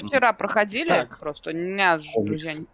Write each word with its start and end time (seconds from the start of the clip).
вчера 0.00 0.32
проходили, 0.32 0.88
Так. 0.88 1.18
просто 1.18 1.50
у 1.50 1.52
меня 1.52 1.98
же 1.98 2.08
друзья... 2.16 2.52
не- 2.52 2.66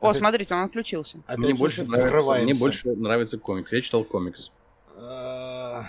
О, 0.00 0.08
Опять- 0.10 0.18
смотрите, 0.20 0.54
он 0.54 0.60
отключился. 0.64 1.18
Опять 1.26 1.38
Мне 1.38 1.54
больше, 1.54 1.84
нравится, 1.84 2.42
мне 2.42 2.54
больше 2.54 2.88
нравится 2.90 3.38
комикс. 3.38 3.72
Я 3.72 3.80
читал 3.80 4.04
комикс. 4.04 4.50
А 4.98 5.84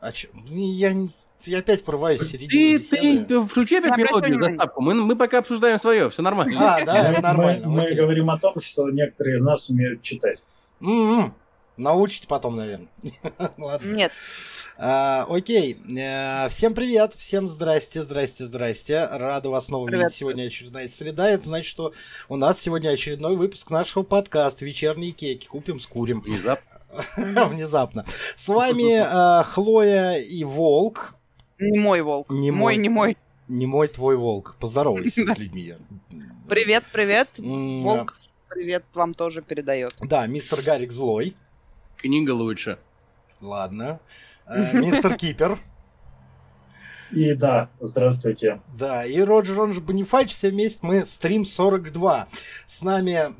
а 0.00 0.12
чё? 0.12 0.28
Я, 0.46 0.92
не- 0.92 1.10
я 1.44 1.58
опять 1.58 1.86
врываюсь 1.86 2.20
в 2.20 2.30
середине 2.30 2.78
Ты, 2.78 2.84
ты, 2.84 2.96
беседы. 2.96 3.24
ты 3.26 3.46
включи 3.46 3.76
опять 3.76 3.92
Обращай 3.92 4.08
мелодию, 4.10 4.30
внимание. 4.34 4.56
заставку. 4.56 4.80
Мы, 4.82 4.94
мы 4.94 5.16
пока 5.16 5.38
обсуждаем 5.38 5.78
свое, 5.78 6.10
все 6.10 6.22
нормально. 6.22 6.54
А, 6.76 6.84
да, 6.84 7.10
это 7.12 7.20
нормально. 7.22 7.68
Мы, 7.68 7.82
мы 7.88 7.94
говорим 7.94 8.30
о 8.30 8.38
том, 8.38 8.60
что 8.60 8.88
некоторые 8.90 9.38
из 9.38 9.42
нас 9.42 9.68
умеют 9.68 10.02
читать. 10.02 10.42
М-м. 10.80 11.34
Научите 11.78 12.26
потом, 12.26 12.56
наверное. 12.56 12.88
Ладно. 13.56 13.86
Нет, 13.94 14.12
А, 14.76 15.26
окей. 15.30 15.78
Э, 15.96 16.48
Всем 16.48 16.74
привет, 16.74 17.14
всем 17.16 17.46
здрасте, 17.46 18.02
здрасте, 18.02 18.46
здрасте. 18.46 19.06
Рада 19.10 19.48
вас 19.48 19.66
снова 19.66 19.86
Привет. 19.86 20.06
видеть. 20.06 20.16
Сегодня 20.16 20.42
очередная 20.44 20.88
среда. 20.88 21.30
Это 21.30 21.46
значит, 21.46 21.70
что 21.70 21.92
у 22.28 22.34
нас 22.36 22.60
сегодня 22.60 22.90
очередной 22.90 23.36
выпуск 23.36 23.70
нашего 23.70 24.02
подкаста 24.02 24.64
«Вечерние 24.64 25.12
кеки». 25.12 25.46
Купим, 25.46 25.78
скурим. 25.78 26.20
Внезапно. 26.22 26.80
Внезапно. 27.46 28.04
С 28.36 28.48
вами 28.48 29.40
э, 29.40 29.44
Хлоя 29.44 30.18
и 30.18 30.42
Волк. 30.42 31.14
не 31.60 31.78
мой 31.78 32.02
волк. 32.02 32.28
Не 32.30 32.50
мой, 32.50 32.76
не 32.76 32.88
мой. 32.88 33.16
Не 33.46 33.66
мой 33.66 33.86
твой 33.86 34.16
волк. 34.16 34.56
Поздоровайся 34.58 35.24
с 35.34 35.38
людьми. 35.38 35.74
Привет, 36.48 36.82
привет. 36.92 37.28
Волк, 37.38 38.16
привет 38.48 38.84
вам 38.94 39.14
тоже 39.14 39.42
передает. 39.42 39.94
Да, 40.00 40.26
мистер 40.26 40.60
Гарик 40.62 40.90
злой. 40.90 41.36
Книга 41.98 42.30
лучше. 42.30 42.78
Ладно. 43.40 44.00
Э, 44.46 44.78
Мистер 44.78 45.16
Кипер. 45.16 45.58
И 47.10 47.32
да, 47.34 47.70
здравствуйте. 47.80 48.60
Да, 48.76 49.04
и 49.06 49.18
Роджер, 49.20 49.60
он 49.60 49.72
же 49.72 49.80
Бонифач, 49.80 50.30
все 50.34 50.50
вместе 50.50 50.78
мы 50.82 51.06
стрим 51.06 51.46
42. 51.46 52.28
С 52.66 52.82
нами, 52.82 53.32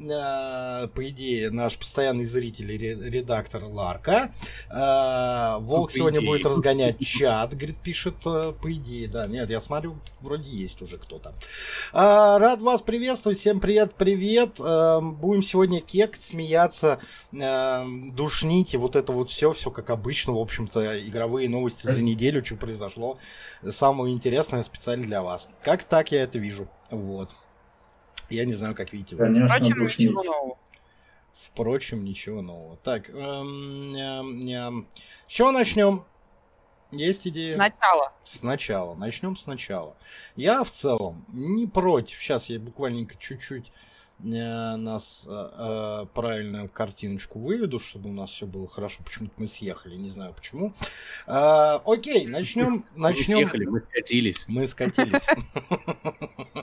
э, 0.84 0.89
по 0.89 1.09
идее, 1.09 1.51
наш 1.51 1.77
постоянный 1.78 2.25
зритель 2.25 2.73
и 2.73 2.78
ре- 2.78 3.11
редактор 3.11 3.65
Ларка. 3.65 4.33
Э, 4.71 5.59
Волк 5.61 5.91
по 5.93 5.97
сегодня 5.99 6.21
идее. 6.21 6.27
будет 6.28 6.47
разгонять 6.47 6.99
чат, 7.01 7.55
говорит, 7.55 7.77
пишет, 7.83 8.15
э, 8.25 8.53
по 8.61 8.73
идее, 8.73 9.07
да. 9.09 9.27
Нет, 9.27 9.51
я 9.51 9.61
смотрю, 9.61 9.97
вроде 10.21 10.49
есть 10.49 10.81
уже 10.81 10.97
кто-то. 10.97 11.34
Э, 11.93 12.39
Рад 12.39 12.61
вас 12.61 12.81
приветствовать, 12.81 13.39
всем 13.39 13.61
привет-привет. 13.61 14.57
Э, 14.61 15.01
Будем 15.03 15.43
сегодня 15.43 15.81
кекать, 15.81 16.23
смеяться, 16.23 17.01
э, 17.33 17.84
душнить 18.12 18.73
и 18.73 18.77
вот 18.78 18.97
это 18.97 19.12
вот 19.12 19.31
все, 19.31 19.53
все 19.53 19.71
как 19.71 19.91
обычно, 19.91 20.33
в 20.33 20.39
общем-то, 20.39 21.07
игровые 21.07 21.49
новости 21.51 21.87
за 21.87 22.01
неделю, 22.01 22.43
что 22.45 22.57
произошло 22.57 23.19
самое 23.71 24.15
интересное 24.15 24.63
специально 24.63 25.05
для 25.05 25.23
вас. 25.23 25.49
Как 25.63 25.85
так 25.85 26.13
я 26.13 26.23
это 26.23 26.39
вижу. 26.39 26.69
Вот. 26.91 27.31
Я 28.31 28.45
не 28.45 28.55
знаю, 28.55 28.75
как 28.75 28.93
видите 28.93 29.17
вы. 29.17 29.25
Конечно, 29.25 29.49
Впрочем, 29.49 29.81
ничего 29.83 30.23
нового. 30.23 30.59
Впрочем, 31.33 32.05
ничего 32.05 32.43
нового. 32.43 32.77
Так, 32.79 33.09
эм, 33.11 33.93
ням, 33.93 34.39
ням. 34.39 34.89
с 35.27 35.33
чего 35.33 35.53
начнем? 35.53 36.05
Есть 36.91 37.27
идея? 37.29 37.55
Сначала. 37.55 38.13
Сначала. 38.25 38.95
Начнем 38.95 39.37
сначала. 39.37 39.97
Я 40.37 40.65
в 40.65 40.71
целом 40.71 41.25
не 41.29 41.67
против. 41.67 42.19
Сейчас 42.19 42.47
я 42.47 42.59
буквально 42.59 43.07
чуть-чуть 43.19 43.73
нас 44.21 45.25
э, 45.29 45.31
э, 45.31 46.06
правильную 46.12 46.69
картиночку 46.69 47.39
выведу, 47.39 47.79
чтобы 47.79 48.11
у 48.11 48.12
нас 48.12 48.31
все 48.31 48.47
было 48.47 48.67
хорошо. 48.69 49.03
Почему-то 49.05 49.34
мы 49.37 49.47
съехали, 49.47 49.95
не 49.97 50.11
знаю 50.11 50.34
почему. 50.34 50.73
Э, 51.27 51.79
окей, 51.87 52.27
начнем. 52.27 52.84
Мы 52.97 53.01
Начнем. 53.11 53.25
съехали, 53.39 53.65
мы 53.67 53.81
скатились. 53.81 54.45
Мы 54.49 54.67
скатились. 54.67 55.27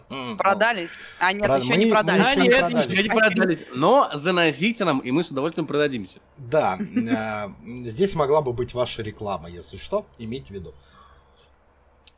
Продались. 0.38 0.90
А 1.20 1.32
нет, 1.32 1.46
Прод- 1.46 1.62
еще 1.62 1.70
мы- 1.72 1.78
не 1.78 1.86
мы 1.86 1.92
продали. 1.92 2.20
еще 2.20 2.30
А 2.30 2.36
не 2.36 2.48
нет, 2.50 2.60
продались. 2.60 2.86
еще 2.92 3.04
не 3.04 3.10
продались. 3.10 3.64
Но 3.74 4.10
заносите 4.14 4.84
нам, 4.86 5.00
и 5.00 5.12
мы 5.12 5.24
с 5.24 5.32
удовольствием 5.32 5.66
продадимся. 5.68 6.20
Да, 6.38 6.78
э, 6.78 7.48
здесь 7.90 8.16
могла 8.16 8.42
бы 8.42 8.52
быть 8.54 8.74
ваша 8.74 9.02
реклама, 9.02 9.50
если 9.50 9.78
что, 9.78 10.06
имейте 10.18 10.48
в 10.48 10.52
виду. 10.52 10.74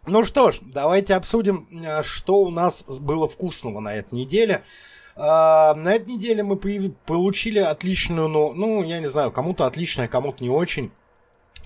Ну 0.08 0.24
что 0.24 0.52
ж, 0.52 0.60
давайте 0.62 1.16
обсудим, 1.16 1.68
э, 1.72 2.02
что 2.04 2.40
у 2.40 2.50
нас 2.50 2.84
было 2.84 3.28
вкусного 3.28 3.80
на 3.82 3.94
этой 3.94 4.16
неделе. 4.16 4.64
Э, 4.64 4.97
На 5.18 5.94
этой 5.96 6.14
неделе 6.14 6.44
мы 6.44 6.58
получили 6.58 7.58
отличную, 7.58 8.28
ну, 8.28 8.54
ну, 8.54 8.84
я 8.84 9.00
не 9.00 9.08
знаю, 9.08 9.32
кому-то 9.32 9.66
отличная, 9.66 10.08
кому-то 10.08 10.44
не 10.44 10.50
очень. 10.52 10.92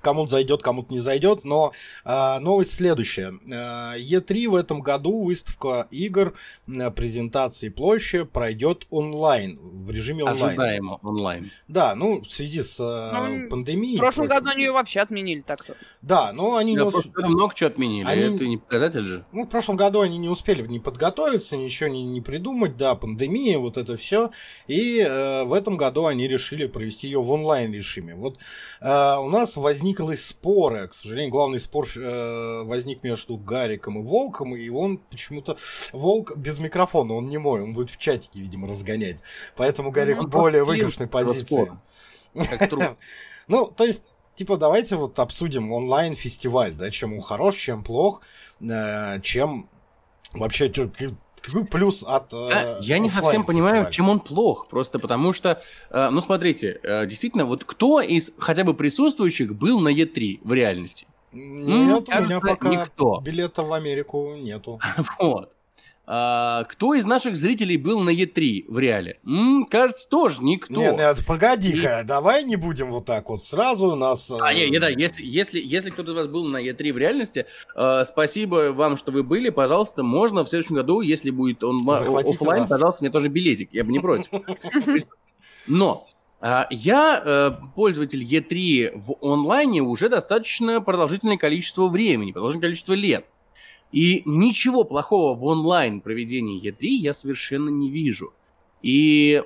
Кому-то 0.01 0.31
зайдет, 0.31 0.61
кому-то 0.61 0.91
не 0.93 0.99
зайдет, 0.99 1.43
но 1.43 1.71
э, 2.05 2.39
новость 2.39 2.73
следующая. 2.73 3.33
Э, 3.49 3.97
E3 3.99 4.47
в 4.49 4.55
этом 4.55 4.81
году, 4.81 5.23
выставка 5.23 5.87
игр, 5.91 6.33
э, 6.67 6.91
презентации 6.91 7.69
площади 7.69 8.23
пройдет 8.23 8.87
онлайн, 8.89 9.59
в 9.61 9.89
режиме 9.91 10.23
онлайн. 10.23 10.45
Ожидаемо 10.49 10.99
онлайн. 11.03 11.51
Да, 11.67 11.95
ну, 11.95 12.21
в 12.21 12.29
связи 12.29 12.63
с 12.63 12.77
э, 12.79 13.11
Ну, 13.43 13.49
пандемией. 13.49 13.97
В 13.97 13.99
прошлом 13.99 14.27
году 14.27 14.49
они 14.49 14.63
ее 14.63 14.71
вообще 14.71 14.99
отменили 15.01 15.41
так-то. 15.41 15.75
Да, 16.01 16.33
но 16.33 16.55
они 16.55 16.71
не 16.71 16.77
Да, 16.77 16.85
ус- 16.85 16.93
просто 16.93 17.27
много 17.27 17.53
чего 17.55 17.69
отменили. 17.69 18.05
Они- 18.07 18.35
Это 18.35 18.45
не 18.47 18.57
показатель 18.57 19.05
же. 19.05 19.25
Ну, 19.31 19.45
в 19.45 19.49
прошлом 19.49 19.75
году 19.77 20.01
они 20.01 20.17
не 20.17 20.29
успели 20.29 20.65
не 20.65 20.79
подготовиться, 20.79 21.57
ничего 21.57 21.89
не, 21.89 22.03
не 22.03 22.21
придумать, 22.21 22.77
да, 22.77 22.95
пандемия, 22.95 23.57
вот 23.59 23.77
это 23.77 23.97
все. 23.97 24.31
И 24.67 24.99
э, 24.99 25.43
в 25.43 25.53
этом 25.53 25.77
году 25.77 26.05
они 26.05 26.27
решили 26.27 26.65
провести 26.67 27.07
ее 27.07 27.21
в 27.21 27.29
онлайн 27.29 27.71
режиме. 27.73 28.15
Вот 28.15 28.37
э, 28.81 29.15
у 29.17 29.29
нас 29.29 29.55
возникли 29.99 30.15
споры, 30.15 30.87
к 30.87 30.93
сожалению, 30.93 31.31
главный 31.31 31.59
спор 31.59 31.87
э, 31.95 32.63
возник 32.63 33.03
между 33.03 33.37
Гариком 33.37 33.99
и 33.99 34.03
Волком, 34.03 34.55
и 34.55 34.69
он 34.69 34.97
почему-то... 34.97 35.57
Волк 35.91 36.35
без 36.35 36.59
микрофона, 36.59 37.13
он 37.13 37.29
не 37.29 37.37
мой, 37.37 37.61
он 37.61 37.73
будет 37.73 37.91
в 37.91 37.97
чатике, 37.97 38.39
видимо, 38.39 38.67
разгонять. 38.67 39.17
Поэтому 39.55 39.91
Гарик 39.91 40.17
Ну, 40.17 40.27
более 40.27 40.63
выигрышной 40.63 41.07
позиции. 41.07 41.71
Ну, 43.47 43.65
то 43.65 43.83
есть, 43.83 44.03
типа, 44.35 44.55
давайте 44.55 44.95
вот 44.95 45.19
обсудим 45.19 45.73
онлайн-фестиваль, 45.73 46.73
да, 46.73 46.89
чем 46.89 47.13
он 47.13 47.21
хорош, 47.21 47.55
чем 47.55 47.83
плох, 47.83 48.21
э, 48.61 49.19
чем 49.21 49.67
вообще 50.31 50.71
какой 51.41 51.65
плюс 51.65 52.03
от... 52.05 52.33
э, 52.33 52.77
Я 52.81 52.99
не 52.99 53.09
совсем 53.09 53.43
понимаю, 53.43 53.89
чем 53.91 54.09
он 54.09 54.19
плох. 54.19 54.67
Просто 54.67 54.99
потому 54.99 55.33
что, 55.33 55.61
э, 55.89 56.09
ну 56.09 56.21
смотрите, 56.21 56.79
э, 56.83 57.05
действительно, 57.05 57.45
вот 57.45 57.63
кто 57.63 58.01
из 58.01 58.31
хотя 58.37 58.63
бы 58.63 58.73
присутствующих 58.73 59.55
был 59.55 59.79
на 59.79 59.89
Е3 59.89 60.39
в 60.43 60.53
реальности? 60.53 61.07
Нет, 61.31 62.09
у 62.09 62.21
меня 62.21 62.39
кажется, 62.39 62.39
пока 62.41 62.69
никто. 62.69 63.21
билета 63.21 63.61
в 63.61 63.71
Америку 63.73 64.35
нету. 64.35 64.79
Вот. 65.19 65.53
А, 66.05 66.63
кто 66.65 66.93
из 66.93 67.05
наших 67.05 67.35
зрителей 67.37 67.77
был 67.77 67.99
на 68.01 68.09
Е3 68.09 68.65
в 68.67 68.79
реале? 68.79 69.19
М, 69.25 69.65
кажется, 69.69 70.09
тоже 70.09 70.41
никто. 70.41 70.73
Нет, 70.73 70.97
нет, 70.97 71.25
погоди-ка, 71.27 72.03
давай 72.05 72.43
не 72.43 72.55
будем 72.55 72.91
вот 72.91 73.05
так 73.05 73.29
вот 73.29 73.45
сразу 73.45 73.95
нас... 73.95 74.29
э, 74.29 74.37
А, 74.41 74.53
не, 74.53 74.69
не, 74.69 74.79
да, 74.79 74.89
если, 74.89 75.23
если, 75.23 75.61
если 75.63 75.89
кто-то 75.91 76.11
из 76.11 76.17
вас 76.17 76.27
был 76.27 76.45
на 76.45 76.57
Е3 76.57 76.91
в 76.93 76.97
реальности, 76.97 77.45
э, 77.75 78.03
спасибо 78.05 78.71
вам, 78.73 78.97
что 78.97 79.11
вы 79.11 79.23
были. 79.23 79.49
Пожалуйста, 79.49 80.03
можно 80.03 80.43
в 80.43 80.49
следующем 80.49 80.75
году, 80.75 81.01
если 81.01 81.29
будет 81.29 81.63
он 81.63 81.87
офлайн, 81.89 82.67
пожалуйста, 82.67 83.03
мне 83.03 83.11
тоже 83.11 83.29
билетик. 83.29 83.69
Я 83.71 83.83
бы 83.83 83.91
не 83.91 83.99
против. 83.99 84.29
Но 85.67 86.07
а, 86.41 86.67
я 86.71 87.21
э, 87.23 87.51
пользователь 87.75 88.23
Е3 88.23 88.99
в 88.99 89.15
онлайне 89.21 89.81
уже 89.81 90.09
достаточно 90.09 90.81
продолжительное 90.81 91.37
количество 91.37 91.87
времени, 91.87 92.31
продолжительное 92.31 92.69
количество 92.69 92.93
лет. 92.93 93.25
И 93.91 94.23
ничего 94.25 94.83
плохого 94.83 95.37
в 95.37 95.43
онлайн 95.45 96.01
проведении 96.01 96.61
Е3 96.61 96.87
я 96.87 97.13
совершенно 97.13 97.69
не 97.69 97.89
вижу. 97.89 98.33
И 98.81 99.43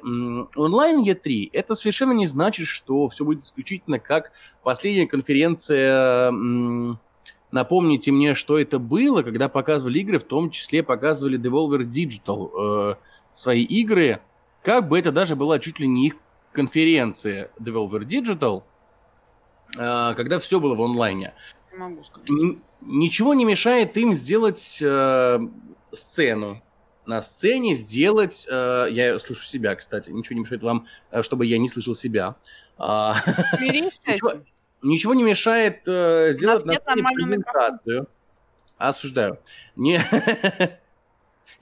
онлайн 0.55 1.03
Е3 1.03 1.49
это 1.51 1.75
совершенно 1.75 2.13
не 2.13 2.27
значит, 2.27 2.67
что 2.67 3.07
все 3.09 3.25
будет 3.25 3.43
исключительно 3.43 3.99
как 3.99 4.31
последняя 4.63 5.07
конференция. 5.07 6.31
напомните 7.51 8.11
мне, 8.11 8.35
что 8.35 8.57
это 8.59 8.79
было, 8.79 9.23
когда 9.23 9.49
показывали 9.49 9.99
игры, 9.99 10.19
в 10.19 10.23
том 10.23 10.51
числе 10.51 10.83
показывали 10.83 11.39
Devolver 11.39 11.83
Digital 11.83 12.91
э, 12.91 12.95
свои 13.33 13.63
игры. 13.63 14.21
Как 14.61 14.87
бы 14.87 14.99
это 14.99 15.11
даже 15.11 15.35
была 15.35 15.59
чуть 15.59 15.79
ли 15.79 15.87
не 15.87 16.07
их 16.07 16.15
конференция 16.51 17.51
Devolver 17.59 18.05
Digital, 18.05 18.63
э, 19.77 20.13
когда 20.15 20.39
все 20.39 20.59
было 20.59 20.75
в 20.75 20.81
онлайне. 20.81 21.33
Не 21.71 21.77
могу 21.79 22.03
сказать. 22.03 22.29
Ничего 22.85 23.33
не 23.33 23.45
мешает 23.45 23.97
им 23.97 24.13
сделать 24.13 24.79
э, 24.81 25.39
сцену. 25.91 26.61
На 27.05 27.21
сцене 27.21 27.75
сделать... 27.75 28.47
э, 28.49 28.87
я 28.91 29.19
слышу 29.19 29.45
себя, 29.45 29.75
кстати. 29.75 30.09
Ничего 30.11 30.35
не 30.35 30.41
мешает 30.41 30.63
вам, 30.63 30.85
э, 31.11 31.23
чтобы 31.23 31.45
я 31.45 31.57
не 31.57 31.69
слышал 31.69 31.95
себя. 31.95 32.35
А, 32.77 33.15
Ничего, 33.59 34.33
ничего 34.81 35.13
не 35.13 35.23
мешает 35.23 35.87
э, 35.87 36.33
сделать 36.33 36.65
на 36.65 36.73
сцене 36.73 37.03
презентацию. 37.13 38.07
Осуждаю. 38.77 39.39
Не... 39.75 39.99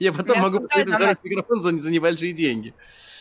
Я 0.00 0.12
потом 0.12 0.36
Не 0.36 0.42
могу 0.42 0.60
купить 0.60 0.88
микрофон 1.22 1.60
за, 1.60 1.76
за 1.76 1.90
небольшие 1.90 2.32
деньги. 2.32 2.74
Э, 2.76 3.13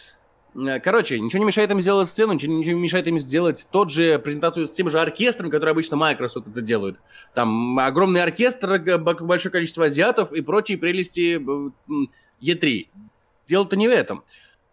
Короче, 0.84 1.20
ничего 1.20 1.40
не 1.40 1.46
мешает 1.46 1.72
им 1.72 1.82
сделать 1.82 2.08
сцену, 2.08 2.34
ничего, 2.34 2.54
ничего 2.54 2.76
не 2.76 2.82
мешает 2.82 3.08
им 3.08 3.20
сделать 3.20 3.68
тот 3.72 3.90
же 3.90 4.20
презентацию 4.20 4.68
с 4.68 4.74
тем 4.74 4.90
же 4.90 5.00
оркестром, 5.00 5.50
который 5.50 5.72
обычно 5.72 5.98
Microsoft 5.98 6.48
это 6.48 6.62
делают. 6.62 7.00
Там 7.34 7.80
огромный 7.80 8.22
оркестр, 8.22 8.80
большое 9.00 9.52
количество 9.52 9.86
азиатов 9.86 10.32
и 10.32 10.42
прочие 10.42 10.78
прелести 10.78 11.38
э, 11.38 11.72
м, 11.90 12.12
E3. 12.42 12.88
Дело-то 13.48 13.76
не 13.76 13.88
в 13.88 13.92
этом. 13.92 14.24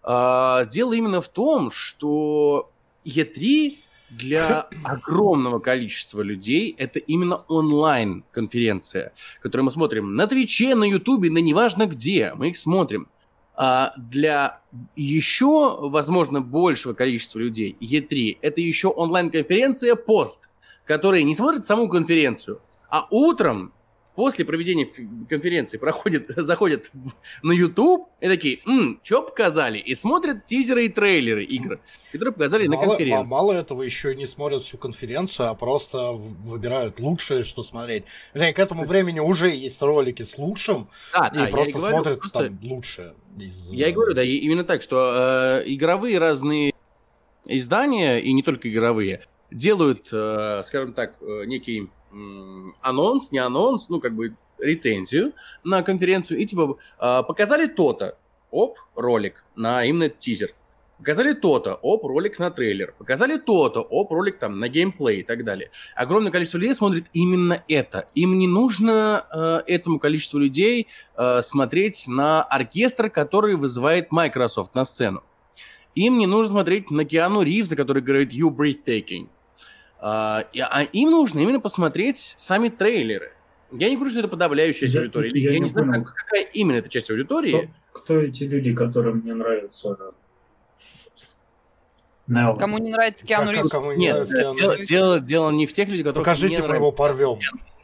А, 0.03 0.67
Дело 0.67 0.93
именно 0.93 1.21
в 1.23 1.29
том, 1.29 1.71
что 1.71 2.71
E3 3.05 3.79
для 4.11 4.69
огромного 4.85 5.61
количества 5.61 6.21
людей 6.21 6.75
это 6.77 6.99
именно 6.99 7.37
онлайн-конференция, 7.49 9.13
которую 9.41 9.67
мы 9.67 9.71
смотрим 9.71 10.15
на 10.15 10.27
Твиче, 10.27 10.75
на 10.75 10.85
Ютубе, 10.85 11.31
на 11.31 11.39
неважно 11.39 11.87
где, 11.87 12.33
мы 12.35 12.51
их 12.51 12.59
смотрим. 12.59 13.09
А 13.63 13.93
для 13.99 14.63
еще, 14.97 15.77
возможно, 15.91 16.41
большего 16.41 16.95
количества 16.95 17.41
людей 17.41 17.77
E3 17.79 18.39
это 18.41 18.59
еще 18.63 18.89
онлайн-конференция 18.89 19.97
пост, 19.97 20.49
которые 20.87 21.25
не 21.25 21.35
смотрят 21.35 21.67
саму 21.67 21.87
конференцию, 21.91 22.63
а 22.89 23.07
утром 23.11 23.75
после 24.21 24.45
проведения 24.45 24.87
конференции 25.31 25.79
проходят, 25.79 26.27
заходят 26.37 26.91
в- 26.93 27.15
на 27.43 27.53
YouTube 27.53 28.07
и 28.21 28.29
такие, 28.29 28.59
«М, 28.67 29.01
что 29.03 29.23
показали? 29.23 29.79
И 29.79 29.95
смотрят 29.95 30.45
тизеры 30.45 30.85
и 30.85 30.89
трейлеры 30.91 31.43
игр, 31.43 31.81
которые 32.13 32.35
показали 32.35 32.67
на 32.67 32.77
Мало, 32.77 32.89
конференции. 32.89 33.23
ма- 33.23 33.29
мало 33.31 33.53
этого, 33.55 33.83
еще 33.83 34.15
не 34.15 34.27
смотрят 34.27 34.63
всю 34.63 34.77
конференцию, 34.77 35.49
а 35.49 35.55
просто 35.55 36.13
выбирают 36.13 37.01
лучшее, 37.01 37.45
что 37.45 37.63
смотреть. 37.63 38.05
Вернее, 38.35 38.53
к 38.53 38.59
этому 38.59 38.85
времени 38.85 39.21
уже 39.21 39.49
есть 39.49 39.81
ролики 39.81 40.23
с 40.23 40.37
лучшим, 40.37 40.89
Да, 41.15 41.31
и 41.33 41.39
да, 41.39 41.47
просто 41.47 41.79
говорю, 41.79 41.95
смотрят 41.95 42.19
просто- 42.21 42.39
там 42.45 42.59
лучшее. 42.63 43.15
из, 43.39 43.71
Я 43.73 43.89
и 43.89 43.93
говорю, 43.93 44.13
да, 44.13 44.23
именно 44.23 44.65
так, 44.65 44.83
что 44.83 45.63
э, 45.65 45.73
игровые 45.73 46.19
разные 46.19 46.75
издания, 47.47 48.19
и 48.19 48.35
не 48.35 48.43
только 48.43 48.71
игровые, 48.71 49.23
делают, 49.51 50.09
э, 50.13 50.61
скажем 50.67 50.93
так, 50.93 51.17
э, 51.23 51.45
некий 51.47 51.89
анонс, 52.83 53.33
не 53.33 53.39
анонс, 53.39 53.89
ну, 53.89 54.01
как 54.01 54.15
бы 54.15 54.35
рецензию 54.59 55.33
на 55.65 55.83
конференцию, 55.83 56.39
и 56.39 56.47
типа 56.47 56.77
э, 56.99 57.23
показали 57.27 57.67
то-то, 57.67 58.17
оп, 58.51 58.79
ролик 58.95 59.45
на 59.57 59.85
именно 59.85 60.09
тизер. 60.09 60.55
Показали 60.99 61.33
то-то, 61.33 61.77
оп, 61.77 62.05
ролик 62.05 62.39
на 62.39 62.51
трейлер. 62.51 62.93
Показали 62.99 63.39
то-то, 63.39 63.81
оп, 63.81 64.13
ролик 64.13 64.39
там 64.39 64.61
на 64.61 64.69
геймплей 64.69 65.21
и 65.21 65.23
так 65.23 65.45
далее. 65.45 65.71
Огромное 65.97 66.31
количество 66.31 66.59
людей 66.59 66.75
смотрит 66.75 67.07
именно 67.15 67.65
это. 67.69 68.11
Им 68.15 68.39
не 68.39 68.47
нужно 68.47 69.25
э, 69.33 69.63
этому 69.67 69.99
количеству 69.99 70.39
людей 70.39 70.89
э, 71.17 71.41
смотреть 71.41 72.05
на 72.07 72.43
оркестр, 72.43 73.09
который 73.09 73.57
вызывает 73.57 74.13
Microsoft 74.13 74.75
на 74.75 74.85
сцену. 74.85 75.23
Им 75.95 76.19
не 76.19 76.27
нужно 76.27 76.51
смотреть 76.51 76.91
на 76.91 77.07
Киану 77.07 77.41
Ривза, 77.41 77.77
который 77.77 78.03
говорит 78.03 78.35
«You 78.35 78.55
breathtaking». 78.55 79.29
А, 80.03 80.47
и- 80.53 80.61
а 80.61 80.83
им 80.83 81.11
нужно 81.11 81.41
именно 81.41 81.61
посмотреть 81.61 82.35
сами 82.39 82.69
трейлеры. 82.69 83.33
Я 83.73 83.89
не 83.91 83.97
говорю, 83.97 84.11
что 84.11 84.19
это 84.21 84.29
подавляющая 84.29 84.89
часть 84.89 84.95
Я- 84.95 85.01
аудитории. 85.03 85.31
или 85.31 85.39
я 85.41 85.51
Я, 85.51 85.57
не 85.59 85.63
не 85.65 85.69
знаю, 85.69 85.87
понял. 85.93 86.05
как- 86.05 86.15
какая 86.15 86.43
именно 86.45 86.77
эта 86.77 86.89
часть 86.89 87.11
аудитории. 87.11 87.71
Кто, 87.93 88.01
кто 88.01 88.21
эти 88.21 88.45
люди, 88.45 88.75
которым 88.75 89.19
мне 89.19 89.35
нравится? 89.35 89.97
Нео. 92.27 92.55
Кому 92.57 92.79
не 92.79 92.91
нравится 92.91 93.27
Киану 93.27 93.47
как- 93.53 93.57
Ривз? 93.57 93.71
кому 93.71 93.93
не 93.93 93.99
Нет, 94.07 94.13
нравится 94.15 94.37
Киану 94.39 94.59
дело, 94.59 94.79
дело- 94.79 95.21
дело 95.21 95.51
не 95.51 95.67
в 95.67 95.73
тех 95.73 95.89
людях, 95.89 96.07
которых 96.07 96.25
Покажите, 96.27 96.63
мы 96.63 96.77
его 96.77 96.93
порвем. 96.93 97.39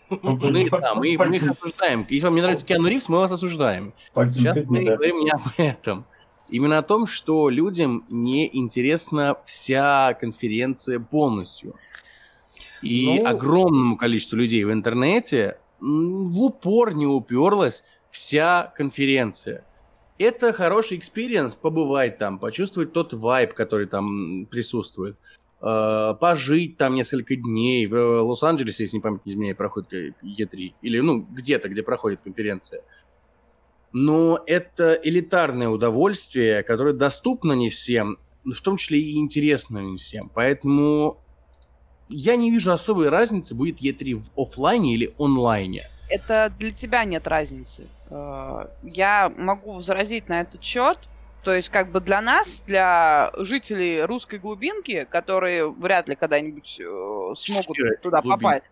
Мы, 0.08 0.70
да, 0.70 0.94
мы, 0.94 1.00
мы 1.18 1.34
их 1.36 1.42
осуждаем. 1.50 2.06
Если 2.08 2.24
вам 2.24 2.36
не 2.36 2.42
нравится 2.42 2.64
Киану 2.64 2.86
Ривз, 2.86 3.08
мы 3.08 3.18
вас 3.18 3.32
осуждаем. 3.32 3.92
Пальцем 4.14 4.44
Сейчас 4.44 4.56
мы 4.66 4.84
да. 4.84 4.94
говорим 4.94 5.18
не 5.18 5.30
об 5.30 5.40
этом. 5.56 6.06
Именно 6.48 6.78
о 6.78 6.82
том, 6.82 7.08
что 7.08 7.48
людям 7.48 8.04
не 8.08 8.48
интересна 8.56 9.36
вся 9.46 10.14
конференция 10.14 11.00
полностью. 11.00 11.74
И 12.86 13.20
Ну- 13.20 13.26
огромному 13.26 13.96
количеству 13.96 14.36
людей 14.36 14.64
в 14.64 14.72
интернете 14.72 15.58
в 15.80 16.42
упор 16.42 16.94
не 16.94 17.06
уперлась 17.06 17.84
вся 18.10 18.72
конференция. 18.76 19.64
Это 20.18 20.52
хороший 20.54 20.96
experience 20.96 21.54
побывать 21.54 22.18
там, 22.18 22.38
почувствовать 22.38 22.92
тот 22.92 23.12
вайб, 23.12 23.52
который 23.52 23.86
там 23.86 24.46
присутствует. 24.46 25.16
Э, 25.60 26.14
пожить 26.18 26.76
там 26.78 26.94
несколько 26.94 27.36
дней. 27.36 27.86
В 27.86 27.94
э, 27.94 28.20
Лос-Анджелесе, 28.20 28.84
если 28.84 28.96
не 28.96 29.02
память 29.02 29.26
не 29.26 29.32
изменяет, 29.32 29.56
проходит 29.58 29.88
к- 30.18 30.24
E3. 30.24 30.72
Или, 30.82 31.00
ну, 31.00 31.20
где-то, 31.30 31.68
где 31.68 31.82
проходит 31.82 32.20
конференция. 32.22 32.82
Но 33.92 34.42
это 34.46 34.92
элитарное 35.02 35.68
удовольствие, 35.68 36.62
которое 36.62 36.92
доступно 36.92 37.52
не 37.54 37.70
всем, 37.70 38.18
в 38.44 38.60
том 38.60 38.76
числе 38.76 39.00
и 39.00 39.16
интересно 39.18 39.78
не 39.78 39.96
всем. 39.96 40.30
Поэтому 40.34 41.18
я 42.08 42.36
не 42.36 42.50
вижу 42.50 42.72
особой 42.72 43.08
разницы, 43.08 43.54
будет 43.54 43.80
E3 43.80 44.14
в 44.16 44.40
оффлайне 44.40 44.94
или 44.94 45.14
онлайне. 45.18 45.88
Это 46.08 46.52
для 46.58 46.70
тебя 46.70 47.04
нет 47.04 47.26
разницы. 47.26 47.86
Э, 48.10 48.66
Я 48.82 49.32
могу 49.36 49.72
возразить 49.72 50.28
на 50.28 50.40
этот 50.40 50.62
счет. 50.62 50.98
То 51.42 51.54
есть, 51.54 51.68
как 51.68 51.92
бы 51.92 52.00
для 52.00 52.20
нас, 52.20 52.48
для 52.66 53.30
жителей 53.36 54.02
русской 54.02 54.38
глубинки, 54.40 55.06
которые 55.08 55.70
вряд 55.70 56.08
ли 56.08 56.16
когда-нибудь 56.16 56.76
э, 56.80 57.34
смогут 57.36 57.76
Чьи 57.76 57.96
туда 58.02 58.20
глубинки? 58.20 58.42
попасть. 58.44 58.66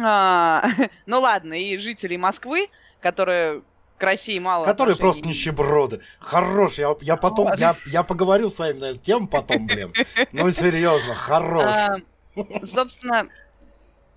А, 0.00 0.64
ну 1.06 1.20
ладно, 1.20 1.54
и 1.54 1.76
жителей 1.78 2.18
Москвы, 2.18 2.68
которые 3.00 3.62
к 3.98 4.02
России 4.02 4.38
мало. 4.38 4.64
Которые 4.64 4.94
отношений 4.94 5.12
просто 5.12 5.28
нищеброды. 5.28 6.00
Хорош, 6.20 6.78
я, 6.78 6.94
я 7.02 7.16
потом, 7.16 7.52
я, 7.58 7.76
я 7.86 8.02
поговорю 8.02 8.48
с 8.48 8.58
вами 8.58 8.78
на 8.78 8.84
эту 8.86 9.00
тему 9.00 9.28
потом, 9.28 9.66
блин. 9.66 9.92
Ну, 10.32 10.50
серьезно, 10.52 11.14
хорош. 11.14 11.64
А, 11.74 11.96
Собственно, 12.72 13.28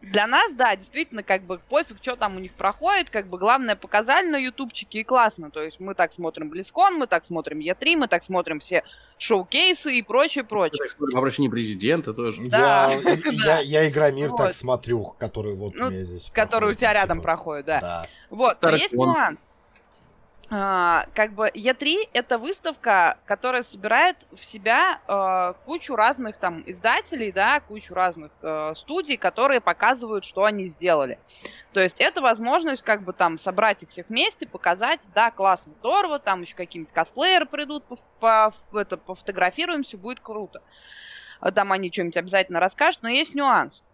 для 0.01 0.25
нас, 0.27 0.51
да, 0.53 0.75
действительно, 0.75 1.21
как 1.23 1.43
бы 1.43 1.59
пофиг, 1.69 1.97
что 2.01 2.15
там 2.15 2.35
у 2.35 2.39
них 2.39 2.53
проходит, 2.53 3.09
как 3.11 3.27
бы 3.27 3.37
главное 3.37 3.75
показали 3.75 4.27
на 4.27 4.37
ютубчике 4.37 4.99
и 5.01 5.03
классно. 5.03 5.51
То 5.51 5.61
есть 5.61 5.79
мы 5.79 5.93
так 5.93 6.13
смотрим 6.13 6.49
Близкон, 6.49 6.95
мы 6.95 7.05
так 7.07 7.25
смотрим 7.25 7.59
Е3, 7.59 7.97
мы 7.97 8.07
так 8.07 8.23
смотрим 8.23 8.59
все 8.59 8.83
шоу-кейсы 9.19 9.95
и 9.95 10.01
прочее, 10.01 10.43
прочее. 10.43 10.79
Так 10.79 10.89
смотрим 10.89 11.17
обращение 11.17 11.51
президента 11.51 12.13
тоже. 12.13 12.41
Да, 12.49 12.93
Я, 12.93 13.13
я, 13.31 13.59
я 13.59 13.89
Игромир 13.89 14.29
так 14.29 14.39
Вот. 14.39 14.55
смотрю, 14.55 15.03
который 15.19 15.53
вот 15.55 15.75
Ну, 15.75 15.87
у 15.87 15.89
меня 15.89 16.03
здесь 16.03 16.29
Который 16.33 16.55
у 16.55 16.59
проходит, 16.59 16.79
тебя 16.79 16.93
рядом 16.93 17.17
типа, 17.17 17.23
проходит, 17.23 17.65
да. 17.65 17.79
Да. 17.81 18.05
Вот, 18.31 18.47
но 18.53 18.53
Старый 18.69 18.79
есть 18.79 18.91
клон. 18.95 19.09
нюанс. 19.09 19.39
А, 20.53 21.05
как 21.13 21.31
бы 21.31 21.47
Е3 21.47 22.09
это 22.11 22.37
выставка, 22.37 23.17
которая 23.25 23.63
собирает 23.63 24.17
в 24.33 24.43
себя 24.43 24.99
э, 25.07 25.53
кучу 25.63 25.95
разных 25.95 26.35
там 26.35 26.61
издателей, 26.65 27.31
да, 27.31 27.61
кучу 27.61 27.93
разных 27.93 28.33
э, 28.41 28.73
студий, 28.75 29.15
которые 29.15 29.61
показывают, 29.61 30.25
что 30.25 30.43
они 30.43 30.67
сделали. 30.67 31.19
То 31.71 31.79
есть 31.79 32.01
это 32.01 32.19
возможность 32.21 32.81
как 32.81 33.03
бы 33.03 33.13
там 33.13 33.39
собрать 33.39 33.81
их 33.83 33.91
всех 33.91 34.09
вместе, 34.09 34.45
показать, 34.45 34.99
да, 35.15 35.31
классно, 35.31 35.71
здорово, 35.79 36.19
там 36.19 36.41
еще 36.41 36.53
какие-нибудь 36.53 36.93
косплееры 36.93 37.45
придут, 37.45 37.85
по, 37.85 37.97
по- 38.19 38.53
это, 38.77 38.97
пофотографируемся, 38.97 39.97
будет 39.97 40.19
круто. 40.19 40.61
Там 41.55 41.71
они 41.71 41.89
что-нибудь 41.93 42.17
обязательно 42.17 42.59
расскажут, 42.59 43.03
но 43.03 43.09
есть 43.09 43.33
нюанс. 43.33 43.85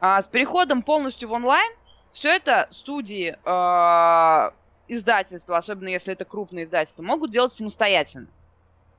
А, 0.00 0.22
с 0.22 0.26
переходом 0.26 0.80
полностью 0.80 1.28
в 1.28 1.32
онлайн 1.32 1.70
все 2.14 2.30
это 2.30 2.66
студии, 2.70 3.36
э, 3.44 4.50
издательства, 4.88 5.56
особенно 5.56 5.88
если 5.88 6.12
это 6.12 6.24
крупные 6.24 6.64
издательства, 6.64 7.02
могут 7.02 7.30
делать 7.30 7.52
самостоятельно. 7.52 8.28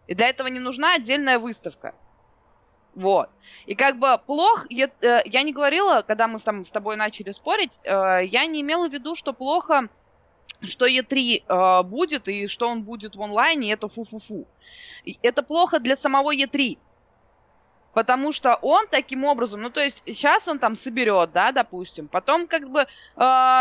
И 0.07 0.15
для 0.15 0.29
этого 0.29 0.47
не 0.47 0.59
нужна 0.59 0.95
отдельная 0.95 1.37
выставка. 1.39 1.93
Вот. 2.95 3.29
И 3.65 3.75
как 3.75 3.99
бы 3.99 4.19
плохо, 4.25 4.65
я, 4.69 4.89
э, 5.01 5.21
я 5.25 5.43
не 5.43 5.53
говорила, 5.53 6.01
когда 6.01 6.27
мы 6.27 6.39
там 6.39 6.65
с 6.65 6.69
тобой 6.69 6.95
начали 6.95 7.31
спорить, 7.31 7.71
э, 7.83 8.21
я 8.25 8.45
не 8.45 8.61
имела 8.61 8.89
в 8.89 8.93
виду, 8.93 9.15
что 9.15 9.33
плохо, 9.33 9.89
что 10.61 10.87
Е3 10.87 11.43
э, 11.47 11.83
будет 11.83 12.27
и 12.27 12.47
что 12.47 12.67
он 12.67 12.83
будет 12.83 13.15
в 13.15 13.21
онлайне, 13.21 13.71
это 13.71 13.87
фу-фу-фу. 13.87 14.47
Это 15.21 15.43
плохо 15.43 15.79
для 15.79 15.95
самого 15.97 16.35
Е3. 16.35 16.77
Потому 17.99 18.31
что 18.31 18.55
он 18.61 18.87
таким 18.87 19.25
образом, 19.25 19.61
ну 19.61 19.69
то 19.69 19.81
есть 19.81 20.01
сейчас 20.05 20.47
он 20.47 20.57
там 20.57 20.77
соберет, 20.77 21.33
да, 21.33 21.51
допустим, 21.51 22.07
потом 22.07 22.47
как 22.47 22.69
бы 22.69 22.83
э, 22.83 22.87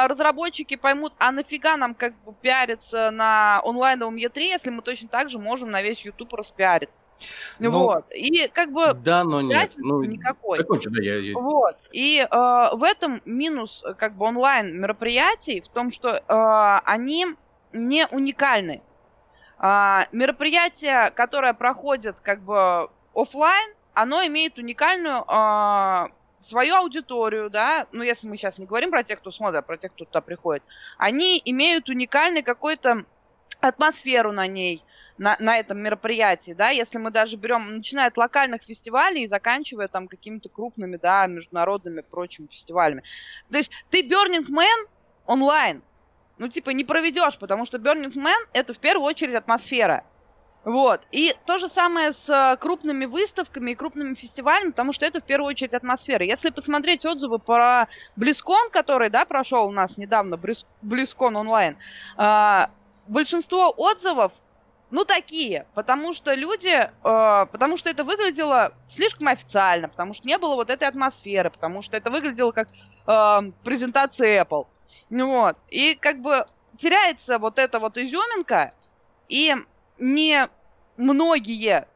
разработчики 0.06 0.76
поймут, 0.76 1.12
а 1.18 1.32
нафига 1.32 1.76
нам 1.76 1.92
как 1.92 2.14
бы 2.22 2.32
пиариться 2.40 3.10
на 3.10 3.60
онлайновом 3.64 4.14
E3, 4.14 4.38
если 4.38 4.70
мы 4.70 4.82
точно 4.82 5.08
так 5.08 5.28
же 5.28 5.40
можем 5.40 5.72
на 5.72 5.82
весь 5.82 6.04
YouTube 6.04 6.32
распиарить. 6.34 6.88
Ну, 7.58 7.72
вот. 7.72 8.04
И 8.12 8.46
как 8.46 8.70
бы 8.70 8.94
Да, 8.94 9.24
но 9.24 9.40
нет. 9.40 9.72
Ну, 9.76 10.04
никакой. 10.04 10.58
закончу, 10.58 10.88
да, 10.92 11.02
я, 11.02 11.16
я- 11.16 11.36
Вот. 11.36 11.76
И 11.90 12.20
э, 12.20 12.26
в 12.30 12.84
этом 12.84 13.20
минус 13.24 13.82
э, 13.84 13.92
как 13.94 14.14
бы 14.14 14.24
онлайн 14.24 14.80
мероприятий 14.80 15.62
в 15.62 15.66
том, 15.66 15.90
что 15.90 16.10
э, 16.10 16.80
они 16.84 17.26
не 17.72 18.06
уникальны. 18.06 18.82
А, 19.58 20.06
мероприятие, 20.12 21.10
которое 21.10 21.54
проходит 21.54 22.20
как 22.20 22.40
бы 22.40 22.88
офлайн, 23.12 23.74
оно 23.98 24.24
имеет 24.26 24.58
уникальную 24.58 25.24
а, 25.26 26.10
свою 26.40 26.76
аудиторию, 26.76 27.50
да, 27.50 27.88
ну 27.90 28.04
если 28.04 28.28
мы 28.28 28.36
сейчас 28.36 28.56
не 28.56 28.64
говорим 28.64 28.90
про 28.90 29.02
тех, 29.02 29.18
кто 29.18 29.32
смотрит, 29.32 29.58
а 29.58 29.62
про 29.62 29.76
тех, 29.76 29.92
кто 29.92 30.04
туда 30.04 30.20
приходит, 30.20 30.62
они 30.98 31.42
имеют 31.44 31.88
уникальный 31.88 32.42
какой-то 32.42 33.04
атмосферу 33.58 34.30
на 34.30 34.46
ней, 34.46 34.84
на, 35.18 35.36
на 35.40 35.58
этом 35.58 35.78
мероприятии, 35.78 36.52
да, 36.52 36.68
если 36.70 36.96
мы 36.98 37.10
даже 37.10 37.36
берем, 37.36 37.78
начиная 37.78 38.06
от 38.06 38.16
локальных 38.16 38.62
фестивалей 38.62 39.24
и 39.24 39.28
заканчивая 39.28 39.88
там 39.88 40.06
какими-то 40.06 40.48
крупными, 40.48 40.96
да, 40.96 41.26
международными 41.26 42.02
прочими 42.02 42.46
фестивалями. 42.46 43.02
То 43.50 43.58
есть 43.58 43.72
ты 43.90 44.02
Burning 44.02 44.46
Man 44.48 44.86
онлайн, 45.26 45.82
ну, 46.38 46.46
типа, 46.46 46.70
не 46.70 46.84
проведешь, 46.84 47.36
потому 47.36 47.64
что 47.64 47.78
Burning 47.78 48.14
Man 48.14 48.46
это 48.52 48.74
в 48.74 48.78
первую 48.78 49.06
очередь 49.06 49.34
атмосфера. 49.34 50.04
Вот. 50.64 51.00
И 51.12 51.34
то 51.46 51.58
же 51.58 51.68
самое 51.68 52.12
с 52.12 52.28
э, 52.28 52.56
крупными 52.58 53.06
выставками 53.06 53.70
и 53.70 53.74
крупными 53.74 54.14
фестивалями, 54.14 54.70
потому 54.70 54.92
что 54.92 55.06
это 55.06 55.20
в 55.20 55.24
первую 55.24 55.50
очередь 55.50 55.72
атмосфера. 55.72 56.24
Если 56.24 56.50
посмотреть 56.50 57.06
отзывы 57.06 57.38
про 57.38 57.88
Близкон, 58.16 58.70
который, 58.70 59.08
да, 59.08 59.24
прошел 59.24 59.66
у 59.66 59.70
нас 59.70 59.96
недавно, 59.96 60.38
Близкон 60.82 61.36
онлайн, 61.36 61.76
э, 62.18 62.66
большинство 63.06 63.72
отзывов 63.76 64.32
ну, 64.90 65.04
такие, 65.04 65.66
потому 65.74 66.12
что 66.14 66.32
люди, 66.32 66.68
э, 66.68 66.90
потому 67.02 67.76
что 67.76 67.90
это 67.90 68.04
выглядело 68.04 68.72
слишком 68.94 69.28
официально, 69.28 69.88
потому 69.88 70.14
что 70.14 70.26
не 70.26 70.38
было 70.38 70.54
вот 70.54 70.70
этой 70.70 70.88
атмосферы, 70.88 71.50
потому 71.50 71.82
что 71.82 71.96
это 71.96 72.10
выглядело 72.10 72.52
как 72.52 72.68
э, 73.06 73.52
презентация 73.64 74.42
Apple. 74.44 74.66
Вот, 75.10 75.56
и 75.68 75.94
как 75.94 76.20
бы 76.20 76.46
теряется 76.78 77.38
вот 77.38 77.58
эта 77.58 77.78
вот 77.78 77.98
изюминка, 77.98 78.72
и 79.28 79.54
не 79.98 80.48
многие, 80.96 81.86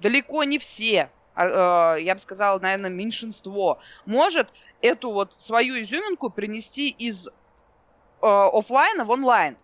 далеко 0.00 0.44
не 0.44 0.58
все, 0.58 1.10
э, 1.36 1.96
я 2.00 2.14
бы 2.14 2.20
сказала, 2.20 2.58
наверное, 2.58 2.90
меньшинство, 2.90 3.78
может 4.06 4.48
эту 4.80 5.12
вот 5.12 5.34
свою 5.38 5.80
изюминку 5.82 6.30
принести 6.30 6.88
из 6.88 7.26
э, 7.28 7.30
офлайна 8.20 9.04
в 9.04 9.10
онлайн. 9.10 9.56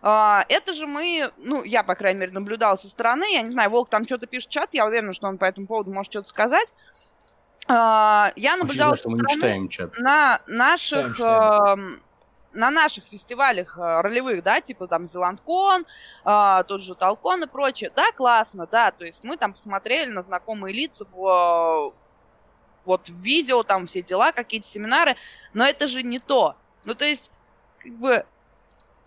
А, 0.00 0.44
это 0.48 0.72
же 0.72 0.86
мы, 0.86 1.32
ну, 1.38 1.64
я, 1.64 1.82
по 1.82 1.94
крайней 1.94 2.20
мере, 2.20 2.32
наблюдал 2.32 2.78
со 2.78 2.88
стороны. 2.88 3.32
Я 3.32 3.42
не 3.42 3.50
знаю, 3.50 3.70
Волк 3.70 3.88
там 3.88 4.04
что-то 4.06 4.26
пишет 4.26 4.48
в 4.48 4.52
чат, 4.52 4.70
я 4.72 4.86
уверена, 4.86 5.12
что 5.12 5.26
он 5.26 5.38
по 5.38 5.44
этому 5.44 5.66
поводу 5.66 5.90
может 5.90 6.12
что-то 6.12 6.28
сказать. 6.28 6.68
А, 7.66 8.32
я 8.36 8.56
наблюдала 8.56 8.96
что 8.96 9.10
мы 9.10 9.18
не 9.18 9.34
читаем 9.34 9.68
чат. 9.68 9.98
на 9.98 10.40
наших... 10.46 11.16
Читаем, 11.16 12.00
на 12.52 12.70
наших 12.70 13.04
фестивалях 13.04 13.76
э, 13.78 14.00
ролевых, 14.00 14.42
да, 14.42 14.60
типа 14.60 14.86
там 14.86 15.08
Зеландкон, 15.08 15.84
э, 16.24 16.64
тот 16.66 16.82
же 16.82 16.94
Талкон 16.94 17.44
и 17.44 17.46
прочее, 17.46 17.90
да, 17.94 18.12
классно, 18.12 18.66
да, 18.66 18.90
то 18.90 19.04
есть 19.04 19.22
мы 19.24 19.36
там 19.36 19.52
посмотрели 19.52 20.10
на 20.10 20.22
знакомые 20.22 20.74
лица 20.74 21.06
в, 21.12 21.92
вот 22.88 23.08
видео, 23.08 23.62
там 23.62 23.86
все 23.86 24.02
дела, 24.02 24.32
какие-то 24.32 24.66
семинары, 24.68 25.16
но 25.52 25.66
это 25.66 25.86
же 25.86 26.02
не 26.02 26.18
то. 26.18 26.56
Ну, 26.84 26.94
то 26.94 27.04
есть, 27.04 27.30
как 27.78 27.92
бы, 27.92 28.26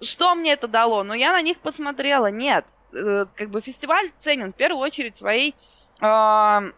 что 0.01 0.35
мне 0.35 0.53
это 0.53 0.67
дало? 0.67 1.03
Ну, 1.03 1.13
я 1.13 1.31
на 1.31 1.41
них 1.41 1.59
посмотрела. 1.59 2.27
Нет. 2.27 2.65
Э, 2.93 3.25
как 3.35 3.49
бы 3.49 3.59
фестиваль 3.61 4.11
ценен 4.23 4.53
в 4.53 4.55
первую 4.55 4.81
очередь 4.81 5.17
своей 5.17 5.55
э, 5.99 6.71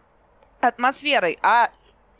атмосферой. 0.60 1.38
А 1.42 1.70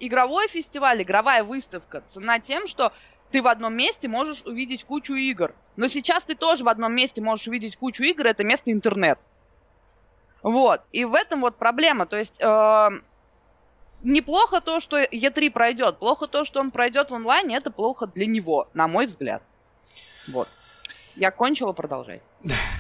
игровой 0.01 0.49
фестиваль, 0.49 1.03
игровая 1.03 1.45
выставка 1.45 2.03
цена 2.11 2.39
тем, 2.39 2.67
что 2.67 2.93
ты 3.31 3.43
в 3.43 3.49
одном 3.49 3.75
месте 3.75 4.09
можешь 4.09 4.43
увидеть 4.43 4.85
кучу 4.85 5.14
игр. 5.14 5.54
Но 5.76 5.88
сейчас 5.88 6.25
ты 6.25 6.35
тоже 6.35 6.64
в 6.64 6.69
одном 6.69 6.95
месте 6.95 7.21
можешь 7.21 7.49
увидеть 7.49 7.76
кучу 7.76 8.02
игр, 8.04 8.26
это 8.26 8.45
место 8.45 8.71
интернет. 8.71 9.19
Вот. 10.43 10.83
И 10.93 11.04
в 11.04 11.14
этом 11.14 11.40
вот 11.40 11.57
проблема. 11.57 12.07
То 12.07 12.16
есть 12.16 12.40
э, 12.40 12.88
неплохо 14.02 14.61
то, 14.61 14.78
что 14.78 15.02
E3 15.02 15.50
пройдет. 15.50 15.99
Плохо 15.99 16.26
то, 16.26 16.45
что 16.45 16.61
он 16.61 16.71
пройдет 16.71 17.11
в 17.11 17.14
онлайне, 17.14 17.57
это 17.57 17.71
плохо 17.71 18.07
для 18.07 18.26
него, 18.26 18.69
на 18.75 18.87
мой 18.87 19.07
взгляд. 19.07 19.43
Вот. 20.28 20.49
Я 21.16 21.31
кончила, 21.31 21.73
продолжай. 21.73 22.21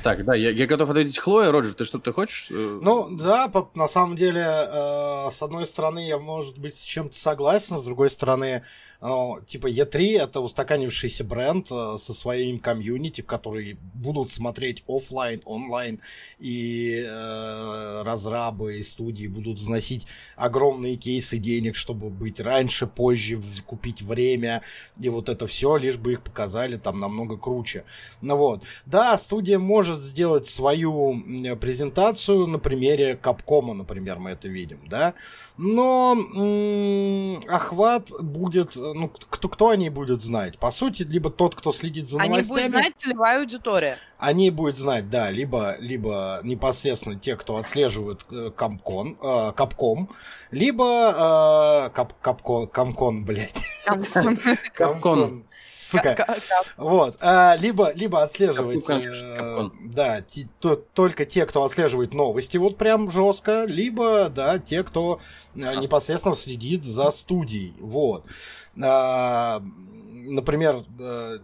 Так, 0.02 0.24
да, 0.24 0.34
я, 0.34 0.50
я 0.50 0.66
готов 0.66 0.90
ответить 0.90 1.18
Хлоя. 1.18 1.50
Роджер, 1.50 1.72
ты 1.72 1.84
что-то 1.84 2.12
хочешь? 2.12 2.48
Э, 2.50 2.78
ну, 2.82 3.08
да, 3.10 3.48
по, 3.48 3.70
на 3.74 3.88
самом 3.88 4.16
деле, 4.16 4.42
э, 4.42 5.30
с 5.32 5.42
одной 5.42 5.66
стороны, 5.66 6.06
я, 6.06 6.18
может 6.18 6.58
быть, 6.58 6.78
с 6.78 6.82
чем-то 6.82 7.16
согласен, 7.16 7.78
с 7.78 7.82
другой 7.82 8.10
стороны, 8.10 8.62
ну, 9.06 9.38
типа 9.46 9.70
E3 9.70 10.22
это 10.22 10.40
устаканившийся 10.40 11.24
бренд 11.24 11.66
э, 11.70 11.98
со 12.00 12.14
своим 12.14 12.58
комьюнити, 12.58 13.20
которые 13.20 13.76
будут 13.92 14.30
смотреть 14.30 14.82
офлайн, 14.88 15.42
онлайн, 15.44 16.00
и 16.38 17.04
э, 17.06 18.02
разрабы 18.02 18.78
и 18.78 18.82
студии 18.82 19.26
будут 19.26 19.58
заносить 19.58 20.06
огромные 20.36 20.96
кейсы 20.96 21.36
денег, 21.36 21.76
чтобы 21.76 22.08
быть 22.08 22.40
раньше, 22.40 22.86
позже, 22.86 23.42
купить 23.66 24.00
время, 24.00 24.62
и 24.98 25.10
вот 25.10 25.28
это 25.28 25.46
все, 25.46 25.76
лишь 25.76 25.98
бы 25.98 26.12
их 26.12 26.22
показали 26.22 26.78
там 26.78 26.98
намного 26.98 27.36
круче. 27.36 27.84
Ну 28.22 28.36
вот, 28.36 28.62
да, 28.86 29.18
студия 29.18 29.53
может 29.58 30.00
сделать 30.00 30.46
свою 30.46 31.20
презентацию 31.60 32.46
на 32.46 32.58
примере 32.58 33.16
Капкома, 33.16 33.74
например, 33.74 34.18
мы 34.18 34.30
это 34.30 34.48
видим, 34.48 34.80
да, 34.88 35.14
но 35.56 36.16
м- 36.34 37.40
охват 37.48 38.10
будет, 38.20 38.74
ну, 38.74 39.08
кто, 39.08 39.48
кто 39.48 39.68
они 39.68 39.88
будет 39.90 40.20
знать? 40.20 40.58
По 40.58 40.70
сути, 40.70 41.02
либо 41.04 41.30
тот, 41.30 41.54
кто 41.54 41.72
следит 41.72 42.08
за 42.08 42.18
новостями. 42.18 42.60
Они 42.60 42.68
будет 42.68 42.70
знать 42.70 42.92
целевая 43.00 43.40
аудитория. 43.40 43.98
Они 44.18 44.50
будут 44.50 44.78
знать, 44.78 45.10
да, 45.10 45.30
либо, 45.30 45.76
либо 45.78 46.40
непосредственно 46.42 47.16
те, 47.18 47.36
кто 47.36 47.56
отслеживает 47.56 48.24
э, 48.32 48.50
Капкон, 48.54 49.16
э, 49.22 49.52
Капком, 49.54 50.10
либо 50.50 51.86
э, 51.86 51.90
Кап, 51.94 52.14
Капкон, 52.20 52.66
Камкон, 52.66 53.24
блядь. 53.24 53.54
Капкон. 54.74 55.43
Сука. 55.98 56.36
Вот. 56.76 57.16
А, 57.20 57.56
либо, 57.56 57.92
либо 57.92 58.22
отслеживать, 58.22 58.84
э, 58.88 59.70
да, 59.84 60.24
только 60.94 61.24
те, 61.24 61.46
кто 61.46 61.64
отслеживает 61.64 62.14
новости 62.14 62.56
вот 62.56 62.76
прям 62.76 63.10
жестко, 63.10 63.64
либо, 63.66 64.28
да, 64.28 64.58
те, 64.58 64.82
кто 64.82 65.20
э, 65.54 65.58
непосредственно 65.58 66.36
следит 66.36 66.84
за 66.84 67.10
студией. 67.10 67.74
Вот. 67.80 68.24
А, 68.82 69.62
например, 70.12 70.84
э, 70.98 71.38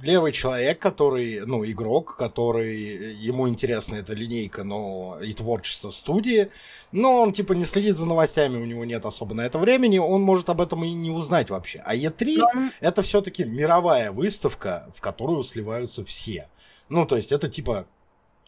левый 0.00 0.32
человек, 0.32 0.78
который, 0.78 1.40
ну, 1.46 1.64
игрок, 1.64 2.16
который, 2.16 3.14
ему 3.14 3.48
интересна 3.48 3.96
эта 3.96 4.14
линейка, 4.14 4.64
но 4.64 5.18
и 5.22 5.32
творчество 5.32 5.90
студии, 5.90 6.50
но 6.92 7.22
он, 7.22 7.32
типа, 7.32 7.52
не 7.52 7.64
следит 7.64 7.96
за 7.96 8.06
новостями, 8.06 8.58
у 8.58 8.64
него 8.64 8.84
нет 8.84 9.04
особо 9.04 9.34
на 9.34 9.42
это 9.42 9.58
времени, 9.58 9.98
он 9.98 10.22
может 10.22 10.48
об 10.50 10.60
этом 10.60 10.84
и 10.84 10.92
не 10.92 11.10
узнать 11.10 11.50
вообще. 11.50 11.82
А 11.84 11.94
E3 11.94 12.36
но... 12.36 12.70
это 12.80 13.02
все-таки 13.02 13.44
мировая 13.44 14.12
выставка, 14.12 14.90
в 14.94 15.00
которую 15.00 15.42
сливаются 15.42 16.04
все. 16.04 16.48
Ну, 16.88 17.04
то 17.04 17.16
есть 17.16 17.32
это, 17.32 17.48
типа, 17.48 17.86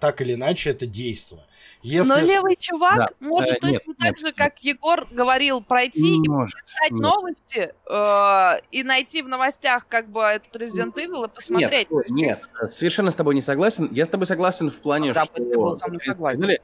так 0.00 0.20
или 0.22 0.34
иначе 0.34 0.70
это 0.70 0.86
действие. 0.86 1.42
Если... 1.82 2.08
Но 2.08 2.18
левый 2.18 2.56
чувак 2.56 2.96
да. 2.96 3.08
может 3.20 3.50
э, 3.50 3.60
точно 3.60 3.72
нет, 3.72 3.84
так 3.98 4.10
нет, 4.10 4.18
же, 4.18 4.26
нет. 4.26 4.34
как 4.34 4.58
Егор 4.58 5.06
говорил, 5.10 5.62
пройти 5.62 6.18
не 6.18 6.26
и 6.26 6.28
может, 6.28 6.56
нет. 6.82 6.92
новости 6.92 7.72
э, 7.88 8.60
и 8.70 8.82
найти 8.82 9.22
в 9.22 9.28
новостях 9.28 9.86
как 9.88 10.10
бы 10.10 10.20
этот 10.20 10.54
Resident 10.56 10.92
Evil 10.94 11.26
и 11.26 11.28
посмотреть. 11.28 11.90
Нет, 11.90 12.40
нет, 12.60 12.70
совершенно 12.70 13.10
с 13.10 13.16
тобой 13.16 13.34
не 13.34 13.40
согласен. 13.40 13.88
Я 13.92 14.04
с 14.04 14.10
тобой 14.10 14.26
согласен 14.26 14.70
в 14.70 14.78
плане, 14.80 15.12
да, 15.12 15.24
что... 15.24 15.34
ты 15.34 15.56
был 15.56 15.78
со 15.78 15.88
мной 15.88 16.00
согласен. 16.04 16.44
Я 16.44 16.58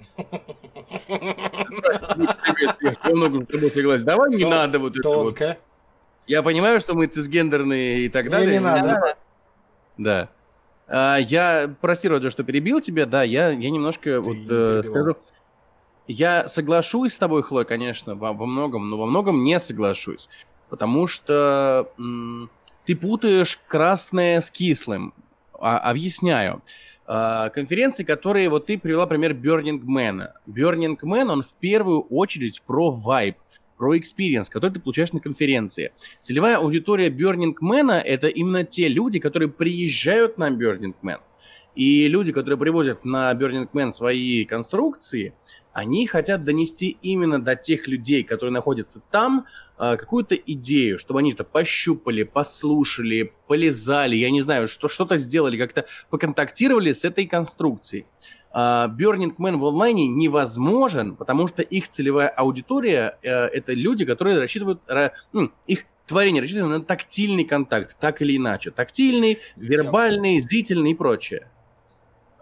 много 3.14 3.42
с 3.44 3.46
тобой 3.46 3.70
согласен. 3.70 4.04
Давай 4.04 4.34
не 4.34 4.44
надо 4.44 4.78
вот 4.78 4.98
это 4.98 5.08
вот. 5.08 5.38
Я 6.26 6.42
понимаю, 6.42 6.80
что 6.80 6.94
мы 6.94 7.06
цисгендерные 7.06 8.00
и 8.00 8.08
так 8.08 8.28
далее. 8.28 8.54
Не 8.54 8.60
надо. 8.60 9.16
Да. 9.96 10.28
А, 10.88 11.16
я, 11.16 11.74
прости, 11.80 12.08
Роджер, 12.08 12.30
что 12.30 12.44
перебил 12.44 12.80
тебя, 12.80 13.06
да, 13.06 13.22
я, 13.22 13.50
я 13.50 13.70
немножко 13.70 14.02
Ты 14.02 14.20
вот 14.20 14.36
э, 14.48 14.82
скажу. 14.84 15.16
Я 16.06 16.48
соглашусь 16.48 17.14
с 17.14 17.18
тобой, 17.18 17.42
Хлой, 17.42 17.64
конечно, 17.64 18.14
во, 18.14 18.32
во 18.32 18.46
многом, 18.46 18.88
но 18.88 18.96
во 18.96 19.06
многом 19.06 19.42
не 19.42 19.58
соглашусь. 19.58 20.28
Потому 20.68 21.06
что 21.06 21.90
м, 21.98 22.48
ты 22.84 22.94
путаешь 22.94 23.58
красное 23.66 24.40
с 24.40 24.50
кислым. 24.50 25.14
А, 25.58 25.78
объясняю. 25.78 26.62
А, 27.06 27.50
конференции, 27.50 28.04
которые 28.04 28.48
вот 28.48 28.66
ты 28.66 28.78
привела 28.78 29.06
пример 29.06 29.32
Burning 29.32 29.80
Man. 29.82 30.28
Burning 30.46 30.96
Man, 31.02 31.30
он 31.30 31.42
в 31.42 31.54
первую 31.54 32.02
очередь 32.02 32.62
про 32.62 32.90
вайб 32.90 33.36
про 33.76 33.96
experience, 33.96 34.46
который 34.50 34.72
ты 34.72 34.80
получаешь 34.80 35.12
на 35.12 35.20
конференции. 35.20 35.92
Целевая 36.22 36.56
аудитория 36.58 37.08
Burning 37.08 37.54
Man— 37.62 37.92
это 38.04 38.28
именно 38.28 38.64
те 38.64 38.88
люди, 38.88 39.18
которые 39.18 39.48
приезжают 39.48 40.38
на 40.38 40.50
Burning 40.50 40.94
Man. 41.02 41.20
И 41.74 42.08
люди, 42.08 42.32
которые 42.32 42.58
привозят 42.58 43.04
на 43.04 43.32
Burning 43.32 43.68
Man 43.72 43.92
свои 43.92 44.44
конструкции, 44.44 45.34
они 45.74 46.06
хотят 46.06 46.42
донести 46.42 46.96
именно 47.02 47.38
до 47.38 47.54
тех 47.54 47.86
людей, 47.86 48.22
которые 48.22 48.50
находятся 48.50 49.02
там, 49.10 49.44
а, 49.76 49.98
какую-то 49.98 50.34
идею, 50.34 50.98
чтобы 50.98 51.20
они 51.20 51.32
это 51.32 51.44
пощупали, 51.44 52.22
послушали, 52.22 53.34
полезали, 53.46 54.16
я 54.16 54.30
не 54.30 54.40
знаю, 54.40 54.68
что, 54.68 54.88
что-то 54.88 55.18
сделали, 55.18 55.58
как-то 55.58 55.84
поконтактировали 56.08 56.92
с 56.92 57.04
этой 57.04 57.26
конструкцией. 57.26 58.06
А, 58.58 58.88
Burning 58.88 59.36
Man 59.36 59.58
в 59.58 59.66
онлайне 59.66 60.08
невозможен, 60.08 61.14
потому 61.14 61.46
что 61.46 61.60
их 61.60 61.88
целевая 61.88 62.28
аудитория 62.28 63.18
э, 63.22 63.28
это 63.28 63.74
люди, 63.74 64.06
которые 64.06 64.38
рассчитывают, 64.38 64.80
ну, 65.34 65.50
их 65.66 65.84
творение 66.06 66.40
рассчитано 66.40 66.78
на 66.78 66.82
тактильный 66.82 67.44
контакт, 67.44 67.98
так 68.00 68.22
или 68.22 68.34
иначе. 68.34 68.70
Тактильный, 68.70 69.40
вербальный, 69.56 70.40
зрительный 70.40 70.92
и 70.92 70.94
прочее. 70.94 71.50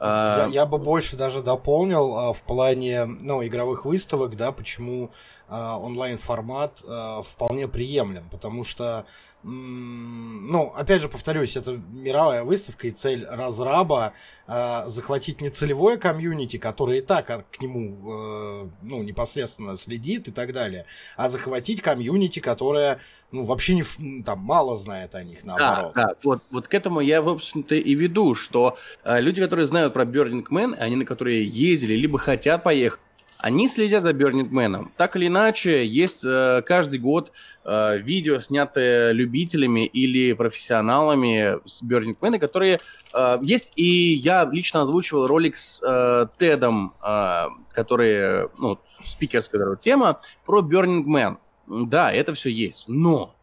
Я, 0.01 0.49
я 0.53 0.67
бы 0.67 0.79
больше 0.79 1.17
даже 1.17 1.43
дополнил 1.43 2.17
а, 2.17 2.33
в 2.33 2.43
плане 2.43 3.07
ну, 3.07 3.45
игровых 3.45 3.85
выставок, 3.85 4.37
да, 4.37 4.53
почему 4.53 5.11
а, 5.44 5.44
онлайн-формат 5.49 6.83
а, 6.87 7.23
вполне 7.23 7.69
приемлем, 7.69 8.29
потому 8.31 8.65
что 8.65 9.07
ну, 9.47 10.73
опять 10.75 11.03
же, 11.03 11.09
повторюсь, 11.11 11.55
это 11.57 11.79
мировая 11.93 12.45
выставка, 12.45 12.87
и 12.89 12.91
цель 12.91 13.27
разраба 13.29 14.15
э, 14.47 14.85
захватить 14.87 15.43
не 15.43 15.51
целевое 15.51 15.99
комьюнити, 15.99 16.57
которое 16.57 16.99
и 16.99 17.03
так 17.03 17.27
к 17.51 17.61
нему 17.61 17.99
э, 18.11 18.69
ну, 18.81 19.03
непосредственно 19.03 19.77
следит 19.77 20.29
и 20.29 20.33
так 20.33 20.55
далее, 20.55 20.87
а 21.19 21.29
захватить 21.29 21.83
комьюнити, 21.83 22.41
которое 22.41 23.01
ну, 23.33 23.45
вообще 23.45 23.75
не, 23.75 24.23
там, 24.23 24.39
мало 24.39 24.79
знает 24.79 25.15
о 25.15 25.23
них, 25.23 25.45
наоборот. 25.45 25.93
Да, 25.95 26.07
да, 26.07 26.15
вот, 26.23 26.43
вот 26.51 26.69
к 26.69 26.73
этому 26.73 27.01
я, 27.01 27.21
в 27.21 27.29
общем-то, 27.29 27.75
и 27.75 27.95
веду, 27.95 28.35
что 28.35 28.79
э, 29.03 29.21
люди, 29.21 29.43
которые 29.43 29.67
знают 29.67 29.93
про 29.93 30.05
Burning 30.05 30.47
Man, 30.51 30.75
они 30.77 30.97
на 30.97 31.05
которые 31.05 31.47
ездили, 31.47 31.95
либо 31.95 32.19
хотят 32.19 32.63
поехать, 32.63 33.01
они 33.39 33.69
следят 33.69 34.03
за 34.03 34.11
Man. 34.11 34.89
Так 34.97 35.17
или 35.17 35.27
иначе, 35.27 35.87
есть 35.87 36.25
э, 36.25 36.63
каждый 36.67 36.99
год 36.99 37.33
э, 37.65 37.99
видео, 37.99 38.39
снятые 38.39 39.13
любителями 39.13 39.87
или 39.87 40.33
профессионалами 40.33 41.59
с 41.67 41.83
Man, 41.83 42.39
которые 42.39 42.81
э, 43.13 43.39
есть, 43.43 43.73
и 43.77 44.15
я 44.15 44.49
лично 44.51 44.83
озвучивал 44.83 45.27
ролик 45.27 45.57
с 45.57 45.83
э, 45.83 46.27
Тедом, 46.39 46.95
э, 47.05 47.47
который, 47.73 48.49
ну, 48.59 48.79
спикерская 49.05 49.77
тема, 49.77 50.21
про 50.45 50.61
Man. 50.61 51.37
Да, 51.67 52.13
это 52.13 52.35
все 52.35 52.51
есть, 52.51 52.85
но 52.89 53.35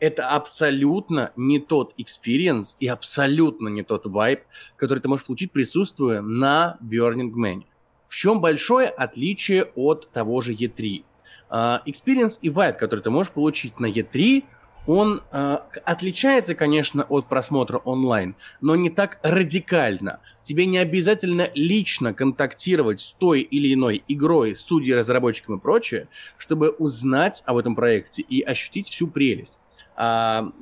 это 0.00 0.28
абсолютно 0.28 1.32
не 1.36 1.58
тот 1.58 1.94
experience 1.98 2.76
и 2.80 2.86
абсолютно 2.86 3.68
не 3.68 3.82
тот 3.82 4.06
вайб, 4.06 4.42
который 4.76 5.00
ты 5.00 5.08
можешь 5.08 5.26
получить, 5.26 5.52
присутствуя 5.52 6.20
на 6.20 6.78
Burning 6.82 7.32
Man. 7.32 7.64
В 8.06 8.14
чем 8.14 8.40
большое 8.40 8.88
отличие 8.88 9.64
от 9.74 10.10
того 10.10 10.40
же 10.40 10.54
E3? 10.54 11.04
Uh, 11.48 11.80
experience 11.86 12.38
и 12.42 12.48
vibe, 12.48 12.74
который 12.74 13.00
ты 13.00 13.10
можешь 13.10 13.32
получить 13.32 13.78
на 13.78 13.86
E3, 13.86 14.44
он 14.86 15.22
uh, 15.32 15.60
отличается, 15.84 16.54
конечно, 16.54 17.04
от 17.04 17.28
просмотра 17.28 17.78
онлайн, 17.78 18.36
но 18.60 18.76
не 18.76 18.88
так 18.88 19.18
радикально. 19.22 20.20
Тебе 20.44 20.66
не 20.66 20.78
обязательно 20.78 21.50
лично 21.54 22.14
контактировать 22.14 23.00
с 23.00 23.12
той 23.12 23.40
или 23.40 23.74
иной 23.74 24.04
игрой, 24.06 24.54
студией, 24.54 24.96
разработчиком 24.96 25.58
и 25.58 25.60
прочее, 25.60 26.08
чтобы 26.38 26.70
узнать 26.70 27.42
об 27.46 27.56
этом 27.56 27.74
проекте 27.74 28.22
и 28.22 28.42
ощутить 28.42 28.88
всю 28.88 29.08
прелесть. 29.08 29.58
Uh, 29.96 30.52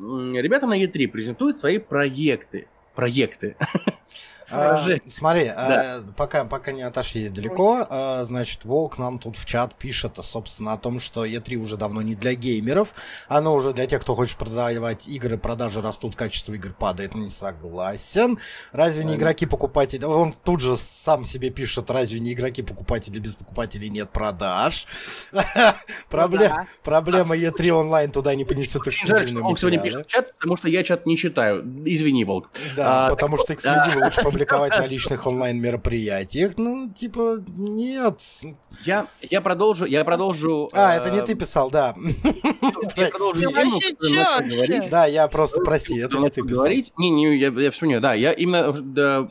ребята 0.40 0.66
на 0.66 0.83
E3 0.83 1.09
презентуют 1.09 1.59
свои 1.59 1.78
проекты. 1.78 2.68
Проекты. 2.94 3.57
А, 4.50 4.78
смотри, 5.11 5.46
да. 5.46 5.96
а, 5.98 6.04
пока, 6.16 6.44
пока 6.44 6.72
не 6.72 6.83
отошли 6.83 7.28
далеко, 7.28 7.87
а, 7.88 8.24
значит, 8.24 8.64
Волк 8.64 8.98
нам 8.98 9.18
тут 9.18 9.37
в 9.37 9.44
чат 9.46 9.74
пишет, 9.74 10.18
собственно, 10.22 10.72
о 10.72 10.78
том, 10.78 11.00
что 11.00 11.24
E3 11.24 11.57
уже 11.57 11.76
давно 11.76 12.02
не 12.02 12.14
для 12.14 12.35
геймеров, 12.35 12.94
оно 13.28 13.54
уже 13.54 13.72
для 13.72 13.87
тех, 13.87 14.02
кто 14.02 14.14
хочет 14.14 14.37
продавать 14.37 15.07
игры, 15.07 15.38
продажи 15.38 15.80
растут, 15.80 16.16
качество 16.16 16.52
игр 16.52 16.72
падает, 16.72 17.14
не 17.14 17.30
согласен. 17.30 18.38
Разве 18.72 19.04
не 19.04 19.16
игроки-покупатели? 19.16 20.04
Он 20.04 20.33
тут 20.33 20.61
же 20.61 20.76
сам 20.76 21.24
себе 21.24 21.50
пишет, 21.50 21.90
разве 21.90 22.20
не 22.20 22.33
игроки-покупатели 22.33 23.18
без 23.18 23.35
покупателей 23.35 23.88
нет 23.88 24.11
продаж? 24.11 24.87
Ну 26.11 26.50
проблема 26.83 27.37
E3 27.37 27.70
онлайн 27.70 28.11
туда 28.11 28.35
не 28.35 28.44
понесет 28.44 28.87
эксклюзивные 28.87 29.42
Волк 29.42 29.59
сегодня 29.59 29.80
пишет 29.80 30.07
чат, 30.07 30.35
потому 30.35 30.57
что 30.57 30.68
я 30.68 30.83
чат 30.83 31.07
не 31.07 31.16
читаю. 31.16 31.62
Извини, 31.85 32.24
Волк. 32.24 32.50
Да, 32.76 33.09
потому 33.11 33.38
что 33.38 33.54
эксклюзивы 33.54 34.04
лучше 34.04 34.22
публиковать 34.35 34.77
на 34.77 34.87
личных 34.87 35.27
онлайн-мероприятиях. 35.27 36.53
Ну, 36.57 36.90
типа, 36.90 37.42
нет. 37.49 38.20
Я, 38.83 39.07
я 39.23 39.40
продолжу, 39.40 39.87
я 39.87 40.05
продолжу... 40.05 40.68
А, 40.73 40.97
это 40.97 41.11
не 41.11 41.23
ты 41.23 41.35
писал, 41.35 41.70
да. 41.70 41.94
Я 42.97 43.09
продолжу 43.09 43.40
тему, 43.40 44.88
Да, 44.90 45.07
я 45.07 45.27
просто, 45.29 45.61
прости, 45.61 45.99
это 45.99 46.18
не 46.18 46.31
ты 46.31 46.42
писал. 46.42 46.57
Говорить? 46.57 46.92
Не, 46.97 47.11
не, 47.11 47.37
я, 47.37 47.49
я 47.49 47.70
вспомнил, 47.70 48.01
да, 48.01 48.14
я 48.14 48.33
именно 48.33 48.73
Э, 48.97 49.29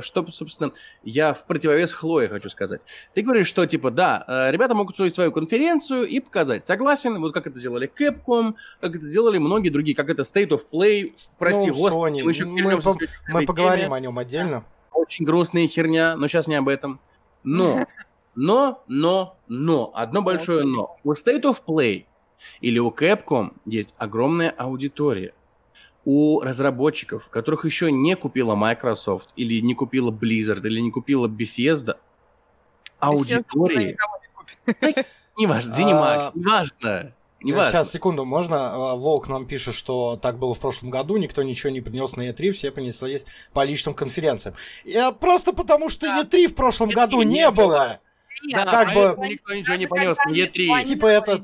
что, 0.00 0.30
собственно, 0.30 0.72
я 1.02 1.34
в 1.34 1.46
противовес 1.46 1.92
Хлое 1.92 2.28
хочу 2.28 2.48
сказать. 2.48 2.80
Ты 3.14 3.22
говоришь, 3.22 3.46
что, 3.46 3.66
типа, 3.66 3.90
да, 3.90 4.24
э, 4.26 4.50
ребята 4.50 4.74
могут 4.74 4.92
устроить 4.92 5.14
свою 5.14 5.32
конференцию 5.32 6.06
и 6.06 6.20
показать. 6.20 6.66
Согласен, 6.66 7.20
вот 7.20 7.32
как 7.32 7.46
это 7.46 7.58
сделали 7.58 7.90
Capcom, 7.94 8.54
как 8.80 8.96
это 8.96 9.04
сделали 9.04 9.38
многие 9.38 9.70
другие, 9.70 9.96
как 9.96 10.10
это 10.10 10.22
State 10.22 10.50
of 10.50 10.62
Play, 10.72 11.12
прости, 11.38 11.70
ну, 11.70 11.76
господи, 11.76 12.22
мы 12.22 12.30
еще 12.30 12.44
мы, 12.44 12.80
по- 12.80 12.96
мы 13.28 13.46
поговорим 13.46 13.92
о 13.92 14.00
нем 14.00 14.18
отдельно. 14.18 14.64
Очень 14.92 15.24
грустная 15.24 15.68
херня, 15.68 16.16
но 16.16 16.28
сейчас 16.28 16.48
не 16.48 16.56
об 16.56 16.68
этом. 16.68 17.00
Но, 17.44 17.86
но, 18.34 18.82
но, 18.88 19.36
но, 19.48 19.92
одно 19.94 20.22
большое 20.22 20.64
но. 20.64 20.96
У 21.04 21.12
State 21.12 21.42
of 21.42 21.58
Play 21.66 22.06
или 22.60 22.78
у 22.78 22.90
Capcom 22.90 23.52
есть 23.64 23.94
огромная 23.98 24.50
аудитория 24.50 25.34
у 26.08 26.40
разработчиков, 26.40 27.28
которых 27.28 27.66
еще 27.66 27.92
не 27.92 28.16
купила 28.16 28.54
Microsoft, 28.54 29.28
или 29.36 29.60
не 29.60 29.74
купила 29.74 30.10
Blizzard, 30.10 30.66
или 30.66 30.80
не 30.80 30.90
купила 30.90 31.28
Bethesda, 31.28 31.98
аудитории... 32.98 33.98
Неважно, 35.36 35.74
Zenimax, 35.74 36.30
неважно. 36.34 37.12
Не 37.42 37.52
важно. 37.52 37.70
Сейчас, 37.70 37.92
секунду, 37.92 38.24
можно? 38.24 38.92
А, 38.92 38.96
Волк 38.96 39.28
нам 39.28 39.46
пишет, 39.46 39.74
что 39.74 40.16
так 40.16 40.38
было 40.38 40.54
в 40.54 40.58
прошлом 40.58 40.88
году, 40.88 41.18
никто 41.18 41.42
ничего 41.42 41.68
не 41.68 41.82
принес 41.82 42.16
на 42.16 42.30
E3, 42.30 42.52
все 42.52 42.70
понесли 42.70 43.22
по 43.52 43.62
личным 43.62 43.92
конференциям. 43.92 44.54
Я 44.84 45.12
просто 45.12 45.52
потому, 45.52 45.90
что 45.90 46.06
E3 46.06 46.48
в 46.48 46.54
прошлом 46.54 46.88
году 46.88 47.20
не 47.20 47.50
было. 47.50 48.00
Да, 48.52 48.64
как 48.64 48.94
бы 48.94 49.28
никто 49.28 49.54
ничего 49.54 49.76
не 49.76 49.86
понес 49.86 50.16
на 50.24 50.30
E3. 50.30 50.84
Типа 50.84 51.06
это... 51.06 51.42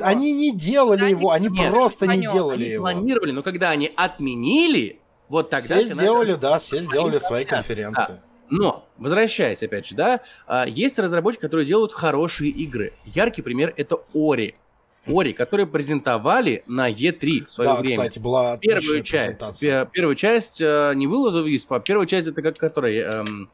Они 0.00 0.32
не 0.32 0.52
делали 0.52 1.10
его, 1.10 1.32
они 1.32 1.48
просто 1.48 2.06
не 2.06 2.20
делали 2.20 2.64
его. 2.64 2.86
Они 2.86 3.00
планировали, 3.00 3.32
но 3.32 3.42
когда 3.42 3.70
они 3.70 3.92
отменили, 3.96 5.00
вот 5.28 5.50
тогда... 5.50 5.76
Все 5.76 5.94
сделали, 5.94 6.34
да, 6.34 6.58
все 6.58 6.80
сделали 6.80 7.18
свои 7.18 7.44
конференции. 7.44 8.20
Но, 8.50 8.84
возвращаясь 8.98 9.62
опять 9.62 9.86
же, 9.86 9.94
да, 9.94 10.20
а, 10.46 10.66
есть 10.66 10.98
разработчики, 10.98 11.42
которые 11.42 11.66
делают 11.66 11.92
хорошие 11.92 12.50
игры. 12.50 12.92
Яркий 13.06 13.42
пример 13.42 13.72
это 13.76 14.00
Ори. 14.12 14.56
Ори, 15.06 15.32
которые 15.32 15.66
презентовали 15.66 16.62
на 16.66 16.90
E3 16.90 17.46
в 17.46 17.50
свое 17.50 17.70
да, 17.70 17.76
время. 17.76 17.96
кстати, 17.96 18.18
была 18.18 18.56
первую 18.58 19.02
часть. 19.02 19.60
Первую 19.60 20.14
часть 20.14 20.60
э, 20.60 20.92
не 20.94 21.06
выложил 21.06 21.44
Виспа, 21.44 21.76
а 21.76 21.80
первая 21.80 22.06
часть 22.06 22.28
это 22.28 22.42
как 22.42 22.58
которая 22.58 23.22
эм, 23.22 23.48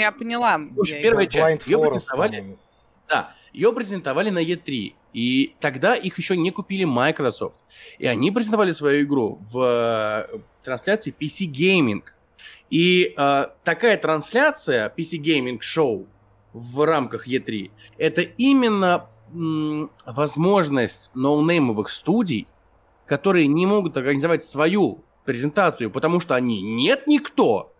я 0.00 0.12
поняла. 0.12 0.60
Слушай, 0.74 0.98
я 0.98 1.02
первая 1.02 1.26
часть. 1.26 1.66
Ее 1.66 1.78
презентовали, 1.78 2.56
да, 3.08 3.34
ее 3.52 3.72
презентовали 3.72 4.30
на 4.30 4.42
E3. 4.42 4.94
И 5.12 5.54
тогда 5.60 5.94
их 5.94 6.16
еще 6.16 6.36
не 6.36 6.50
купили 6.50 6.84
Microsoft. 6.84 7.56
И 7.98 8.06
они 8.06 8.30
презентовали 8.30 8.72
свою 8.72 9.04
игру 9.04 9.38
в 9.52 10.28
э, 10.32 10.38
трансляции 10.62 11.14
PC 11.18 11.50
Gaming. 11.50 12.02
И 12.70 13.14
э, 13.16 13.46
такая 13.64 13.98
трансляция 13.98 14.92
PC 14.96 15.20
Gaming 15.20 15.60
шоу 15.60 16.06
в 16.52 16.84
рамках 16.86 17.28
E3 17.28 17.70
это 17.98 18.22
именно 18.22 19.06
м, 19.32 19.90
возможность 20.06 21.10
ноунеймовых 21.14 21.88
студий, 21.88 22.46
которые 23.06 23.46
не 23.46 23.66
могут 23.66 23.96
организовать 23.96 24.44
свою 24.44 25.02
презентацию, 25.24 25.90
потому 25.90 26.20
что 26.20 26.34
они 26.34 26.60
нет 26.62 27.06
никто, 27.06 27.71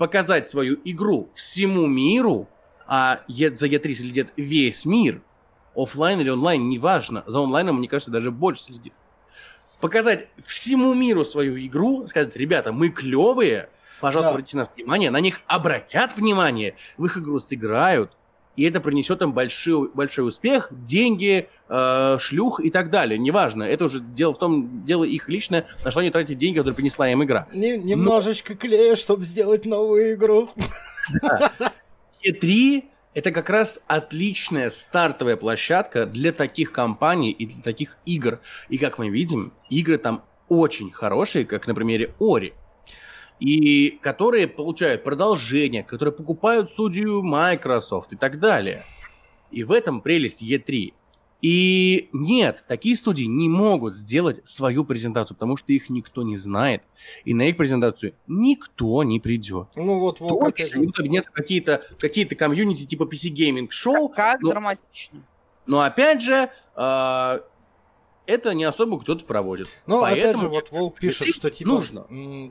показать 0.00 0.48
свою 0.48 0.78
игру 0.86 1.28
всему 1.34 1.86
миру, 1.86 2.48
а 2.86 3.20
за 3.28 3.66
E3 3.66 3.94
следит 3.94 4.32
весь 4.34 4.86
мир, 4.86 5.20
офлайн 5.76 6.18
или 6.20 6.30
онлайн, 6.30 6.70
неважно, 6.70 7.22
за 7.26 7.38
онлайном, 7.38 7.76
мне 7.76 7.86
кажется, 7.86 8.10
даже 8.10 8.30
больше 8.30 8.62
следит. 8.62 8.94
Показать 9.78 10.28
всему 10.46 10.94
миру 10.94 11.22
свою 11.22 11.54
игру, 11.66 12.06
сказать, 12.06 12.34
ребята, 12.36 12.72
мы 12.72 12.88
клевые, 12.88 13.68
пожалуйста, 14.00 14.30
да. 14.30 14.34
обратите 14.36 14.56
на 14.56 14.62
нас 14.62 14.72
внимание, 14.74 15.10
на 15.10 15.20
них 15.20 15.42
обратят 15.46 16.16
внимание, 16.16 16.76
в 16.96 17.04
их 17.04 17.18
игру 17.18 17.38
сыграют, 17.38 18.16
и 18.56 18.64
это 18.64 18.80
принесет 18.80 19.22
им 19.22 19.32
большой, 19.32 19.90
большой 19.92 20.26
успех, 20.26 20.68
деньги, 20.70 21.48
э, 21.68 22.16
шлюх 22.18 22.60
и 22.60 22.70
так 22.70 22.90
далее. 22.90 23.18
Неважно, 23.18 23.62
это 23.62 23.84
уже 23.84 24.00
дело 24.00 24.34
в 24.34 24.38
том, 24.38 24.84
дело 24.84 25.04
их 25.04 25.28
личное, 25.28 25.66
на 25.84 25.90
что 25.90 26.00
они 26.00 26.10
тратят 26.10 26.36
деньги, 26.36 26.58
которые 26.58 26.76
принесла 26.76 27.08
им 27.08 27.22
игра. 27.24 27.46
Не, 27.52 27.78
немножечко 27.78 28.52
Но... 28.52 28.58
клея, 28.58 28.96
чтобы 28.96 29.24
сделать 29.24 29.64
новую 29.64 30.14
игру. 30.14 30.50
E3 32.26 32.84
это 33.14 33.32
как 33.32 33.50
раз 33.50 33.82
отличная 33.86 34.70
стартовая 34.70 35.36
площадка 35.36 36.06
для 36.06 36.32
таких 36.32 36.70
компаний 36.70 37.32
и 37.32 37.46
для 37.46 37.62
таких 37.62 37.98
игр. 38.06 38.40
И 38.68 38.78
как 38.78 38.98
мы 38.98 39.08
видим, 39.08 39.52
игры 39.68 39.98
там 39.98 40.22
очень 40.48 40.90
хорошие, 40.90 41.44
как 41.44 41.66
на 41.66 41.74
примере 41.74 42.14
Ори 42.20 42.54
и 43.40 43.98
которые 44.02 44.46
получают 44.46 45.02
продолжение, 45.02 45.82
которые 45.82 46.12
покупают 46.12 46.70
студию 46.70 47.22
Microsoft 47.22 48.12
и 48.12 48.16
так 48.16 48.38
далее. 48.38 48.84
И 49.50 49.64
в 49.64 49.72
этом 49.72 50.00
прелесть 50.02 50.42
E3. 50.42 50.92
И 51.40 52.10
нет, 52.12 52.64
такие 52.68 52.94
студии 52.96 53.24
не 53.24 53.48
могут 53.48 53.96
сделать 53.96 54.46
свою 54.46 54.84
презентацию, 54.84 55.36
потому 55.36 55.56
что 55.56 55.72
их 55.72 55.88
никто 55.88 56.22
не 56.22 56.36
знает. 56.36 56.82
И 57.24 57.32
на 57.32 57.48
их 57.48 57.56
презентацию 57.56 58.12
никто 58.26 59.02
не 59.04 59.20
придет. 59.20 59.68
Ну 59.74 59.98
вот, 60.00 60.20
вот 60.20 60.28
Только 60.28 60.62
если 60.62 60.86
это- 60.86 61.02
они 61.02 61.20
в 61.20 61.30
какие-то 61.30 61.82
какие 61.98 62.26
комьюнити 62.26 62.84
типа 62.84 63.04
PC 63.04 63.32
Gaming 63.32 63.68
Show. 63.68 64.08
Как, 64.08 64.16
как 64.16 64.42
ну, 64.42 64.50
драматично. 64.50 65.22
Но 65.64 65.80
опять 65.80 66.20
же, 66.20 66.50
э, 66.76 67.40
это 68.30 68.54
не 68.54 68.64
особо 68.64 69.00
кто-то 69.00 69.24
проводит. 69.24 69.68
Ну, 69.86 70.02
опять 70.02 70.22
Поэтому 70.22 70.42
же, 70.42 70.48
вот 70.48 70.70
Волк 70.70 70.98
пишет, 70.98 71.28
E3 71.28 71.32
что 71.32 71.50
типа... 71.50 71.70
нужно. 71.70 72.06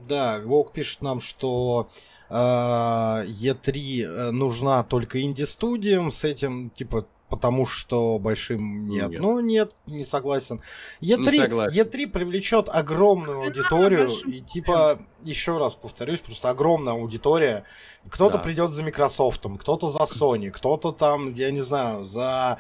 Да, 0.08 0.40
Волк 0.44 0.74
пишет 0.74 1.02
нам, 1.02 1.22
что 1.22 1.90
э, 2.30 2.34
E3 2.34 4.04
э, 4.04 4.32
нужна 4.32 4.84
только 4.84 5.22
инди-студиям 5.22 6.12
с 6.12 6.24
этим, 6.24 6.70
типа, 6.72 7.08
потому 7.30 7.66
что 7.66 8.20
большим 8.20 8.90
нет. 8.90 9.10
Нет. 9.10 9.22
Ну, 9.22 9.40
нет, 9.40 9.72
не 9.86 10.04
согласен. 10.04 10.62
E3, 11.02 11.18
Не 11.32 11.40
согласен. 11.40 11.82
E3 11.82 12.08
привлечет 12.08 12.70
огромную 12.70 13.44
аудиторию, 13.44 14.10
и 14.26 14.42
типа, 14.42 15.00
еще 15.24 15.58
раз 15.58 15.76
повторюсь, 15.76 16.20
просто 16.20 16.50
огромная 16.50 16.94
аудитория. 16.94 17.66
Кто-то 18.10 18.38
Да. 18.38 18.44
придет 18.44 18.72
за 18.72 18.84
Microsoft, 18.84 19.46
кто-то 19.60 19.90
за 19.90 20.00
Sony, 20.00 20.50
кто-то 20.50 20.92
там, 20.92 21.34
я 21.34 21.52
не 21.52 21.62
знаю, 21.62 22.06
за 22.06 22.58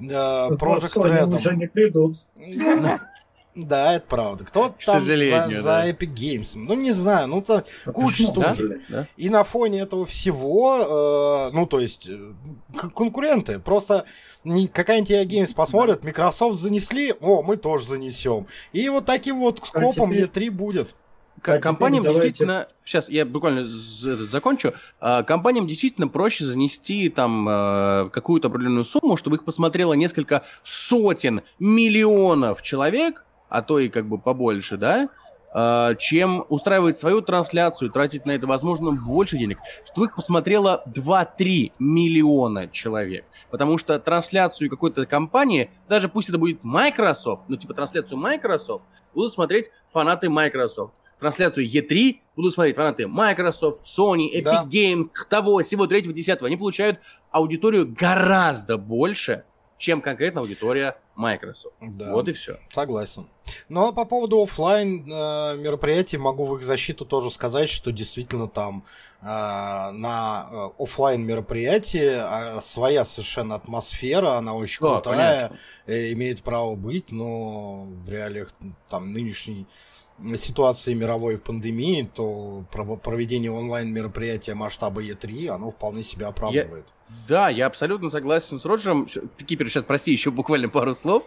Project 0.00 0.94
Sony 0.94 1.20
Red. 1.20 1.34
уже 1.34 1.56
не 1.56 1.66
придут. 1.66 2.16
Да, 3.56 3.94
это 3.94 4.06
правда. 4.06 4.44
Кто 4.44 4.68
К 4.70 4.78
там 4.84 5.00
сожалению, 5.00 5.60
за, 5.60 5.64
да. 5.64 5.82
за 5.82 5.90
Epic 5.90 6.14
Games? 6.14 6.52
Ну, 6.54 6.74
не 6.74 6.92
знаю, 6.92 7.26
ну 7.26 7.42
то 7.42 7.64
А 7.84 7.90
Куча 7.92 8.22
студий. 8.28 8.80
Да? 8.88 9.08
и 9.16 9.28
на 9.28 9.42
фоне 9.42 9.80
этого 9.80 10.06
всего, 10.06 11.48
э, 11.48 11.50
ну, 11.52 11.66
то 11.66 11.80
есть, 11.80 12.08
э, 12.08 12.32
к- 12.76 12.90
конкуренты. 12.90 13.58
Просто 13.58 14.04
не, 14.44 14.68
какая-нибудь 14.68 15.10
EA 15.10 15.24
Games 15.26 15.52
посмотрят, 15.52 16.04
Microsoft 16.04 16.60
занесли, 16.60 17.12
о, 17.20 17.42
мы 17.42 17.56
тоже 17.56 17.86
занесем. 17.86 18.46
И 18.72 18.88
вот 18.88 19.04
таким 19.06 19.40
вот 19.40 19.58
скопом 19.66 20.12
теперь- 20.12 20.26
E3 20.26 20.50
будет. 20.52 20.94
К- 21.42 21.48
А 21.48 21.58
компаниям 21.58 22.04
давайте- 22.04 22.28
действительно, 22.28 22.68
сейчас 22.84 23.08
я 23.08 23.24
буквально 23.24 23.64
закончу, 23.64 24.74
А, 25.00 25.22
компаниям 25.22 25.66
действительно 25.66 26.08
проще 26.08 26.44
занести 26.44 27.08
там 27.08 27.48
э, 27.48 28.10
какую-то 28.12 28.48
определенную 28.48 28.84
сумму, 28.84 29.16
чтобы 29.16 29.36
их 29.36 29.44
посмотрело 29.44 29.92
несколько 29.94 30.42
сотен 30.62 31.42
миллионов 31.58 32.62
человек, 32.62 33.24
а 33.48 33.62
то 33.62 33.78
и 33.78 33.88
как 33.88 34.06
бы 34.06 34.18
побольше, 34.18 34.76
да, 34.76 35.08
э, 35.52 35.96
чем 35.98 36.44
устраивать 36.48 36.96
свою 36.98 37.22
трансляцию, 37.22 37.90
тратить 37.90 38.26
на 38.26 38.32
это, 38.32 38.46
возможно, 38.46 38.92
больше 38.92 39.36
денег, 39.38 39.58
чтобы 39.84 40.06
их 40.06 40.14
посмотрело 40.14 40.82
2-3 40.86 41.72
миллиона 41.78 42.68
человек. 42.68 43.24
Потому 43.50 43.78
что 43.78 43.98
трансляцию 43.98 44.70
какой-то 44.70 45.06
компании, 45.06 45.70
даже 45.88 46.08
пусть 46.08 46.28
это 46.28 46.38
будет 46.38 46.62
Microsoft, 46.62 47.48
ну 47.48 47.56
типа 47.56 47.74
трансляцию 47.74 48.18
Microsoft, 48.18 48.84
будут 49.12 49.32
смотреть 49.32 49.70
фанаты 49.92 50.28
Microsoft. 50.30 50.92
Трансляцию 51.20 51.66
E3 51.66 52.16
будут 52.36 52.54
смотреть 52.54 52.76
фанаты 52.76 53.06
Microsoft, 53.06 53.84
Sony, 53.86 54.28
Epic 54.34 54.42
Да. 54.42 54.64
Games, 54.70 55.04
того, 55.28 55.62
всего 55.62 55.86
третьего, 55.86 56.12
десятого. 56.14 56.48
Они 56.48 56.56
получают 56.56 57.00
аудиторию 57.30 57.86
гораздо 57.92 58.76
больше, 58.78 59.44
чем 59.78 60.00
конкретно 60.00 60.40
аудитория 60.40 60.96
Microsoft. 61.16 61.74
Да. 61.80 62.12
Вот 62.12 62.28
и 62.28 62.32
все. 62.32 62.58
Согласен. 62.72 63.26
Ну 63.68 63.88
а 63.88 63.92
по 63.92 64.04
поводу 64.04 64.42
офлайн 64.42 65.04
мероприятий 65.06 66.16
могу 66.18 66.46
в 66.46 66.56
их 66.56 66.62
защиту 66.62 67.04
тоже 67.04 67.30
сказать, 67.30 67.68
что 67.68 67.90
действительно 67.92 68.46
там 68.48 68.84
э, 69.20 69.24
на 69.24 70.70
офлайн 70.78 71.22
мероприятии 71.22 72.12
а, 72.14 72.60
своя 72.62 73.04
совершенно 73.04 73.56
атмосфера, 73.56 74.34
она 74.38 74.54
очень 74.54 74.80
Да, 74.80 75.00
крутая, 75.00 75.48
конечно. 75.48 75.58
э, 75.86 76.12
имеет 76.12 76.42
право 76.42 76.74
быть, 76.76 77.10
но 77.10 77.84
в 77.84 78.08
реалиях 78.08 78.52
там 78.88 79.12
нынешней 79.12 79.66
ситуации 80.36 80.94
мировой 80.94 81.38
пандемии, 81.38 82.10
то 82.14 82.64
проведение 83.02 83.50
онлайн 83.50 83.92
мероприятия 83.92 84.54
масштаба 84.54 85.02
E3, 85.02 85.48
оно 85.48 85.70
вполне 85.70 86.02
себя 86.02 86.28
оправдывает. 86.28 86.86
Да, 87.26 87.48
я 87.48 87.66
абсолютно 87.66 88.08
согласен 88.08 88.60
с 88.60 88.64
Роджером. 88.64 89.08
Кипер, 89.46 89.68
сейчас 89.68 89.84
прости, 89.84 90.12
еще 90.12 90.30
буквально 90.30 90.68
пару 90.68 90.94
слов. 90.94 91.24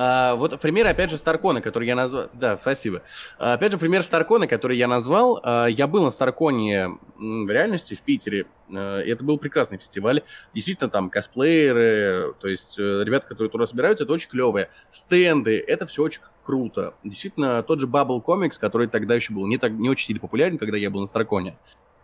А, 0.00 0.36
Вот 0.36 0.60
пример, 0.60 0.86
опять 0.86 1.10
же, 1.10 1.16
Старкона, 1.18 1.60
который 1.60 1.88
я 1.88 1.96
назвал. 1.96 2.28
Да, 2.32 2.56
спасибо. 2.56 3.02
А, 3.36 3.54
Опять 3.54 3.72
же, 3.72 3.78
пример 3.78 4.04
Старкона, 4.04 4.46
который 4.46 4.78
я 4.78 4.86
назвал. 4.86 5.40
А, 5.42 5.66
Я 5.66 5.88
был 5.88 6.04
на 6.04 6.10
Старконе 6.10 6.98
в 7.16 7.50
реальности 7.50 7.94
в 7.94 8.02
Питере. 8.02 8.46
А, 8.72 9.00
и 9.00 9.10
Это 9.10 9.24
был 9.24 9.38
прекрасный 9.38 9.76
фестиваль. 9.76 10.22
Действительно, 10.54 10.88
там 10.88 11.10
косплееры, 11.10 12.32
то 12.38 12.46
есть 12.46 12.78
э, 12.78 13.02
ребята, 13.04 13.26
которые 13.26 13.50
туда 13.50 13.66
собираются, 13.66 14.04
это 14.04 14.12
очень 14.12 14.30
клевые. 14.30 14.70
Стенды, 14.92 15.58
это 15.58 15.84
все 15.86 16.04
очень 16.04 16.20
круто. 16.44 16.94
Действительно, 17.02 17.64
тот 17.64 17.80
же 17.80 17.88
Bubble 17.88 18.22
Comics, 18.24 18.56
который 18.60 18.86
тогда 18.86 19.16
еще 19.16 19.32
был 19.32 19.48
не, 19.48 19.58
так, 19.58 19.72
не 19.72 19.90
очень 19.90 20.06
сильно 20.06 20.20
популярен, 20.20 20.58
когда 20.58 20.76
я 20.76 20.90
был 20.90 21.00
на 21.00 21.06
Старконе 21.06 21.56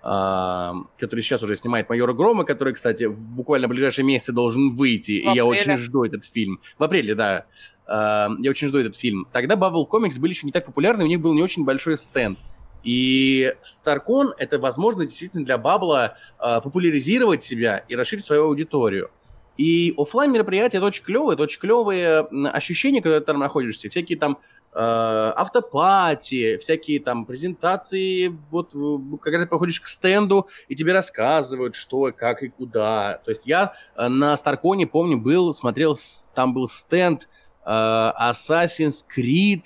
а, 0.06 0.74
который 0.98 1.22
сейчас 1.22 1.42
уже 1.42 1.56
снимает 1.56 1.88
майора 1.88 2.12
Грома, 2.12 2.44
который, 2.44 2.74
кстати, 2.74 3.04
в 3.04 3.30
буквально 3.30 3.68
ближайшие 3.68 4.04
месяцы 4.04 4.32
должен 4.32 4.76
выйти, 4.76 5.12
и 5.12 5.24
я 5.24 5.30
апреле. 5.30 5.44
очень 5.44 5.76
жду 5.78 6.04
этот 6.04 6.26
фильм. 6.26 6.60
В 6.78 6.84
апреле, 6.84 7.14
да. 7.14 7.46
А, 7.86 8.30
я 8.40 8.50
очень 8.50 8.68
жду 8.68 8.78
этот 8.78 8.96
фильм. 8.96 9.26
Тогда 9.32 9.54
Bubble 9.54 9.88
Comics 9.88 10.18
были 10.18 10.32
еще 10.32 10.46
не 10.46 10.52
так 10.52 10.66
популярны, 10.66 11.04
у 11.04 11.08
них 11.08 11.20
был 11.20 11.34
не 11.34 11.42
очень 11.42 11.64
большой 11.64 11.96
стенд. 11.96 12.38
И 12.82 13.54
StarCon— 13.62 14.32
это 14.38 14.58
возможность 14.58 15.10
действительно 15.10 15.44
для 15.44 15.58
Бабла 15.58 16.16
а, 16.38 16.60
популяризировать 16.60 17.42
себя 17.42 17.78
и 17.88 17.96
расширить 17.96 18.24
свою 18.24 18.44
аудиторию. 18.44 19.10
И 19.56 19.94
оффлайн 19.96 20.32
мероприятия 20.32 20.78
это 20.78 20.86
очень 20.86 21.04
клевые, 21.04 21.34
это 21.34 21.44
очень 21.44 21.60
клевые 21.60 22.20
ощущения, 22.50 23.00
когда 23.00 23.20
ты 23.20 23.26
там 23.26 23.38
находишься. 23.38 23.88
Всякие 23.88 24.18
там 24.18 24.38
э, 24.72 24.78
автопати, 24.80 26.56
всякие 26.56 26.98
там 26.98 27.24
презентации, 27.24 28.36
вот 28.50 28.74
э, 28.74 29.16
когда 29.22 29.44
ты 29.44 29.46
проходишь 29.46 29.80
к 29.80 29.86
стенду, 29.86 30.48
и 30.66 30.74
тебе 30.74 30.92
рассказывают, 30.92 31.76
что, 31.76 32.12
как 32.12 32.42
и 32.42 32.48
куда. 32.48 33.20
То 33.24 33.30
есть 33.30 33.46
я 33.46 33.74
э, 33.94 34.08
на 34.08 34.36
Старконе, 34.36 34.88
помню, 34.88 35.20
был, 35.20 35.52
смотрел, 35.52 35.96
там 36.34 36.52
был 36.52 36.66
стенд 36.66 37.28
э, 37.28 37.43
Assassin's 37.66 39.04
Creed, 39.16 39.64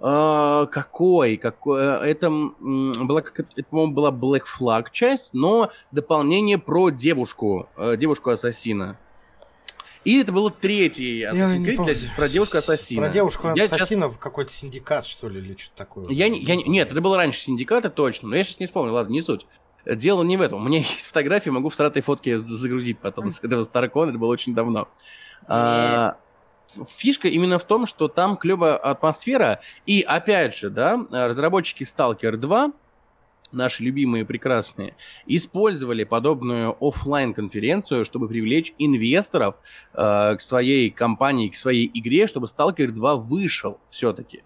э, 0.00 0.66
какой, 0.70 1.36
какой, 1.36 1.80
э, 1.82 2.10
это 2.10 2.30
была, 2.30 3.20
это, 3.20 3.64
по-моему, 3.70 3.92
была 3.92 4.10
Black 4.10 4.42
Flag 4.58 4.86
часть, 4.92 5.30
но 5.34 5.70
дополнение 5.92 6.58
про 6.58 6.90
девушку, 6.90 7.68
э, 7.76 7.96
девушку-ассасина. 7.96 8.98
И 10.04 10.20
это 10.20 10.32
было 10.32 10.50
третий 10.50 11.22
Assassin's 11.22 11.64
Creed 11.64 11.84
для- 11.84 12.10
про 12.14 12.28
девушку-ассасина. 12.28 13.02
Про 13.02 13.08
девушку 13.12 13.48
Я 13.48 13.66
сейчас- 13.66 13.72
ассасина 13.78 14.08
в 14.08 14.18
какой-то 14.18 14.52
синдикат, 14.52 15.06
что 15.06 15.28
ли, 15.30 15.40
или 15.40 15.56
что-то 15.56 15.76
такое. 15.76 16.04
я, 16.10 16.26
я, 16.26 16.56
не- 16.56 16.64
нет, 16.64 16.90
это 16.90 17.00
было 17.00 17.16
раньше 17.16 17.40
синдиката, 17.40 17.88
точно, 17.88 18.28
но 18.28 18.36
я 18.36 18.44
сейчас 18.44 18.60
не 18.60 18.66
вспомню, 18.66 18.92
ладно, 18.92 19.12
не 19.12 19.22
суть. 19.22 19.46
Дело 19.86 20.22
не 20.22 20.36
в 20.36 20.40
этом. 20.42 20.62
У 20.62 20.68
меня 20.68 20.78
есть 20.98 21.06
фотографии, 21.06 21.48
могу 21.50 21.70
в 21.70 21.74
сратой 21.74 22.02
фотке 22.02 22.38
загрузить 22.38 22.98
потом 22.98 23.30
с 23.30 23.42
этого 23.42 23.62
Старкона, 23.62 24.10
это 24.10 24.18
было 24.18 24.28
очень 24.30 24.54
давно. 24.54 24.88
А, 25.46 26.16
фишка 26.86 27.28
именно 27.28 27.58
в 27.58 27.64
том, 27.64 27.86
что 27.86 28.08
там 28.08 28.36
клевая 28.36 28.76
атмосфера, 28.76 29.60
и 29.86 30.02
опять 30.02 30.54
же, 30.54 30.70
да, 30.70 31.06
разработчики 31.10 31.84
Stalker 31.84 32.36
2, 32.36 32.72
наши 33.54 33.82
любимые 33.82 34.24
прекрасные, 34.24 34.94
использовали 35.26 36.04
подобную 36.04 36.76
оффлайн 36.80 37.32
конференцию 37.32 38.04
чтобы 38.04 38.28
привлечь 38.28 38.74
инвесторов 38.78 39.56
э, 39.92 40.36
к 40.36 40.40
своей 40.40 40.90
компании, 40.90 41.48
к 41.48 41.56
своей 41.56 41.90
игре, 41.94 42.26
чтобы 42.26 42.46
Stalker 42.46 42.88
2 42.88 43.16
вышел 43.16 43.78
все-таки. 43.88 44.42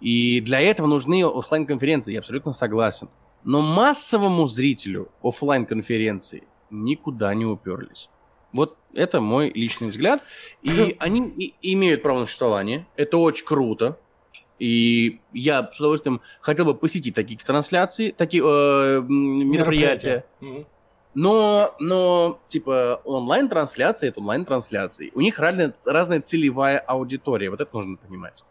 И 0.00 0.40
для 0.40 0.60
этого 0.60 0.86
нужны 0.86 1.24
оффлайн 1.24 1.66
конференции 1.66 2.12
я 2.12 2.20
абсолютно 2.20 2.52
согласен. 2.52 3.08
Но 3.42 3.60
массовому 3.60 4.46
зрителю 4.46 5.08
оффлайн 5.22 5.66
конференции 5.66 6.44
никуда 6.70 7.34
не 7.34 7.44
уперлись. 7.44 8.08
Вот 8.54 8.78
это 8.94 9.20
мой 9.20 9.50
личный 9.50 9.88
взгляд. 9.88 10.22
И 10.62 10.96
они 11.00 11.28
и- 11.28 11.54
имеют 11.74 12.02
право 12.02 12.20
на 12.20 12.26
существование. 12.26 12.86
Это 12.96 13.18
очень 13.18 13.44
круто. 13.44 13.98
И 14.58 15.20
я 15.32 15.68
с 15.72 15.78
удовольствием 15.80 16.22
хотел 16.40 16.64
бы 16.64 16.74
посетить 16.74 17.14
такие 17.14 17.38
трансляции, 17.38 18.10
такие 18.10 18.42
э, 18.42 19.02
мероприятия. 19.02 20.24
Но, 21.14 21.74
но, 21.78 22.40
типа, 22.48 23.00
онлайн-трансляции— 23.04 24.08
это 24.10 24.20
онлайн-трансляции. 24.20 25.12
У 25.14 25.20
них 25.20 25.38
разная, 25.38 25.72
разная 25.86 26.20
целевая 26.20 26.78
аудитория. 26.78 27.50
Вот 27.50 27.60
это 27.60 27.70
нужно 27.76 27.96
понимать. 27.96 28.44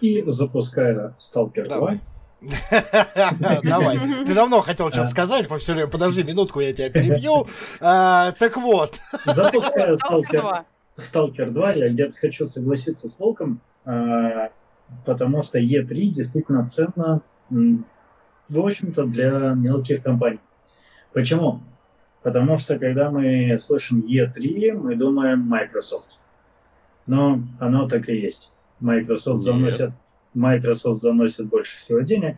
И 0.00 0.22
запуская 0.26 1.14
Stalker 1.18 1.64
2, 1.64 1.64
Давай. 1.64 2.00
Давай. 3.62 3.98
Ты 4.26 4.34
давно 4.34 4.60
хотел 4.60 4.90
что-то 4.90 5.08
сказать, 5.08 5.48
мы 5.50 5.58
все 5.58 5.74
время, 5.74 5.88
подожди 5.88 6.22
минутку, 6.22 6.60
я 6.60 6.72
тебя 6.72 6.90
перебью. 6.90 7.46
А, 7.80 8.32
Так 8.32 8.56
вот. 8.56 8.94
запуская 9.26 9.96
Сталкер. 9.96 10.64
Stalker 10.96 11.50
2, 11.50 11.72
я 11.72 11.88
где-то 11.88 12.14
хочу 12.16 12.46
согласиться 12.46 13.08
с 13.08 13.18
Волком, 13.18 13.60
а, 13.84 14.50
потому 15.06 15.42
что 15.42 15.58
E3 15.58 16.08
действительно 16.08 16.68
ценно, 16.68 17.22
в 17.48 18.58
общем-то, 18.58 19.04
для 19.04 19.30
мелких 19.54 20.02
компаний. 20.02 20.40
Почему? 21.12 21.60
Потому 22.22 22.58
что 22.58 22.78
когда 22.78 23.10
мы 23.10 23.56
слышим 23.56 24.00
E3, 24.00 24.72
мы 24.72 24.94
думаем 24.94 25.40
Microsoft. 25.40 26.20
Но 27.06 27.40
оно 27.58 27.88
так 27.88 28.08
и 28.08 28.16
есть. 28.16 28.52
Microsoft 28.80 29.38
Нет. 29.38 29.44
заносит, 29.44 29.90
Microsoft 30.34 31.00
заносит 31.00 31.46
больше 31.48 31.78
всего 31.78 32.00
денег, 32.00 32.36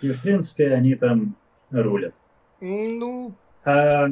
и 0.00 0.10
в 0.10 0.22
принципе 0.22 0.72
они 0.72 0.94
там 0.94 1.36
рулят. 1.70 2.14
Ну, 2.60 3.34
А 3.64 4.06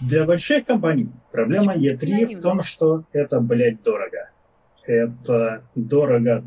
для 0.00 0.24
больших 0.24 0.66
компаний 0.66 1.10
проблема 1.32 1.74
E3 1.74 2.38
в 2.38 2.40
том, 2.40 2.62
что 2.62 3.04
это, 3.12 3.40
блядь, 3.40 3.82
дорого. 3.82 4.30
Это 4.84 5.64
дорого 5.74 6.44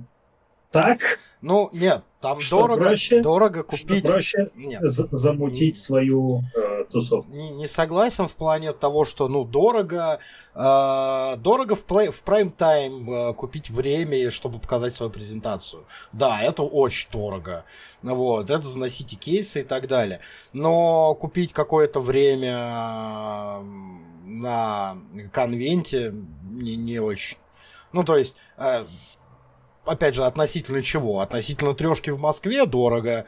так, 0.72 1.20
ну, 1.42 1.70
нет, 1.72 2.04
там 2.20 2.42
Что 2.42 2.62
дорого, 2.62 2.84
проще? 2.84 3.22
дорого 3.22 3.66
что 3.76 3.88
купить. 3.88 4.04
проще 4.06 4.50
Нет, 4.56 4.82
за- 4.82 5.08
замутить 5.12 5.78
свою 5.78 6.42
э, 6.54 6.60
тусовку. 6.90 7.32
не, 7.32 7.52
не 7.52 7.68
согласен 7.68 8.28
в 8.28 8.36
плане 8.36 8.74
того, 8.74 9.06
что, 9.06 9.28
ну, 9.28 9.44
дорого, 9.44 10.20
э, 10.54 11.36
дорого 11.38 11.76
в, 11.76 11.84
плей, 11.84 12.10
в 12.10 12.24
прайм-тайм 12.24 13.10
э, 13.10 13.34
купить 13.34 13.70
время, 13.70 14.32
чтобы 14.32 14.60
показать 14.60 14.96
свою 14.96 15.12
презентацию. 15.12 15.86
Да, 16.12 16.42
это 16.42 16.64
очень 16.64 17.10
дорого. 17.12 17.66
Вот, 18.02 18.50
это 18.50 18.68
заносите 18.68 19.16
кейсы 19.16 19.62
и 19.62 19.64
так 19.64 19.88
далее. 19.88 20.20
Но 20.54 21.16
купить 21.16 21.54
какое-то 21.54 22.00
время 22.00 23.62
на 24.26 24.98
конвенте 25.32 26.14
не, 26.44 26.76
не 26.76 27.00
очень. 27.00 27.38
Ну, 27.92 28.04
то 28.04 28.18
есть, 28.18 28.36
э, 28.58 28.86
опять 29.86 30.16
же, 30.16 30.26
относительно 30.26 30.82
чего? 30.84 31.22
Относительно 31.22 31.74
трешки 31.74 32.10
в 32.10 32.20
Москве 32.20 32.66
дорого. 32.66 33.26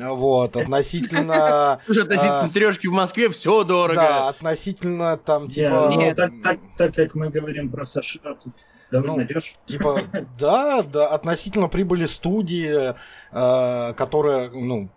Вот, 0.00 0.56
относительно... 0.56 1.80
Слушай, 1.84 2.04
относительно 2.04 2.44
А. 2.44 2.48
трешки 2.48 2.86
в 2.86 2.92
Москве 2.92 3.28
все 3.30 3.64
дорого. 3.64 3.96
Да, 3.96 4.28
относительно 4.28 5.16
там, 5.18 5.48
типа, 5.48 5.90
ну, 5.90 6.00
Нет. 6.00 6.16
так, 6.16 6.32
так, 6.42 6.58
так 6.76 6.94
как 6.94 7.14
мы 7.14 7.28
говорим 7.28 7.70
про 7.70 7.84
США, 7.84 8.34
тут 8.42 8.54
довольно 8.90 9.26
Ну, 9.28 9.40
типа, 9.66 10.02
да, 10.38 10.82
да, 10.82 11.08
относительно 11.08 11.68
прибыли 11.68 12.06
студии, 12.06 12.94
э, 13.32 13.94
которая, 13.94 14.50
ну, 14.50 14.90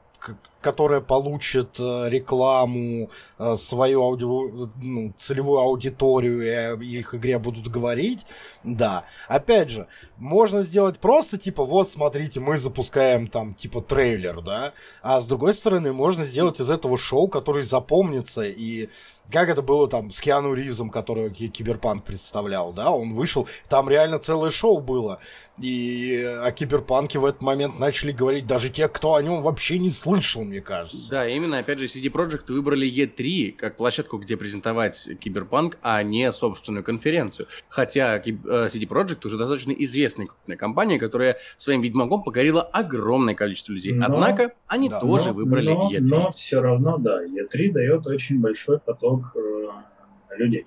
которая 0.62 1.02
получит 1.02 1.76
э, 1.78 2.08
рекламу, 2.08 3.10
э, 3.38 3.58
свою 3.60 4.02
ауди- 4.02 4.70
ну, 4.82 5.14
целевую 5.20 5.60
аудиторию, 5.60 6.42
и 6.42 6.50
о 6.50 6.76
их 6.82 7.14
игре 7.14 7.38
будут 7.38 7.68
говорить, 7.68 8.26
да. 8.64 9.04
Опять 9.28 9.70
же, 9.70 9.88
можно 10.18 10.64
сделать 10.64 11.00
просто, 11.00 11.38
типа, 11.38 11.66
вот, 11.66 11.90
смотрите, 11.90 12.40
мы 12.40 12.58
запускаем 12.58 13.28
там, 13.28 13.54
типа, 13.54 13.82
трейлер, 13.82 14.42
да, 14.42 14.74
а 15.02 15.20
с 15.20 15.26
другой 15.26 15.54
стороны, 15.54 15.92
можно 15.92 16.24
сделать 16.24 16.62
из 16.62 16.70
этого 16.70 16.98
шоу, 16.98 17.28
который 17.28 17.64
запомнится, 17.64 18.44
и 18.44 18.90
как 19.32 19.50
это 19.50 19.62
было 19.62 19.88
там 19.88 20.12
с 20.12 20.22
Киану 20.22 20.54
Ривзом, 20.54 20.90
которого 20.90 21.30
Ки- 21.30 21.48
Киберпанк 21.48 22.04
представлял, 22.04 22.72
да, 22.72 22.92
он 22.92 23.14
вышел, 23.14 23.48
там 23.68 23.90
реально 23.90 24.20
целое 24.20 24.52
шоу 24.52 24.80
было, 24.80 25.20
и 25.62 26.24
о 26.42 26.52
Киберпанке 26.52 27.20
в 27.20 27.26
этот 27.26 27.42
момент 27.42 27.78
начали 27.80 28.12
говорить 28.12 28.48
даже 28.48 28.70
те, 28.70 28.88
кто 28.88 29.14
о 29.16 29.22
нем 29.22 29.44
вообще 29.44 29.78
не 29.78 29.92
слышал, 29.92 30.44
мне 30.44 30.62
кажется. 30.62 31.10
Да, 31.12 31.28
именно, 31.28 31.60
опять 31.60 31.78
же, 31.80 31.86
CD 31.86 32.12
Projekt 32.12 32.52
выбрали 32.52 32.90
E3 32.92 33.52
как 33.52 33.78
площадку, 33.78 34.18
где 34.18 34.36
презентовать 34.36 35.08
Киберпанк, 35.20 35.78
а 35.84 36.02
не 36.02 36.32
собственную 36.32 36.84
конференцию. 36.84 37.48
Хотя 37.70 38.18
э, 38.18 38.22
CD 38.24 38.88
Projekt 38.88 39.26
уже 39.26 39.38
достаточно 39.38 39.72
известная 39.72 40.26
крупная 40.26 40.58
компания, 40.58 40.98
которая 40.98 41.38
своим 41.58 41.82
Ведьмаком 41.82 42.24
покорила 42.24 42.64
огромное 42.64 43.36
количество 43.36 43.74
людей. 43.74 43.94
Но- 43.94 44.06
Однако 44.06 44.54
они 44.68 44.90
Да, 44.90 45.00
тоже 45.00 45.30
но, 45.30 45.34
выбрали 45.36 45.70
но, 45.74 45.90
E3. 45.92 46.00
но 46.00 46.32
все 46.32 46.62
равно, 46.62 46.98
да, 46.98 47.24
E3 47.24 47.72
дает 47.72 48.08
очень 48.08 48.40
большой 48.42 48.80
поток 48.80 49.36
э, 49.36 50.36
людей. 50.36 50.66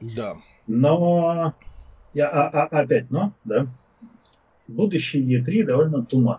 Да. 0.00 0.36
Но, 0.66 1.54
я, 2.12 2.28
а, 2.28 2.48
а- 2.66 2.80
опять, 2.80 3.10
но, 3.10 3.32
да, 3.44 3.66
будущее 4.68 5.40
E3 5.40 5.64
довольно 5.64 6.04
туман. 6.04 6.38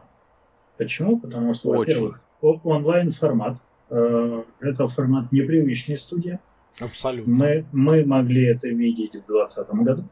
Почему? 0.77 1.19
Потому 1.19 1.53
что, 1.53 1.69
во-первых, 1.71 2.21
онлайн-формат. 2.41 3.57
Э, 3.89 4.43
это 4.59 4.87
формат 4.87 5.31
непривычной 5.31 5.97
студии. 5.97 6.39
Абсолютно. 6.79 7.33
Мы, 7.33 7.65
мы 7.73 8.05
могли 8.05 8.45
это 8.45 8.67
видеть 8.69 9.09
в 9.15 9.25
2020 9.25 9.69
году, 9.83 10.03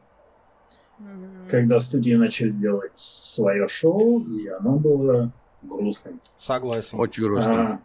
Мгм. 0.97 1.47
когда 1.49 1.79
студии 1.79 2.13
начали 2.15 2.49
делать 2.49 2.91
свое 2.95 3.67
шоу, 3.67 4.21
и 4.25 4.47
оно 4.47 4.77
было 4.77 5.31
грустным. 5.61 6.19
Согласен. 6.37 6.99
Очень 6.99 7.23
грустно. 7.25 7.73
А, 7.73 7.79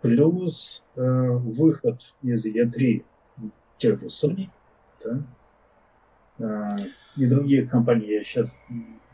плюс 0.00 0.82
э, 0.96 1.28
выход 1.30 2.00
из 2.22 2.46
E3 2.46 3.04
тех 3.78 4.00
же 4.00 4.06
Sony, 4.06 4.48
да, 5.04 5.20
и 6.38 7.26
других 7.26 7.70
компаний, 7.70 8.08
я 8.08 8.24
сейчас 8.24 8.64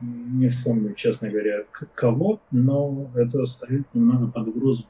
не 0.00 0.48
вспомню, 0.48 0.94
честно 0.94 1.30
говоря, 1.30 1.64
кого, 1.94 2.40
но 2.50 3.10
это 3.14 3.44
ставит 3.46 3.86
немного 3.94 4.26
под 4.26 4.48
угрозу 4.48 4.86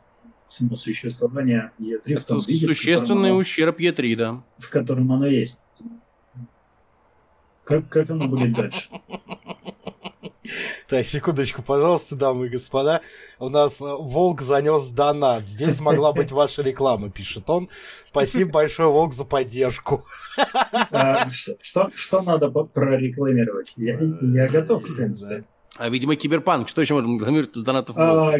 само 0.46 0.76
существование 0.76 1.72
E3 1.78 2.16
в 2.16 2.24
том 2.24 2.38
Это 2.38 2.48
виде, 2.48 2.66
в 2.66 2.68
существенный 2.68 3.06
котором, 3.06 3.24
оно, 3.24 3.36
ущерб 3.36 3.80
E3, 3.80 4.16
да. 4.16 4.42
в 4.58 4.70
котором 4.70 5.12
оно 5.12 5.26
есть. 5.26 5.58
Как, 7.64 7.88
как 7.88 8.10
оно 8.10 8.28
будет 8.28 8.52
дальше? 8.52 8.90
Так, 10.92 11.06
секундочку, 11.06 11.62
пожалуйста, 11.62 12.16
дамы 12.16 12.48
и 12.48 12.50
господа. 12.50 13.00
У 13.38 13.48
нас 13.48 13.80
э, 13.80 13.84
Волк 13.84 14.42
занес 14.42 14.88
донат. 14.88 15.48
Здесь 15.48 15.80
могла 15.80 16.12
быть 16.12 16.32
ваша 16.32 16.60
реклама, 16.60 17.08
пишет 17.08 17.48
он. 17.48 17.70
Спасибо 18.08 18.50
большое, 18.50 18.90
Волк, 18.90 19.14
за 19.14 19.24
поддержку. 19.24 20.04
А, 20.90 21.30
что, 21.30 21.90
что 21.94 22.20
надо 22.20 22.50
прорекламировать? 22.50 23.72
Я, 23.78 23.98
я 24.20 24.48
готов, 24.50 24.86
в 24.86 24.94
принципе. 24.94 25.44
А, 25.78 25.88
видимо, 25.88 26.14
Киберпанк. 26.14 26.68
Что 26.68 26.82
еще 26.82 26.92
можно 26.92 27.14
рекламировать 27.14 27.56
из 27.56 27.62
донатов? 27.62 27.96
А, 27.96 28.34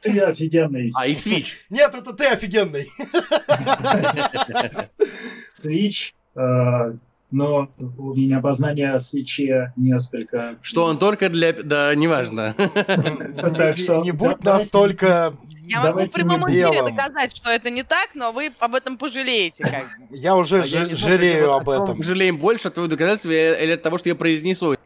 ты 0.00 0.20
офигенный. 0.20 0.90
А, 0.94 1.06
и 1.06 1.12
Switch. 1.12 1.48
Нет, 1.68 1.94
это 1.94 2.14
ты 2.14 2.28
офигенный. 2.28 2.88
Э, 6.34 6.92
но 7.30 7.68
у 7.78 8.14
меня 8.14 8.40
познание 8.40 8.92
о 8.92 8.98
свече 8.98 9.68
несколько... 9.76 10.56
Что 10.62 10.84
он 10.84 10.98
только 10.98 11.28
для... 11.28 11.52
Да, 11.52 11.94
неважно. 11.94 12.54
Так 12.56 13.76
Не- 13.76 13.82
что 13.82 14.00
Не 14.02 14.12
будь 14.12 14.42
настолько... 14.42 15.34
Я 15.68 15.82
могу 15.82 16.06
в 16.06 16.10
прямом 16.10 16.48
эфире 16.48 16.82
доказать, 16.82 17.36
что 17.36 17.50
это 17.50 17.68
не 17.68 17.82
так, 17.82 18.14
но 18.14 18.32
вы 18.32 18.52
об 18.58 18.74
этом 18.74 18.96
пожалеете. 18.96 19.64
Как. 19.64 19.84
бы. 20.10 20.16
Я 20.16 20.34
уже 20.34 20.60
А 20.60 20.64
жалею 20.64 21.52
об 21.52 21.68
этом. 21.68 22.02
Жалеем 22.02 22.38
больше 22.38 22.68
от 22.68 22.74
твоего 22.74 22.88
доказательства 22.90 23.30
или 23.30 23.72
от 23.72 23.82
того, 23.82 23.98
что 23.98 24.08
я 24.08 24.14
произнесу. 24.14 24.76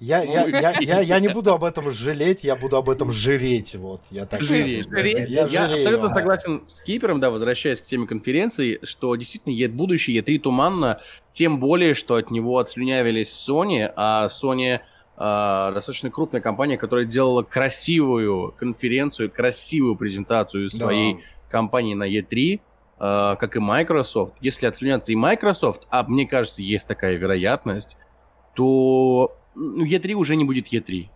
Я, 0.00 0.22
я, 0.22 0.44
я, 0.46 0.74
я, 0.80 1.00
я 1.00 1.20
не 1.20 1.28
буду 1.32 1.52
об 1.54 1.64
этом 1.64 1.90
жалеть, 1.90 2.44
я 2.44 2.56
буду 2.56 2.76
об 2.76 2.90
этом 2.90 3.12
жреть. 3.12 3.74
Вот, 3.76 4.02
я 4.10 4.26
так. 4.26 4.42
Жреть. 4.42 4.86
Я, 4.92 5.42
Я 5.42 5.46
жалею 5.48 5.76
абсолютно 5.78 6.06
этом. 6.06 6.08
согласен 6.18 6.62
с 6.66 6.82
Кипером, 6.82 7.20
да, 7.20 7.30
возвращаясь 7.30 7.80
к 7.80 7.86
теме 7.86 8.06
конференции, 8.06 8.80
что 8.82 9.14
действительно 9.16 9.52
е- 9.52 9.68
будущее 9.68 10.20
E3 10.20 10.38
туманно, 10.40 11.00
тем 11.32 11.60
более, 11.60 11.94
что 11.94 12.16
от 12.16 12.30
него 12.30 12.58
отслюнявились 12.58 13.28
Sony, 13.48 13.90
а 13.96 14.26
Sony 14.28 14.80
а, 15.16 15.70
достаточно 15.72 16.10
крупная 16.10 16.40
компания, 16.40 16.76
которая 16.76 17.04
делала 17.04 17.42
красивую 17.44 18.52
конференцию, 18.58 19.30
красивую 19.30 19.94
презентацию 19.96 20.68
Да. 20.68 20.76
своей 20.76 21.18
компании 21.48 21.94
на 21.94 22.08
E3, 22.12 22.60
а, 22.98 23.36
как 23.36 23.54
и 23.54 23.60
Microsoft. 23.60 24.34
Если 24.40 24.66
отслюнятся 24.66 25.12
и 25.12 25.14
Microsoft, 25.14 25.86
а 25.88 26.04
мне 26.08 26.26
кажется, 26.26 26.62
есть 26.62 26.88
такая 26.88 27.14
вероятность, 27.14 27.96
то 28.56 29.36
ну, 29.54 29.84
E3 29.84 30.12
уже 30.14 30.36
не 30.36 30.44
будет 30.44 30.72
E3. 30.72 31.08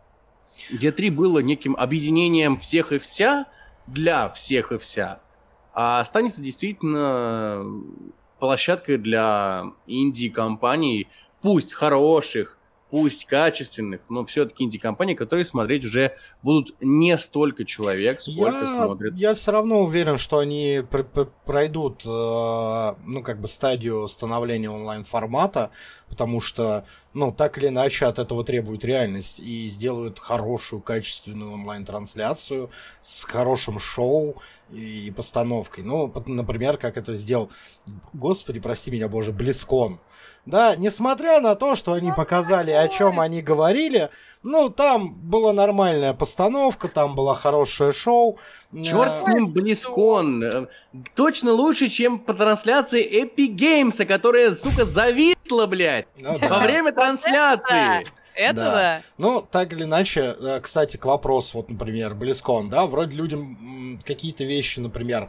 E3 0.71 1.11
было 1.11 1.39
неким 1.39 1.77
объединением 1.77 2.57
всех 2.57 2.93
и 2.93 2.99
вся 2.99 3.47
для 3.87 4.29
всех 4.29 4.73
и 4.73 4.79
вся, 4.79 5.21
а 5.73 6.01
останется 6.01 6.43
действительно 6.43 7.65
площадкой 8.39 8.99
для 8.99 9.65
инди-компаний, 9.87 11.09
пусть 11.41 11.73
хороших, 11.73 12.58
пусть 12.91 13.27
качественных, 13.27 14.01
но 14.09 14.25
все-таки 14.25 14.65
инди-компаний, 14.65 15.15
которые 15.15 15.45
смотреть 15.45 15.85
уже 15.85 16.15
будут 16.43 16.75
не 16.81 17.17
столько 17.19 17.65
человек, 17.65 18.21
сколько 18.23 18.65
Я, 18.65 18.67
смотрят. 18.67 19.15
я 19.15 19.35
все 19.35 19.53
равно 19.53 19.81
уверен, 19.83 20.19
что 20.19 20.39
они 20.39 20.83
пр- 20.91 21.05
пр- 21.05 21.31
пройдут, 21.45 22.03
э, 22.05 22.09
ну, 22.09 23.23
как 23.23 23.41
бы 23.41 23.49
стадию 23.49 24.09
становления 24.09 24.71
онлайн-формата, 24.71 25.71
потому 26.09 26.41
что, 26.41 26.87
ну, 27.13 27.31
так 27.31 27.59
или 27.59 27.69
иначе 27.69 28.07
от 28.07 28.19
этого 28.19 28.43
требует 28.45 28.85
реальность, 28.85 29.39
и 29.39 29.69
сделают 29.69 30.19
хорошую, 30.19 30.81
качественную 30.81 31.53
онлайн-трансляцию 31.53 32.71
с 33.05 33.25
хорошим 33.25 33.79
шоу 33.79 34.37
и 34.73 35.13
постановкой. 35.15 35.85
Ну, 35.85 36.13
например, 36.27 36.79
как 36.79 36.97
это 36.97 37.17
сделал, 37.17 37.51
господи, 38.13 38.61
прости 38.61 38.91
меня, 38.91 39.09
боже, 39.09 39.33
Близкон. 39.33 40.01
Да, 40.47 40.77
несмотря 40.77 41.41
на 41.41 41.55
то, 41.57 41.77
что 41.77 41.93
они 41.93 42.11
показали, 42.13 42.71
о 42.71 42.89
чем 42.89 43.21
они 43.21 43.43
говорили, 43.43 44.09
ну, 44.43 44.71
там 44.71 45.13
была 45.15 45.53
нормальная 45.53 46.15
постановка, 46.15 46.89
там 46.89 47.15
было 47.15 47.35
хорошее 47.35 47.93
шоу. 47.93 48.39
Черт 48.83 49.17
с 49.17 49.27
ним, 49.27 49.49
Близкон. 49.53 50.43
Э, 50.45 50.67
Точно 51.15 51.53
лучше, 51.53 51.89
чем 51.89 52.19
по 52.19 52.35
трансляции 52.35 53.03
Epic 53.25 53.57
Games, 53.57 54.05
которая, 54.07 54.53
сука, 54.53 54.85
зависла, 54.85 55.67
блядь, 55.67 56.07
Ну, 56.17 56.33
во 56.33 56.39
да. 56.49 56.59
время 56.61 56.93
трансляции. 56.93 58.07
Это 58.35 58.55
Да. 58.55 58.73
да. 58.73 59.03
Ну, 59.19 59.41
так 59.41 59.73
или 59.73 59.83
иначе, 59.83 60.37
э, 60.39 60.61
кстати, 60.63 60.97
к 60.97 61.05
вопросу, 61.07 61.57
вот, 61.59 61.71
например, 61.71 62.15
BlizzCon, 62.15 62.71
да, 62.71 62.87
вроде 62.87 63.17
людям 63.17 63.99
какие-то 64.05 64.45
вещи, 64.45 64.79
например, 64.81 65.29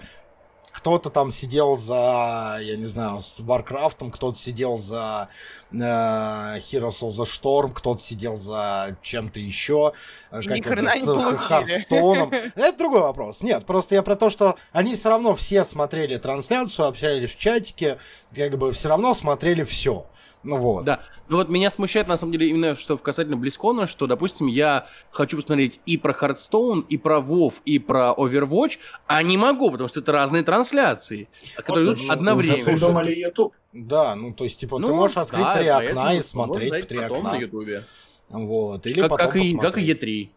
кто-то 0.80 1.10
там 1.10 1.34
сидел 1.34 1.76
за, 1.76 2.58
я 2.62 2.78
не 2.78 2.86
знаю, 2.86 3.20
с 3.20 3.36
Варкрафтом, 3.39 4.12
кто-то 4.12 4.39
сидел 4.39 4.78
за 4.78 5.28
э, 5.72 5.76
Heroes 5.76 7.02
of 7.02 7.10
the 7.10 7.26
Storm, 7.26 7.74
кто-то 7.74 8.02
сидел 8.02 8.38
за 8.38 8.96
чем-то 9.02 9.42
еще, 9.42 9.92
э, 10.32 10.42
как 10.42 10.65
это, 10.65 10.89
с 10.89 11.00
получили. 11.02 11.36
Hearthstone 11.36 12.11
ом. 12.11 12.32
Это 12.56 12.78
другой 12.78 13.02
вопрос. 13.02 13.42
Нет, 13.42 13.65
просто 13.65 13.96
я 13.96 14.04
про 14.04 14.15
то, 14.15 14.30
что 14.30 14.56
они 14.72 14.96
все 14.96 15.10
равно 15.10 15.36
все 15.36 15.65
смотрели 15.65 16.15
трансляцию, 16.15 16.88
общались 16.88 17.30
в 17.30 17.38
чатике, 17.38 17.98
как 18.34 18.58
бы 18.58 18.72
все 18.72 18.88
равно 18.88 19.13
смотрели 19.13 19.63
все. 19.63 20.06
Ну 20.43 20.58
вот. 20.58 20.86
Да, 20.86 21.02
ну 21.28 21.38
вот 21.38 21.49
меня 21.49 21.69
смущает 21.69 22.08
на 22.08 22.15
самом 22.17 22.32
деле 22.32 22.47
именно 22.47 22.75
что 22.75 22.95
в 22.97 23.02
касательно 23.02 23.36
Близкона, 23.36 23.88
что, 23.88 24.08
допустим, 24.08 24.47
я 24.47 24.88
хочу 25.12 25.36
посмотреть 25.36 25.82
и 25.86 25.97
про 25.97 26.13
Hearthstone, 26.13 26.86
и 26.88 26.97
про 26.97 27.17
WoW, 27.19 27.54
и 27.65 27.78
про 27.78 28.13
Overwatch, 28.17 28.78
а 29.08 29.21
не 29.21 29.38
могу, 29.38 29.69
потому 29.71 29.89
что 29.89 29.99
это 29.99 30.13
разные 30.13 30.43
трансляции, 30.43 31.28
которые 31.56 31.88
идут 31.88 31.99
ну, 32.08 32.13
одновременно. 32.13 32.63
уже 32.63 32.71
Придумали 32.71 33.13
YouTube. 33.15 33.54
Да, 33.73 34.15
ну 34.15 34.34
то 34.34 34.45
есть, 34.45 34.60
типа, 34.60 34.78
ты 34.78 34.82
Ну, 34.88 34.95
можешь 34.95 35.17
открыть 35.17 35.43
да, 35.43 35.58
три 35.58 35.67
окна 35.67 36.15
и 36.15 36.23
смотреть 36.23 36.86
в 36.86 36.88
три 36.88 36.99
окна. 36.99 37.34
на 37.34 37.36
Ютубе. 37.36 37.84
Вот. 38.30 38.86
Или 38.86 39.02
Как, 39.02 39.10
потом 39.10 39.28
как, 39.28 39.36
и, 39.36 39.39
как 39.39 39.78
и 39.78 39.93
посмотреть. 39.93 40.04
E3. 40.04 40.30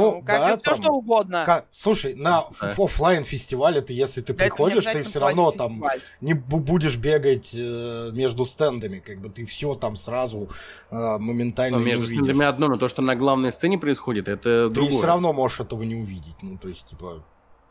Ну, 0.00 0.22
как 0.22 0.40
да, 0.40 0.46
все 0.48 0.56
там- 0.56 0.82
что 0.82 0.92
угодно. 0.92 1.44
Ка- 1.46 1.64
Слушай, 1.72 2.14
на 2.14 2.44
Да. 2.60 2.74
офлайн 2.76 3.24
фестивале 3.24 3.80
ты, 3.80 3.92
если 3.92 4.20
ты 4.20 4.32
не 4.32 4.38
приходишь, 4.38 4.84
ты 4.84 5.02
все 5.04 5.20
равно 5.20 5.50
там 5.52 5.72
фестиваль. 5.74 6.00
не 6.20 6.32
бу- 6.34 6.60
будешь 6.60 6.96
бегать 6.96 7.50
э, 7.54 8.10
между 8.12 8.44
стендами, 8.44 8.98
как 8.98 9.20
бы 9.20 9.28
ты 9.30 9.44
все 9.46 9.74
там 9.74 9.96
сразу 9.96 10.48
э, 10.90 11.18
моментально 11.18 11.78
Но 11.78 11.84
между 11.84 12.04
увидишь. 12.04 12.24
стендами 12.24 12.46
одно, 12.46 12.68
но 12.68 12.76
то, 12.76 12.88
что 12.88 13.02
на 13.02 13.16
главной 13.16 13.50
сцене 13.52 13.78
происходит, 13.78 14.28
это 14.28 14.68
Ты 14.68 14.74
другое. 14.74 14.98
все 14.98 15.06
равно 15.06 15.32
можешь 15.32 15.60
этого 15.60 15.82
не 15.82 15.94
увидеть. 15.94 16.36
Ну, 16.42 16.56
то 16.58 16.68
есть, 16.68 16.86
типа, 16.86 17.22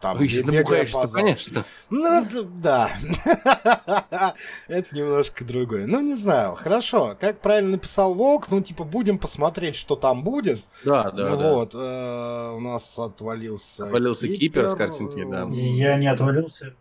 там 0.03 0.17
Ой, 0.19 0.27
залу. 0.27 1.09
конечно. 1.09 1.63
Ну, 1.89 2.25
да. 2.61 2.91
Это 4.67 4.95
немножко 4.95 5.45
другое. 5.45 5.87
Ну, 5.87 6.01
не 6.01 6.15
знаю. 6.15 6.55
Хорошо. 6.55 7.15
Как 7.19 7.39
правильно 7.39 7.71
написал 7.71 8.13
Волк, 8.13 8.51
ну, 8.51 8.61
типа, 8.61 8.83
будем 8.83 9.17
посмотреть, 9.17 9.75
что 9.75 9.95
там 9.95 10.23
будет. 10.23 10.59
Да, 10.83 11.09
да, 11.09 11.29
Ну 11.29 11.37
да. 11.37 11.53
Вот. 11.53 11.71
э, 11.73 12.51
У 12.55 12.59
нас 12.59 12.99
отвалился... 12.99 13.85
Отвалился 13.85 14.27
кипер 14.27 14.69
с 14.69 14.75
картинки, 14.75 15.23
да. 15.23 15.47
Я 15.49 15.97
не 15.97 16.07
отвалился. 16.07 16.75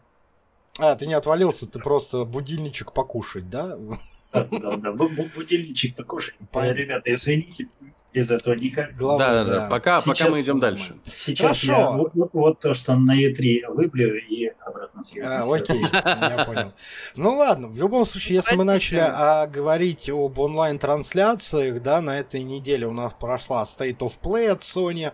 А, 0.78 0.96
ты 0.96 1.06
не 1.06 1.14
отвалился, 1.14 1.66
ты 1.66 1.78
просто 1.78 2.24
будильничек 2.24 2.92
покушать, 2.92 3.48
да? 3.48 3.76
Да, 4.32 4.44
да, 4.50 4.76
да. 4.76 4.90
Бу- 4.92 5.14
бу- 5.14 5.28
Будильничек 5.34 5.94
покушать. 5.94 6.34
Э, 6.54 6.72
Ребята, 6.72 7.14
извините, 7.14 7.68
без 8.12 8.30
этого 8.30 8.54
никак. 8.54 8.94
Главное, 8.96 9.26
Да, 9.26 9.44
да, 9.44 9.58
да. 9.60 9.68
Пока, 9.68 10.00
пока 10.00 10.14
Сейчас 10.14 10.34
мы 10.34 10.40
идем 10.42 10.60
дальше. 10.60 10.96
Сейчас 11.14 11.60
Хорошо. 11.60 11.72
я 11.72 11.90
вот, 11.90 12.10
вот- 12.14 12.30
вот 12.32 12.60
то, 12.60 12.74
что 12.74 12.94
на 12.94 13.12
E3 13.16 13.68
выплю 13.68 14.16
и 14.16 14.50
обратно 14.60 15.02
съеду. 15.02 15.28
А, 15.30 15.54
окей, 15.54 15.80
я 15.92 16.44
понял. 16.46 16.72
Ну 17.16 17.36
ладно, 17.36 17.68
в 17.68 17.76
любом 17.76 18.04
случае, 18.06 18.36
если 18.36 18.54
мы 18.56 18.64
начали 18.64 19.00
а, 19.02 19.46
говорить 19.46 20.08
об 20.10 20.38
онлайн-трансляциях, 20.38 21.82
да, 21.82 22.00
на 22.00 22.18
этой 22.20 22.42
неделе 22.42 22.86
у 22.86 22.92
нас 22.92 23.12
прошла 23.18 23.62
State 23.64 23.98
of 23.98 24.12
Play 24.22 24.48
от 24.50 24.60
Sony. 24.62 25.12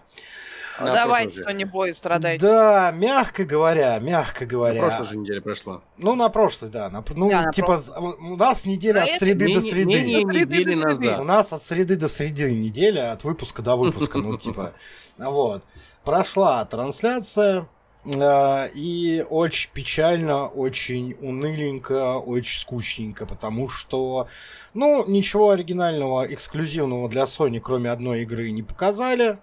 Ну, 0.81 0.87
На 0.87 0.95
Давайте, 0.95 1.43
прошлой 1.43 1.65
Boy, 1.65 1.93
страдайте. 1.95 2.47
Да, 2.47 2.93
мягко 2.93 3.45
говоря, 3.45 3.99
мягко 3.99 4.45
На 4.45 4.51
говоря. 4.51 4.81
прошлой 4.81 5.07
же 5.07 5.17
неделе 5.17 5.41
прошла. 5.41 5.81
Ну, 5.97 6.15
на 6.15 6.29
прошлой, 6.29 6.69
да. 6.71 6.89
на- 6.91 7.05
ну, 7.15 7.29
Да, 7.31 7.43
на 7.43 7.53
типа, 7.53 7.83
у 8.21 8.37
нас 8.37 8.65
неделя 8.65 9.01
А 9.01 9.05
от 9.05 9.11
среды 9.21 9.39
до 9.41 9.45
Менее- 9.47 9.73
среды. 9.73 9.85
менее 9.89 10.25
До 10.25 10.33
среды 10.33 10.57
недели 10.59 10.75
до 10.83 10.95
среды. 10.95 11.21
У 11.21 11.25
нас 11.25 11.53
от 11.53 11.63
среды 11.63 11.97
до 11.97 12.09
среды 12.09 12.55
неделя, 12.55 13.13
от 13.13 13.25
выпуска 13.25 13.63
до 13.63 13.77
выпуска, 13.77 14.19
ну, 14.19 14.37
типа, 14.39 14.73
вот. 15.19 15.63
Прошла 16.05 16.65
трансляция, 16.65 17.67
и 18.15 19.25
очень 19.29 19.71
печально, 19.73 20.49
очень 20.49 21.17
уныленько, 21.21 22.19
очень 22.19 22.61
скучненько, 22.61 23.27
потому 23.27 23.69
что, 23.69 24.29
ну, 24.73 25.05
ничего 25.07 25.51
оригинального, 25.51 26.27
эксклюзивного 26.33 27.09
для 27.09 27.25
Sony, 27.25 27.61
кроме 27.61 27.91
одной 27.91 28.23
игры, 28.23 28.51
не 28.51 28.63
показали. 28.63 29.39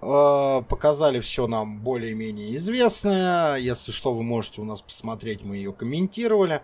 Э, 0.00 0.62
Показали 0.68 1.20
все 1.20 1.46
нам 1.46 1.80
более-менее 1.80 2.56
известное. 2.56 3.56
Если 3.56 3.92
что, 3.92 4.12
вы 4.12 4.22
можете 4.22 4.60
у 4.60 4.64
нас 4.64 4.80
посмотреть, 4.80 5.44
мы 5.44 5.56
ее 5.56 5.72
комментировали. 5.72 6.62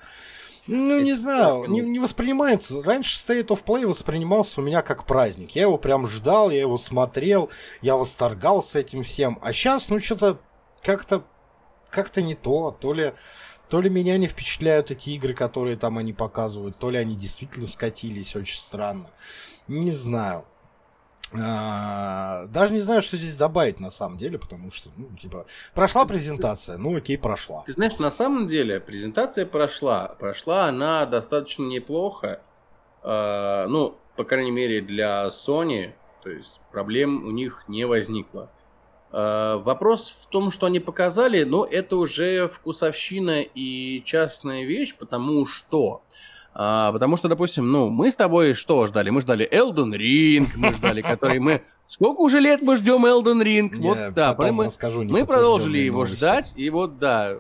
Ну, 0.67 0.99
не 0.99 1.13
знаю, 1.13 1.67
не, 1.67 1.81
минут. 1.81 1.93
не 1.93 1.99
воспринимается. 1.99 2.83
Раньше 2.83 3.19
State 3.19 3.49
of 3.49 3.65
Play 3.65 3.87
воспринимался 3.87 4.61
у 4.61 4.65
меня 4.65 4.81
как 4.83 5.05
праздник. 5.05 5.51
Я 5.51 5.63
его 5.63 5.77
прям 5.77 6.07
ждал, 6.07 6.51
я 6.51 6.61
его 6.61 6.79
смотрел, 6.79 7.51
я 7.83 7.97
восторгался 7.97 8.79
этим 8.79 9.03
всем. 9.03 9.39
А 9.43 9.53
сейчас, 9.53 9.91
ну, 9.91 9.99
что-то 10.01 10.39
как-то 10.83 11.25
как-то 11.95 12.21
не 12.21 12.35
то. 12.35 12.77
То 12.79 12.93
ли, 12.93 13.15
то 13.69 13.81
ли 13.81 13.89
меня 13.89 14.19
не 14.19 14.27
впечатляют 14.27 14.91
эти 14.91 15.11
игры, 15.11 15.35
которые 15.35 15.77
там 15.77 15.99
они 15.99 16.13
показывают, 16.13 16.77
то 16.79 16.91
ли 16.91 16.99
они 16.99 17.17
действительно 17.17 17.69
скатились 17.69 18.37
очень 18.37 18.59
странно. 18.59 19.11
Не 19.69 19.93
знаю. 19.93 20.45
А, 21.33 22.47
Даже 22.47 22.73
не 22.73 22.81
знаю, 22.81 23.03
что 23.03 23.17
здесь 23.17 23.37
добавить 23.37 23.81
на 23.81 23.91
самом 23.91 24.19
деле, 24.19 24.39
потому 24.39 24.71
что, 24.71 24.91
ну, 24.97 25.09
типа, 25.17 25.47
прошла 25.75 26.05
презентация, 26.05 26.77
ну 26.77 26.97
окей, 26.97 27.19
прошла. 27.19 27.65
Ты 27.67 27.73
знаешь, 27.73 27.99
на 27.99 28.11
самом 28.11 28.47
деле 28.47 28.79
презентация 28.79 29.47
прошла. 29.47 30.15
Прошла 30.19 30.67
она 30.67 31.07
достаточно 31.07 31.65
неплохо. 31.65 32.41
Э, 33.03 33.67
ну, 33.69 33.97
по 34.17 34.25
крайней 34.25 34.53
мере, 34.53 34.81
для 34.81 35.27
Sony. 35.29 35.93
То 36.23 36.31
есть 36.31 36.61
проблем 36.71 37.27
у 37.27 37.31
них 37.31 37.65
не 37.69 37.85
возникло. 37.85 38.51
Э, 39.17 39.61
вопрос 39.63 40.17
в 40.21 40.27
том, 40.27 40.51
что 40.51 40.67
они 40.67 40.81
показали, 40.81 41.45
но 41.45 41.65
это 41.65 41.97
уже 41.97 42.49
вкусовщина 42.49 43.43
и 43.43 44.03
частная 44.05 44.65
вещь, 44.65 44.97
потому 44.99 45.47
что... 45.47 46.03
а, 46.53 46.91
потому 46.91 47.17
что, 47.17 47.29
допустим, 47.29 47.71
ну, 47.71 47.91
мы 47.91 48.11
с 48.11 48.17
тобой 48.17 48.55
что 48.55 48.89
ждали? 48.89 49.11
Мы 49.11 49.21
ждали 49.21 49.49
Elden 49.49 49.93
Ring, 49.97 50.49
мы 50.57 50.75
ждали, 50.75 51.01
который 51.13 51.39
мы... 51.39 51.63
Сколько 51.87 52.23
уже 52.23 52.41
лет 52.41 52.61
мы 52.63 52.75
ждем 52.75 53.07
Elden 53.07 53.41
Ring? 53.41 53.77
Вот, 53.77 54.15
да, 54.15 54.35
мы, 54.37 54.69
мы 55.05 55.27
продолжили 55.27 55.79
его 55.79 56.07
ждать, 56.07 56.53
и 56.57 56.69
вот, 56.71 56.99
да, 56.99 57.39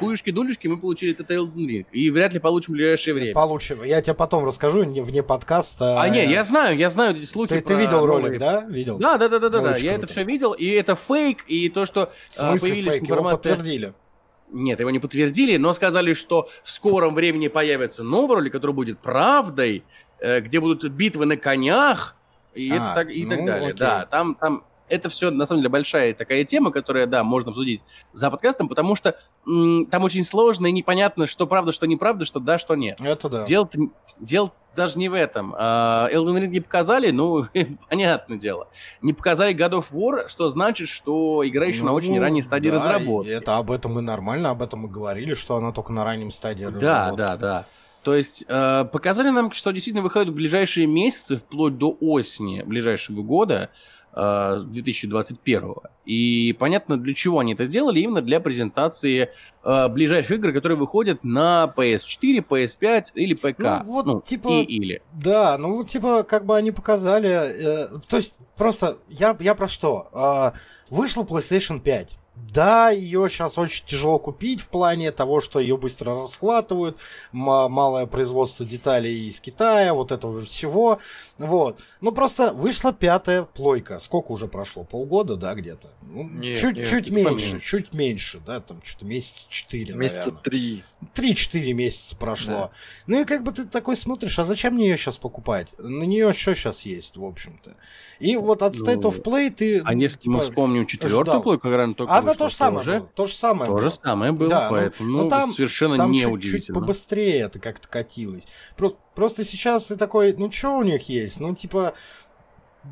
хуюшки-дулюшки 0.00 0.66
мы 0.68 0.78
получили 0.78 1.12
этот 1.12 1.30
Elden 1.30 1.54
Ring. 1.66 1.86
И 1.92 2.10
вряд 2.10 2.32
ли 2.32 2.40
получим 2.40 2.74
в 2.74 2.76
ближайшее 2.76 3.14
время. 3.14 3.34
Получим. 3.34 3.82
Я 3.84 4.00
тебе 4.02 4.14
потом 4.14 4.44
расскажу 4.44 4.82
не- 4.84 5.00
вне 5.00 5.22
подкаста. 5.22 6.00
А, 6.00 6.08
не, 6.08 6.24
я 6.26 6.44
знаю, 6.44 6.76
я 6.76 6.90
знаю 6.90 7.16
эти 7.16 7.24
слухи 7.24 7.50
Ты, 7.50 7.60
ты 7.60 7.64
про 7.66 7.74
видел 7.76 8.06
новые- 8.06 8.22
ролик, 8.26 8.38
да? 8.40 8.60
Видел? 8.62 8.98
Да, 8.98 9.18
да, 9.18 9.28
да, 9.28 9.38
да, 9.38 9.48
да, 9.48 9.60
да. 9.60 9.76
Я 9.76 9.92
это 9.94 10.06
все 10.06 10.24
видел, 10.24 10.52
и 10.52 10.66
это 10.66 10.94
фейк, 10.96 11.44
и 11.48 11.68
то, 11.68 11.86
что 11.86 12.12
а, 12.36 12.56
появились 12.56 12.84
фейк? 12.92 13.02
Его 13.02 13.14
информации. 13.16 13.36
подтвердили. 13.36 13.94
Нет, 14.52 14.78
его 14.78 14.90
не 14.90 14.98
подтвердили, 15.00 15.56
но 15.56 15.72
сказали, 15.72 16.14
что 16.14 16.48
в 16.62 16.70
скором 16.70 17.14
времени 17.14 17.48
появится 17.48 18.04
новый 18.04 18.36
ролик, 18.36 18.52
который 18.52 18.72
будет 18.72 18.98
правдой, 19.00 19.82
э, 20.20 20.40
где 20.40 20.60
будут 20.60 20.84
битвы 20.92 21.26
на 21.26 21.36
конях, 21.36 22.14
и, 22.54 22.70
А, 22.70 22.74
это 22.76 22.94
так, 22.94 23.10
и 23.10 23.26
так 23.26 23.40
ну, 23.40 23.46
далее. 23.46 23.68
окей. 23.70 23.78
Да, 23.78 24.06
там, 24.06 24.36
там 24.36 24.62
это 24.94 25.08
все, 25.08 25.30
на 25.30 25.46
самом 25.46 25.60
деле, 25.60 25.68
большая 25.70 26.14
такая 26.14 26.44
тема, 26.44 26.70
которая, 26.70 27.06
да, 27.06 27.24
можно 27.24 27.50
обсудить 27.50 27.82
за 28.12 28.30
подкастом, 28.30 28.68
потому 28.68 28.94
что 28.94 29.16
м, 29.46 29.84
там 29.86 30.04
очень 30.04 30.24
сложно 30.24 30.66
и 30.66 30.72
непонятно, 30.72 31.26
что 31.26 31.46
правда, 31.46 31.72
что 31.72 31.86
неправда, 31.86 32.24
что 32.24 32.40
да, 32.40 32.58
что 32.58 32.74
нет. 32.76 32.98
Это 33.00 33.28
да. 33.28 33.44
Дело, 33.44 33.68
дело 34.20 34.52
даже 34.76 34.98
не 34.98 35.08
в 35.08 35.14
этом. 35.14 35.54
А, 35.56 36.08
Elden 36.12 36.40
Ring 36.40 36.46
не 36.48 36.60
показали, 36.60 37.10
ну, 37.10 37.46
понятное 37.88 38.38
дело. 38.38 38.68
Не 39.02 39.12
показали 39.12 39.54
God 39.54 39.72
of 39.80 39.86
War, 39.92 40.28
что 40.28 40.48
значит, 40.50 40.88
что 40.88 41.46
игра 41.46 41.66
еще 41.66 41.82
на 41.84 41.90
Ну, 41.90 41.94
очень 41.94 42.18
ранней 42.18 42.42
стадии 42.42 42.70
да, 42.70 42.76
разработки. 42.76 43.28
и 43.28 43.32
Это 43.32 43.56
об 43.56 43.70
этом 43.70 43.98
и 43.98 44.02
нормально, 44.02 44.50
об 44.50 44.62
этом 44.62 44.80
мы 44.80 44.88
говорили, 44.88 45.34
что 45.34 45.56
она 45.56 45.70
только 45.72 45.92
на 45.92 46.04
раннем 46.04 46.32
стадии 46.32 46.64
Да, 46.64 46.70
разработки. 47.10 47.16
да, 47.18 47.36
да. 47.36 47.66
То 48.02 48.14
есть 48.14 48.44
э, 48.48 48.84
показали 48.92 49.30
нам, 49.30 49.50
что 49.52 49.70
действительно 49.70 50.02
выходит 50.02 50.28
в 50.28 50.34
ближайшие 50.34 50.86
месяцы, 50.86 51.38
вплоть 51.38 51.78
до 51.78 51.96
осени 52.00 52.62
ближайшего 52.62 53.22
года, 53.22 53.70
2021. 54.14 55.74
И 56.04 56.54
понятно, 56.58 56.96
для 56.96 57.14
чего 57.14 57.40
они 57.40 57.54
это 57.54 57.64
сделали, 57.64 58.00
именно 58.00 58.20
для 58.20 58.40
презентации 58.40 59.30
э, 59.64 59.88
ближайших 59.88 60.38
игр, 60.38 60.52
которые 60.52 60.78
выходят 60.78 61.24
на 61.24 61.72
PS4, 61.76 62.46
PS5 62.46 63.04
или 63.14 63.34
ПК. 63.34 63.84
Ну, 63.84 63.84
вот, 63.84 64.24
типа, 64.24 64.48
и 64.48 64.62
или. 64.62 65.02
Да, 65.12 65.58
ну, 65.58 65.82
типа, 65.84 66.22
как 66.22 66.44
бы 66.46 66.56
они 66.56 66.70
показали... 66.70 67.28
э, 67.28 67.88
то 68.08 68.16
есть, 68.16 68.34
просто, 68.56 68.98
я, 69.08 69.36
я 69.40 69.54
про 69.54 69.68
что? 69.68 70.08
А, 70.12 70.54
вышла 70.90 71.22
PlayStation 71.22 71.80
5. 71.80 72.18
Да, 72.36 72.90
ее 72.90 73.28
сейчас 73.28 73.58
очень 73.58 73.84
тяжело 73.86 74.18
купить 74.18 74.60
в 74.60 74.68
плане 74.68 75.12
того, 75.12 75.40
что 75.40 75.60
ее 75.60 75.76
быстро 75.76 76.22
расхватывают, 76.22 76.96
малое 77.32 78.06
производство 78.06 78.66
деталей 78.66 79.28
из 79.28 79.40
Китая, 79.40 79.94
вот 79.94 80.10
этого 80.10 80.40
всего. 80.42 80.98
Вот. 81.38 81.78
Ну 82.00 82.10
просто 82.12 82.52
вышла 82.52 82.92
пятая 82.92 83.42
плойка. 83.42 84.00
Сколько 84.00 84.32
уже 84.32 84.48
прошло? 84.48 84.84
Полгода, 84.84 85.36
да, 85.36 85.54
где-то? 85.54 85.90
Ну, 86.02 86.24
нет, 86.28 86.58
чуть, 86.58 86.76
нет, 86.76 86.88
чуть 86.88 87.10
меньше, 87.10 87.30
поменьше. 87.30 87.60
чуть 87.60 87.92
меньше, 87.92 88.42
да, 88.44 88.60
там 88.60 88.80
что-то 88.82 89.04
месяца 89.04 89.46
четыре, 89.48 89.94
Месяца 89.94 90.30
три. 90.30 90.82
Три-четыре 91.12 91.72
месяца 91.72 92.16
прошло. 92.16 92.52
Да. 92.52 92.70
Ну 93.06 93.20
и 93.20 93.24
как 93.24 93.42
бы 93.44 93.52
ты 93.52 93.64
такой 93.64 93.96
смотришь, 93.96 94.38
а 94.38 94.44
зачем 94.44 94.74
мне 94.74 94.88
ее 94.88 94.96
сейчас 94.96 95.18
покупать? 95.18 95.68
На 95.78 96.04
нее 96.04 96.32
что 96.32 96.54
сейчас 96.54 96.80
есть, 96.82 97.16
в 97.16 97.24
общем-то? 97.24 97.76
И 98.20 98.36
вот 98.36 98.62
от 98.62 98.74
State 98.74 99.00
ну, 99.02 99.10
of 99.10 99.22
Play 99.22 99.50
ты... 99.50 99.80
А 99.80 99.92
если 99.92 100.28
мы 100.28 100.40
вспомним 100.40 100.86
четвертую 100.86 101.42
плойку, 101.42 101.62
когда 101.68 101.92
только 101.92 102.23
Она 102.24 102.34
то 102.34 102.48
же 102.48 102.54
самое 102.54 102.86
было. 102.86 103.08
То 103.14 103.26
же 103.26 103.34
самое 103.34 103.70
То 103.70 103.80
же 103.80 103.90
самое 103.90 104.32
было, 104.32 104.50
да, 104.50 104.64
ну, 104.64 104.70
поэтому 104.70 105.10
ну, 105.10 105.22
ну, 105.24 105.30
там, 105.30 105.50
совершенно 105.50 105.96
там 105.96 106.10
неудивительно. 106.10 106.58
Чуть, 106.58 106.66
чуть 106.66 106.74
побыстрее 106.74 107.40
это 107.40 107.58
как-то 107.58 107.88
катилось. 107.88 108.44
Просто, 108.76 108.98
просто 109.14 109.44
сейчас 109.44 109.84
ты 109.86 109.96
такой, 109.96 110.34
ну 110.34 110.50
что 110.50 110.78
у 110.78 110.82
них 110.82 111.08
есть? 111.08 111.40
Ну 111.40 111.54
типа 111.54 111.94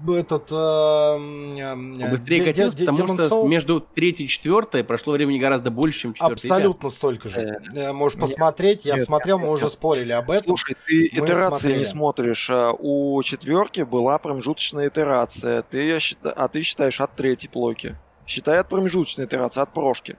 этот... 0.08 0.48
Э, 0.50 1.18
э, 1.58 2.10
Быстрее 2.10 2.44
катился, 2.44 2.76
потому 2.76 3.06
что 3.06 3.26
Souls... 3.28 3.48
между 3.48 3.80
третьей 3.80 4.26
и 4.26 4.28
четвертой 4.28 4.84
прошло 4.84 5.12
времени 5.12 5.38
гораздо 5.38 5.70
больше, 5.70 6.00
чем 6.00 6.14
четвертой 6.14 6.50
Абсолютно 6.50 6.90
столько 6.90 7.28
же. 7.28 7.60
Э, 7.74 7.92
Можешь 7.92 8.18
нет, 8.18 8.28
посмотреть, 8.28 8.84
я 8.84 8.96
нет, 8.96 9.04
смотрел, 9.04 9.38
мы 9.38 9.50
уже 9.50 9.70
спорили 9.70 10.12
об 10.12 10.30
этом. 10.30 10.56
Слушай, 10.56 10.76
ты 10.86 11.10
мы 11.12 11.24
итерации 11.24 11.48
смотрели. 11.48 11.78
не 11.78 11.84
смотришь. 11.84 12.50
А 12.50 12.72
у 12.72 13.22
четверки 13.22 13.82
была 13.82 14.18
промежуточная 14.18 14.88
итерация, 14.88 15.62
ты, 15.62 15.98
а 16.22 16.48
ты 16.48 16.62
считаешь 16.62 17.00
от 17.00 17.14
третьей 17.14 17.48
плойки. 17.48 17.96
Считай 18.32 18.60
от 18.60 18.68
промежуточной 18.70 19.26
итерации, 19.26 19.60
от 19.60 19.74
прошки. 19.74 20.16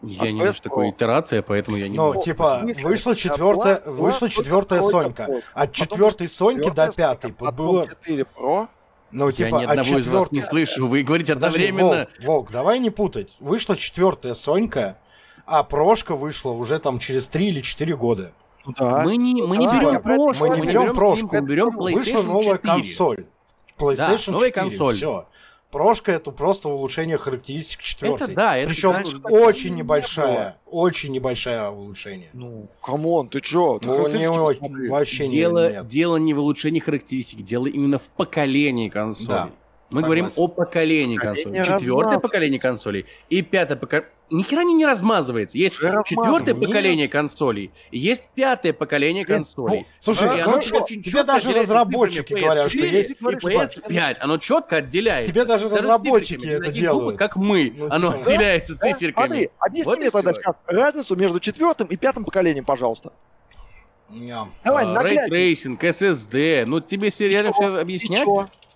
Я 0.00 0.32
не 0.32 0.38
знаю, 0.38 0.52
что 0.54 0.62
такое 0.62 0.90
итерация, 0.90 1.42
поэтому 1.42 1.76
я 1.76 1.88
не 1.88 1.98
Ну, 1.98 2.22
типа, 2.22 2.62
вышла 2.82 3.14
четвертая, 3.14 3.82
вышла 3.84 4.30
четвертая 4.30 4.80
Сонька. 4.80 5.42
От 5.52 5.72
четвертой 5.72 6.28
Соньки 6.28 6.70
до 6.70 6.90
пятой 6.92 7.32
было... 7.32 7.86
4 7.88 8.26
Pro, 8.34 8.68
ну, 9.10 9.30
типа, 9.32 9.56
я 9.56 9.60
ни 9.60 9.64
одного 9.64 9.98
из 9.98 10.08
вас 10.08 10.32
не 10.32 10.42
слышу, 10.42 10.88
вы 10.88 11.02
говорите 11.02 11.34
одновременно. 11.34 11.96
Волк, 11.96 12.24
Волк, 12.24 12.50
давай 12.50 12.78
не 12.78 12.88
путать. 12.88 13.36
Вышла 13.38 13.76
четвертая 13.76 14.34
Сонька, 14.34 14.96
а 15.44 15.62
прошка 15.62 16.16
вышла 16.16 16.52
уже 16.52 16.78
там 16.78 16.98
через 16.98 17.26
3 17.26 17.48
или 17.48 17.60
4 17.60 17.96
года. 17.96 18.32
Ну 18.64 18.72
да. 18.78 19.02
Мы 19.04 19.18
не, 19.18 19.42
мы 19.42 19.58
не 19.58 19.66
берем 19.66 20.00
прошку, 20.00 20.46
мы 20.46 20.56
не 20.56 20.66
берем 20.66 20.94
прошку. 20.94 21.28
Мы 21.36 21.42
берем 21.42 21.78
PlayStation 21.78 21.96
Вышла 21.96 22.22
новая 22.22 22.56
4. 22.56 22.58
консоль. 22.58 23.26
PlayStation 23.78 24.26
да, 24.26 24.32
новая 24.32 24.50
4, 24.50 24.52
консоль. 24.52 24.94
Все. 24.96 25.26
Прошка 25.74 26.12
это 26.12 26.30
просто 26.30 26.68
улучшение 26.68 27.18
характеристик 27.18 27.80
четвертой. 27.80 28.28
Это 28.28 28.36
да, 28.36 28.56
это 28.56 28.68
Причем 28.68 28.90
знаешь, 28.90 29.08
очень 29.24 29.74
небольшая, 29.74 30.56
очень 30.66 31.10
небольшое 31.10 31.68
улучшение. 31.68 32.28
Ну, 32.32 32.68
come 32.80 33.07
on, 33.07 33.28
ты 33.28 33.40
чё? 33.40 33.80
Ты 33.80 33.88
ну, 33.88 34.06
не 34.06 34.28
очень, 34.28 34.88
вообще 34.88 35.26
дело, 35.26 35.68
не, 35.68 35.74
нет. 35.74 35.88
Дело 35.88 36.16
не 36.16 36.32
в 36.32 36.38
улучшении 36.38 36.78
характеристик, 36.78 37.42
дело 37.42 37.66
именно 37.66 37.98
в 37.98 38.04
поколении 38.04 38.88
консолей. 38.88 39.28
Да. 39.28 39.50
Мы 39.90 40.00
Согласен. 40.00 40.04
говорим 40.04 40.30
о 40.36 40.46
поколении 40.46 41.16
консолей. 41.16 41.64
Четвертое 41.64 42.20
поколение 42.20 42.60
консолей 42.60 43.06
и 43.28 43.42
пятое 43.42 43.76
поколение. 43.76 44.10
Ни 44.30 44.42
хера 44.42 44.64
не 44.64 44.86
размазывается. 44.86 45.58
Есть 45.58 45.76
четвертое 45.76 46.54
поколение 46.54 47.08
консолей, 47.08 47.70
есть 47.90 48.24
пятое 48.34 48.72
поколение 48.72 49.24
консолей. 49.24 49.80
Ну, 49.80 49.86
слушай, 50.00 50.38
и 50.38 50.40
оно 50.40 50.58
тебе, 50.60 50.80
тебе 51.02 51.24
даже 51.24 51.52
разработчики 51.52 52.32
говорят, 52.32 52.70
что 52.70 52.86
есть 52.86 53.10
и 53.10 53.14
PS5. 53.14 54.16
Оно 54.20 54.38
четко 54.38 54.76
отделяется. 54.76 55.32
Тебе 55.32 55.44
даже 55.44 55.68
разработчики 55.68 56.46
это 56.46 56.72
делают. 56.72 57.18
Как 57.18 57.36
мы. 57.36 57.72
Ну, 57.76 57.86
оно 57.90 58.12
типа. 58.12 58.30
отделяется 58.30 58.78
циферками. 58.78 59.26
Смотри, 59.26 59.50
объясни 59.58 59.96
мне 59.96 60.10
тогда 60.10 60.32
сейчас 60.32 60.54
разницу 60.66 61.16
между 61.16 61.40
четвертым 61.40 61.88
и 61.88 61.96
пятым 61.96 62.24
поколением, 62.24 62.64
пожалуйста. 62.64 63.12
Давай, 64.64 64.84
Ray 64.84 65.11
tracing, 65.11 65.82
SSD. 65.82 66.64
Ну, 66.66 66.80
тебе 66.80 67.10
все 67.10 67.28
реально 67.28 67.52
все 67.52 67.78
объяснять? 67.78 68.26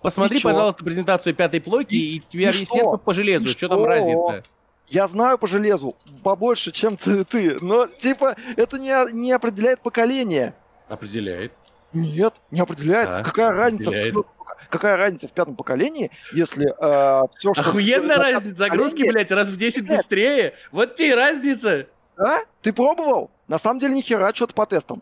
Посмотри, 0.01 0.41
пожалуйста, 0.41 0.83
презентацию 0.83 1.33
пятой 1.33 1.59
плойки, 1.59 1.95
и 1.95 2.19
тебе 2.19 2.49
объяснят 2.49 3.01
по 3.03 3.13
железу, 3.13 3.49
что 3.49 3.67
там 3.67 3.83
разница. 3.83 4.43
Я 4.89 5.07
знаю 5.07 5.37
по 5.37 5.47
железу 5.47 5.95
побольше, 6.23 6.71
чем 6.71 6.97
ты, 6.97 7.23
ты 7.23 7.57
но 7.61 7.85
типа 7.85 8.35
это 8.55 8.79
не, 8.79 9.13
не 9.13 9.31
определяет 9.31 9.81
поколение. 9.81 10.55
Определяет. 10.87 11.53
Нет, 11.93 12.33
не 12.51 12.59
определяет. 12.59 13.07
Да, 13.07 13.23
Какая 13.23 13.49
определяет. 13.49 14.13
разница? 14.13 14.29
Какая 14.69 14.97
разница 14.97 15.27
в 15.27 15.31
пятом 15.31 15.55
поколении, 15.55 16.11
если 16.31 16.67
э, 16.67 17.27
все, 17.37 17.53
что... 17.53 17.61
Охуенная 17.61 18.17
разница, 18.17 18.55
загрузки, 18.55 19.01
блядь, 19.01 19.31
раз 19.31 19.49
в 19.49 19.57
10 19.57 19.81
Нет. 19.83 19.97
быстрее. 19.97 20.53
Вот 20.71 20.95
тебе 20.95 21.09
и 21.09 21.13
разница. 21.13 21.87
Да? 22.15 22.43
Ты 22.61 22.71
пробовал? 22.71 23.31
На 23.47 23.57
самом 23.57 23.79
деле, 23.79 23.95
ни 23.95 24.01
хера, 24.01 24.31
что-то 24.33 24.53
по 24.53 24.67
тестам. 24.67 25.01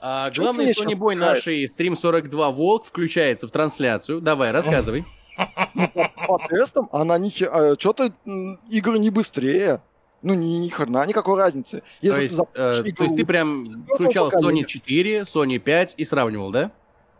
А, 0.00 0.30
главный 0.30 0.72
Sony 0.72 0.94
Boy 0.94 1.14
нашей 1.14 1.66
Stream 1.66 1.94
42 1.96 2.50
Волк 2.50 2.86
включается 2.86 3.46
в 3.46 3.52
трансляцию. 3.52 4.20
Давай, 4.20 4.50
рассказывай. 4.50 5.04
По 6.26 6.38
тестам 6.48 6.88
она 6.92 7.18
не 7.18 7.32
а, 7.42 7.74
что-то 7.78 8.12
игры 8.68 8.98
не 8.98 9.10
быстрее. 9.10 9.80
Ну, 10.22 10.34
ни, 10.34 10.58
ни 10.58 10.68
хрена 10.68 11.04
никакой 11.04 11.36
разницы. 11.36 11.82
Если 12.00 12.16
то, 12.16 12.22
есть, 12.22 12.36
ты 12.36 12.60
э, 12.60 12.80
игру, 12.82 12.96
то 12.96 13.04
есть 13.04 13.16
ты 13.16 13.26
прям 13.26 13.84
включал 13.92 14.30
Sony 14.30 14.64
4, 14.64 15.22
Sony 15.22 15.58
5 15.58 15.94
и 15.96 16.04
сравнивал, 16.04 16.52
да? 16.52 16.70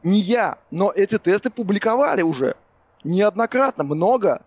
Не 0.05 0.21
я, 0.21 0.59
но 0.71 0.93
эти 0.95 1.19
тесты 1.19 1.51
публиковали 1.51 2.23
уже. 2.23 2.55
Неоднократно, 3.03 3.83
много. 3.83 4.43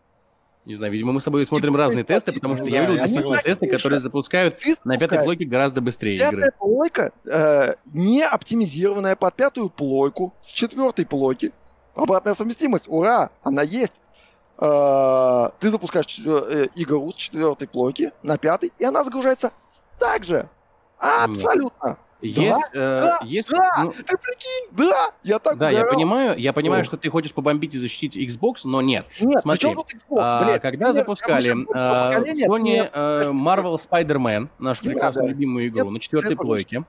Не 0.65 0.73
знаю, 0.73 0.91
видимо, 0.91 1.11
мы 1.11 1.21
с 1.21 1.23
тобой 1.23 1.45
смотрим 1.45 1.75
разные 1.75 2.03
тесты, 2.03 2.33
потому 2.33 2.55
что 2.57 2.65
я 2.65 2.85
видел 2.85 2.95
действительно 2.95 3.37
тесты, 3.37 3.67
которые 3.67 3.99
запускают 3.99 4.57
на 4.83 4.97
пятой 4.97 5.19
плойке 5.19 5.45
гораздо 5.45 5.79
быстрее 5.81 6.15
игры. 6.15 6.37
Пятая 6.37 6.53
плойка 6.57 7.11
э, 7.25 7.75
не 7.93 8.23
оптимизированная 8.23 9.15
под 9.15 9.35
пятую 9.35 9.69
плойку 9.69 10.33
с 10.41 10.47
четвертой 10.47 11.05
плойки. 11.05 11.53
Обратная 11.95 12.35
совместимость, 12.35 12.85
ура, 12.87 13.29
она 13.43 13.61
есть. 13.61 13.93
Э, 14.57 15.49
ты 15.59 15.69
запускаешь 15.69 16.21
э, 16.25 16.67
игру 16.75 17.11
с 17.11 17.15
четвертой 17.15 17.67
плойки 17.67 18.11
на 18.23 18.37
пятой, 18.37 18.71
и 18.77 18.85
она 18.85 19.03
загружается 19.03 19.51
так 19.99 20.23
же. 20.23 20.47
Абсолютно. 20.97 21.97
Есть, 22.21 22.71
да, 22.73 22.79
э, 22.79 23.01
да, 23.05 23.19
есть, 23.23 23.49
да, 23.49 23.83
ну, 23.83 23.91
ты 23.91 24.17
прикинь, 24.17 24.69
да, 24.71 25.11
я 25.23 25.37
так 25.37 25.57
Да, 25.57 25.69
я 25.69 25.85
понимаю, 25.85 26.39
я 26.39 26.53
понимаю, 26.53 26.81
О. 26.81 26.85
что 26.85 26.97
ты 26.97 27.09
хочешь 27.09 27.33
побомбить 27.33 27.75
и 27.75 27.77
защитить 27.77 28.17
Xbox, 28.17 28.61
но 28.63 28.81
нет. 28.81 29.05
Нет, 29.19 29.41
Смотри, 29.41 29.69
Xbox, 29.69 29.85
а, 30.17 30.57
когда 30.59 30.87
нет, 30.87 30.95
запускали 30.95 31.53
а, 31.73 32.21
Sony 32.21 32.89
а, 32.91 33.31
Marvel 33.31 33.75
Spider-Man, 33.75 34.47
нашу 34.57 34.85
прекрасную 34.85 35.29
любимую 35.29 35.67
игру, 35.67 35.83
нет, 35.83 35.93
на 35.93 35.99
четвертой 35.99 36.35
плойке, 36.35 36.85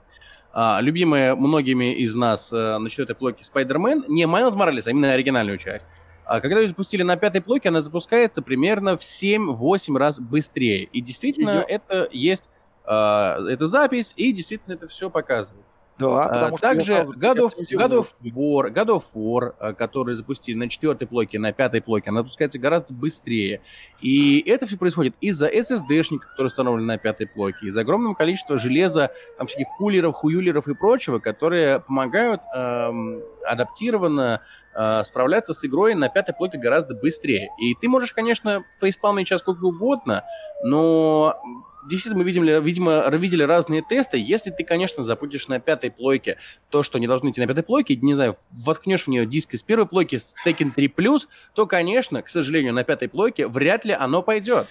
а, 0.58 0.80
любимая 0.80 1.34
многими 1.34 1.94
из 1.96 2.14
нас 2.14 2.50
а, 2.50 2.78
на 2.78 2.88
четвертой 2.88 3.14
плойке 3.14 3.44
Spider-Man, 3.44 4.04
не 4.08 4.26
Майлз 4.26 4.54
Моралес, 4.54 4.86
а 4.86 4.90
именно 4.90 5.12
оригинальную 5.12 5.58
часть. 5.58 5.84
А 6.24 6.40
когда 6.40 6.60
ее 6.60 6.68
запустили 6.68 7.02
на 7.02 7.18
пятой 7.18 7.42
плойке, 7.42 7.68
она 7.68 7.82
запускается 7.82 8.40
примерно 8.40 8.96
в 8.96 9.02
7-8 9.02 9.98
раз 9.98 10.18
быстрее. 10.18 10.84
И 10.84 11.02
действительно, 11.02 11.50
Ее... 11.50 11.64
это 11.68 12.08
есть 12.10 12.48
а, 12.86 13.38
эта 13.46 13.66
запись, 13.66 14.14
и 14.16 14.32
действительно 14.32 14.72
это 14.72 14.88
все 14.88 15.10
показывает. 15.10 15.66
Да, 15.98 16.24
а, 16.24 16.50
Также 16.58 16.92
God 16.92 17.38
of, 17.38 17.52
God, 17.72 17.92
of 17.92 18.12
War, 18.22 18.70
God 18.70 18.88
of 18.88 19.02
War, 19.14 19.54
а, 19.58 19.72
который 19.72 20.14
запустили 20.14 20.54
на 20.56 20.68
четвертой 20.68 21.08
плойке, 21.08 21.38
на 21.38 21.52
пятой 21.52 21.80
плойке, 21.80 22.10
она 22.10 22.20
запускается 22.20 22.58
гораздо 22.58 22.92
быстрее. 22.92 23.62
И 24.02 24.40
это 24.46 24.66
все 24.66 24.76
происходит 24.76 25.14
из-за 25.22 25.48
SSD-шника, 25.48 26.28
который 26.30 26.48
установлен 26.48 26.84
на 26.84 26.98
пятой 26.98 27.26
плойке, 27.26 27.66
из-за 27.68 27.80
огромного 27.80 28.12
количества 28.12 28.58
железа, 28.58 29.10
там 29.38 29.46
всяких 29.46 29.68
кулеров, 29.78 30.14
хуюлеров 30.14 30.68
и 30.68 30.74
прочего, 30.74 31.18
которые 31.18 31.80
помогают 31.80 32.42
эм, 32.54 33.22
адаптированно 33.46 34.42
э, 34.74 35.02
справляться 35.04 35.54
с 35.54 35.64
игрой 35.64 35.94
на 35.94 36.08
пятой 36.08 36.34
плойке 36.34 36.58
гораздо 36.58 36.94
быстрее. 36.94 37.48
И 37.58 37.74
ты 37.74 37.88
можешь, 37.88 38.12
конечно, 38.12 38.64
фейспалмить 38.80 39.28
сейчас 39.28 39.40
сколько 39.40 39.64
угодно, 39.64 40.24
но 40.64 41.40
действительно, 41.88 42.22
мы 42.22 42.24
видим, 42.24 42.44
видимо, 42.62 43.08
видели 43.10 43.42
разные 43.42 43.82
тесты. 43.82 44.18
Если 44.18 44.50
ты, 44.50 44.64
конечно, 44.64 45.02
запустишь 45.02 45.48
на 45.48 45.60
пятой 45.60 45.90
плойке 45.90 46.38
то, 46.70 46.82
что 46.82 46.98
не 46.98 47.06
должно 47.06 47.30
идти 47.30 47.40
на 47.40 47.46
пятой 47.46 47.62
плойке, 47.62 47.96
не 47.96 48.14
знаю, 48.14 48.36
воткнешь 48.64 49.04
в 49.04 49.08
нее 49.08 49.26
диск 49.26 49.54
из 49.54 49.62
первой 49.62 49.86
плойки 49.86 50.16
с 50.16 50.34
Tekken 50.44 50.74
3+, 50.74 51.20
то, 51.54 51.66
конечно, 51.66 52.22
к 52.22 52.28
сожалению, 52.28 52.74
на 52.74 52.84
пятой 52.84 53.08
плойке 53.08 53.46
вряд 53.46 53.84
ли 53.84 53.92
оно 53.92 54.22
пойдет. 54.22 54.66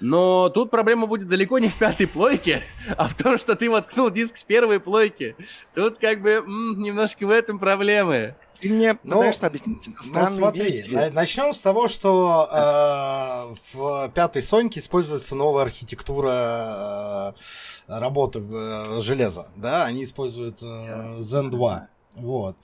Но 0.00 0.48
тут 0.48 0.70
проблема 0.70 1.06
будет 1.06 1.28
далеко 1.28 1.58
не 1.58 1.68
в 1.68 1.76
пятой 1.76 2.06
плойке, 2.06 2.62
а 2.96 3.08
в 3.08 3.14
том, 3.14 3.38
что 3.38 3.54
ты 3.54 3.70
воткнул 3.70 4.10
диск 4.10 4.36
с 4.36 4.44
первой 4.44 4.80
плойки. 4.80 5.36
Тут 5.74 5.98
как 5.98 6.20
бы 6.20 6.30
м, 6.30 6.80
немножко 6.80 7.26
в 7.26 7.30
этом 7.30 7.58
проблемы. 7.58 8.34
Ты 8.60 8.68
мне 8.68 8.98
ну, 9.02 9.16
пытаешься 9.16 9.46
объяснить 9.46 9.88
Ну 10.06 10.26
смотри, 10.26 10.84
на, 10.88 11.10
начнем 11.10 11.52
с 11.52 11.60
того, 11.60 11.88
что 11.88 12.48
э, 12.50 13.54
в 13.72 14.08
пятой 14.14 14.42
Соньке 14.42 14.80
используется 14.80 15.34
новая 15.34 15.64
архитектура 15.64 17.34
э, 17.88 17.98
работы 17.98 18.40
э, 18.40 19.00
железа. 19.00 19.48
Да, 19.56 19.84
они 19.84 20.04
используют 20.04 20.62
э, 20.62 21.18
Zen 21.20 21.50
2. 21.50 21.88
Вот. 22.14 22.56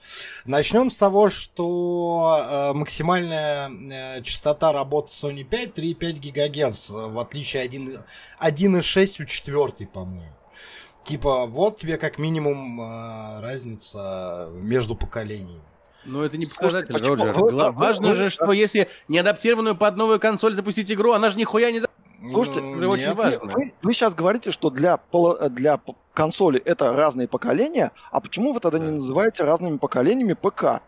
Начнем 0.45 0.89
с 0.89 0.95
того, 0.95 1.29
что 1.29 2.71
э, 2.71 2.73
максимальная 2.73 3.69
э, 3.69 4.21
частота 4.21 4.71
работы 4.71 5.09
Sony 5.09 5.43
5 5.43 5.77
3,5 5.77 6.31
ГГц, 6.31 6.89
в 6.89 7.19
отличие 7.19 7.65
1,6 7.65 9.21
у 9.21 9.25
четвертой, 9.25 9.87
по-моему. 9.87 10.33
Типа, 11.03 11.47
вот 11.47 11.77
тебе 11.77 11.97
как 11.97 12.17
минимум 12.17 12.79
э, 12.79 13.41
разница 13.41 14.49
между 14.53 14.95
поколениями. 14.95 15.61
Ну, 16.05 16.23
это 16.23 16.37
не 16.37 16.45
показатель, 16.45 16.97
Слушайте, 16.97 17.31
Роджер. 17.31 17.33
почему? 17.33 17.71
Важно 17.73 18.13
же, 18.13 18.29
что 18.29 18.51
если 18.51 18.87
не 19.07 19.19
адаптированную 19.19 19.75
под 19.75 19.97
новую 19.97 20.19
консоль 20.19 20.55
запустить 20.55 20.91
игру, 20.91 21.11
она 21.13 21.29
же 21.29 21.37
нихуя 21.37 21.71
не... 21.71 21.81
Слушайте, 22.29 22.61
Ну, 22.61 22.89
очень 22.89 23.07
нет. 23.07 23.17
важно. 23.17 23.51
Вы, 23.51 23.73
вы 23.81 23.93
сейчас 23.93 24.13
говорите, 24.13 24.51
что 24.51 24.69
для, 24.69 24.97
поло- 25.11 25.49
для 25.49 25.79
консоли 26.13 26.59
это 26.63 26.93
разные 26.93 27.27
поколения, 27.27 27.91
а 28.11 28.19
почему 28.21 28.53
вы 28.53 28.59
тогда 28.59 28.77
не 28.79 28.85
Да. 28.87 28.91
называете 28.93 29.43
разными 29.43 29.77
поколениями 29.77 30.33
ПК? 30.33 30.81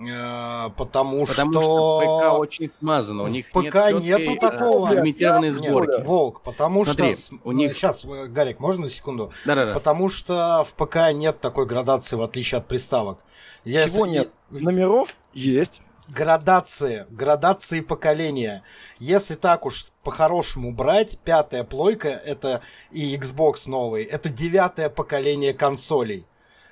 Э, 0.00 0.68
потому, 0.76 1.26
Потому 1.26 1.52
что... 1.52 1.60
что 1.62 2.20
ПК 2.20 2.38
очень 2.38 2.70
смазано, 2.78 3.22
у 3.24 3.26
в 3.26 3.30
них 3.30 3.48
ПК 3.50 3.74
нет 4.00 4.02
нету 4.20 4.32
э, 4.34 4.38
такого. 4.38 4.92
лимитированной 4.94 5.48
Нет, 5.48 5.56
сборки. 5.56 6.02
Волк, 6.02 6.42
потому 6.42 6.84
Смотри, 6.84 7.16
что... 7.16 7.34
у 7.42 7.50
них- 7.52 7.74
Сейчас, 7.74 8.04
Гарик, 8.04 8.60
можно 8.60 8.84
на 8.84 8.90
секунду? 8.90 9.32
Да-да-да. 9.44 9.74
Потому 9.74 10.08
что 10.08 10.64
в 10.64 10.74
ПК 10.74 11.12
нет 11.12 11.40
такой 11.40 11.66
градации, 11.66 12.14
в 12.14 12.22
отличие 12.22 12.58
от 12.58 12.66
приставок. 12.68 13.18
Если- 13.64 13.90
Чего 13.96 14.06
нет? 14.06 14.30
Номеров 14.50 15.08
есть. 15.34 15.80
Градации, 16.08 17.06
градации 17.10 17.80
поколения. 17.80 18.62
Если 18.98 19.34
так 19.34 19.66
уж 19.66 19.88
по-хорошему 20.02 20.72
брать, 20.72 21.18
пятая 21.18 21.64
плойка 21.64 22.08
это 22.08 22.62
и 22.90 23.14
Xbox 23.16 23.62
новый, 23.66 24.04
это 24.04 24.30
девятое 24.30 24.88
поколение 24.88 25.52
консолей, 25.52 26.26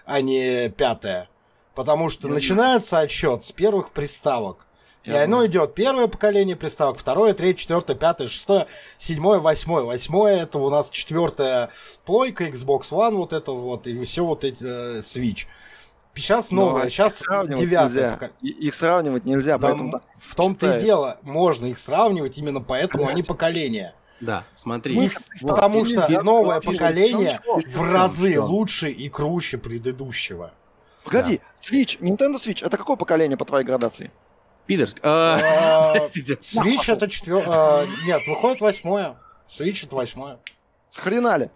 а 0.07 0.23
не 0.23 0.71
пятое. 0.71 1.29
Потому 1.75 2.09
что 2.09 2.29
начинается 2.29 2.99
отсчет 3.01 3.45
с 3.45 3.53
первых 3.53 3.91
приставок. 3.91 4.67
И 5.05 5.13
оно 5.13 5.47
идет 5.47 5.75
первое 5.75 6.09
поколение 6.09 6.57
приставок, 6.57 6.99
второе, 6.99 7.33
третье, 7.33 7.61
четвертое, 7.61 7.95
пятое, 7.95 8.27
шестое, 8.27 8.67
седьмое, 8.99 9.39
восьмое. 9.39 9.85
Восьмое 9.85 10.43
это 10.43 10.59
у 10.59 10.69
нас 10.69 10.91
четвертая 10.91 11.71
плойка, 12.05 12.49
Xbox 12.49 12.89
One, 12.91 13.15
вот 13.15 13.33
это 13.33 13.53
вот, 13.53 13.87
и 13.87 14.05
все 14.05 14.25
вот 14.25 14.43
эти 14.43 14.59
э, 14.63 15.03
Switch. 15.03 15.47
Сейчас 16.17 16.51
Но 16.51 16.67
новое, 16.67 16.87
их 16.87 16.93
сейчас 16.93 17.21
девятое 17.21 18.13
поколение. 18.13 18.61
Их 18.61 18.75
сравнивать 18.75 19.25
нельзя, 19.27 19.59
Да, 19.59 19.69
поэтому... 19.69 20.01
в 20.19 20.35
том-то 20.35 20.77
и 20.79 20.83
дело, 20.83 21.19
можно 21.23 21.67
их 21.67 21.79
сравнивать, 21.79 22.39
именно 22.39 22.61
поэтому 22.61 23.05
они 23.05 23.23
Понимаете? 23.23 23.29
поколения. 23.29 23.95
Да, 24.21 24.45
смотри. 24.55 24.97
Мы- 24.97 25.05
Их- 25.07 25.19
потому 25.43 25.85
Или 25.85 25.93
что 26.01 26.23
новое 26.23 26.61
поколение 26.61 27.41
я- 27.45 27.61
в 27.71 27.83
разы 27.93 28.33
что? 28.33 28.45
лучше 28.47 28.89
и 28.91 29.09
круче 29.11 29.59
предыдущего. 29.59 30.53
Погоди, 31.05 31.41
Switch, 31.61 31.99
Nintendo 32.01 32.37
Switch, 32.37 32.65
это 32.67 32.77
какое 32.79 32.97
поколение 32.97 33.37
по 33.37 33.45
твоей 33.45 33.65
градации? 33.67 34.11
Пидорск. 34.65 34.99
а, 35.03 35.93
Простите. 35.97 36.35
Switch 36.43 36.91
это 36.93 37.09
четвертое. 37.09 37.87
Нет, 38.07 38.23
выходит 38.27 38.61
восьмое. 38.61 39.17
Switch 39.49 39.85
это 39.87 39.95
восьмое. 39.95 40.39
С 40.91 40.97
хрена 40.97 41.37
ли? 41.37 41.51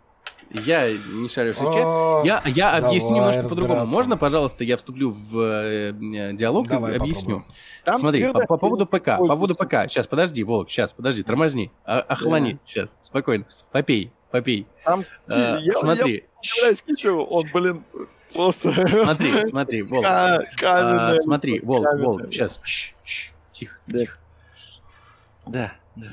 Я 0.52 0.90
не 0.90 1.28
шарю 1.28 1.52
в. 1.54 1.62
А, 1.62 2.22
Я, 2.24 2.42
я 2.46 2.70
объясню 2.76 3.10
давай 3.14 3.20
немножко 3.30 3.48
по-другому. 3.48 3.86
Можно, 3.86 4.16
пожалуйста, 4.16 4.64
я 4.64 4.76
вступлю 4.76 5.12
в 5.12 5.38
э, 5.38 5.90
э, 5.92 6.32
диалог 6.32 6.66
Давай 6.66 6.94
и 6.94 6.96
объясню? 6.96 7.44
Смотри, 7.92 8.32
по, 8.32 8.56
поводу 8.56 8.84
ПК, 8.86 9.16
по 9.16 9.26
поводу 9.28 9.54
ПК. 9.54 9.88
Сейчас, 9.88 10.06
подожди, 10.08 10.42
Волк, 10.42 10.68
сейчас, 10.68 10.92
подожди, 10.92 11.22
тормозни, 11.22 11.70
а- 11.84 12.00
охлони, 12.00 12.58
сейчас, 12.64 12.98
спокойно, 13.00 13.44
попей, 13.70 14.10
попей. 14.30 14.66
Там, 14.84 15.04
А, 15.28 15.58
я- 15.60 15.74
смотри, 15.78 16.24
он, 17.06 17.44
блин, 17.54 17.84
просто... 18.34 18.72
смотри, 19.04 19.46
смотри, 19.46 19.82
Волк. 19.82 20.04
Ка- 20.04 20.44
А, 20.60 21.20
смотри, 21.20 21.60
Волк, 21.60 21.86
Волк, 21.98 22.22
сейчас, 22.32 22.60
тихо, 23.52 23.76
Да. 23.86 23.98
тихо. 23.98 24.18
Да. 25.46 25.72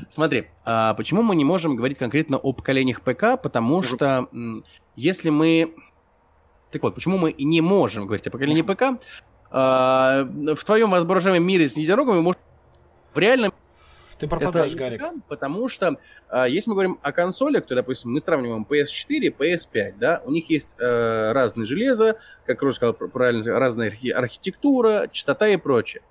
Смотри, 0.09 0.47
а 0.65 0.93
почему 0.93 1.21
мы 1.21 1.35
не 1.35 1.45
можем 1.45 1.75
говорить 1.75 1.97
конкретно 1.97 2.37
о 2.37 2.53
поколениях 2.53 3.01
ПК? 3.01 3.41
Потому 3.41 3.81
что 3.83 4.29
если 4.95 5.29
мы... 5.29 5.75
Так 6.71 6.83
вот, 6.83 6.95
почему 6.95 7.17
мы 7.17 7.33
не 7.37 7.61
можем 7.61 8.05
говорить 8.05 8.27
о 8.27 8.31
поколении 8.31 8.61
ПК? 8.61 9.01
А, 9.49 10.27
в 10.55 10.63
твоем 10.65 10.91
воображаемом 10.91 11.47
мире 11.47 11.69
с 11.69 11.77
единорогами 11.77 12.19
может 12.19 12.41
в 13.13 13.17
реальном 13.17 13.53
Ты 14.19 14.27
пропадаешь, 14.27 14.73
это 14.73 14.77
Гарик. 14.77 15.01
Потому 15.29 15.69
что 15.69 15.97
а, 16.29 16.45
если 16.45 16.69
мы 16.69 16.75
говорим 16.75 16.99
о 17.01 17.11
консолях, 17.11 17.65
то, 17.65 17.75
допустим, 17.75 18.11
мы 18.11 18.19
сравниваем 18.19 18.67
PS4, 18.69 19.35
PS5, 19.37 19.93
да, 19.97 20.21
у 20.25 20.31
них 20.31 20.49
есть 20.49 20.75
э, 20.79 21.31
разные 21.31 21.65
железа, 21.65 22.17
как 22.45 22.61
Рош 22.61 22.75
сказал 22.75 22.93
пр- 22.93 23.09
правильно, 23.09 23.57
разная 23.57 23.89
архи- 23.89 24.11
архитектура, 24.11 25.07
частота 25.11 25.47
и 25.47 25.57
прочее. 25.57 26.01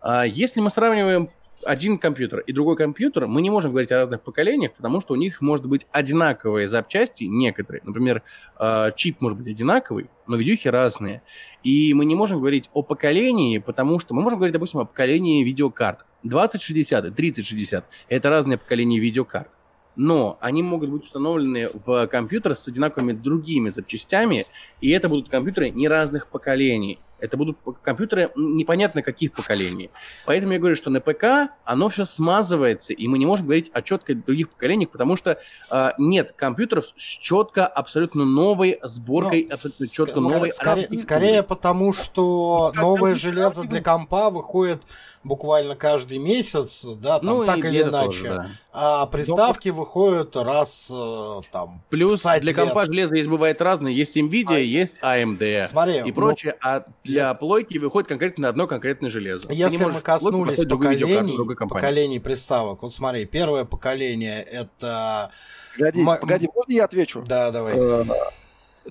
А 0.00 0.26
если 0.26 0.60
мы 0.60 0.70
сравниваем 0.70 1.30
один 1.64 1.98
компьютер 1.98 2.40
и 2.40 2.52
другой 2.52 2.76
компьютер, 2.76 3.26
мы 3.26 3.42
не 3.42 3.50
можем 3.50 3.70
говорить 3.70 3.92
о 3.92 3.96
разных 3.96 4.22
поколениях, 4.22 4.72
потому 4.72 5.00
что 5.00 5.14
у 5.14 5.16
них 5.16 5.40
может 5.40 5.66
быть 5.66 5.86
одинаковые 5.90 6.68
запчасти, 6.68 7.24
некоторые. 7.24 7.82
Например, 7.84 8.22
э, 8.58 8.90
чип 8.96 9.20
может 9.20 9.38
быть 9.38 9.48
одинаковый, 9.48 10.08
но 10.26 10.36
видюхи 10.36 10.68
разные. 10.68 11.22
И 11.62 11.94
мы 11.94 12.04
не 12.04 12.14
можем 12.14 12.38
говорить 12.38 12.70
о 12.72 12.82
поколении, 12.82 13.58
потому 13.58 13.98
что 13.98 14.14
мы 14.14 14.22
можем 14.22 14.38
говорить, 14.38 14.52
допустим, 14.52 14.80
о 14.80 14.84
поколении 14.84 15.44
видеокарт. 15.44 16.04
2060 16.22 17.06
и 17.06 17.10
3060– 17.10 17.84
это 18.08 18.30
разные 18.30 18.58
поколения 18.58 18.98
видеокарт. 18.98 19.48
Но 19.94 20.38
они 20.40 20.62
могут 20.62 20.90
быть 20.90 21.02
установлены 21.02 21.68
в 21.74 22.06
компьютер 22.06 22.54
с 22.54 22.66
одинаковыми 22.66 23.12
другими 23.12 23.68
запчастями, 23.68 24.46
и 24.80 24.90
это 24.90 25.08
будут 25.08 25.28
компьютеры 25.28 25.70
не 25.70 25.86
разных 25.88 26.28
поколений. 26.28 26.98
Это 27.22 27.36
будут 27.36 27.56
компьютеры 27.82 28.30
непонятно 28.34 29.00
каких 29.02 29.32
поколений. 29.32 29.90
Поэтому 30.26 30.52
я 30.52 30.58
говорю, 30.58 30.74
что 30.76 30.90
на 30.90 31.00
ПК 31.00 31.52
оно 31.64 31.88
все 31.88 32.04
смазывается, 32.04 32.92
и 32.92 33.06
мы 33.08 33.18
не 33.18 33.26
можем 33.26 33.46
говорить 33.46 33.70
о 33.72 33.80
четко 33.82 34.14
других 34.14 34.48
поколениях, 34.50 34.90
потому 34.90 35.16
что 35.16 35.38
э, 35.70 35.90
нет 35.98 36.32
компьютеров 36.32 36.86
с 36.96 37.02
четко 37.18 37.66
абсолютно 37.66 38.24
новой 38.24 38.78
сборкой, 38.82 39.46
Ну, 39.48 39.54
абсолютно 39.54 39.84
ск- 39.84 39.88
четко 39.90 40.18
ска- 40.18 40.22
новой 40.22 40.50
скорее, 40.52 40.88
скорее 41.00 41.42
потому, 41.42 41.92
что 41.92 42.72
новое 42.74 43.14
железо 43.14 43.62
для 43.62 43.80
компа 43.80 44.30
выходит 44.30 44.82
буквально 45.24 45.76
каждый 45.76 46.18
месяц, 46.18 46.84
да, 46.84 47.18
там 47.18 47.26
Ну, 47.26 47.44
так 47.44 47.58
или 47.58 47.82
иначе. 47.82 48.06
тоже, 48.06 48.28
да. 48.28 48.46
А 48.72 49.06
приставки 49.06 49.68
выходят 49.68 50.34
раз 50.36 50.88
э, 50.90 51.40
там. 51.50 51.82
Плюс 51.90 52.22
5 52.22 52.40
для 52.40 52.52
лет. 52.52 52.60
компа 52.60 52.86
железо 52.86 53.14
есть 53.14 53.28
бывает 53.28 53.60
разное. 53.60 53.92
Есть 53.92 54.16
NVIDIA, 54.16 54.60
есть 54.62 54.98
AMD. 55.02 55.68
Смотри, 55.68 55.98
и 55.98 56.02
ну, 56.02 56.14
прочее, 56.14 56.56
а 56.60 56.84
для 57.04 57.34
плойки 57.34 57.78
выходит 57.78 58.08
конкретно 58.08 58.48
одно 58.48 58.66
конкретное 58.66 59.10
железо. 59.10 59.48
Ты 59.48 59.54
не 59.54 59.60
Если 59.60 59.84
мы 59.84 60.00
коснулись 60.00 60.56
поколений, 60.56 61.36
другой 61.36 61.56
поколений 61.56 62.18
приставок, 62.18 62.82
вот 62.82 62.94
смотри, 62.94 63.24
первое 63.26 63.64
поколение 63.64 64.42
это... 64.42 65.30
Погоди, 65.78 66.02
Ма- 66.02 66.16
погоди, 66.16 66.48
можно 66.54 66.72
я 66.72 66.84
отвечу? 66.84 67.24
Да, 67.26 67.50
давай. 67.50 67.74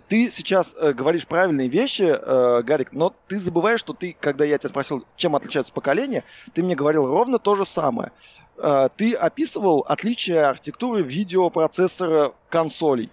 Ты 0.08 0.30
сейчас 0.30 0.74
э, 0.78 0.94
говоришь 0.94 1.28
правильные 1.28 1.68
вещи, 1.68 2.04
э, 2.04 2.62
Гарик, 2.64 2.94
но 2.94 3.14
ты 3.28 3.40
забываешь, 3.40 3.82
что 3.82 3.94
ты, 3.94 4.16
когда 4.20 4.46
я 4.46 4.58
тебя 4.58 4.70
спросил, 4.70 5.06
чем 5.18 5.36
отличаются 5.36 5.74
поколения, 5.74 6.24
ты 6.54 6.64
мне 6.64 6.76
говорил 6.76 7.08
ровно 7.08 7.40
то 7.40 7.56
же 7.56 7.66
самое. 7.66 8.12
Э, 8.58 8.90
Ты 8.96 9.14
описывал 9.14 9.86
отличие 9.88 10.46
архитектуры 10.46 11.02
видеопроцессора 11.02 12.34
консолей. 12.50 13.10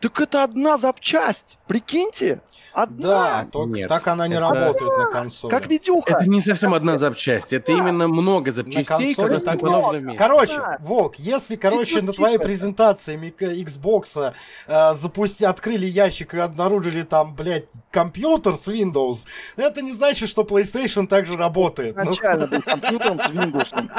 Так 0.00 0.20
это 0.20 0.44
одна 0.44 0.76
запчасть, 0.78 1.58
прикиньте, 1.66 2.40
одна, 2.72 3.08
Да, 3.42 3.48
только 3.50 3.76
Нет, 3.78 3.88
так 3.88 4.06
она 4.06 4.28
не 4.28 4.34
это- 4.34 4.40
работает 4.40 4.98
на 4.98 5.06
консоли. 5.06 5.50
как 5.50 5.66
видюха. 5.66 6.14
Это 6.14 6.28
не 6.28 6.40
совсем 6.40 6.74
одна 6.74 6.98
запчасть, 6.98 7.52
это 7.52 7.72
именно 7.72 8.06
много 8.08 8.50
запчастей, 8.52 8.84
консоли 8.84 9.14
которые 9.14 9.40
так 9.40 9.56
установлены 9.56 10.02
вместе. 10.04 10.18
Короче, 10.18 10.56
Да. 10.56 10.76
Волк, 10.80 11.16
если, 11.16 11.56
короче, 11.56 12.02
на 12.02 12.12
твоей 12.12 12.38
презентации 12.38 13.16
мик- 13.16 13.40
Xbox 13.40 14.32
э, 14.66 14.94
запусти, 14.94 15.44
открыли 15.44 15.86
ящик 15.86 16.34
и 16.34 16.38
обнаружили 16.38 17.02
там, 17.02 17.34
блядь, 17.34 17.66
компьютер 17.90 18.54
с 18.56 18.68
Windows, 18.68 19.20
это 19.56 19.82
не 19.82 19.92
значит, 19.92 20.28
что 20.28 20.42
PlayStation 20.42 21.06
также 21.06 21.36
работает. 21.36 21.96
Ну, 21.96 22.02
Изначально 22.02 22.46
был 22.46 22.62
компьютером 22.66 23.18
с 23.20 23.28
Windows. 23.30 23.90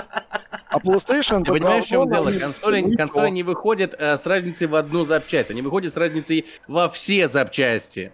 А 0.69 0.79
PlayStation... 0.79 1.43
Ты 1.43 1.51
понимаешь, 1.51 1.85
в 1.85 1.87
чем 1.87 2.09
дело? 2.09 2.29
Консоли, 2.31 2.95
консоли 2.95 3.29
не 3.29 3.43
выходят 3.43 3.95
э, 3.97 4.17
с 4.17 4.25
разницей 4.25 4.67
в 4.67 4.75
одну 4.75 5.05
запчасть, 5.05 5.49
они 5.49 5.61
выходят 5.61 5.93
с 5.93 5.97
разницей 5.97 6.45
во 6.67 6.89
все 6.89 7.27
запчасти. 7.27 7.56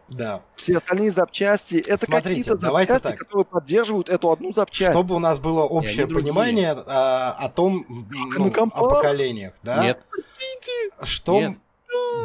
Да. 0.09 0.41
Все 0.55 0.77
остальные 0.77 1.11
запчасти 1.11 1.75
это 1.75 2.05
какие-то 2.07 2.57
запчасти, 2.57 3.03
так. 3.03 3.17
которые 3.17 3.45
поддерживают 3.45 4.09
эту 4.09 4.31
одну 4.31 4.53
запчасть. 4.53 4.91
Чтобы 4.91 5.15
у 5.15 5.19
нас 5.19 5.39
было 5.39 5.63
общее 5.63 6.07
понимание 6.07 6.71
а, 6.85 7.35
о 7.39 7.49
том, 7.49 7.85
ну, 8.37 8.47
о 8.47 8.89
поколениях, 8.89 9.53
да? 9.63 9.83
Нет, 9.83 9.99
Что, 11.01 11.39
Нет. 11.39 11.57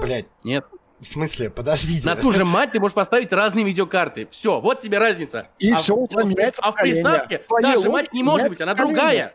блядь, 0.02 0.26
нет. 0.44 0.64
в 1.00 1.06
смысле, 1.06 1.50
подождите. 1.50 2.06
На 2.06 2.16
ту 2.16 2.32
же 2.32 2.44
мать 2.44 2.72
ты 2.72 2.80
можешь 2.80 2.94
поставить 2.94 3.32
разные 3.32 3.64
видеокарты. 3.64 4.28
Все, 4.30 4.60
вот 4.60 4.80
тебе 4.80 4.98
разница. 4.98 5.48
И 5.58 5.72
а, 5.72 5.80
тебя 5.80 5.94
в- 5.94 6.58
а 6.60 6.70
в 6.70 6.74
поколение. 6.74 7.02
приставке 7.02 7.38
та 7.38 7.76
же 7.76 7.90
мать 7.90 8.12
не 8.12 8.22
может 8.22 8.48
быть, 8.48 8.60
она 8.60 8.72
поколение. 8.74 8.96
другая. 8.96 9.34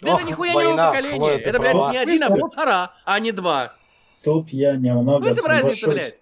Да 0.00 0.14
Ох, 0.14 0.20
это 0.20 0.30
нихуя 0.30 0.50
не 0.50 0.54
война, 0.54 0.70
новое 0.70 0.86
поколение. 0.88 1.18
Хлоя, 1.18 1.36
Это, 1.38 1.58
блядь, 1.58 1.72
права. 1.72 1.92
не 1.92 1.98
один, 1.98 2.22
а 2.22 2.30
полтора, 2.30 2.94
а 3.04 3.20
не 3.20 3.32
два. 3.32 3.74
Тут 4.22 4.50
я 4.50 4.72
Ну 4.74 4.78
немного 4.80 5.28
это 5.28 5.48
разница, 5.48 5.88
блядь. 5.88 6.20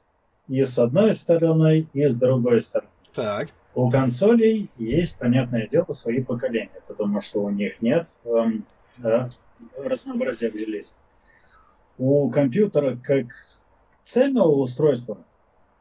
И 0.49 0.65
с 0.65 0.79
одной 0.79 1.15
стороны, 1.15 1.89
и 1.93 2.07
с 2.07 2.19
другой 2.19 2.63
стороны. 2.63 2.91
Так. 3.15 3.51
У 3.75 3.91
консолей 3.91 4.71
есть, 4.77 5.19
понятное 5.19 5.69
дело, 5.69 5.93
свои 5.93 6.23
поколения, 6.23 6.81
потому 6.89 7.21
что 7.21 7.45
у 7.45 7.51
них 7.51 7.81
нет 7.81 8.09
эм, 8.25 8.67
э, 9.03 9.29
разнообразия 9.77 10.51
в 10.51 10.59
железе. 10.59 10.95
У 11.97 12.29
компьютера 12.31 12.97
как 12.97 13.27
цельного 14.05 14.53
устройства 14.57 15.19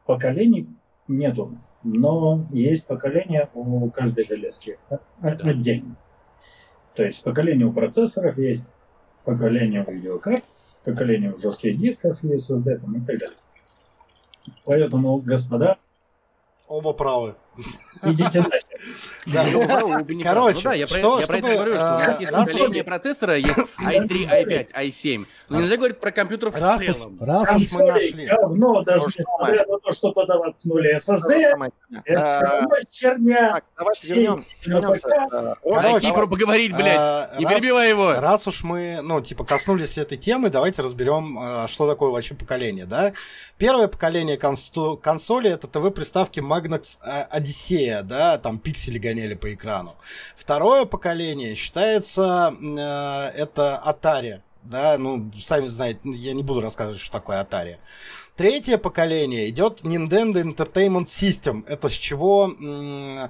поколений 0.06 0.68
нету, 1.08 1.56
но 1.82 2.46
есть 2.52 2.86
поколение 2.86 3.48
у 3.54 3.90
каждой 3.90 4.24
железки 4.24 4.78
о- 4.90 4.98
отдельно. 5.22 5.96
То 6.94 7.04
есть 7.04 7.22
поколение 7.24 7.66
у 7.66 7.72
процессоров 7.72 8.38
есть, 8.38 8.70
поколение 9.24 9.84
у 9.84 9.90
видеокарт, 9.90 10.44
поколение 10.84 11.32
у 11.32 11.38
жестких 11.38 11.78
дисков 11.78 12.22
и 12.22 12.34
SSD 12.34 12.76
и 12.76 13.00
так 13.06 13.18
далее. 13.18 13.36
Поэтому, 14.64 15.18
господа, 15.18 15.78
Оба 16.68 16.92
правы. 16.92 17.34
идите 18.02 18.40
нахер. 18.40 18.67
Да. 19.26 19.44
Ну. 19.50 19.60
Короче, 20.22 20.56
ну, 20.58 20.62
да, 20.70 20.74
я 20.74 20.86
про, 20.86 20.96
что- 20.96 21.20
я 21.20 21.26
про 21.26 21.36
это 21.38 21.46
чтобы, 21.46 21.54
говорю, 21.54 21.74
что 21.74 21.84
у 21.84 21.98
нас 21.98 22.08
э, 22.08 22.20
есть 22.20 22.32
поколение 22.32 22.84
процессора, 22.84 23.36
есть 23.36 23.58
i3, 23.80 24.08
i5, 24.08 24.72
i7. 24.74 25.26
Но 25.48 25.60
нельзя 25.60 25.76
говорить 25.76 26.00
про 26.00 26.10
компьютер 26.12 26.50
в 26.50 26.56
Раз 26.60 26.80
уж, 26.80 26.86
целом. 26.86 27.18
раз 27.20 27.54
уж 27.56 27.72
мы 27.72 27.86
нашли. 27.86 28.26
говно, 28.26 28.82
даже 28.82 29.04
несмотря 29.06 29.66
на 29.66 29.78
то, 29.78 29.92
что 29.92 30.12
туда 30.12 30.38
воткнули 30.38 30.96
SSD, 30.96 31.70
это 32.04 32.24
все 32.24 32.40
равно 32.40 32.74
черня. 32.90 33.50
Так, 33.52 33.64
давайте 33.76 34.14
вернемся. 34.64 35.08
Э, 35.08 35.54
Короче, 35.62 35.82
Дай 35.82 36.00
Кипру 36.00 36.28
поговорить, 36.28 36.74
блядь. 36.76 36.96
А, 36.98 37.30
Не 37.38 37.46
перебивай 37.46 37.88
его. 37.90 38.12
Раз 38.12 38.46
уж 38.46 38.62
мы, 38.62 39.00
ну, 39.02 39.20
типа, 39.20 39.44
коснулись 39.44 39.98
этой 39.98 40.18
темы, 40.18 40.50
давайте 40.50 40.82
разберем, 40.82 41.38
э, 41.40 41.66
что 41.68 41.88
такое 41.88 42.10
вообще 42.10 42.34
поколение, 42.34 42.86
да? 42.86 43.12
Первое 43.56 43.88
поколение 43.88 44.36
консоли 44.36 45.50
это 45.50 45.66
ТВ-приставки 45.66 46.40
Magnax 46.40 46.98
э, 47.04 47.36
Odyssey, 47.38 48.02
да, 48.02 48.38
там 48.38 48.58
пиксели 48.68 48.98
гоняли 48.98 49.34
по 49.34 49.54
экрану. 49.54 49.96
Второе 50.36 50.84
поколение 50.84 51.54
считается, 51.54 52.54
э, 52.60 53.30
это 53.34 53.82
Atari, 53.84 54.42
да, 54.62 54.98
ну, 54.98 55.30
сами 55.40 55.68
знаете, 55.68 56.00
ну, 56.04 56.12
я 56.12 56.34
не 56.34 56.42
буду 56.42 56.60
рассказывать, 56.60 57.00
что 57.00 57.12
такое 57.12 57.42
Atari. 57.42 57.76
Третье 58.36 58.76
поколение 58.76 59.48
идет 59.48 59.80
Nintendo 59.82 60.42
Entertainment 60.42 61.06
System. 61.06 61.64
Это 61.66 61.88
с 61.88 61.94
чего... 61.94 62.54
э, 62.60 63.28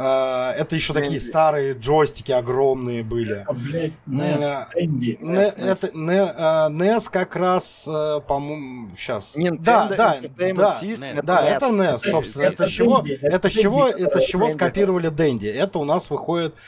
это 0.00 0.76
еще 0.76 0.92
такие 0.92 1.12
Денди. 1.18 1.24
старые 1.24 1.72
джойстики 1.74 2.30
огромные 2.30 3.02
были. 3.02 3.44
А, 3.46 3.52
блядь, 3.52 3.92
Э, 4.06 4.10
NES, 4.10 4.66
Энди. 4.76 5.18
Не- 5.20 5.48
это 5.48 5.90
не, 5.94 6.18
э, 6.18 6.68
NES 6.68 7.08
как 7.10 7.34
раз, 7.36 7.84
э, 7.86 8.20
по-моему, 8.26 8.90
сейчас. 8.96 9.36
Nintendo 9.36 9.58
Да, 9.62 9.86
да, 9.88 9.96
да. 9.96 10.78
System, 10.82 11.22
Да, 11.22 11.42
NES. 11.42 11.56
это 11.56 11.66
NES, 11.72 11.98
собственно. 12.10 12.42
Это 12.42 12.52
Это 12.64 12.66
с 12.66 12.70
чего, 12.70 12.98
это 12.98 13.26
это 13.26 13.48
с 13.50 13.52
чего, 13.52 13.86
это 13.88 14.20
с 14.20 14.24
чего 14.26 14.50
скопировали 14.50 15.08
Дэнди. 15.08 15.46
Это 15.46 15.78
у 15.78 15.84
нас 15.84 16.10
выходит 16.10 16.54
э, 16.54 16.58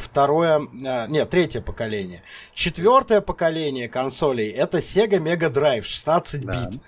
второе, 0.00 0.60
э, 0.60 1.06
нет, 1.08 1.30
третье 1.30 1.60
поколение. 1.60 2.22
Четвертое 2.54 3.20
поколение 3.20 3.88
консолей 3.88 4.50
это 4.50 4.78
Sega 4.78 5.18
Mega 5.18 5.50
Drive 5.52 5.82
16 5.82 6.44
бит. 6.44 6.80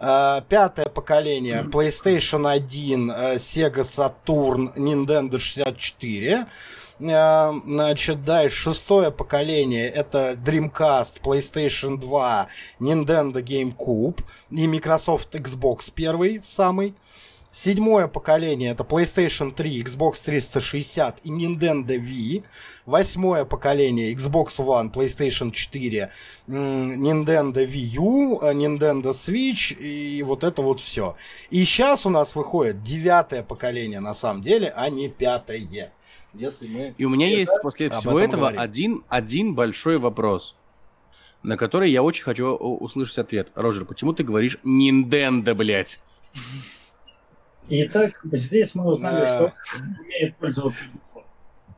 Э, 0.00 0.40
Пятое 0.48 0.86
поколение 0.86 1.62
PlayStation 1.62 2.50
1, 2.50 3.10
э, 3.10 3.34
Sega 3.36 3.82
Saturn, 3.84 4.74
Nintendo 4.76 5.38
64. 5.38 6.46
Э, 7.00 7.52
Значит, 7.66 8.24
дальше 8.24 8.70
шестое 8.70 9.10
поколение 9.10 9.88
это 9.88 10.34
Dreamcast, 10.34 11.20
PlayStation 11.22 11.98
2, 11.98 12.46
Nintendo 12.78 13.42
GameCube 13.42 14.20
и 14.50 14.68
Microsoft 14.68 15.34
Xbox 15.34 15.92
первый 15.92 16.40
самый. 16.44 16.94
Седьмое 17.54 18.08
поколение 18.08 18.72
это 18.72 18.82
PlayStation 18.82 19.54
3, 19.54 19.82
Xbox 19.84 20.14
360 20.24 21.20
и 21.22 21.30
Nintendo 21.30 21.96
Wii. 21.96 22.42
Восьмое 22.84 23.44
поколение 23.44 24.12
Xbox 24.12 24.56
One, 24.58 24.92
PlayStation 24.92 25.52
4, 25.52 26.10
м, 26.48 27.00
Nintendo 27.00 27.64
Wii 27.64 27.94
U, 27.96 28.40
э, 28.42 28.52
Nintendo 28.54 29.12
Switch 29.12 29.72
и 29.78 30.20
вот 30.24 30.42
это 30.42 30.62
вот 30.62 30.80
все. 30.80 31.14
И 31.50 31.64
сейчас 31.64 32.04
у 32.06 32.10
нас 32.10 32.34
выходит 32.34 32.82
девятое 32.82 33.44
поколение 33.44 34.00
на 34.00 34.14
самом 34.14 34.42
деле, 34.42 34.72
а 34.76 34.90
не 34.90 35.08
пятое. 35.08 35.92
Если 36.34 36.66
мы... 36.66 36.94
И 36.98 37.04
у 37.04 37.08
меня 37.08 37.28
есть 37.28 37.52
после 37.62 37.88
всего 37.88 38.18
этого 38.18 38.40
говорим. 38.40 38.60
один, 38.60 39.04
один 39.08 39.54
большой 39.54 39.98
вопрос, 39.98 40.56
на 41.44 41.56
который 41.56 41.92
я 41.92 42.02
очень 42.02 42.24
хочу 42.24 42.48
у- 42.48 42.78
услышать 42.78 43.18
ответ. 43.18 43.52
Роджер, 43.54 43.84
почему 43.84 44.12
ты 44.12 44.24
говоришь 44.24 44.58
Nintendo, 44.64 45.54
блядь? 45.54 46.00
Итак, 47.68 48.20
здесь 48.24 48.74
мы 48.74 48.84
узнали, 48.86 49.20
Да. 49.20 49.26
что 49.28 49.52
умеет 50.00 50.36
пользоваться. 50.36 50.84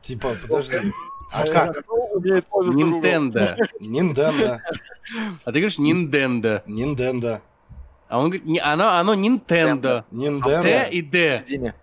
Типа, 0.01 0.35
подожди. 0.41 0.91
А 1.31 1.43
Э, 1.43 1.51
как? 1.51 1.85
Google? 1.85 2.41
Nintendo. 2.73 3.57
Nintendo. 3.79 4.59
А 5.43 5.51
ты 5.51 5.59
говоришь 5.59 5.79
Nintendo. 5.79 6.63
Nintendo. 6.65 7.41
А 8.09 8.19
он 8.19 8.25
говорит, 8.25 8.45
не, 8.45 8.59
оно, 8.59 8.89
оно 8.91 9.13
Nintendo. 9.15 10.03
Т 10.09 10.15
Nintendo. 10.15 10.89
и 10.89 11.01
В 11.01 11.09
Д. 11.09 11.43
середине. 11.45 11.75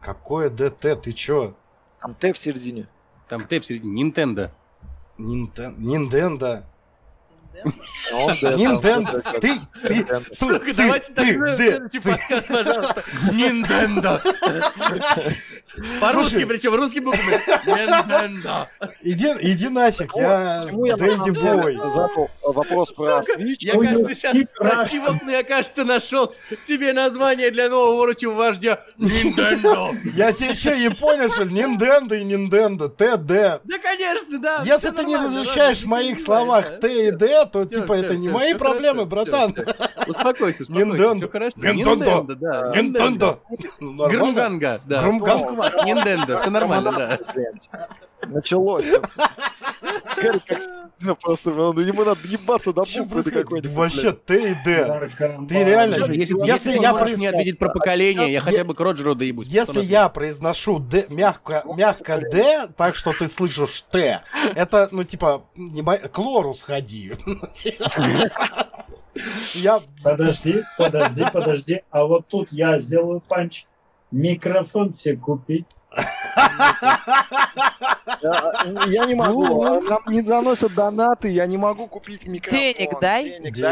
Какое 0.00 0.50
ДТ? 0.50 1.00
Ты 1.02 1.12
чё? 1.12 1.54
Там 2.00 2.14
Т 2.14 2.32
в 2.34 2.38
середине. 2.38 2.86
Там 3.28 3.42
Т 3.46 3.60
в 3.60 3.64
середине. 3.66 4.02
Nintendo. 4.10 4.50
Нинтен- 5.18 5.76
Nintendo. 5.78 6.64
Nintendo. 8.56 9.22
Ты, 9.40 9.60
ты, 9.82 10.06
Сука, 10.32 10.60
ты, 10.60 10.72
давайте 10.74 11.12
ты, 11.12 11.14
так, 11.14 11.56
ты, 11.56 11.56
следующий 11.56 12.00
ты. 12.00 12.10
подкаст, 12.10 12.46
пожалуйста. 12.48 13.04
Nintendo. 13.32 14.20
По-русски, 16.00 16.32
Слушай. 16.32 16.46
причем 16.46 16.70
буквами. 17.04 17.40
Nintendo. 17.66 18.66
Иди, 19.02 19.28
иди 19.40 19.68
нафиг, 19.68 20.12
я 20.16 20.66
Дэнди 20.66 21.30
Бой. 21.30 21.74
задал 21.74 22.30
вопрос 22.42 22.92
про? 22.92 23.22
Я, 23.58 23.72
кажется, 23.72 24.14
сейчас, 24.14 24.36
прости, 24.56 24.98
вот, 24.98 25.16
я, 25.28 25.42
кажется, 25.42 25.84
нашел 25.84 26.34
себе 26.66 26.92
название 26.92 27.50
для 27.50 27.68
нового 27.68 28.02
урочего 28.02 28.32
вождя. 28.32 28.80
Nintendo. 28.98 29.90
Я 30.14 30.32
тебе 30.32 30.54
что, 30.54 30.76
не 30.76 30.90
понял, 30.90 31.28
что 31.28 31.44
ли? 31.44 31.54
Nintendo 31.54 32.14
и 32.14 32.24
Nintendo, 32.24 32.88
ТД. 32.88 33.62
Да, 33.64 33.78
конечно, 33.82 34.38
да. 34.38 34.62
Если 34.64 34.90
ты 34.90 35.04
не 35.04 35.16
различаешь 35.16 35.82
в 35.82 35.86
моих 35.86 36.20
словах 36.20 36.80
Т 36.80 37.08
и? 37.08 37.10
Д, 37.10 37.46
то 37.46 37.64
типа 37.64 37.94
это 37.94 38.16
не 38.16 38.28
мои 38.28 38.54
проблемы, 38.54 39.04
братан. 39.06 39.54
Успокойся, 40.06 40.62
успокойся, 40.62 41.16
все 41.16 41.28
хорошо. 41.28 41.56
Nintendo. 41.56 42.34
да. 42.34 42.72
Nintendo. 42.74 43.38
Ну, 43.80 43.92
нормально? 43.92 44.18
Грумганга, 44.18 44.80
да. 44.86 45.02
Грумганга. 45.02 45.63
Nintendo, 45.84 46.38
все 46.40 46.50
нормально, 46.50 46.92
да. 46.92 47.18
Началось. 48.26 48.86
Гарри 50.16 50.40
как 50.46 50.60
ну, 51.00 51.16
просто, 51.16 51.50
ну, 51.50 51.78
ему 51.80 52.04
надо 52.04 52.20
ебаться 52.24 52.72
до 52.72 52.84
буквы 52.84 53.22
какой-нибудь. 53.24 53.70
Вообще 53.72 54.12
Т 54.12 54.52
и 54.52 54.54
Д. 54.64 55.10
Ты 55.48 55.64
реально- 55.64 55.96
Если, 55.96 56.16
Если 56.16 56.46
если, 56.46 56.78
я 56.78 56.92
произ- 56.92 57.16
мне 57.16 57.28
ответить 57.28 57.58
про 57.58 57.68
поколение, 57.68 58.26
я 58.26 58.32
Я- 58.34 58.40
хотя 58.40 58.64
бы 58.64 58.74
к 58.74 58.80
Роджеру 58.80 59.14
доебусь. 59.14 59.48
Если 59.48 59.82
я 59.84 60.08
произношу 60.08 60.78
Д, 60.78 61.06
мягко, 61.10 61.62
мягко 61.76 62.18
Д, 62.18 62.68
так 62.76 62.96
что 62.96 63.12
ты 63.12 63.28
слышишь 63.28 63.82
Т, 63.90 64.22
это, 64.54 64.88
ну, 64.92 65.04
типа, 65.04 65.42
не 65.56 65.82
мо- 65.82 65.98
к 65.98 66.18
лору 66.18 66.54
сходи. 66.54 67.12
Я... 69.54 69.80
Подожди, 70.02 70.62
подожди, 70.76 71.24
подожди. 71.32 71.82
А 71.90 72.04
вот 72.04 72.26
тут 72.26 72.48
я 72.50 72.78
сделаю 72.80 73.20
панч. 73.20 73.66
Микрофон 74.14 74.92
себе 74.94 75.16
купить. 75.16 75.66
Я, 78.86 79.06
не 79.06 79.14
могу, 79.14 79.64
а 79.64 79.80
нам 79.80 80.00
не 80.08 80.22
заносят 80.22 80.74
донаты, 80.74 81.28
я 81.28 81.46
не 81.46 81.56
могу 81.56 81.86
купить 81.86 82.26
микрофон. 82.26 82.58
Денег 82.58 82.98
дай. 83.00 83.24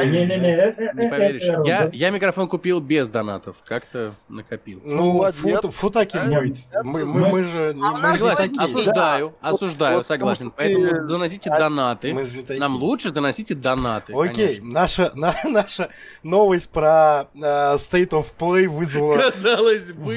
Не-не-не, 0.06 0.56
э, 0.56 0.74
э, 0.76 0.90
Не 0.94 1.06
э, 1.06 1.10
поверишь. 1.10 1.92
Я, 1.92 2.10
микрофон 2.10 2.48
купил 2.48 2.80
без 2.80 3.08
донатов. 3.08 3.56
Как-то 3.64 4.14
накопил. 4.28 4.80
Ну, 4.84 5.12
молодец. 5.12 5.60
фу, 5.62 5.70
фу 5.70 5.90
таким 5.90 6.20
А, 6.20 6.40
быть. 6.40 6.66
Мы, 6.84 7.42
же 7.44 7.76
А 7.82 8.12
Согласен, 8.12 8.60
осуждаю, 8.60 9.34
Да. 9.42 9.48
осуждаю, 9.48 10.04
согласен. 10.04 10.52
Поэтому 10.54 11.08
заносите 11.08 11.50
донаты. 11.50 12.14
Нам 12.50 12.76
лучше 12.76 13.10
заносите 13.10 13.54
донаты. 13.54 14.12
Окей, 14.14 14.60
наша, 14.62 15.12
на- 15.14 15.36
наша 15.44 15.88
новость 16.22 16.70
про 16.70 17.28
State 17.34 18.10
of 18.10 18.26
Play 18.38 18.68
вызвала 18.68 19.22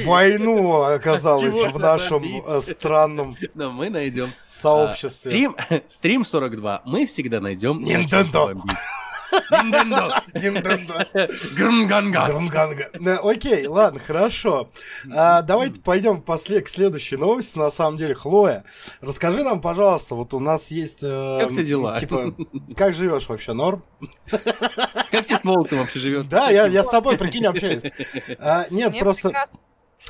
войну, 0.05 0.81
оказалось, 0.83 1.53
в 1.53 1.79
нашем 1.79 1.94
добить? 1.97 2.43
э, 2.47 2.61
странном 2.61 3.37
Но 3.55 3.71
мы 3.71 3.89
найдем. 3.89 4.31
сообществе. 4.49 5.31
Стрим, 5.31 5.55
стрим 5.89 6.25
42. 6.25 6.81
Мы 6.85 7.05
всегда 7.05 7.39
найдем. 7.39 7.79
Nintendo. 7.85 8.59
Nintendo. 9.51 11.27
Грнганга. 11.55 12.25
Грунганга. 12.27 12.89
Да, 12.99 13.17
Окей, 13.17 13.67
ладно, 13.67 13.99
хорошо. 13.99 14.69
А, 15.13 15.41
давайте 15.41 15.81
пойдем 15.81 16.21
после, 16.21 16.61
к 16.61 16.69
следующей 16.69 17.17
новости. 17.17 17.57
На 17.57 17.71
самом 17.71 17.97
деле, 17.97 18.15
Хлоя, 18.15 18.63
расскажи 19.01 19.43
нам, 19.43 19.61
пожалуйста, 19.61 20.15
вот 20.15 20.33
у 20.33 20.39
нас 20.39 20.71
есть... 20.71 20.99
э, 21.01 21.39
Как 21.41 21.55
ты 21.55 21.63
дела? 21.63 21.99
Типа, 21.99 22.33
как 22.77 22.93
живешь 22.93 23.27
вообще, 23.27 23.53
норм? 23.53 23.83
Как 25.11 25.25
ты 25.27 25.37
с 25.37 25.43
Молотом 25.43 25.79
вообще 25.79 25.99
живешь? 25.99 26.25
Да, 26.27 26.49
я, 26.49 26.65
я 26.67 26.83
с 26.83 26.87
тобой, 26.87 27.17
прикинь, 27.17 27.45
общаюсь. 27.45 27.83
А, 28.39 28.67
нет, 28.69 28.91
Мне 28.91 28.99
просто 29.01 29.29
прекрасно. 29.29 29.59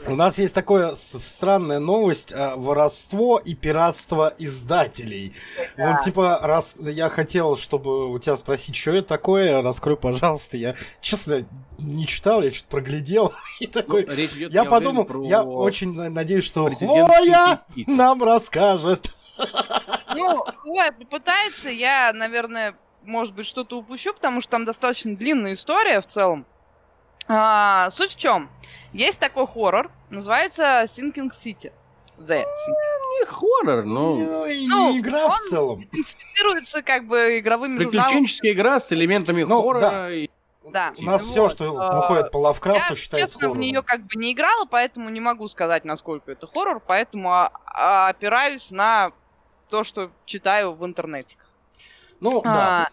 У 0.07 0.15
нас 0.15 0.37
есть 0.37 0.53
такая 0.53 0.95
странная 0.95 1.79
новость. 1.79 2.33
а, 2.33 2.55
Воровство 2.57 3.37
и 3.37 3.53
пиратство 3.55 4.33
издателей. 4.37 5.33
Вот, 5.77 6.01
типа, 6.03 6.39
раз 6.41 6.75
я 6.79 7.09
хотел, 7.09 7.57
чтобы 7.57 8.11
у 8.11 8.19
тебя 8.19 8.35
спросить, 8.37 8.75
что 8.75 8.91
это 8.91 9.07
такое, 9.07 9.61
раскрой, 9.61 9.97
пожалуйста. 9.97 10.57
Я, 10.57 10.75
честно, 11.01 11.45
не 11.79 12.05
читал, 12.05 12.41
я 12.43 12.51
что-то 12.51 12.69
проглядел. 12.69 13.33
И 13.59 13.67
Ну, 13.67 13.71
такой... 13.71 14.05
речь 14.05 14.33
идет, 14.33 14.53
Я 14.53 14.65
подумал, 14.65 15.05
про 15.05 15.23
я 15.25 15.43
очень 15.43 15.93
на- 15.95 16.09
надеюсь, 16.09 16.43
что 16.45 16.65
прецедент 16.65 17.07
Хлоя 17.07 17.61
нам 17.87 18.21
расскажет. 18.23 19.13
Ну, 20.15 20.43
Хлоя 20.61 20.91
попытается, 20.91 21.69
я, 21.69 22.11
наверное, 22.13 22.75
может 23.03 23.33
быть, 23.33 23.45
что-то 23.45 23.77
упущу, 23.77 24.13
потому 24.13 24.41
что 24.41 24.51
там 24.51 24.65
достаточно 24.65 25.15
длинная 25.15 25.53
история 25.53 26.01
в 26.01 26.07
целом. 26.07 26.45
А, 27.27 27.89
суть 27.91 28.13
в 28.13 28.17
чем? 28.17 28.49
Есть 28.95 29.19
такой 29.19 29.45
хоррор, 29.45 29.91
называется 30.09 30.83
Sinking 30.85 31.31
City. 31.43 31.71
The. 32.17 32.45
Не 32.45 33.25
хоррор, 33.25 33.83
ну... 33.85 34.15
Ну, 34.15 34.45
и 34.45 34.65
ну, 34.67 34.91
не 34.93 34.99
игра 34.99 35.27
в 35.27 35.39
целом. 35.49 35.83
Инспицируется 35.91 36.81
как 36.81 37.05
бы 37.07 37.39
игровыми 37.39 37.77
журналами. 37.77 38.07
Приключенческая 38.07 38.51
игра 38.53 38.79
с 38.79 38.93
элементами 38.93 39.43
Ну, 39.43 39.61
хоррора. 39.61 39.79
да. 39.81 40.11
и- 40.13 40.29
Да. 40.63 40.93
У 40.97 41.03
нас 41.03 41.21
Вот, 41.23 41.29
все, 41.31 41.49
что 41.49 41.77
а, 41.77 41.99
выходит 42.01 42.31
по 42.31 42.37
Лавкрафту, 42.37 42.93
Я, 42.93 42.95
считается 42.99 43.27
честно, 43.33 43.39
в 43.39 43.41
хоррором. 43.41 43.59
нее 43.59 43.81
как 43.83 44.01
бы 44.05 44.15
не 44.15 44.31
играла, 44.31 44.63
поэтому 44.65 45.09
не 45.09 45.19
могу 45.19 45.49
сказать, 45.49 45.83
насколько 45.83 46.31
это 46.31 46.47
хоррор, 46.47 46.79
поэтому 46.79 47.33
а, 47.33 47.51
а, 47.65 48.07
опираюсь 48.07 48.71
на 48.71 49.09
то, 49.69 49.83
что 49.83 50.09
читаю 50.25 50.73
в 50.73 50.85
интернете. 50.85 51.35
Ну, 52.21 52.41
да. 52.41 52.87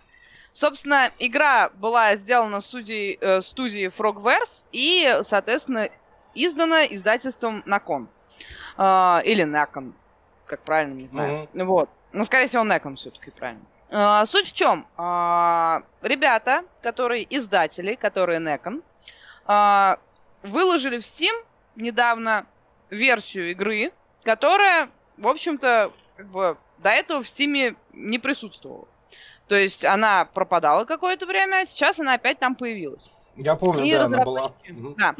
Собственно, 0.52 1.10
игра 1.18 1.70
была 1.70 2.16
сделана 2.16 2.60
студией, 2.60 3.18
э, 3.20 3.40
студией 3.40 3.86
Frogwares 3.86 4.50
и, 4.70 5.22
соответственно, 5.28 5.88
издана 6.34 6.84
издательством 6.86 7.62
Nakon. 7.66 8.06
А, 8.76 9.22
или 9.24 9.44
Nakon, 9.44 9.92
как 10.46 10.60
правильно, 10.62 10.94
не 10.94 11.08
знаю. 11.08 11.48
Вот. 11.54 11.90
Ну, 12.12 12.24
скорее 12.26 12.48
всего, 12.48 12.64
Nakon 12.64 12.96
все-таки 12.96 13.30
правильно. 13.30 13.64
А, 13.90 14.26
суть 14.26 14.48
в 14.48 14.54
чем? 14.54 14.86
А, 14.96 15.82
ребята, 16.00 16.64
которые 16.82 17.26
издатели, 17.34 17.94
которые 17.94 18.40
Nakon, 18.40 18.82
а, 19.46 19.98
выложили 20.42 20.98
в 20.98 21.04
Steam 21.04 21.32
недавно 21.76 22.46
версию 22.90 23.50
игры, 23.50 23.92
которая, 24.24 24.90
в 25.16 25.26
общем-то, 25.26 25.92
как 26.16 26.26
бы 26.28 26.56
до 26.78 26.90
этого 26.90 27.22
в 27.22 27.26
Steam 27.26 27.76
не 27.92 28.18
присутствовала. 28.18 28.88
То 29.52 29.60
есть 29.60 29.84
она 29.84 30.24
пропадала 30.24 30.86
какое-то 30.86 31.26
время, 31.26 31.56
а 31.56 31.66
сейчас 31.66 32.00
она 32.00 32.14
опять 32.14 32.38
там 32.38 32.54
появилась. 32.54 33.06
Я 33.36 33.54
помню, 33.54 33.84
И 33.84 33.92
да, 33.92 34.06
она 34.06 34.24
была. 34.24 34.52
да. 34.96 35.14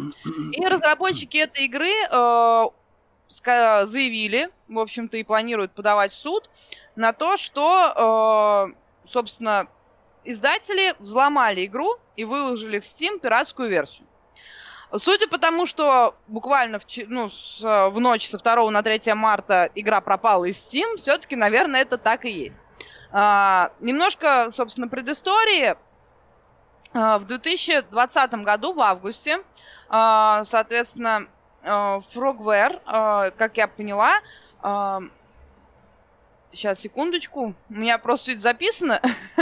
И 0.53 0.66
разработчики 0.66 1.37
этой 1.37 1.66
игры 1.66 1.91
э, 1.91 2.66
заявили, 3.89 4.49
в 4.68 4.78
общем-то, 4.78 5.18
и 5.18 5.22
планируют 5.22 5.72
подавать 5.72 6.14
в 6.14 6.16
суд 6.16 6.49
на 6.97 7.12
то, 7.12 7.37
что, 7.37 8.72
э, 9.05 9.09
собственно, 9.11 9.66
издатели 10.24 10.95
взломали 10.99 11.66
игру 11.66 11.99
и 12.16 12.24
выложили 12.24 12.80
в 12.80 12.85
Steam 12.85 13.18
пиратскую 13.20 13.68
версию. 13.68 14.07
Судя 14.97 15.28
по 15.28 15.37
тому, 15.37 15.66
что 15.66 16.14
буквально 16.26 16.78
в, 16.78 16.85
ну, 17.09 17.28
с, 17.28 17.62
э, 17.62 17.89
в 17.91 18.01
ночь 18.01 18.30
со 18.30 18.39
2 18.39 18.70
на 18.70 18.83
3 18.83 19.12
марта 19.12 19.68
игра 19.74 20.01
пропала 20.01 20.47
из 20.47 20.57
Steam, 20.57 20.97
все-таки, 20.97 21.37
наверное, 21.37 21.83
это 21.83 21.99
так 21.99 22.24
и 22.24 22.30
есть. 22.30 22.57
А, 23.13 23.71
немножко, 23.81 24.51
собственно, 24.53 24.89
предыстории. 24.89 25.77
А, 26.95 27.19
В 27.19 27.25
2020 27.27 28.33
году, 28.45 28.73
в 28.73 28.81
августе, 28.81 29.43
а, 29.89 30.45
соответственно, 30.45 31.27
а, 31.63 32.01
Frogware, 32.15 33.31
как 33.37 33.57
я 33.57 33.69
поняла, 33.69 34.19
сейчас, 36.53 36.81
секундочку, 36.81 37.55
у 37.71 37.73
меня 37.73 37.99
просто 37.99 38.33
это 38.33 38.41
записано. 38.41 39.01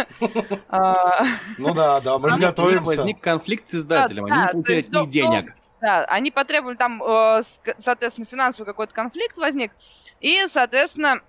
Ну 1.59 1.75
да, 1.75 2.01
да, 2.01 2.19
мы 2.19 2.31
же 2.31 2.39
готовимся. 2.41 2.85
возник 2.85 3.21
конфликт 3.21 3.69
с 3.69 3.75
издателем, 3.75 4.27
Да, 4.27 4.33
они 4.35 4.43
не 4.45 4.49
получают 4.53 4.87
от 4.87 4.93
них 4.93 5.05
до- 5.05 5.11
денег. 5.11 5.55
Да, 5.81 6.05
они 6.05 6.31
потребовали 6.31 6.77
там, 6.77 7.03
э, 7.03 7.43
соответственно, 7.83 8.27
финансовый 8.31 8.67
какой-то 8.67 8.93
конфликт 8.95 9.37
возник, 9.39 9.73
и, 10.21 10.47
соответственно, 10.53 11.21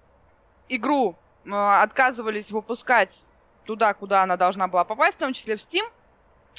игру 0.70 1.16
отказывались 1.50 2.52
выпускать 2.52 3.12
туда, 3.66 3.94
куда 3.94 4.24
она 4.24 4.38
должна 4.38 4.68
была 4.68 4.84
попасть, 4.84 5.18
в 5.18 5.20
том 5.20 5.34
числе 5.34 5.56
в 5.56 5.60
Steam. 5.60 5.84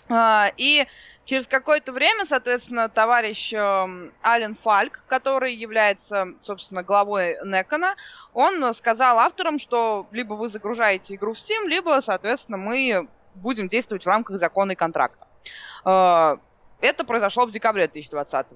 А, 0.08 0.52
И 0.56 0.86
через 1.24 1.46
какое-то 1.46 1.92
время, 1.92 2.26
соответственно, 2.26 2.88
товарищ 2.88 3.52
эм, 3.52 4.12
Ален 4.24 4.56
Фальк, 4.56 5.02
который 5.06 5.54
является, 5.54 6.28
собственно, 6.42 6.82
главой 6.82 7.38
Некона, 7.44 7.94
он 8.32 8.74
сказал 8.74 9.18
авторам, 9.18 9.58
что 9.58 10.06
либо 10.10 10.34
вы 10.34 10.48
загружаете 10.48 11.14
игру 11.14 11.34
в 11.34 11.36
Steam, 11.36 11.66
либо, 11.66 12.00
соответственно, 12.02 12.58
мы 12.58 13.08
будем 13.34 13.68
действовать 13.68 14.04
в 14.04 14.08
рамках 14.08 14.38
закона 14.38 14.72
и 14.72 14.76
контракта. 14.76 15.26
Э, 15.84 16.36
Это 16.80 17.04
произошло 17.04 17.46
в 17.46 17.52
декабре 17.52 17.86
2020 17.86 18.46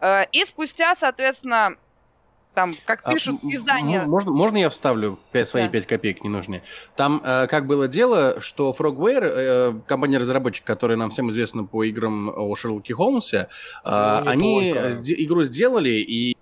Э, 0.00 0.24
И 0.32 0.44
спустя, 0.44 0.96
соответственно, 0.96 1.76
там, 2.54 2.74
как 2.84 3.00
А, 3.04 3.12
пишут 3.12 3.42
м- 3.42 3.50
издания... 3.50 4.02
Можно, 4.02 4.30
можно 4.32 4.56
я 4.58 4.68
вставлю 4.70 5.18
пять- 5.32 5.48
свои 5.48 5.64
Да. 5.64 5.68
5 5.70 5.86
копеек 5.86 6.22
ненужные? 6.24 6.62
Там 6.96 7.20
э, 7.24 7.46
как 7.46 7.66
было 7.66 7.88
дело, 7.88 8.40
что 8.40 8.74
Frogware, 8.78 9.24
э, 9.24 9.80
компания-разработчик, 9.86 10.64
которая 10.64 10.98
нам 10.98 11.10
всем 11.10 11.30
известна 11.30 11.64
по 11.64 11.84
играм 11.84 12.28
о 12.28 12.54
Шерлоке 12.54 12.94
Холмсе, 12.94 13.48
э, 13.84 14.20
Ну, 14.24 14.30
они 14.30 14.72
сде- 14.90 15.14
игру 15.24 15.44
сделали 15.44 15.90
и 15.90 16.36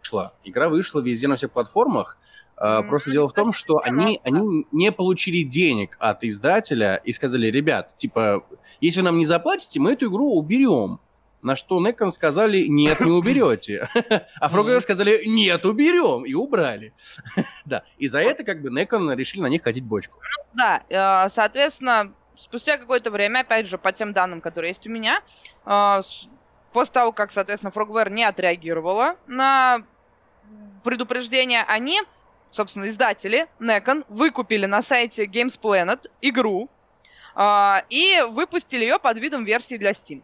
вышла. 0.00 0.32
Игра 0.44 0.68
вышла 0.68 1.00
везде 1.00 1.28
на 1.28 1.36
всех 1.36 1.50
платформах. 1.50 2.18
Э, 2.56 2.78
Мгм. 2.80 2.88
Просто 2.90 3.10
дело 3.10 3.28
в 3.28 3.32
том, 3.32 3.52
что 3.52 3.80
они, 3.82 4.20
они 4.22 4.66
не 4.70 4.92
получили 4.92 5.42
денег 5.42 5.96
от 5.98 6.22
издателя 6.22 6.96
и 7.02 7.10
сказали, 7.12 7.48
ребят, 7.48 7.96
типа, 7.96 8.44
если 8.80 9.00
вы 9.00 9.06
нам 9.06 9.18
не 9.18 9.26
заплатите, 9.26 9.80
мы 9.80 9.92
эту 9.94 10.08
игру 10.08 10.34
уберем. 10.36 11.00
На 11.42 11.56
что 11.56 11.80
Некон 11.80 12.12
сказали, 12.12 12.66
нет, 12.68 13.00
не 13.00 13.10
уберете. 13.10 13.88
А 14.40 14.48
Frogware 14.48 14.80
сказали, 14.80 15.22
нет, 15.26 15.66
уберем. 15.66 16.24
И 16.24 16.34
убрали. 16.34 16.94
Да. 17.64 17.82
И 17.98 18.06
за 18.06 18.20
это 18.20 18.44
как 18.44 18.62
бы 18.62 18.70
Некон 18.70 19.12
решили 19.12 19.42
на 19.42 19.48
них 19.48 19.62
катить 19.62 19.84
бочку. 19.84 20.18
Да, 20.54 20.82
э, 20.88 21.28
соответственно, 21.30 22.12
спустя 22.36 22.78
какое-то 22.78 23.10
время, 23.10 23.40
опять 23.40 23.66
же, 23.66 23.76
по 23.76 23.92
тем 23.92 24.12
данным, 24.12 24.40
которые 24.40 24.70
есть 24.70 24.86
у 24.86 24.90
меня, 24.90 25.20
э, 25.66 26.02
после 26.72 26.92
того, 26.92 27.10
как, 27.10 27.32
соответственно, 27.32 27.72
Frogware 27.74 28.10
не 28.10 28.22
отреагировала 28.22 29.16
на 29.26 29.84
предупреждение, 30.84 31.64
они, 31.64 32.02
собственно, 32.52 32.86
издатели 32.86 33.48
Necon 33.58 34.04
выкупили 34.08 34.66
на 34.66 34.82
сайте 34.82 35.24
Games 35.24 35.58
Planet 35.60 36.08
игру 36.20 36.68
э, 37.34 37.74
и 37.88 38.20
выпустили 38.28 38.84
ее 38.84 39.00
под 39.00 39.18
видом 39.18 39.44
версии 39.44 39.76
для 39.76 39.90
Steam. 39.90 40.22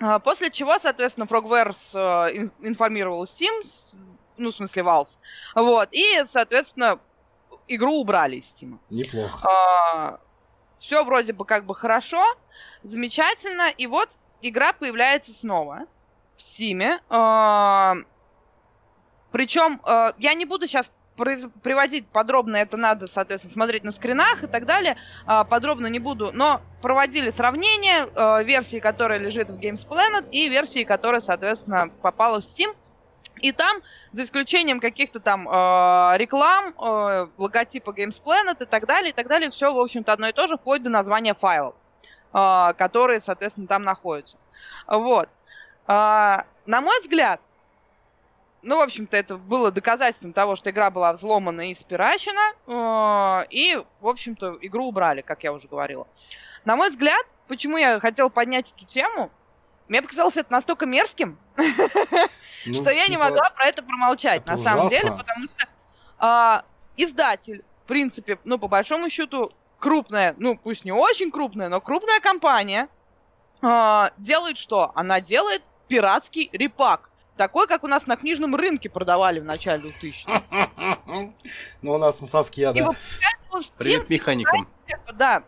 Э, 0.00 0.18
После 0.20 0.50
чего, 0.50 0.78
соответственно, 0.78 1.24
Frogware 1.24 1.74
с, 1.76 1.94
э, 1.94 2.36
ин- 2.36 2.52
информировал 2.60 3.24
Steam, 3.24 3.62
ну, 4.36 4.50
в 4.50 4.54
смысле, 4.54 4.82
Valve, 4.82 5.08
вот, 5.54 5.88
и, 5.92 6.24
соответственно, 6.32 6.98
игру 7.68 7.94
убрали 8.00 8.36
из 8.36 8.44
Steam. 8.52 8.78
Неплохо. 8.90 10.20
все 10.78 11.02
вроде 11.04 11.32
бы 11.32 11.44
как 11.46 11.64
бы 11.64 11.74
хорошо, 11.74 12.22
замечательно, 12.82 13.68
и 13.70 13.86
вот 13.86 14.10
игра 14.42 14.72
появляется 14.74 15.32
снова 15.32 15.86
в 16.36 16.40
Steam. 16.40 18.04
Причем 19.32 19.80
э, 19.84 20.12
я 20.18 20.34
не 20.34 20.44
буду 20.44 20.66
сейчас 20.66 20.90
приводить 21.16 22.06
подробно, 22.08 22.56
это 22.56 22.76
надо, 22.76 23.08
соответственно, 23.08 23.52
смотреть 23.52 23.84
на 23.84 23.92
скринах 23.92 24.44
и 24.44 24.46
так 24.46 24.66
далее. 24.66 24.96
А, 25.26 25.44
Подробно 25.44 25.86
не 25.86 25.98
буду, 25.98 26.30
но 26.32 26.60
проводили 26.82 27.30
сравнение 27.30 28.08
э, 28.14 28.44
версии, 28.44 28.78
которая 28.78 29.18
лежит 29.18 29.48
в 29.48 29.58
Games 29.58 29.86
Planet, 29.86 30.28
и 30.30 30.48
версии, 30.48 30.84
которая, 30.84 31.20
соответственно, 31.20 31.90
попала 32.02 32.40
в 32.40 32.44
Steam. 32.44 32.74
И 33.40 33.52
там, 33.52 33.78
за 34.12 34.24
исключением 34.24 34.80
каких-то 34.80 35.20
там 35.20 35.48
э, 35.48 36.16
реклам, 36.16 36.74
э, 36.78 37.26
логотипа 37.36 37.90
Games 37.90 38.22
Planet 38.22 38.62
и 38.62 38.66
так 38.66 38.86
далее, 38.86 39.10
и 39.10 39.12
так 39.12 39.26
далее, 39.26 39.50
все, 39.50 39.72
в 39.72 39.78
общем-то, 39.78 40.12
одно 40.12 40.28
и 40.28 40.32
то 40.32 40.46
же, 40.46 40.56
вплоть 40.56 40.82
до 40.82 40.90
названия 40.90 41.34
файлов, 41.34 41.74
э, 42.32 42.72
которые, 42.78 43.20
соответственно, 43.20 43.66
там 43.66 43.82
находятся. 43.82 44.36
Вот. 44.86 45.28
Э, 45.86 46.42
на 46.66 46.80
мой 46.80 47.00
взгляд, 47.02 47.40
ну, 48.66 48.78
в 48.78 48.80
общем-то, 48.80 49.16
это 49.16 49.36
было 49.36 49.70
доказательством 49.70 50.32
того, 50.32 50.56
что 50.56 50.70
игра 50.70 50.90
была 50.90 51.12
взломана 51.12 51.70
и 51.70 51.74
спирачена, 51.74 52.52
э, 52.66 53.46
и, 53.50 53.80
в 54.00 54.08
общем-то, 54.08 54.58
игру 54.60 54.86
убрали, 54.86 55.20
как 55.20 55.44
я 55.44 55.52
уже 55.52 55.68
говорила. 55.68 56.08
на 56.64 56.74
мой 56.74 56.90
взгляд, 56.90 57.24
почему 57.46 57.76
я 57.76 58.00
хотел 58.00 58.28
поднять 58.28 58.72
эту 58.76 58.84
тему, 58.84 59.30
мне 59.88 60.02
показалось 60.02 60.36
это 60.36 60.52
настолько 60.52 60.84
мерзким, 60.84 61.38
Ну, 61.56 62.74
что 62.74 62.90
я 62.90 63.04
не 63.04 63.12
типа, 63.12 63.24
могла 63.24 63.50
про 63.50 63.66
это 63.66 63.84
промолчать, 63.84 64.42
это 64.42 64.56
на 64.56 64.58
самом 64.58 64.88
деле, 64.88 65.12
потому 65.12 65.44
что 65.44 65.68
а, 66.18 66.64
издатель, 66.96 67.64
в 67.84 67.86
принципе, 67.86 68.40
ну, 68.42 68.58
по 68.58 68.66
большому 68.66 69.08
счету, 69.10 69.52
крупная, 69.78 70.34
ну, 70.38 70.56
пусть 70.56 70.84
не 70.84 70.90
очень 70.90 71.30
крупная, 71.30 71.68
но 71.68 71.80
крупная 71.80 72.18
компания 72.18 72.88
а, 73.62 74.10
делает 74.16 74.58
что? 74.58 74.90
Она 74.96 75.20
делает 75.20 75.62
пиратский 75.86 76.50
репак. 76.52 77.10
Такой, 77.36 77.66
как 77.66 77.84
у 77.84 77.86
нас 77.86 78.06
на 78.06 78.16
книжном 78.16 78.54
рынке 78.56 78.88
продавали 78.88 79.40
в 79.40 79.44
начале 79.44 79.82
2000 79.82 80.26
Ну, 81.82 81.92
у 81.92 81.98
нас 81.98 82.20
на 82.20 82.26
совке, 82.26 82.72
да. 82.72 82.90
Привет 83.78 84.08
механикам. 84.08 84.68
да, 85.14 85.42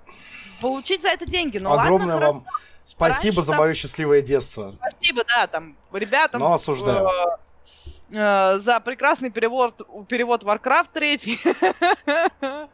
получить 0.60 1.02
за 1.02 1.08
это 1.08 1.26
деньги. 1.26 1.58
Ну 1.58 1.72
Огромное 1.72 2.14
ладно, 2.14 2.26
вам 2.32 2.46
спасибо 2.84 3.36
Раньше 3.36 3.46
за 3.46 3.52
там- 3.52 3.60
мое 3.60 3.74
счастливое 3.74 4.22
детство. 4.22 4.74
Спасибо, 4.78 5.24
да, 5.24 5.46
там, 5.46 5.76
ребятам. 5.92 6.40
Но 6.40 6.54
осуждаю. 6.54 7.06
э, 7.08 8.16
э, 8.16 8.58
за 8.60 8.80
прекрасный 8.80 9.30
перевод, 9.30 9.76
перевод 10.08 10.42
Warcraft 10.42 10.88
3. 10.92 11.18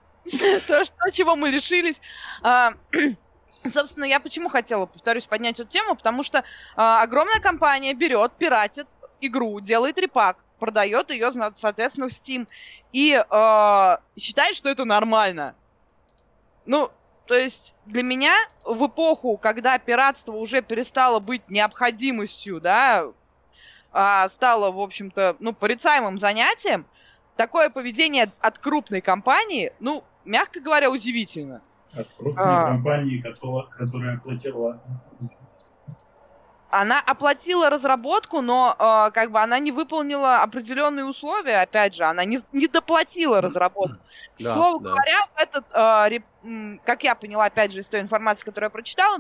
То, 0.66 0.84
что, 0.84 1.10
чего 1.12 1.36
мы 1.36 1.50
лишились. 1.50 1.96
А, 2.42 2.74
Собственно, 3.72 4.04
я 4.04 4.20
почему 4.20 4.48
хотела, 4.50 4.86
повторюсь, 4.86 5.24
поднять 5.24 5.58
эту 5.58 5.68
тему, 5.70 5.94
потому 5.94 6.22
что 6.22 6.44
а, 6.76 7.02
огромная 7.02 7.40
компания 7.40 7.94
берет, 7.94 8.32
пиратит 8.32 8.86
игру, 9.26 9.60
делает 9.60 9.98
репак, 9.98 10.44
продает 10.58 11.10
ее, 11.10 11.32
соответственно, 11.56 12.08
в 12.08 12.12
Steam 12.12 12.46
и 12.92 13.22
а, 13.30 14.00
считает, 14.16 14.56
что 14.56 14.68
это 14.68 14.84
нормально. 14.84 15.54
Ну, 16.66 16.90
то 17.26 17.34
есть 17.34 17.74
для 17.86 18.02
меня 18.02 18.34
в 18.64 18.86
эпоху, 18.86 19.36
когда 19.36 19.78
пиратство 19.78 20.32
уже 20.32 20.62
перестало 20.62 21.20
быть 21.20 21.48
необходимостью, 21.48 22.60
да, 22.60 23.06
а 23.92 24.28
стало, 24.30 24.70
в 24.70 24.80
общем-то, 24.80 25.36
ну, 25.38 25.52
порицаемым 25.52 26.18
занятием, 26.18 26.86
такое 27.36 27.70
поведение 27.70 28.26
от 28.40 28.58
крупной 28.58 29.00
компании, 29.00 29.72
ну, 29.80 30.04
мягко 30.24 30.60
говоря, 30.60 30.90
удивительно. 30.90 31.62
От 31.92 32.08
крупной 32.14 32.44
А. 32.44 32.66
компании, 32.66 33.20
которая, 33.20 33.66
которая 33.66 34.16
оплатила 34.16 34.80
Она 36.76 37.00
оплатила 37.00 37.70
разработку, 37.70 38.40
но 38.40 38.74
э, 38.76 39.10
как 39.12 39.30
бы 39.30 39.38
она 39.38 39.60
не 39.60 39.70
выполнила 39.70 40.42
определенные 40.42 41.04
условия, 41.04 41.62
опять 41.62 41.94
же, 41.94 42.02
она 42.02 42.24
не, 42.24 42.40
не 42.50 42.66
доплатила 42.66 43.40
разработку. 43.40 43.98
Да, 44.40 44.54
Слово 44.54 44.80
да. 44.80 44.90
говоря, 44.90 45.26
этот, 45.36 45.64
э, 45.70 45.78
реп- 46.08 46.80
как 46.84 47.04
я 47.04 47.14
поняла, 47.14 47.44
опять 47.44 47.72
же, 47.72 47.80
из 47.80 47.86
той 47.86 48.00
информации, 48.00 48.44
которую 48.44 48.66
я 48.66 48.70
прочитала, 48.70 49.18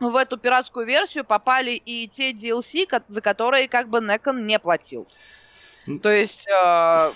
в 0.00 0.16
эту 0.16 0.36
пиратскую 0.36 0.84
версию 0.84 1.24
попали 1.24 1.70
и 1.70 2.08
те 2.08 2.32
DLC, 2.32 2.86
за 3.08 3.20
которые 3.22 3.68
как 3.68 3.88
бы 3.88 4.00
Некон 4.00 4.44
не 4.44 4.58
платил. 4.58 5.08
То 6.02 6.10
есть 6.10 6.46
э, 6.46 7.12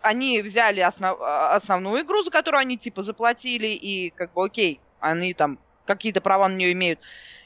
они 0.00 0.40
взяли 0.40 0.80
основ- 0.80 1.20
э, 1.20 1.54
основную 1.54 2.02
игру, 2.02 2.22
за 2.22 2.30
которую 2.30 2.60
они 2.60 2.78
типа 2.78 3.02
заплатили, 3.02 3.68
и 3.68 4.08
как 4.08 4.32
бы 4.32 4.42
окей, 4.42 4.80
они 5.00 5.34
там 5.34 5.58
какие-то 5.84 6.22
права 6.22 6.48
на 6.48 6.54
нее 6.54 6.72
имеют. 6.72 6.98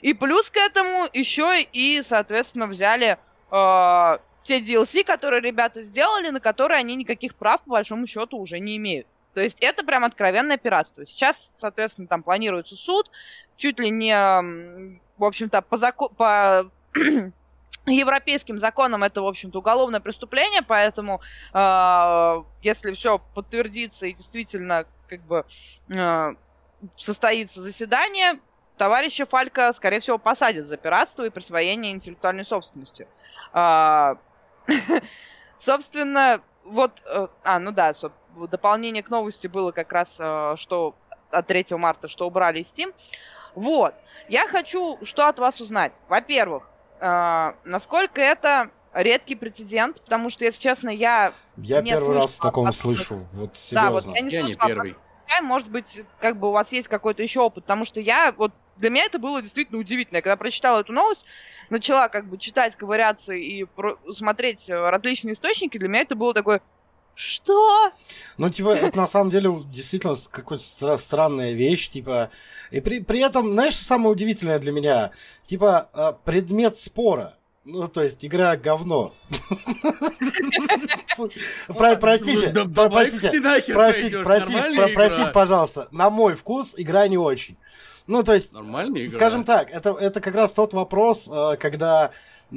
И 0.05 0.13
плюс 0.13 0.51
к 0.51 0.59
этому 0.59 1.09
еще 1.15 1.63
и, 1.63 2.03
соответственно, 2.07 2.67
взяли 2.67 3.17
э, 3.51 4.19
те 4.43 4.61
DLC, 4.61 5.03
которые 5.03 5.41
ребята 5.41 5.83
сделали, 5.83 6.29
на 6.29 6.41
которые 6.41 6.81
они 6.81 6.95
никаких 6.95 7.35
прав, 7.35 7.63
по 7.63 7.71
большому 7.71 8.07
счету, 8.07 8.37
уже 8.37 8.59
не 8.59 8.77
имеют. 8.77 9.07
То 9.33 9.41
есть 9.41 9.57
это 9.63 9.83
прям 9.83 10.05
откровенное 10.05 10.59
пиратство. 10.59 11.07
Сейчас, 11.07 11.51
соответственно, 11.59 12.07
там 12.07 12.23
планируется 12.23 12.77
суд, 12.77 13.11
чуть 13.57 13.81
ли 13.81 13.89
не, 13.89 14.15
в 15.17 15.25
общем-то, 15.25 15.63
по, 15.63 15.77
зако- 15.77 16.15
по 16.15 16.71
европейским 17.87 18.59
законам 18.59 19.05
это, 19.05 19.23
в 19.23 19.27
общем-то, 19.27 19.61
уголовное 19.61 20.01
преступление, 20.01 20.61
поэтому 20.61 21.23
э, 21.55 22.43
если 22.61 22.93
все 22.93 23.23
подтвердится 23.35 24.05
и 24.05 24.13
действительно 24.13 24.85
как 25.09 25.23
бы 25.23 25.47
э, 25.89 26.35
состоится 26.99 27.63
заседание, 27.63 28.39
товарища 28.77 29.27
Фалька, 29.27 29.73
скорее 29.75 30.01
всего, 30.01 30.19
посадят 30.19 30.67
за 30.67 30.77
пиратство 30.77 31.25
и 31.25 31.31
присвоение 31.31 31.93
интеллектуальной 31.93 32.45
собственности. 32.45 33.07
А, 33.53 34.17
Собственно, 35.59 36.41
вот... 36.65 36.93
э, 37.07 37.29
А, 37.43 37.59
ну 37.59 37.73
да, 37.73 37.93
в 38.35 38.49
дополнение 38.49 39.03
к 39.03 39.11
новости 39.11 39.47
было 39.47 39.71
как 39.73 39.93
раз, 39.93 40.09
э, 40.19 40.55
что 40.57 40.95
от 41.31 41.47
3 41.47 41.67
марта, 41.71 42.09
что 42.09 42.27
убрали 42.27 42.61
из 42.61 42.67
Steam. 42.67 42.95
Вот. 43.55 43.95
Я 44.29 44.47
хочу 44.49 44.99
что 45.05 45.29
от 45.29 45.39
вас 45.39 45.61
узнать. 45.61 45.93
Во-первых, 46.09 46.69
э, 47.01 47.53
насколько 47.65 48.21
это 48.21 48.71
редкий 48.93 49.35
прецедент, 49.35 50.01
потому 50.03 50.31
что, 50.31 50.45
если 50.45 50.61
честно, 50.61 50.89
я 50.89 51.33
Я 51.57 51.83
не 51.83 51.91
первый 51.91 52.17
раз 52.17 52.33
слышала 52.33 52.51
таком 52.51 52.67
от- 52.69 52.75
слышу. 52.77 53.27
Вот 53.33 53.51
да, 53.73 53.91
вот 53.91 54.05
серьезно. 54.05 54.15
я 54.15 54.21
не 54.21 54.31
Я 54.31 54.43
не 54.43 54.55
первый. 54.55 54.97
Может 55.43 55.69
быть, 55.69 56.03
как 56.21 56.39
бы 56.39 56.49
у 56.49 56.53
вас 56.53 56.71
есть 56.71 56.87
какой-то 56.87 57.23
еще 57.23 57.41
опыт, 57.41 57.65
потому 57.65 57.85
что 57.85 57.99
я, 57.99 58.33
вот 58.37 58.53
для 58.77 58.91
меня 58.91 59.05
это 59.05 59.19
было 59.19 59.41
действительно 59.43 59.79
удивительно. 59.81 60.17
Я 60.19 60.23
когда 60.23 60.37
прочитала 60.37 60.81
эту 60.81 60.93
новость, 60.93 61.23
начала 61.71 62.09
как 62.09 62.27
бы 62.29 62.39
читать, 62.39 62.77
ковыряться 62.77 63.33
и 63.33 63.65
про- 63.65 63.99
смотреть 64.13 64.69
э, 64.69 64.75
различные 64.91 65.35
источники, 65.35 65.79
для 65.79 65.89
меня 65.89 66.01
это 66.03 66.15
было 66.15 66.35
такое, 66.35 66.61
что? 67.15 67.91
Ну, 68.39 68.51
типа, 68.51 68.71
это 68.75 68.97
на 68.99 69.07
самом 69.07 69.31
деле 69.31 69.51
действительно 69.67 70.17
какая-то 70.31 70.65
стра- 70.65 70.99
странная 70.99 71.53
вещь, 71.53 71.89
типа. 71.89 72.31
И 72.71 72.81
при, 72.81 73.01
при 73.01 73.21
этом, 73.21 73.53
знаешь, 73.53 73.75
что 73.75 73.85
самое 73.85 74.11
удивительное 74.11 74.59
для 74.59 74.73
меня? 74.73 75.11
Типа, 75.47 75.89
э, 75.95 76.13
предмет 76.25 76.79
спора. 76.79 77.37
Ну, 77.65 77.89
то 77.89 78.03
есть, 78.03 78.23
игра 78.25 78.57
говно. 78.57 79.15
Про- 81.69 81.97
Простите, 81.97 82.53
простите, 82.91 84.23
простите, 84.25 84.93
простите, 84.95 85.31
пожалуйста. 85.33 85.89
На 85.93 86.11
мой 86.11 86.35
вкус 86.35 86.75
игра 86.77 87.07
не 87.09 87.17
очень. 87.19 87.57
Ну, 88.07 88.23
то 88.23 88.35
есть, 88.35 88.53
Нормальная 88.53 89.05
игра. 89.05 89.15
Скажем 89.15 89.45
так, 89.45 89.71
это, 89.71 89.91
это 89.93 90.21
как 90.21 90.35
раз 90.35 90.53
тот 90.53 90.75
вопрос, 90.75 91.27
э, 91.27 91.57
когда 91.59 92.11
э, 92.53 92.57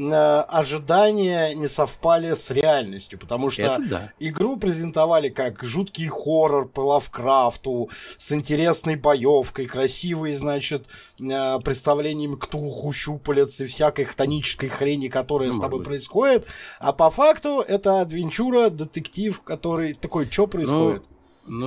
ожидания 0.50 1.54
не 1.56 1.70
совпали 1.70 2.36
с 2.36 2.52
реальностью, 2.52 3.18
потому 3.18 3.50
что 3.50 3.62
Это 3.62 3.82
да. 3.89 4.12
игру 4.20 4.58
презентовали 4.58 5.30
как 5.30 5.64
жуткий 5.64 6.08
хоррор 6.10 6.68
по 6.68 6.82
Лавкрафту, 6.82 7.89
с 8.20 8.32
интересной 8.34 8.98
боевкой, 8.98 9.68
красивой, 9.68 10.36
значит, 10.36 10.86
э, 11.22 11.60
представлениями 11.62 12.36
ктулху, 12.36 12.91
щупалец 12.91 13.62
и 13.62 13.68
всякой 13.68 14.04
хтонической 14.04 14.68
хрени, 14.68 15.08
которая 15.08 15.50
Ну, 15.50 15.58
с 15.58 15.62
тобой 15.62 15.80
быть. 15.80 15.88
происходит. 15.88 16.45
А 16.80 16.91
по 16.91 17.10
факту 17.10 17.64
это 17.66 18.02
адвенчура, 18.02 18.70
детектив, 18.70 19.41
который 19.43 19.93
такой, 19.93 20.30
что 20.30 20.48
происходит? 20.48 21.04
Ну 21.10 21.16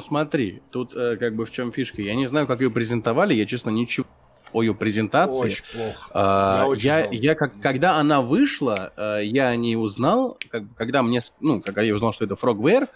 смотри, 0.00 0.62
тут 0.70 0.96
э, 0.96 1.16
как 1.16 1.34
бы 1.36 1.46
в 1.46 1.50
чем 1.50 1.72
фишка. 1.72 2.02
Я 2.02 2.14
не 2.14 2.26
знаю, 2.26 2.46
как 2.46 2.60
ее 2.60 2.70
презентовали, 2.70 3.34
я, 3.34 3.46
честно, 3.46 3.70
ничего 3.70 4.06
о 4.52 4.62
ее 4.62 4.74
презентации. 4.74 5.44
Очень 5.44 5.62
плохо. 5.72 6.10
А, 6.12 6.58
Я 6.62 6.66
очень 6.68 6.86
я, 6.86 7.08
я 7.10 7.34
как, 7.36 7.60
когда 7.60 7.96
она 7.98 8.20
вышла, 8.20 8.92
э, 8.96 9.20
я 9.24 9.48
о 9.48 9.54
ней 9.56 9.76
узнал, 9.76 10.36
как- 10.50 10.64
когда 10.76 11.02
мне, 11.02 11.20
ну, 11.40 11.60
когда 11.60 11.82
я 11.82 11.94
узнал, 11.94 12.12
что 12.12 12.24
это 12.24 12.34
Frogware, 12.34 12.88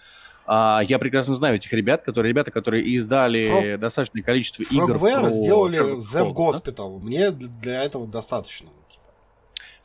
а, 0.45 0.81
я 0.87 0.99
прекрасно 0.99 1.33
знаю 1.33 1.55
этих 1.55 1.71
ребят, 1.73 2.03
которые, 2.03 2.31
ребята, 2.31 2.51
которые 2.51 2.83
издали 2.85 3.49
Frog- 3.49 3.77
достаточное 3.77 4.21
количество 4.21 4.63
игр 4.63 4.97
Frogware 4.97 5.19
про 5.21 5.29
сделали 5.29 5.79
Them 5.95 6.33
Holmes, 6.33 6.51
да? 6.51 6.59
Hospital. 6.59 6.99
Мне 6.99 7.31
для 7.31 7.83
этого 7.83 8.05
достаточно. 8.05 8.69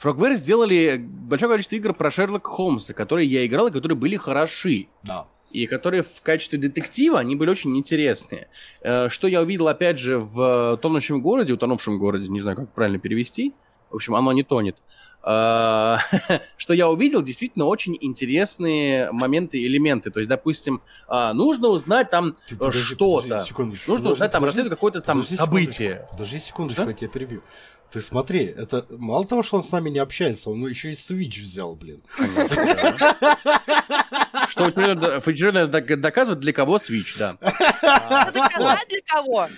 Frogware 0.02 0.34
сделали 0.36 0.96
большое 0.98 1.50
количество 1.52 1.76
игр 1.76 1.92
про 1.94 2.10
Шерлока 2.10 2.48
Холмса, 2.50 2.94
которые 2.94 3.28
я 3.28 3.44
играл 3.44 3.66
и 3.68 3.70
которые 3.70 3.96
были 3.96 4.16
хороши. 4.16 4.88
Да. 5.02 5.26
И 5.50 5.66
которые 5.66 6.02
в 6.02 6.22
качестве 6.22 6.58
детектива, 6.58 7.18
они 7.18 7.36
были 7.36 7.50
очень 7.50 7.76
интересные. 7.76 8.48
Э, 8.82 9.08
Что 9.08 9.28
я 9.28 9.42
увидел, 9.42 9.68
опять 9.68 9.98
же, 9.98 10.18
в 10.18 10.78
«Тонущем 10.82 11.20
городе», 11.22 11.52
«Утонувшем 11.52 11.98
городе», 11.98 12.28
не 12.28 12.40
знаю, 12.40 12.56
как 12.56 12.72
правильно 12.72 12.98
перевести, 12.98 13.54
в 13.90 13.96
общем, 13.96 14.14
оно 14.14 14.32
не 14.32 14.42
тонет, 14.42 14.76
Э, 15.22 15.98
что 16.56 16.72
я 16.72 16.88
увидел, 16.88 17.22
действительно 17.22 17.66
очень 17.66 17.96
интересные 18.00 19.12
моменты 19.12 19.62
элементы. 19.64 20.10
То 20.10 20.20
есть, 20.20 20.28
допустим, 20.28 20.82
а, 21.08 21.32
нужно 21.34 21.68
узнать 21.68 22.10
там 22.10 22.36
э, 22.50 22.70
что-то. 22.70 23.44
Нужно 23.86 24.10
узнать 24.10 24.32
там 24.32 24.44
расследовать 24.44 24.76
какое-то 24.76 25.00
там 25.00 25.24
событие. 25.24 26.08
Подожди 26.12 26.38
секундочку, 26.38 26.88
я 26.88 26.92
тебя 26.94 27.08
перебью. 27.08 27.42
Ты 27.90 28.00
смотри, 28.00 28.44
это 28.44 28.86
мало 28.90 29.26
того, 29.26 29.42
что 29.42 29.56
он 29.56 29.64
с 29.64 29.72
нами 29.72 29.90
не 29.90 29.98
общается, 29.98 30.50
он 30.50 30.64
еще 30.64 30.92
и 30.92 30.94
Switch 30.94 31.42
взял, 31.42 31.74
блин. 31.74 32.02
Конечно, 32.16 33.16
Что 34.50 34.66
очередно 34.66 35.66
доказывает, 35.68 36.40
для 36.40 36.52
кого 36.52 36.76
Switch, 36.76 37.18
да. 37.18 37.36
Доказать 37.40 38.88
для 38.88 39.00
кого? 39.06 39.48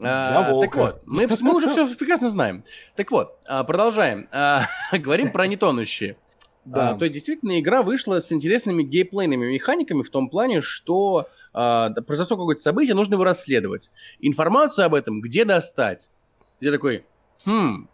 А, 0.00 0.30
Для 0.30 0.50
волка. 0.50 0.66
Так 0.66 0.76
вот, 0.76 1.02
мы, 1.06 1.54
уже 1.54 1.68
все 1.68 1.86
прекрасно 1.94 2.30
знаем. 2.30 2.64
Так 2.96 3.10
вот, 3.10 3.38
а, 3.46 3.64
продолжаем. 3.64 4.28
А, 4.32 4.66
Говорим 4.92 5.32
про 5.32 5.46
нетонущие. 5.46 6.16
Да. 6.64 6.90
А, 6.90 6.94
то 6.94 7.04
есть, 7.04 7.14
действительно, 7.14 7.58
игра 7.58 7.82
вышла 7.82 8.20
с 8.20 8.30
интересными 8.30 8.82
геймплейными 8.82 9.46
механиками 9.46 10.02
в 10.02 10.10
том 10.10 10.28
плане, 10.28 10.60
что 10.60 11.28
а, 11.52 11.90
произошло 11.90 12.36
какое-то 12.36 12.62
событие, 12.62 12.94
нужно 12.94 13.14
его 13.14 13.24
расследовать. 13.24 13.90
Информацию 14.20 14.84
об 14.84 14.94
этом 14.94 15.20
где 15.20 15.44
достать? 15.44 16.10
Я 16.60 16.70
такой, 16.70 17.04
хм, 17.44 17.88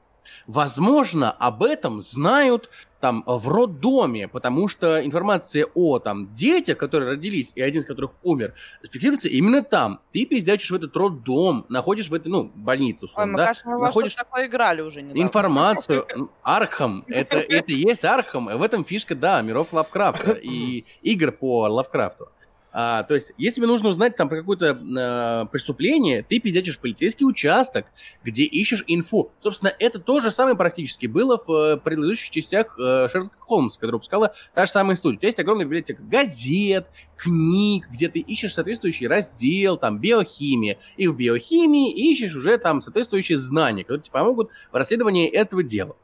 возможно, 0.46 1.30
об 1.30 1.62
этом 1.62 2.00
знают 2.00 2.70
там 3.04 3.22
в 3.26 3.48
роддоме, 3.48 4.28
потому 4.28 4.66
что 4.66 5.04
информация 5.04 5.66
о 5.74 5.98
там 5.98 6.32
детях, 6.32 6.78
которые 6.78 7.10
родились, 7.10 7.52
и 7.54 7.60
один 7.60 7.82
из 7.82 7.84
которых 7.84 8.12
умер, 8.22 8.54
фиксируется 8.82 9.28
именно 9.28 9.62
там. 9.62 10.00
Ты 10.10 10.24
пиздячишь 10.24 10.70
в 10.70 10.74
этот 10.74 10.96
роддом, 10.96 11.66
находишь 11.68 12.08
в 12.08 12.14
этой, 12.14 12.28
ну, 12.28 12.50
больницу, 12.54 13.04
Ой, 13.04 13.08
условно, 13.10 13.32
мы, 13.32 13.38
да? 13.38 13.46
кажется, 13.48 13.68
мы 13.68 13.78
находишь 13.78 14.14
такое 14.14 14.46
играли 14.46 14.80
уже 14.80 15.02
недавно. 15.02 15.20
информацию. 15.20 16.06
Архам. 16.42 17.04
Это, 17.08 17.36
это 17.36 17.72
и 17.72 17.74
есть 17.74 18.06
Архам. 18.06 18.46
В 18.46 18.62
этом 18.62 18.86
фишка, 18.86 19.14
да, 19.14 19.42
миров 19.42 19.74
Лавкрафта 19.74 20.32
и 20.42 20.86
игр 21.02 21.30
по 21.30 21.68
Лавкрафту. 21.68 22.30
А, 22.76 23.04
то 23.04 23.14
есть, 23.14 23.32
если 23.38 23.56
тебе 23.56 23.68
нужно 23.68 23.90
узнать 23.90 24.16
там 24.16 24.28
про 24.28 24.38
какое-то 24.38 24.66
э, 24.74 25.46
преступление, 25.52 26.24
ты 26.28 26.40
пиздячишь 26.40 26.80
полицейский 26.80 27.24
участок, 27.24 27.86
где 28.24 28.42
ищешь 28.42 28.82
инфу. 28.88 29.30
Собственно, 29.38 29.72
это 29.78 30.00
то 30.00 30.18
же 30.18 30.32
самое 30.32 30.56
практически 30.56 31.06
было 31.06 31.38
в 31.38 31.50
э, 31.50 31.76
предыдущих 31.76 32.30
частях 32.30 32.76
э, 32.76 33.08
Шерлока 33.08 33.38
Холмса, 33.38 33.76
который 33.78 33.92
выпускала 33.92 34.34
та 34.54 34.66
же 34.66 34.72
самая 34.72 34.96
студия. 34.96 35.18
У 35.18 35.20
тебя 35.20 35.28
есть 35.28 35.38
огромная 35.38 35.66
библиотека 35.66 36.02
газет, 36.02 36.88
книг, 37.16 37.86
где 37.92 38.08
ты 38.08 38.18
ищешь 38.18 38.54
соответствующий 38.54 39.06
раздел, 39.06 39.76
там, 39.76 40.00
биохимия. 40.00 40.78
И 40.96 41.06
в 41.06 41.16
биохимии 41.16 41.92
ищешь 42.10 42.34
уже 42.34 42.58
там 42.58 42.82
соответствующие 42.82 43.38
знания, 43.38 43.84
которые 43.84 44.02
тебе 44.02 44.14
помогут 44.14 44.50
в 44.72 44.74
расследовании 44.74 45.28
этого 45.28 45.62
дела. 45.62 45.94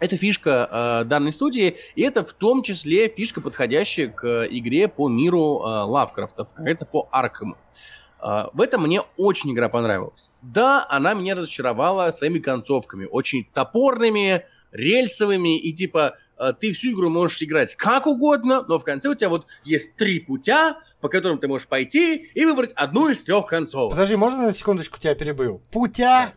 Это 0.00 0.16
фишка 0.16 0.68
э, 0.70 1.04
данной 1.04 1.32
студии, 1.32 1.76
и 1.96 2.02
это 2.02 2.24
в 2.24 2.32
том 2.32 2.62
числе 2.62 3.08
фишка, 3.08 3.40
подходящая 3.40 4.08
к 4.08 4.24
э, 4.24 4.48
игре 4.50 4.86
по 4.86 5.08
миру 5.08 5.60
э, 5.60 5.82
Лавкрафта, 5.82 6.48
это 6.56 6.86
по 6.86 7.08
Аркаму. 7.10 7.56
Э, 8.22 8.44
в 8.52 8.60
этом 8.60 8.82
мне 8.82 9.02
очень 9.16 9.52
игра 9.52 9.68
понравилась. 9.68 10.30
Да, 10.40 10.86
она 10.88 11.14
меня 11.14 11.34
разочаровала 11.34 12.12
своими 12.12 12.38
концовками, 12.38 13.08
очень 13.10 13.44
топорными, 13.52 14.44
рельсовыми, 14.70 15.58
и 15.58 15.72
типа 15.72 16.16
э, 16.38 16.52
ты 16.60 16.72
всю 16.72 16.92
игру 16.92 17.08
можешь 17.08 17.42
играть 17.42 17.74
как 17.74 18.06
угодно, 18.06 18.64
но 18.68 18.78
в 18.78 18.84
конце 18.84 19.08
у 19.08 19.16
тебя 19.16 19.30
вот 19.30 19.46
есть 19.64 19.96
три 19.96 20.20
путя, 20.20 20.78
по 21.00 21.08
которым 21.08 21.38
ты 21.38 21.48
можешь 21.48 21.66
пойти 21.66 22.30
и 22.34 22.44
выбрать 22.44 22.72
одну 22.72 23.08
из 23.08 23.18
трех 23.18 23.46
концовок. 23.46 23.92
Подожди, 23.92 24.14
можно 24.16 24.46
на 24.46 24.54
секундочку 24.54 24.98
тебя 24.98 25.14
перебыл? 25.14 25.62
Путя? 25.72 26.34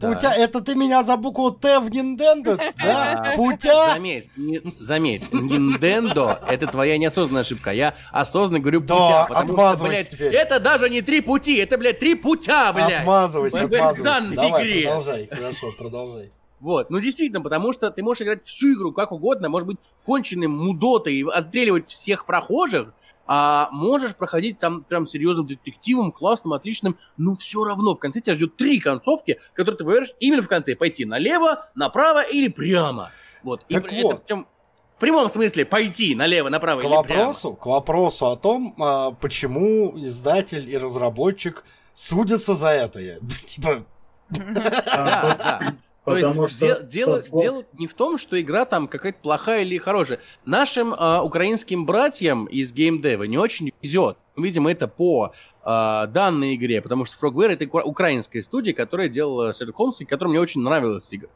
Да. 0.00 0.08
Путя, 0.14 0.32
это 0.32 0.60
ты 0.62 0.74
меня 0.74 1.02
за 1.02 1.16
букву 1.16 1.50
Т 1.50 1.78
в 1.78 1.88
Nintendo, 1.88 2.56
да? 2.82 3.34
Путя? 3.36 3.86
Заметь, 3.94 4.30
не- 4.36 4.60
заметь, 4.80 5.24
Nintendo 5.30 6.38
это 6.46 6.66
твоя 6.66 6.96
неосознанная 6.98 7.42
ошибка. 7.42 7.70
Я 7.72 7.94
осознанно 8.10 8.60
говорю 8.60 8.80
Да, 8.80 8.94
путя, 9.26 9.26
потому 9.28 9.74
что, 9.76 9.84
блядь, 9.84 10.10
теперь. 10.10 10.34
это 10.34 10.58
даже 10.60 10.88
не 10.90 11.02
три 11.02 11.20
пути, 11.20 11.56
это, 11.56 11.76
блядь, 11.78 11.98
три 11.98 12.14
путя, 12.14 12.72
блядь. 12.72 13.00
Отмазывайся, 13.00 13.56
В 13.58 13.64
отмазывайся. 13.64 14.02
данной 14.02 14.36
Давай, 14.36 14.62
игре. 14.62 14.82
продолжай, 14.86 15.28
хорошо, 15.30 15.72
продолжай. 15.78 16.30
Вот, 16.60 16.90
ну 16.90 17.00
действительно, 17.00 17.40
потому 17.40 17.72
что 17.72 17.90
ты 17.90 18.02
можешь 18.02 18.22
играть 18.22 18.44
всю 18.44 18.74
игру 18.74 18.92
как 18.92 19.12
угодно, 19.12 19.48
может 19.48 19.66
быть 19.66 19.78
конченным 20.04 20.50
мудотой 20.58 21.14
и 21.14 21.24
отстреливать 21.26 21.88
всех 21.88 22.26
прохожих, 22.26 22.92
а 23.32 23.68
можешь 23.70 24.16
проходить 24.16 24.58
там 24.58 24.82
прям 24.82 25.06
серьезным 25.06 25.46
детективом, 25.46 26.10
классным, 26.10 26.52
отличным, 26.52 26.98
но 27.16 27.36
все 27.36 27.62
равно 27.62 27.94
в 27.94 28.00
конце 28.00 28.20
тебя 28.20 28.34
ждет 28.34 28.56
три 28.56 28.80
концовки, 28.80 29.38
которые 29.54 29.78
ты 29.78 29.84
выберешь 29.84 30.10
именно 30.18 30.42
в 30.42 30.48
конце. 30.48 30.74
Пойти 30.74 31.04
налево, 31.04 31.70
направо 31.76 32.22
или 32.22 32.48
прямо. 32.48 33.12
Вот. 33.44 33.64
И 33.68 33.74
Так 33.74 33.92
это 33.92 34.02
вот. 34.02 34.24
причем 34.24 34.48
в 34.96 34.98
прямом 34.98 35.28
смысле 35.28 35.64
пойти 35.64 36.16
налево, 36.16 36.48
направо 36.48 36.80
К 36.80 36.84
или 36.86 37.02
прямо. 37.04 37.20
вопросу, 37.26 37.52
к 37.54 37.66
вопросу 37.66 38.26
о 38.30 38.34
том, 38.34 38.74
а, 38.80 39.12
почему 39.12 39.92
издатель 39.94 40.68
и 40.68 40.76
разработчик 40.76 41.64
судятся 41.94 42.56
за 42.56 42.70
это. 42.70 43.00
Типа, 43.46 43.84
Да, 44.30 45.36
да. 45.38 45.74
То 46.04 46.16
есть 46.16 46.54
что 46.54 46.66
де- 46.82 46.86
дело, 46.88 47.20
со 47.20 47.28
слов- 47.28 47.42
дело 47.42 47.64
не 47.74 47.86
в 47.86 47.94
том, 47.94 48.16
что 48.18 48.40
игра 48.40 48.64
там 48.64 48.88
какая-то 48.88 49.18
плохая 49.20 49.62
или 49.62 49.76
хорошая. 49.78 50.20
Нашим 50.44 50.94
а, 50.96 51.22
украинским 51.22 51.84
братьям 51.84 52.46
из 52.46 52.72
геймдева 52.72 53.24
не 53.24 53.38
очень 53.38 53.70
везет. 53.82 54.16
Мы 54.36 54.46
видим 54.46 54.66
это 54.66 54.88
по 54.88 55.32
а, 55.62 56.06
данной 56.06 56.54
игре, 56.54 56.80
потому 56.80 57.04
что 57.04 57.24
Frogware 57.26 57.50
это 57.50 57.66
украинская 57.66 58.42
студия, 58.42 58.72
которая 58.72 59.08
делала 59.08 59.50
Sherlock 59.50 59.74
Holmes, 59.78 59.96
и 60.00 60.04
которая 60.06 60.30
мне 60.30 60.40
очень 60.40 60.62
нравилась 60.62 61.12
игра. 61.12 61.28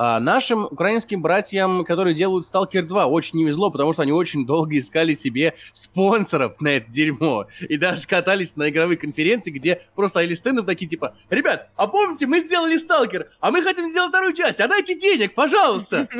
А 0.00 0.20
нашим 0.20 0.66
украинским 0.66 1.22
братьям, 1.22 1.84
которые 1.84 2.14
делают 2.14 2.46
Stalker 2.46 2.82
2, 2.82 3.06
очень 3.06 3.40
не 3.40 3.44
везло, 3.44 3.68
потому 3.68 3.92
что 3.92 4.02
они 4.02 4.12
очень 4.12 4.46
долго 4.46 4.78
искали 4.78 5.12
себе 5.14 5.54
спонсоров 5.72 6.60
на 6.60 6.68
это 6.68 6.88
дерьмо. 6.88 7.48
И 7.68 7.76
даже 7.76 8.06
катались 8.06 8.54
на 8.54 8.68
игровые 8.68 8.96
конференции, 8.96 9.50
где 9.50 9.82
просто 9.96 10.18
стояли 10.18 10.34
стендом 10.34 10.66
такие 10.66 10.88
типа, 10.88 11.16
ребят, 11.30 11.70
а 11.74 11.88
помните, 11.88 12.28
мы 12.28 12.38
сделали 12.38 12.76
Сталкер, 12.76 13.28
а 13.40 13.50
мы 13.50 13.60
хотим 13.60 13.88
сделать 13.88 14.10
вторую 14.10 14.34
часть, 14.34 14.60
а 14.60 14.68
дайте 14.68 14.96
денег, 14.96 15.34
пожалуйста. 15.34 16.06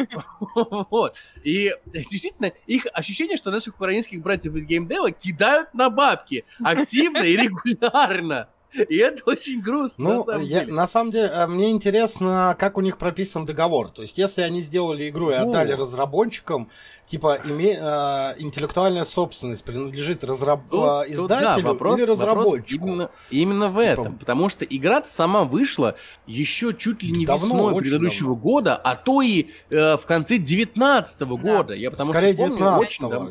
Вот. 0.90 1.14
И 1.44 1.72
действительно, 1.86 2.50
их 2.66 2.86
ощущение, 2.92 3.36
что 3.36 3.52
наших 3.52 3.76
украинских 3.76 4.20
братьев 4.22 4.56
из 4.56 4.64
геймдева 4.64 5.12
кидают 5.12 5.72
на 5.72 5.88
бабки 5.88 6.44
активно 6.64 7.22
и 7.22 7.36
регулярно. 7.36 8.48
И 8.88 8.96
это 8.96 9.22
очень 9.26 9.60
грустно, 9.60 10.04
на 10.08 10.14
ну, 10.16 10.24
самом 10.24 10.42
я- 10.42 10.60
деле. 10.60 10.72
на 10.72 10.88
самом 10.88 11.10
деле, 11.10 11.26
а, 11.28 11.46
мне 11.46 11.70
интересно, 11.70 12.54
как 12.58 12.76
у 12.76 12.80
них 12.80 12.98
прописан 12.98 13.46
договор. 13.46 13.88
То 13.88 14.02
есть, 14.02 14.18
если 14.18 14.42
они 14.42 14.60
сделали 14.60 15.08
игру 15.08 15.30
и 15.30 15.34
отдали 15.34 15.72
разработчикам, 15.72 16.68
типа, 17.06 17.38
име- 17.44 17.78
а, 17.80 18.34
интеллектуальная 18.38 19.06
собственность 19.06 19.64
принадлежит 19.64 20.22
разраб... 20.22 20.60
Тут- 20.70 20.80
а, 20.84 21.04
тут, 21.04 21.14
издателю 21.14 21.62
да, 21.62 21.68
вопрос- 21.70 21.98
или 21.98 22.06
вопрос 22.06 22.18
разработчику. 22.18 22.86
именно, 22.86 23.10
именно 23.30 23.68
в 23.68 23.80
Типа- 23.80 23.90
этом. 23.90 24.18
Потому 24.18 24.48
что 24.50 24.64
игра 24.66 25.02
сама 25.06 25.44
вышла 25.44 25.96
еще 26.26 26.74
чуть 26.74 27.02
ли 27.02 27.10
не 27.10 27.24
Давно, 27.24 27.46
весной 27.68 27.76
предыдущего 27.82 28.34
давно. 28.34 28.42
года, 28.42 28.76
а 28.76 28.96
то 28.96 29.22
и 29.22 29.46
э, 29.70 29.96
в 29.96 30.04
конце 30.04 30.36
19 30.36 31.22
года. 31.38 31.72
Я 31.72 31.90
потому 31.90 32.12
Скорее, 32.12 32.34
что 32.34 32.42
помню, 32.42 32.56
19 32.56 32.80
очень 32.88 33.08
давно. 33.08 33.30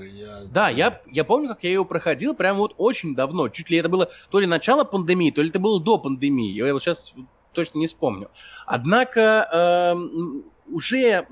Да, 0.52 0.70
я, 0.70 1.00
я 1.12 1.24
помню, 1.24 1.50
как 1.50 1.60
я 1.64 1.70
ее 1.70 1.86
проходил 1.86 2.34
прям 2.34 2.58
вот 2.58 2.74
очень 2.78 3.16
давно. 3.16 3.50
Чуть 3.50 3.70
ли 3.70 3.78
это 3.78 3.90
было 3.90 4.10
то 4.32 4.40
ли 4.40 4.48
начало 4.48 4.84
пандемии, 4.84 5.27
то 5.32 5.42
ли 5.42 5.50
это 5.50 5.60
было 5.60 5.80
до 5.80 5.98
пандемии. 5.98 6.52
Я 6.52 6.74
вот 6.74 6.82
сейчас 6.82 7.14
точно 7.54 7.80
не 7.80 7.88
вспомню. 7.88 8.30
Однако 8.66 9.48
эм, 9.52 10.46
уже 10.68 11.28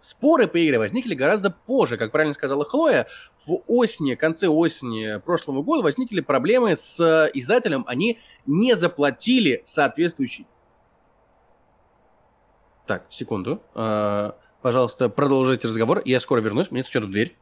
споры 0.00 0.46
по 0.46 0.64
игре 0.64 0.78
возникли 0.78 1.14
гораздо 1.14 1.50
позже. 1.50 1.96
Как 1.96 2.12
правильно 2.12 2.34
сказала 2.34 2.64
Хлоя, 2.64 3.06
в 3.44 3.62
осени, 3.66 4.14
конце 4.14 4.48
осени 4.48 5.18
прошлого 5.18 5.62
года 5.62 5.82
возникли 5.82 6.20
проблемы 6.20 6.76
с 6.76 7.00
э, 7.00 7.30
издателем. 7.34 7.84
Они 7.88 8.18
не 8.46 8.76
заплатили 8.76 9.60
соответствующий... 9.64 10.46
Так, 12.86 13.06
секунду. 13.10 13.60
Э, 13.74 14.32
пожалуйста, 14.62 15.08
продолжите 15.08 15.66
разговор. 15.68 16.02
Я 16.04 16.20
скоро 16.20 16.40
вернусь. 16.40 16.70
Мне 16.70 16.82
стучат 16.82 17.04
в 17.04 17.10
дверь. 17.10 17.36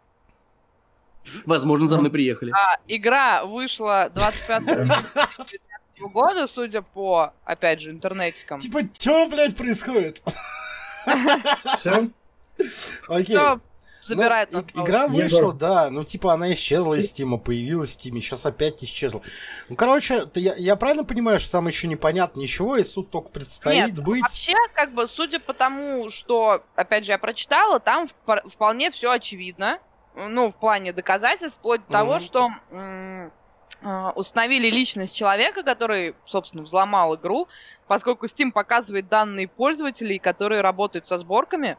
Возможно, 1.47 1.89
за 1.89 1.99
мной 1.99 2.11
приехали. 2.11 2.53
А, 2.53 2.79
игра 2.87 3.45
вышла 3.45 4.11
25 4.15 4.63
2019 6.09 6.13
года, 6.13 6.47
судя 6.47 6.83
по, 6.83 7.33
опять 7.45 7.81
же, 7.81 7.91
интернетикам. 7.91 8.61
Типа, 8.61 8.81
что, 8.99 9.29
блядь, 9.29 9.57
происходит? 9.57 10.23
Всё? 11.79 12.09
Окей. 13.09 13.37
Кто 13.37 13.61
забирает 14.05 14.51
Ну, 14.53 14.61
и- 14.61 14.81
игра 14.81 15.09
вышла, 15.09 15.53
да, 15.53 15.91
ну 15.91 16.05
типа 16.05 16.35
она 16.35 16.53
исчезла 16.53 16.95
из 16.95 17.09
Стима, 17.09 17.39
появилась 17.39 17.91
в 17.91 17.93
Стиме, 17.95 18.21
сейчас 18.21 18.45
опять 18.47 18.83
исчезла. 18.85 19.23
Ну, 19.69 19.77
короче, 19.77 20.29
я, 20.35 20.55
я 20.57 20.77
правильно 20.77 21.05
понимаю, 21.05 21.41
что 21.41 21.53
там 21.53 21.67
еще 21.69 21.89
непонятно 21.89 22.39
ничего, 22.41 22.77
и 22.77 22.85
суд 22.85 23.11
только 23.11 23.31
предстоит 23.31 23.87
Нет, 23.97 24.03
быть. 24.05 24.23
Вообще, 24.23 24.55
как 24.75 24.93
бы, 24.95 25.09
судя 25.09 25.41
по 25.41 25.53
тому, 25.55 26.11
что, 26.11 26.63
опять 26.77 27.07
же, 27.07 27.13
я 27.13 27.19
прочитала, 27.19 27.81
там 27.81 28.09
впо- 28.27 28.49
вполне 28.51 28.91
все 28.91 29.11
очевидно. 29.11 29.79
Ну, 30.15 30.53
в 30.53 30.55
плане 30.55 30.93
доказательств, 30.93 31.59
вплоть 31.59 31.85
до 31.87 31.93
того, 31.93 32.13
Мгм. 32.17 32.21
что 32.21 32.51
м, 32.71 33.33
установили 34.15 34.69
личность 34.69 35.15
человека, 35.15 35.63
который, 35.63 36.15
собственно, 36.27 36.63
взломал 36.63 37.17
игру, 37.17 37.49
поскольку 37.87 38.27
Steam 38.27 38.51
показывает 38.51 39.09
данные 39.09 39.49
пользователей, 39.49 40.19
которые 40.19 40.61
работают 40.61 41.07
со 41.07 41.19
сборками. 41.19 41.77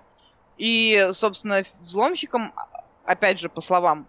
И, 0.58 1.10
собственно, 1.14 1.64
взломщиком, 1.82 2.54
а, 2.56 2.84
опять 3.06 3.40
же, 3.40 3.50
по 3.50 3.62
словам 3.62 4.08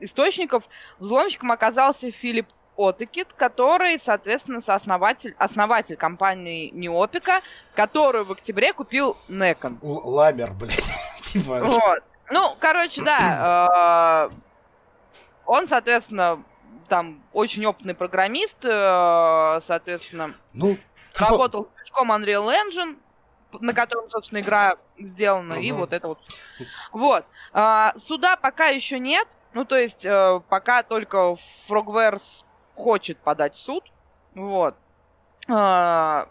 источников, 0.00 0.64
взломщиком 0.98 1.52
оказался 1.52 2.10
Филипп 2.10 2.48
Отекит, 2.76 3.32
который, 3.32 3.98
соответственно, 3.98 4.62
сооснователь, 4.62 5.34
основатель 5.38 5.96
компании 5.96 6.70
Неопика, 6.70 7.40
которую 7.74 8.24
в 8.24 8.32
октябре 8.32 8.72
купил 8.72 9.16
Некон. 9.28 9.78
Ламер, 9.82 10.52
блядь. 10.52 10.84
типа. 11.24 11.60
Вот. 11.60 12.02
Ну, 12.30 12.54
короче, 12.60 13.02
да. 13.02 14.28
э, 14.30 14.36
Он, 15.46 15.66
соответственно, 15.66 16.44
там 16.88 17.22
очень 17.32 17.64
опытный 17.66 17.94
программист, 17.94 18.56
э, 18.64 19.60
соответственно, 19.66 20.34
Ну, 20.52 20.76
типа, 21.12 21.30
работал 21.30 21.66
с 21.66 21.76
движком 21.76 22.12
Unreal 22.12 22.48
Engine, 22.52 22.96
на 23.60 23.72
котором, 23.74 24.10
собственно, 24.10 24.40
игра 24.40 24.76
сделана, 24.98 25.54
и 25.54 25.70
Мгм. 25.70 25.80
вот 25.80 25.92
это 25.92 26.08
вот. 26.08 26.18
Вот. 26.92 27.24
А, 27.52 27.94
суда 27.98 28.36
пока 28.36 28.66
еще 28.68 28.98
нет. 28.98 29.28
Ну, 29.54 29.64
то 29.64 29.76
есть, 29.76 30.04
э, 30.04 30.40
пока 30.48 30.82
только 30.82 31.36
Frogwares 31.68 32.22
хочет 32.74 33.18
подать 33.18 33.56
суд. 33.56 33.84
Вот. 34.34 34.76
А, 35.48 36.28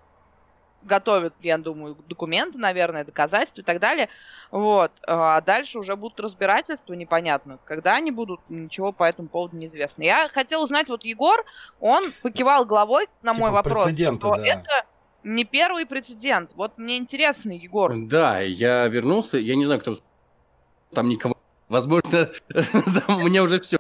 готовят, 0.87 1.33
я 1.41 1.57
думаю, 1.57 1.95
документы, 2.07 2.57
наверное, 2.57 3.05
доказательства 3.05 3.61
и 3.61 3.63
так 3.63 3.79
далее. 3.79 4.09
Вот. 4.49 4.91
А 5.05 5.41
дальше 5.41 5.77
уже 5.77 5.95
будут 5.95 6.19
разбирательства, 6.19 6.93
непонятно. 6.93 7.59
Когда 7.65 7.95
они 7.95 8.11
будут, 8.11 8.39
ничего 8.49 8.91
по 8.91 9.03
этому 9.03 9.27
поводу 9.27 9.57
неизвестно. 9.57 10.03
Я 10.03 10.29
хотела 10.29 10.63
узнать, 10.63 10.87
вот 10.89 11.03
Егор, 11.03 11.45
он 11.79 12.11
покивал 12.21 12.65
головой 12.65 13.07
на 13.21 13.33
мой 13.33 13.49
Типа 13.49 13.51
вопрос, 13.51 13.83
прецеденты, 13.83 14.19
что 14.19 14.35
да. 14.35 14.45
это 14.45 14.85
не 15.23 15.43
первый 15.43 15.85
прецедент. 15.85 16.51
Вот 16.55 16.77
мне 16.77 16.97
интересно, 16.97 17.51
Егор. 17.51 17.93
Да, 17.95 18.39
я 18.39 18.87
вернулся, 18.87 19.37
я 19.37 19.55
не 19.55 19.65
знаю, 19.65 19.81
кто 19.81 19.95
там 20.93 21.09
никого. 21.09 21.35
Возможно, 21.69 22.31
у 23.09 23.19
меня 23.19 23.43
уже 23.43 23.59
все. 23.59 23.77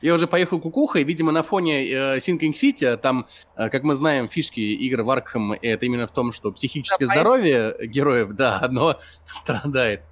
Я 0.00 0.14
уже 0.14 0.26
поехал 0.26 0.60
кукухой, 0.60 1.02
видимо, 1.02 1.32
на 1.32 1.42
фоне 1.42 1.88
э, 1.88 2.18
Sinking 2.18 2.52
City, 2.52 2.96
там, 2.96 3.26
э, 3.56 3.68
как 3.68 3.82
мы 3.82 3.94
знаем, 3.94 4.28
фишки 4.28 4.60
игр 4.60 5.02
в 5.02 5.10
Аркхем, 5.10 5.52
это 5.52 5.86
именно 5.86 6.06
в 6.06 6.12
том, 6.12 6.32
что 6.32 6.52
психическое 6.52 7.06
Да, 7.06 7.14
здоровье 7.14 7.76
героев, 7.82 8.30
да, 8.32 8.60
оно 8.62 8.98
страдает. 9.26 10.02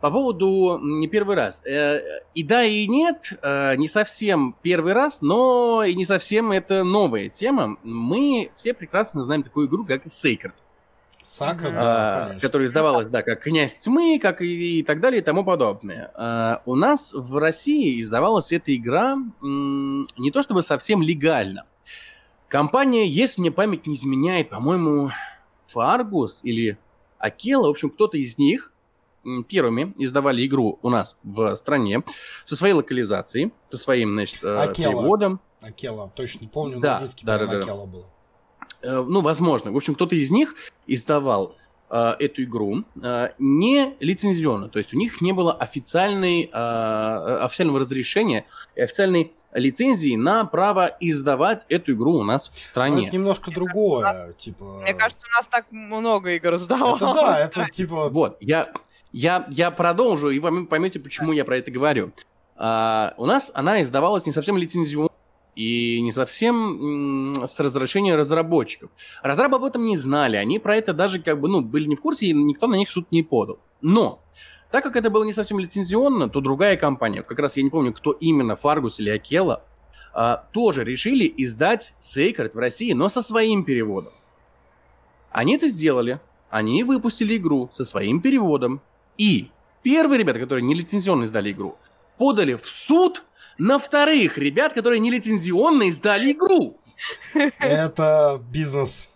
По 0.00 0.12
поводу 0.12 0.78
не 0.80 1.08
первый 1.08 1.34
раз. 1.34 1.60
Э, 1.66 2.00
и 2.32 2.44
да, 2.44 2.62
и 2.62 2.86
нет, 2.86 3.32
э, 3.42 3.74
не 3.76 3.88
совсем 3.88 4.54
первый 4.62 4.92
раз, 4.92 5.22
но 5.22 5.82
и 5.82 5.94
не 5.94 6.04
совсем 6.04 6.52
это 6.52 6.84
новая 6.84 7.28
тема. 7.28 7.76
Мы 7.82 8.50
все 8.54 8.74
прекрасно 8.74 9.24
знаем 9.24 9.42
такую 9.42 9.66
игру, 9.66 9.84
как 9.84 10.06
Sacred. 10.06 10.52
Сака, 11.28 11.70
да, 11.70 11.76
А, 11.76 12.26
конечно. 12.28 12.40
которая 12.40 12.68
издавалась, 12.68 13.06
да, 13.08 13.22
как 13.22 13.42
«Князь 13.42 13.74
тьмы», 13.80 14.18
как 14.18 14.40
и, 14.40 14.78
и 14.78 14.82
так 14.82 15.00
далее, 15.00 15.20
и 15.20 15.22
тому 15.24 15.44
подобное. 15.44 16.10
А, 16.14 16.62
у 16.64 16.74
нас 16.74 17.12
в 17.12 17.36
России 17.36 18.00
издавалась 18.00 18.50
эта 18.50 18.74
игра 18.74 19.12
м, 19.42 20.06
не 20.16 20.30
то 20.30 20.40
чтобы 20.40 20.62
совсем 20.62 21.02
легально. 21.02 21.64
Компания, 22.48 23.06
если 23.06 23.42
мне 23.42 23.50
память 23.52 23.86
не 23.86 23.94
изменяет, 23.94 24.48
по-моему, 24.48 25.10
Фаргус 25.66 26.40
или 26.44 26.78
Акела, 27.18 27.66
в 27.66 27.70
общем, 27.70 27.90
кто-то 27.90 28.16
из 28.16 28.38
них 28.38 28.72
первыми 29.48 29.92
издавали 29.98 30.46
игру 30.46 30.78
у 30.80 30.88
нас 30.88 31.18
в 31.22 31.54
стране 31.56 32.02
со 32.46 32.56
своей 32.56 32.72
локализацией, 32.72 33.52
со 33.68 33.76
своим, 33.76 34.14
значит, 34.14 34.42
э, 34.42 34.56
Акела. 34.56 34.92
переводом. 34.92 35.40
Акела, 35.60 36.10
точно 36.16 36.40
не 36.44 36.48
помню, 36.48 36.78
Да, 36.80 37.00
на 37.00 37.06
диске 37.06 37.26
да, 37.26 37.36
да, 37.38 37.46
да. 37.46 37.58
Акела 37.58 37.84
было. 37.84 38.06
Э, 38.82 39.04
ну, 39.06 39.20
возможно. 39.20 39.72
В 39.72 39.76
общем, 39.76 39.94
кто-то 39.94 40.14
из 40.14 40.30
них 40.30 40.54
издавал 40.86 41.56
э, 41.90 42.14
эту 42.18 42.42
игру 42.44 42.84
э, 43.02 43.30
не 43.38 43.94
лицензионно, 44.00 44.68
то 44.68 44.78
есть 44.78 44.94
у 44.94 44.96
них 44.96 45.20
не 45.20 45.32
было 45.32 45.52
официальной, 45.52 46.50
э, 46.52 47.38
официального 47.44 47.80
разрешения 47.80 48.44
и 48.76 48.80
официальной 48.82 49.32
лицензии 49.52 50.14
на 50.14 50.44
право 50.44 50.94
издавать 51.00 51.64
эту 51.68 51.92
игру 51.92 52.14
у 52.16 52.22
нас 52.24 52.48
в 52.48 52.52
Ну, 52.52 52.56
стране. 52.58 53.06
это 53.08 53.16
немножко 53.16 53.50
другое, 53.50 54.34
типа... 54.38 54.80
Мне 54.82 54.94
кажется, 54.94 55.24
у 55.26 55.30
нас 55.36 55.46
так 55.50 55.66
много 55.72 56.32
игр 56.34 56.58
сдавалось. 56.58 57.00
Это 57.02 57.14
да, 57.14 57.38
это 57.40 57.66
типа... 57.72 58.10
Вот, 58.10 58.36
я, 58.40 58.70
я, 59.10 59.46
я 59.48 59.70
продолжу, 59.70 60.28
и 60.30 60.38
вы 60.38 60.66
поймете, 60.66 61.00
почему 61.00 61.32
я 61.32 61.44
про 61.44 61.56
это 61.56 61.70
говорю. 61.70 62.12
А, 62.56 63.14
у 63.16 63.24
нас 63.24 63.50
она 63.54 63.82
издавалась 63.82 64.26
не 64.26 64.32
совсем 64.32 64.58
лицензионно 64.58 65.07
и 65.58 66.00
не 66.00 66.12
совсем 66.12 67.34
с 67.48 67.58
разрешения 67.58 68.14
разработчиков. 68.14 68.90
Разрабы 69.24 69.56
об 69.56 69.64
этом 69.64 69.86
не 69.86 69.96
знали, 69.96 70.36
они 70.36 70.60
про 70.60 70.76
это 70.76 70.92
даже 70.92 71.20
как 71.20 71.40
бы, 71.40 71.48
ну, 71.48 71.62
были 71.62 71.86
не 71.86 71.96
в 71.96 72.00
курсе, 72.00 72.26
и 72.26 72.32
никто 72.32 72.68
на 72.68 72.76
них 72.76 72.88
суд 72.88 73.10
не 73.10 73.24
подал. 73.24 73.58
Но, 73.80 74.22
так 74.70 74.84
как 74.84 74.94
это 74.94 75.10
было 75.10 75.24
не 75.24 75.32
совсем 75.32 75.58
лицензионно, 75.58 76.28
то 76.28 76.40
другая 76.40 76.76
компания, 76.76 77.24
как 77.24 77.40
раз 77.40 77.56
я 77.56 77.64
не 77.64 77.70
помню, 77.70 77.92
кто 77.92 78.12
именно, 78.12 78.54
Фаргус 78.54 79.00
или 79.00 79.10
Акела, 79.10 79.64
а, 80.14 80.36
тоже 80.52 80.84
решили 80.84 81.32
издать 81.38 81.92
Sacred 81.98 82.52
в 82.54 82.58
России, 82.58 82.92
но 82.92 83.08
со 83.08 83.20
своим 83.20 83.64
переводом. 83.64 84.12
Они 85.32 85.56
это 85.56 85.66
сделали, 85.66 86.20
они 86.50 86.84
выпустили 86.84 87.36
игру 87.36 87.68
со 87.72 87.84
своим 87.84 88.20
переводом. 88.20 88.80
И 89.16 89.50
первые 89.82 90.20
ребята, 90.20 90.38
которые 90.38 90.64
нелицензионно 90.64 91.24
издали 91.24 91.50
игру, 91.50 91.76
подали 92.16 92.54
в 92.54 92.64
суд 92.64 93.24
на 93.58 93.78
вторых 93.78 94.38
ребят, 94.38 94.72
которые 94.72 95.00
нелицензионно 95.00 95.84
издали 95.84 96.32
игру. 96.32 96.78
Это 97.58 98.40
бизнес. 98.50 99.08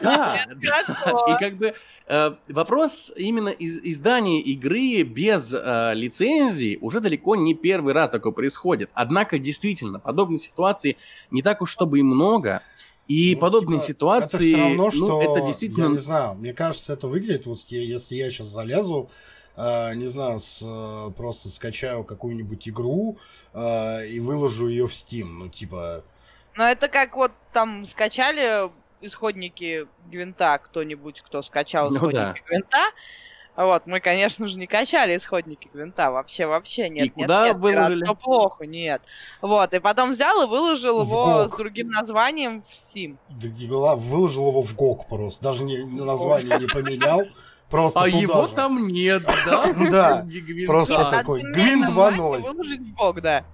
Да. 0.00 0.46
И 1.28 1.38
как 1.38 1.56
бы 1.56 1.74
э, 2.06 2.30
вопрос 2.48 3.12
именно 3.16 3.48
из 3.50 3.78
издания 3.78 4.40
игры 4.40 5.02
без 5.02 5.52
э, 5.54 5.92
лицензии 5.94 6.76
уже 6.80 7.00
далеко 7.00 7.36
не 7.36 7.54
первый 7.54 7.94
раз 7.94 8.10
такое 8.10 8.32
происходит. 8.32 8.90
Однако, 8.94 9.38
действительно, 9.38 10.00
подобной 10.00 10.38
ситуации 10.38 10.96
не 11.30 11.40
так 11.42 11.62
уж 11.62 11.70
чтобы 11.70 12.00
и 12.00 12.02
много. 12.02 12.62
И 13.08 13.34
Ну, 13.34 13.40
подобные 13.40 13.80
типа, 13.80 13.88
ситуации, 13.88 14.36
Это 14.36 14.44
все 14.44 14.56
равно, 14.56 14.84
ну, 14.84 14.90
что, 14.90 15.22
это 15.22 15.40
я 15.40 15.46
действительно... 15.46 15.88
не 15.88 15.98
знаю, 15.98 16.34
мне 16.34 16.52
кажется, 16.52 16.92
это 16.92 17.08
выглядит, 17.08 17.46
вот 17.46 17.58
я- 17.68 17.82
если 17.82 18.14
я 18.14 18.30
сейчас 18.30 18.48
залезу, 18.48 19.10
э, 19.56 19.94
не 19.94 20.06
знаю, 20.08 20.40
с, 20.40 20.60
э, 20.62 21.10
просто 21.16 21.48
скачаю 21.48 22.04
какую-нибудь 22.04 22.68
игру 22.68 23.16
э, 23.54 24.06
и 24.08 24.20
выложу 24.20 24.68
ее 24.68 24.86
в 24.86 24.92
Steam, 24.92 25.24
ну, 25.26 25.48
типа... 25.48 26.02
Но 26.54 26.64
это 26.68 26.88
как 26.88 27.16
вот 27.16 27.32
там 27.52 27.86
скачали 27.86 28.70
исходники 29.00 29.86
Гвинта 30.10 30.60
кто-нибудь, 30.62 31.20
кто 31.22 31.42
скачал 31.42 31.90
Ну 31.90 31.96
исходники 31.96 32.14
да. 32.14 32.34
Гвинта. 32.46 32.78
Вот, 33.54 33.86
мы, 33.86 34.00
конечно 34.00 34.48
же, 34.48 34.58
не 34.58 34.66
качали 34.66 35.16
исходники 35.16 35.68
Гвинта. 35.72 36.10
Вообще, 36.10 36.46
вообще 36.46 36.88
нет. 36.88 37.14
нет, 37.16 37.26
куда 37.26 37.48
нет, 37.48 37.56
выложили? 37.58 38.00
пиратство 38.00 38.14
плохо, 38.14 38.64
нет. 38.66 39.02
Вот, 39.42 39.74
и 39.74 39.78
потом 39.78 40.12
взял 40.12 40.42
и 40.42 40.46
выложил 40.46 41.04
В 41.04 41.08
его 41.08 41.24
GOG. 41.44 41.54
с 41.54 41.56
другим 41.58 41.88
названием 41.90 42.62
в 42.62 42.72
Steam. 42.96 43.16
д- 43.28 43.48
дела- 43.48 43.96
Выложил 43.96 44.48
его 44.48 44.62
в 44.62 44.74
ГОК 44.74 45.06
просто, 45.06 45.42
даже 45.42 45.64
не, 45.64 45.78
название 45.84 46.58
не 46.58 46.66
поменял, 46.66 47.24
просто 47.72 48.00
А 48.00 48.04
туда 48.04 48.16
его 48.16 48.46
же. 48.46 48.54
там 48.54 48.86
нет, 48.86 49.24
да? 49.46 49.64
Да, 49.90 50.26
просто 50.66 51.10
такой, 51.10 51.40
Гвин 51.42 51.80
поменять 51.86 51.88
название 51.88 52.20
2.0. 52.20 52.38
и 52.38 52.42
Выложить 52.42 52.80
в 52.80 52.94
GOG, 53.00 53.20
да. 53.20 53.44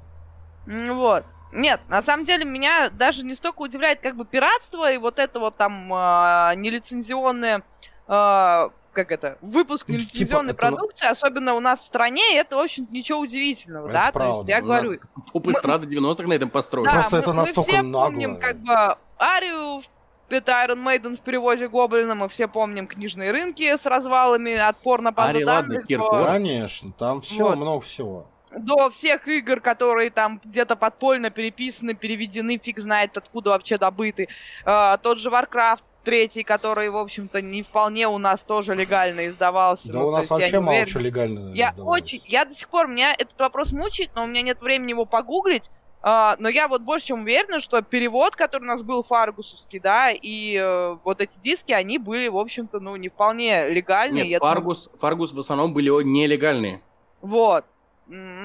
Вот. 0.66 1.24
Нет, 1.52 1.80
на 1.88 2.02
самом 2.02 2.26
деле 2.26 2.44
меня 2.44 2.90
даже 2.90 3.24
не 3.24 3.34
столько 3.34 3.62
удивляет 3.62 4.00
как 4.00 4.16
бы 4.16 4.26
пиратство 4.26 4.92
и 4.92 4.98
вот 4.98 5.18
это 5.18 5.40
вот 5.40 5.56
там 5.56 5.88
а, 5.94 6.54
нелицензионное, 6.54 7.62
а, 8.06 8.68
как 8.92 9.10
это, 9.12 9.38
выпуск 9.40 9.86
Ну, 9.88 9.94
типа, 9.96 10.02
нелицензионной 10.10 10.52
это 10.52 10.62
на- 10.66 10.70
продукции, 10.76 11.06
особенно 11.08 11.54
у 11.54 11.60
нас 11.60 11.80
в 11.80 11.84
стране, 11.86 12.34
и 12.34 12.36
это, 12.36 12.56
в 12.56 12.58
общем 12.58 12.86
ничего 12.90 13.20
удивительного, 13.20 13.86
Это 13.86 13.92
да, 13.94 14.00
то 14.00 14.06
есть 14.06 14.12
правда. 14.34 14.50
я 14.50 14.60
говорю, 14.60 15.00
Поп 15.32 15.46
эстрады 15.48 15.86
90-х 15.86 16.28
на 16.28 16.32
этом 16.34 16.50
построен. 16.50 16.84
да, 16.84 16.92
Просто 16.92 17.16
мы, 17.16 17.22
это 17.22 17.30
мы 17.30 17.36
настолько 17.36 17.70
все 17.70 17.82
нагло. 17.82 18.04
помним 18.08 18.36
как 18.40 18.58
бы 18.58 18.96
Арию, 19.18 19.82
это 20.30 20.52
Iron 20.52 20.82
Maiden 20.84 21.16
в 21.16 21.20
переводе 21.20 21.68
Гоблина, 21.68 22.14
мы 22.14 22.28
все 22.28 22.48
помним 22.48 22.86
книжные 22.86 23.30
рынки 23.32 23.76
с 23.76 23.84
развалами, 23.86 24.55
отпор 24.56 25.00
на 25.02 25.12
базу 25.12 25.30
Ари, 25.36 25.44
ладно, 25.44 25.74
данных, 25.74 25.86
Киркоров. 25.86 26.26
до- 26.26 26.32
Конечно, 26.32 26.92
там 26.98 27.20
все, 27.20 27.44
Вот. 27.44 27.56
много 27.56 27.80
всего. 27.82 28.26
до 28.50 28.88
всех 28.90 29.28
игр, 29.28 29.60
которые 29.60 30.09
там 30.10 30.40
где-то 30.42 30.74
подпольно 30.74 31.28
переписаны, 31.30 31.92
переведены, 31.94 32.59
фиг 32.62 32.78
знает 32.80 33.14
откуда 33.16 33.50
вообще 33.50 33.76
добыты. 33.76 34.28
А, 34.64 34.96
тот 34.96 35.18
же 35.20 35.28
Warcraft 35.28 35.80
третий, 36.02 36.42
который, 36.44 36.88
в 36.88 36.96
общем-то, 36.96 37.42
не 37.42 37.62
вполне 37.62 38.09
у 38.09 38.16
нас 38.16 38.40
тоже 38.40 38.74
легально 38.74 39.26
издавался. 39.28 39.88
Да 39.88 39.98
Ну, 39.98 40.09
у 40.09 40.10
нас 40.12 40.30
я 40.30 40.36
вообще 40.36 40.52
не 40.52 40.60
мало 40.60 40.86
чего 40.86 41.00
легально 41.00 41.52
Я 41.52 41.70
издавалось. 41.72 42.02
очень, 42.05 42.20
я 42.24 42.46
до 42.46 42.55
сих 42.55 42.68
пор, 42.70 42.88
меня 42.88 43.12
этот 43.12 43.38
вопрос 43.38 43.70
мучает, 43.72 44.12
но 44.14 44.24
у 44.24 44.26
меня 44.26 44.40
нет 44.40 44.62
времени 44.62 44.90
его 44.92 45.05
погуглить. 45.05 45.68
А, 46.00 46.36
но 46.38 46.48
я 46.48 46.68
вот 46.68 46.82
больше 46.82 47.06
чем 47.06 47.22
уверена, 47.22 47.58
что 47.58 47.82
перевод, 47.82 48.36
который 48.36 48.62
у 48.62 48.66
нас 48.66 48.82
был 48.82 49.02
фаргусовский, 49.02 49.80
да, 49.80 50.10
и 50.10 50.54
э, 50.56 50.96
вот 51.02 51.20
эти 51.20 51.36
диски, 51.40 51.72
они 51.72 51.98
были, 51.98 52.28
в 52.28 52.36
общем-то, 52.36 52.78
ну, 52.78 52.94
не 52.96 53.08
вполне 53.08 53.68
легальные. 53.68 54.22
Нет, 54.22 54.30
Я 54.30 54.38
думаю, 54.38 54.54
Фаргус, 54.54 54.90
Фаргус 55.00 55.32
в 55.32 55.38
основном 55.40 55.72
были 55.72 55.88
нелегальные. 56.04 56.82
Вот. 57.20 57.64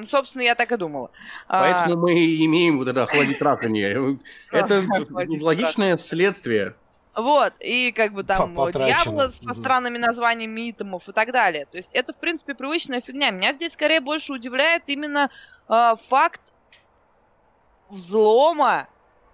Собственно, 0.10 0.42
я 0.42 0.56
так 0.56 0.72
и 0.72 0.78
думала. 0.78 1.12
А, 1.48 1.62
Поэтому 1.62 2.02
мы 2.02 2.14
и 2.14 2.46
имеем 2.46 2.78
вот 2.78 2.88
это 2.88 3.04
охладитрахание. 3.04 4.18
Это 4.52 4.80
охладитрахание. 4.80 5.42
логичное 5.42 5.98
следствие. 5.98 6.76
Вот, 7.16 7.54
и 7.60 7.92
как 7.92 8.12
бы 8.14 8.24
там 8.24 8.56
дьявола 8.56 9.32
со 9.44 9.54
странными 9.54 10.00
названиями 10.00 10.72
итемов 10.72 11.08
и 11.08 11.12
так 11.12 11.32
далее. 11.32 11.68
То 11.72 11.78
есть 11.78 11.92
это, 11.94 12.12
в 12.12 12.18
принципе, 12.18 12.56
привычная 12.56 13.02
фигня. 13.02 13.30
Меня 13.30 13.54
здесь 13.54 13.74
скорее 13.74 14.02
больше 14.02 14.34
удивляет 14.34 14.84
именно 14.88 15.30
э, 15.70 15.94
факт 16.10 16.42
взлома 17.94 18.88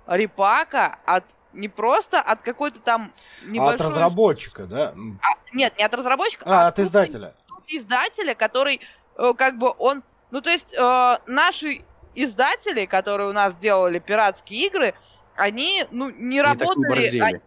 репака 0.07 0.99
от 1.06 1.23
не 1.53 1.68
просто 1.68 2.22
от 2.22 2.41
какой-то 2.41 2.80
там 2.80 3.11
А 3.44 3.49
небольшой... 3.49 3.76
от 3.76 3.81
разработчика, 3.81 4.65
да? 4.65 4.91
М. 4.91 5.19
Нет, 5.52 5.76
не 5.77 5.84
от 5.84 5.94
разработчика, 5.94 6.44
А, 6.45 6.68
от 6.68 6.76
крупной- 6.76 6.86
издателя. 6.86 7.34
издателя, 7.68 8.36
который 8.36 8.81
э, 9.18 9.34
как 9.36 9.57
бы 9.57 9.73
он... 9.80 10.03
Ну, 10.31 10.41
то 10.41 10.49
есть 10.52 10.72
э, 10.72 11.18
наши 11.26 11.81
издатели, 12.14 12.86
которые 12.86 13.30
у 13.30 13.34
нас 13.34 13.56
делали 13.56 13.98
пиратские 13.99 14.68
игры, 14.68 14.94
они, 15.36 15.86
ну, 15.90 16.10
не 16.10 16.40
Они 16.40 16.57
так 16.57 16.68
не 16.68 16.76
работали... 16.76 16.88
борзели. 16.90 17.41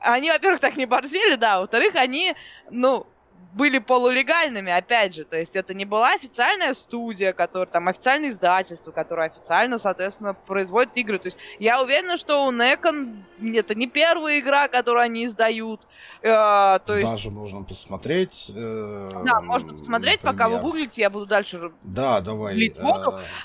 они, 0.00 0.30
во-первых, 0.30 0.60
так 0.60 0.76
не 0.76 0.86
борзели, 0.86 1.34
да, 1.36 1.60
во-вторых, 1.60 1.94
они, 1.96 2.34
ну, 2.70 3.06
были 3.52 3.78
полулегальными, 3.78 4.72
опять 4.72 5.14
же, 5.14 5.24
то 5.24 5.38
есть 5.38 5.54
это 5.54 5.74
не 5.74 5.84
была 5.84 6.12
официальная 6.12 6.74
студия, 6.74 7.32
которая 7.32 7.66
там 7.66 7.88
официальное 7.88 8.30
издательство, 8.30 8.92
которое 8.92 9.26
официально, 9.26 9.78
соответственно, 9.78 10.32
производит 10.32 10.92
игры. 10.94 11.18
То 11.18 11.26
есть 11.26 11.38
я 11.58 11.82
уверена, 11.82 12.16
что 12.16 12.46
у 12.46 12.50
Некон 12.50 13.24
это 13.42 13.74
не 13.74 13.86
первая 13.86 14.38
игра, 14.38 14.68
которую 14.68 15.02
они 15.02 15.26
издают. 15.26 15.82
Э, 16.22 16.78
то 16.84 16.96
есть... 16.96 17.06
Даже 17.06 17.30
можно 17.30 17.62
посмотреть. 17.64 18.50
Э, 18.54 19.10
да, 19.24 19.40
можно 19.42 19.74
посмотреть, 19.74 20.22
например. 20.22 20.32
пока 20.32 20.48
вы 20.48 20.58
гуглите, 20.58 21.02
я 21.02 21.10
буду 21.10 21.26
дальше. 21.26 21.72
Да, 21.82 22.20
давай. 22.20 22.72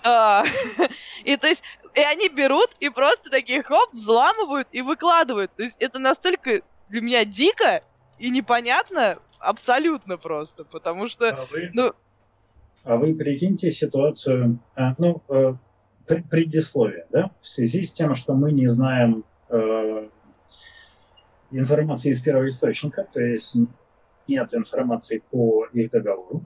Э... 0.04 0.44
И 1.24 1.36
то 1.36 1.48
есть 1.48 1.62
и 1.96 2.00
они 2.00 2.30
берут 2.30 2.70
и 2.80 2.90
просто 2.90 3.32
такие 3.32 3.64
хоп 3.64 3.92
взламывают 3.92 4.68
и 4.72 4.82
выкладывают. 4.82 5.52
То 5.58 5.64
есть 5.64 5.76
это 5.80 5.98
настолько 5.98 6.62
для 6.90 7.02
меня 7.02 7.26
дико 7.26 7.82
и 8.20 8.30
непонятно, 8.30 9.18
абсолютно 9.40 10.18
просто, 10.18 10.64
потому 10.64 11.08
что, 11.08 11.30
а 11.30 11.46
вы, 11.52 11.70
ну... 11.74 11.94
А 12.84 12.96
вы 12.96 13.14
прикиньте 13.16 13.72
ситуацию, 13.72 14.60
а, 14.76 14.96
ну, 14.98 15.22
э, 15.30 15.54
предисловие, 16.06 17.06
да, 17.12 17.32
в 17.42 17.48
связи 17.48 17.84
с 17.84 17.92
тем, 17.92 18.16
что 18.16 18.34
мы 18.34 18.52
не 18.52 18.68
знаем 18.68 19.26
э, 19.50 20.08
информации 21.52 22.12
из 22.12 22.22
первого 22.22 22.48
источника, 22.48 23.08
то 23.12 23.20
есть 23.20 23.58
нет 24.28 24.54
информации 24.54 25.22
по 25.32 25.66
их 25.74 25.92
договору. 25.92 26.44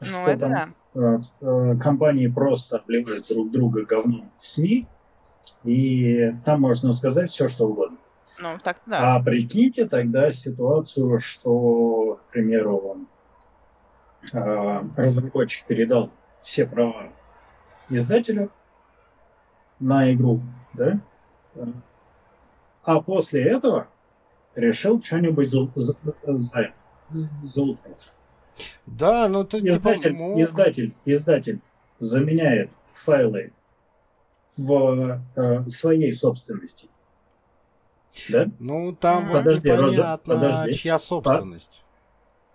Ну, 0.00 0.06
что 0.06 0.30
это 0.30 0.40
там, 0.48 0.74
да. 0.94 1.20
Э, 1.40 1.76
компании 1.76 2.28
просто 2.28 2.78
обливают 2.78 3.28
друг 3.28 3.50
друга 3.50 3.84
говном 3.84 4.30
в 4.38 4.46
СМИ, 4.46 4.86
и 5.64 6.32
там 6.44 6.60
можно 6.60 6.92
сказать 6.92 7.30
все, 7.30 7.48
что 7.48 7.66
угодно. 7.68 7.98
Ну, 8.38 8.58
так 8.62 8.78
да. 8.86 9.16
А 9.16 9.22
прикиньте 9.22 9.86
тогда 9.86 10.30
ситуацию, 10.30 11.18
что, 11.18 12.20
к 12.28 12.32
примеру, 12.32 12.98
э, 14.32 14.82
разработчик 14.96 15.66
передал 15.66 16.10
все 16.40 16.66
права 16.66 17.08
издателю 17.88 18.50
на 19.80 20.12
игру, 20.12 20.40
да? 20.74 21.00
А 22.84 23.00
после 23.00 23.42
этого 23.42 23.88
решил 24.54 25.02
что-нибудь 25.02 25.50
за, 25.50 25.68
за, 25.74 25.96
за, 26.24 26.72
залупаться. 27.42 28.12
Да, 28.86 29.28
ну 29.28 29.44
ты 29.44 29.58
издатель, 29.58 30.12
типа, 30.12 30.42
издатель, 30.42 30.94
издатель 31.04 31.60
заменяет 31.98 32.70
файлы 32.94 33.52
в 34.56 35.20
э, 35.36 35.68
своей 35.68 36.12
собственности 36.12 36.88
да? 38.28 38.50
Ну, 38.58 38.94
там 38.94 39.32
подожди, 39.32 39.70
непонятно, 39.70 40.34
подожди. 40.34 40.74
чья 40.74 40.98
собственность. 40.98 41.82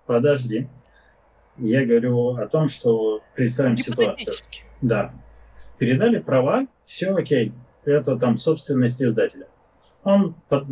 Подожди. 0.06 0.68
Я 1.57 1.85
говорю 1.85 2.35
о 2.35 2.48
том, 2.48 2.68
что 2.69 3.22
представим 3.35 3.77
ситуацию. 3.77 4.35
Да. 4.81 5.14
Передали 5.77 6.19
права, 6.19 6.68
все 6.84 7.11
окей. 7.11 7.53
Это 7.85 8.18
там 8.18 8.38
собственность 8.38 9.02
издателя. 9.02 9.48
Он 10.03 10.35
под, 10.49 10.65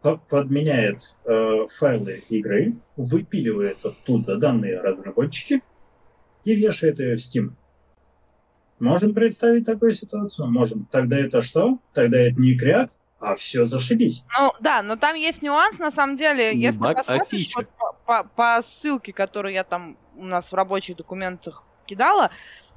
под, 0.00 0.22
подменяет 0.28 1.16
э, 1.24 1.66
файлы 1.70 2.22
игры, 2.28 2.76
выпиливает 2.96 3.84
оттуда 3.84 4.36
данные 4.36 4.80
разработчики 4.80 5.62
и 6.44 6.54
вешает 6.54 6.98
ее 7.00 7.16
в 7.16 7.20
Steam. 7.20 7.52
Можем 8.78 9.14
представить 9.14 9.64
такую 9.64 9.92
ситуацию? 9.92 10.50
Можем. 10.50 10.88
Тогда 10.90 11.18
это 11.18 11.40
что? 11.42 11.78
Тогда 11.94 12.18
это 12.18 12.40
не 12.40 12.56
кряк, 12.56 12.90
а 13.22 13.36
все 13.36 13.64
зашибись. 13.64 14.24
Ну 14.38 14.52
да, 14.60 14.82
но 14.82 14.96
там 14.96 15.14
есть 15.14 15.42
нюанс, 15.42 15.78
на 15.78 15.92
самом 15.92 16.16
деле, 16.16 16.58
если 16.58 16.78
Баг, 16.78 16.98
посмотришь 16.98 17.52
вот, 17.54 17.68
по, 17.78 17.92
по, 18.04 18.24
по 18.24 18.62
ссылке, 18.66 19.12
которую 19.12 19.54
я 19.54 19.64
там 19.64 19.96
у 20.16 20.24
нас 20.24 20.50
в 20.50 20.54
рабочих 20.54 20.96
документах 20.96 21.62
кидала, 21.86 22.30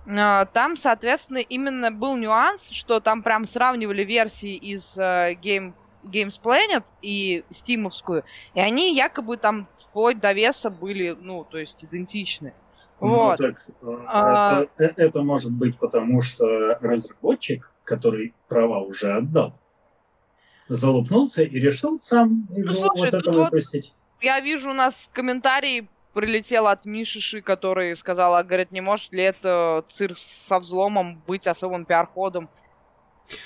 э, 0.05 0.45
там, 0.53 0.77
соответственно, 0.77 1.39
именно 1.39 1.91
был 1.91 2.15
нюанс, 2.15 2.69
что 2.69 2.99
там 2.99 3.23
прям 3.23 3.47
сравнивали 3.47 4.03
версии 4.03 4.55
из 4.55 4.93
э, 4.95 5.34
Game 5.34 5.73
Games 6.03 6.39
Planet 6.41 6.84
и 7.01 7.43
Стимовскую, 7.51 8.23
и 8.53 8.59
они 8.59 8.95
якобы 8.95 9.38
там 9.38 9.67
вплоть 9.80 10.19
до 10.19 10.34
веса 10.34 10.69
были, 10.69 11.17
ну, 11.19 11.43
то 11.43 11.57
есть 11.57 11.84
идентичны. 11.84 12.53
Ну, 13.01 13.09
вот. 13.09 13.38
так, 13.38 13.65
э, 13.81 14.03
а... 14.07 14.65
это, 14.77 15.01
это 15.01 15.22
может 15.23 15.51
быть 15.51 15.77
потому, 15.80 16.22
что 16.22 16.77
разработчик, 16.81 17.73
который 17.84 18.34
права 18.47 18.80
уже 18.80 19.11
отдал, 19.11 19.59
залупнулся 20.67 21.43
и 21.43 21.59
решил 21.59 21.97
сам 21.97 22.47
его 22.55 22.71
ну, 22.71 22.87
слушай, 22.87 23.11
вот 23.11 23.13
это 23.13 23.31
выпустить. 23.31 23.93
Вот 24.15 24.23
я 24.23 24.39
вижу 24.39 24.71
у 24.71 24.73
нас 24.73 24.93
комментарий 25.13 25.87
прилетел 26.13 26.67
от 26.67 26.85
Мишиши, 26.85 27.41
который 27.41 27.95
сказал, 27.97 28.35
а, 28.35 28.43
говорит, 28.43 28.71
не 28.71 28.81
может 28.81 29.11
ли 29.11 29.21
это 29.21 29.83
цирк 29.91 30.17
со 30.47 30.59
взломом 30.59 31.21
быть 31.27 31.45
особым 31.45 31.85
пиар-ходом? 31.85 32.49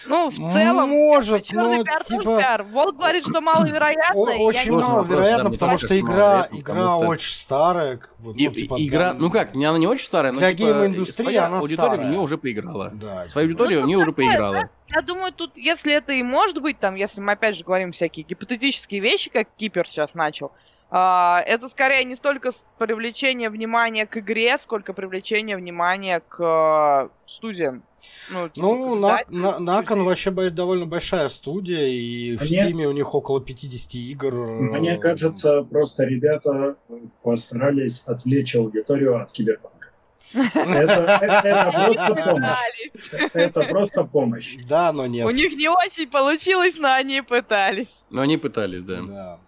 Ну, 0.06 0.30
в 0.30 0.54
целом, 0.54 0.90
может, 0.90 1.46
черный 1.46 1.84
пиар 1.84 2.04
типа... 2.04 2.24
тоже 2.24 2.40
пиар. 2.40 2.64
Волк 2.64 2.98
говорит, 2.98 3.24
что 3.28 3.42
маловероятно. 3.42 4.20
Очень 4.20 4.74
маловероятно, 4.74 5.52
потому 5.52 5.78
что 5.78 6.00
игра, 6.00 6.48
игра 6.52 6.98
очень 6.98 7.32
старая. 7.32 7.98
Как 7.98 8.18
бы, 8.20 8.34
ну, 8.34 8.52
типа, 8.52 8.76
игра, 8.78 9.14
ну 9.14 9.32
как, 9.32 9.56
она 9.56 9.78
не 9.78 9.88
очень 9.88 10.06
старая, 10.06 10.32
но 10.32 10.40
для 10.40 10.54
типа, 10.54 10.68
гейм-индустрии 10.68 11.36
она 11.36 11.60
аудитория 11.60 11.90
старая. 11.90 12.08
в 12.08 12.10
нее 12.10 12.20
уже 12.20 12.38
поиграла. 12.38 12.92
Да, 12.94 13.30
Свою 13.30 13.50
типа. 13.50 13.64
аудиторию 13.64 13.80
ну, 13.80 13.86
в 13.86 13.88
нее 13.88 13.98
уже 13.98 14.12
поиграла. 14.12 14.70
Я 14.88 15.02
думаю, 15.02 15.32
тут, 15.32 15.56
если 15.56 15.94
это 15.94 16.14
и 16.14 16.24
может 16.24 16.62
быть, 16.62 16.80
там, 16.80 16.96
если 16.96 17.22
мы 17.22 17.34
опять 17.34 17.56
же 17.56 17.64
говорим 17.64 17.92
всякие 17.92 18.26
гипотетические 18.26 19.02
вещи, 19.02 19.30
как 19.30 19.48
Кипер 19.56 19.88
сейчас 19.88 20.14
начал, 20.14 20.52
это 20.92 21.70
скорее 21.70 22.04
не 22.04 22.16
столько 22.16 22.52
привлечение 22.80 23.50
внимания 23.50 24.08
к 24.08 24.18
игре, 24.18 24.58
сколько 24.58 24.94
привлечение 24.94 25.56
внимания 25.56 26.22
к 26.28 26.40
uh, 26.40 27.12
студиям. 27.28 27.84
Ну, 28.32 28.50
типа, 28.50 28.66
ну 28.66 28.96
на, 28.96 29.20
на, 29.30 29.60
Након 29.60 30.04
вообще 30.04 30.32
довольно 30.32 30.86
большая 30.86 31.30
студия, 31.30 31.88
и 31.88 32.38
в 32.38 32.42
Мне... 32.42 32.70
Steam 32.70 32.86
у 32.86 32.92
них 32.92 33.14
около 33.14 33.42
50 33.42 33.96
игр. 33.96 34.34
Мне 34.34 34.98
кажется, 34.98 35.64
просто 35.64 36.06
ребята 36.06 36.76
постарались 37.22 38.04
отвлечь 38.06 38.56
аудиторию 38.56 39.22
от 39.22 39.32
киберпанка. 39.32 39.90
Это 40.34 41.72
просто 41.86 42.16
помощь. 42.16 43.34
Это 43.34 43.64
просто 43.64 44.04
помощь. 44.04 44.58
Да, 44.68 44.92
но 44.92 45.08
нет. 45.08 45.26
У 45.26 45.32
них 45.32 45.54
не 45.54 45.68
очень 45.68 46.08
получилось, 46.08 46.76
но 46.78 46.94
они 46.94 47.22
пытались. 47.22 47.88
Но 48.10 48.22
они 48.22 48.38
пытались, 48.38 48.84
да. 48.84 49.40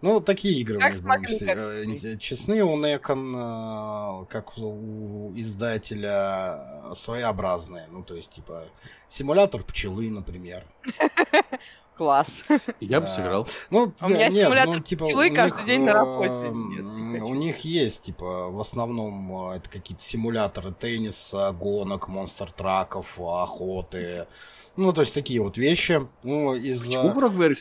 Ну, 0.00 0.20
такие 0.20 0.60
игры, 0.60 0.78
как 0.78 1.00
мы 1.00 2.18
честны, 2.18 2.62
у 2.62 2.76
Некон, 2.76 3.34
э, 3.34 4.26
как 4.28 4.58
у 4.58 5.32
издателя, 5.34 6.92
своеобразные. 6.94 7.86
Ну, 7.90 8.02
то 8.02 8.14
есть, 8.14 8.30
типа, 8.30 8.64
симулятор 9.08 9.62
пчелы, 9.62 10.10
например. 10.10 10.64
Класс. 11.96 12.26
Я 12.80 13.00
бы 13.00 13.06
сыграл. 13.06 13.46
Ну, 13.70 13.92
у 14.00 14.08
меня 14.08 14.28
нет, 14.28 14.50
ну, 14.66 14.80
типа, 14.80 15.06
пчелы 15.06 15.30
каждый 15.30 15.64
день 15.64 15.82
на 15.82 15.92
работе. 15.92 16.50
У 17.22 17.34
них 17.34 17.60
есть, 17.60 18.02
типа, 18.02 18.48
в 18.48 18.60
основном 18.60 19.52
э, 19.52 19.56
это 19.56 19.70
какие-то 19.70 20.02
симуляторы 20.02 20.72
тенниса, 20.72 21.52
гонок, 21.52 22.08
монстр-траков, 22.08 23.20
охоты, 23.20 24.26
ну, 24.76 24.92
то 24.92 25.02
есть 25.02 25.14
такие 25.14 25.40
вот 25.40 25.56
вещи. 25.56 26.06
Ну, 26.24 26.54
из, 26.54 26.82
Почему 26.82 27.12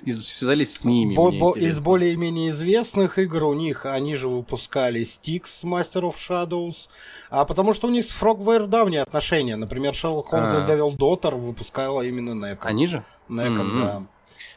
не 0.07 0.13
связались 0.13 0.77
с 0.77 0.83
ними? 0.83 1.13
Бо- 1.13 1.31
бо- 1.31 1.53
из 1.53 1.79
более-менее 1.79 2.49
известных 2.49 3.19
игр 3.19 3.43
у 3.43 3.53
них, 3.53 3.85
они 3.85 4.15
же 4.15 4.27
выпускали 4.27 5.01
Styx 5.01 5.63
Master 5.63 6.11
of 6.11 6.15
Shadows, 6.15 6.87
а 7.29 7.45
потому 7.45 7.73
что 7.73 7.87
у 7.87 7.91
них 7.91 8.05
с 8.05 8.21
Frogware 8.21 8.65
давние 8.65 9.03
отношения. 9.03 9.55
Например, 9.55 9.93
Sherlock 9.93 10.29
Holmes 10.31 10.65
и 10.65 10.71
Devil 10.71 10.97
Daughter 10.97 11.35
выпускала 11.35 12.01
именно 12.01 12.31
Necon. 12.31 12.57
Они 12.61 12.87
же? 12.87 13.03
Necon, 13.29 13.61
mm-hmm. 13.61 13.81
да. 13.81 14.03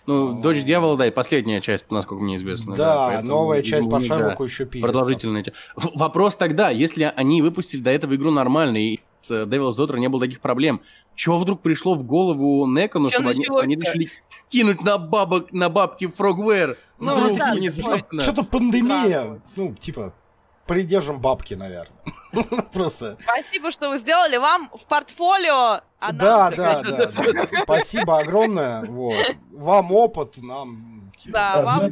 Ну, 0.07 0.41
Дочь 0.41 0.63
Дьявола, 0.63 0.97
да, 0.97 1.07
и 1.07 1.11
последняя 1.11 1.61
часть, 1.61 1.91
насколько 1.91 2.23
мне 2.23 2.37
известно. 2.37 2.77
Да, 2.77 3.11
да 3.11 3.23
новая 3.23 3.63
часть 3.63 3.91
по 3.91 4.01
Шерлоку 4.01 4.45
да, 4.45 4.51
еще 4.51 4.65
пишется. 4.65 4.87
Продолжительная. 4.87 5.45
Вопрос 5.75 6.37
тогда, 6.37 6.71
если 6.71 7.13
они 7.17 7.43
выпустили 7.43 7.81
до 7.81 7.91
этого 7.91 8.15
игру 8.15 8.31
нормально, 8.31 8.77
и 8.77 9.01
с 9.21 9.31
Devil's 9.31 9.77
Daughter 9.77 9.99
не 9.99 10.09
было 10.09 10.21
таких 10.21 10.41
проблем, 10.41 10.81
чего 11.15 11.39
вдруг 11.39 11.61
пришло 11.61 11.95
в 11.95 12.05
голову 12.05 12.67
Некону, 12.67 13.11
чтобы 13.11 13.31
они, 13.31 13.47
они 13.61 13.75
решили 13.75 14.11
кинуть 14.49 14.83
на 14.85 14.99
бабок, 14.99 15.53
на 15.53 15.69
бабки 15.69 16.05
Frogware? 16.05 16.77
Ну, 16.99 17.15
вдруг 17.15 17.39
да, 17.39 17.55
внезапно. 17.55 18.23
Что-то 18.23 18.45
пандемия, 18.45 19.41
ну, 19.57 19.75
типа, 19.75 20.15
придержим 20.67 21.21
бабки, 21.21 21.55
наверное. 21.55 21.99
Просто. 22.73 23.17
Спасибо, 23.21 23.71
что 23.71 23.91
вы 23.91 23.99
сделали. 23.99 24.37
Вам 24.37 24.71
в 24.75 24.85
портфолио. 24.87 25.81
А 25.99 26.13
да, 26.13 26.51
да, 26.51 26.83
да, 26.83 27.07
да. 27.07 27.63
Спасибо 27.63 28.19
огромное. 28.19 28.85
Вот. 28.85 29.37
Вам 29.53 29.93
опыт, 29.93 30.37
нам 30.39 30.97
Типа. 31.17 31.33
Да, 31.33 31.63
вам 31.63 31.91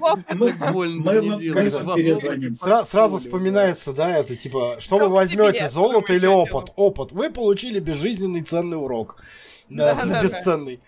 Сразу 2.85 3.19
вспоминается, 3.19 3.93
да, 3.93 4.19
это 4.19 4.37
типа, 4.37 4.77
что 4.79 4.99
вы 4.99 5.09
возьмете, 5.09 5.69
золото 5.69 6.13
или 6.13 6.27
опыт? 6.27 6.73
Опыт. 6.77 7.13
Вы 7.13 7.31
получили 7.31 7.81
безжизненный 7.81 8.43
ценный 8.43 8.77
урок. 8.77 9.17
Да, 9.69 9.95
бесценный. 10.23 10.81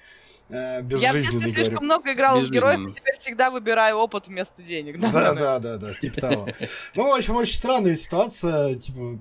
Э, 0.48 0.77
Я 0.77 0.81
в 0.81 0.85
безжизненный, 0.85 1.23
детстве 1.23 1.39
говорю. 1.40 1.55
слишком 1.64 1.85
много 1.85 2.12
играла 2.12 2.40
с 2.40 2.51
героями, 2.51 2.77
Безжизненный. 2.86 3.01
теперь 3.01 3.18
всегда 3.20 3.51
выбираю 3.51 3.97
опыт 3.97 4.28
вместо 4.28 4.62
денег. 4.62 5.01
Да, 5.01 5.35
да, 5.35 5.59
да, 5.59 5.77
да, 5.77 5.94
типа 5.94 6.20
того. 6.20 6.48
Ну, 6.94 7.10
в 7.10 7.14
общем, 7.14 7.36
очень 7.36 7.56
странная 7.56 7.97
ситуация, 7.97 8.74
типа, 8.77 9.18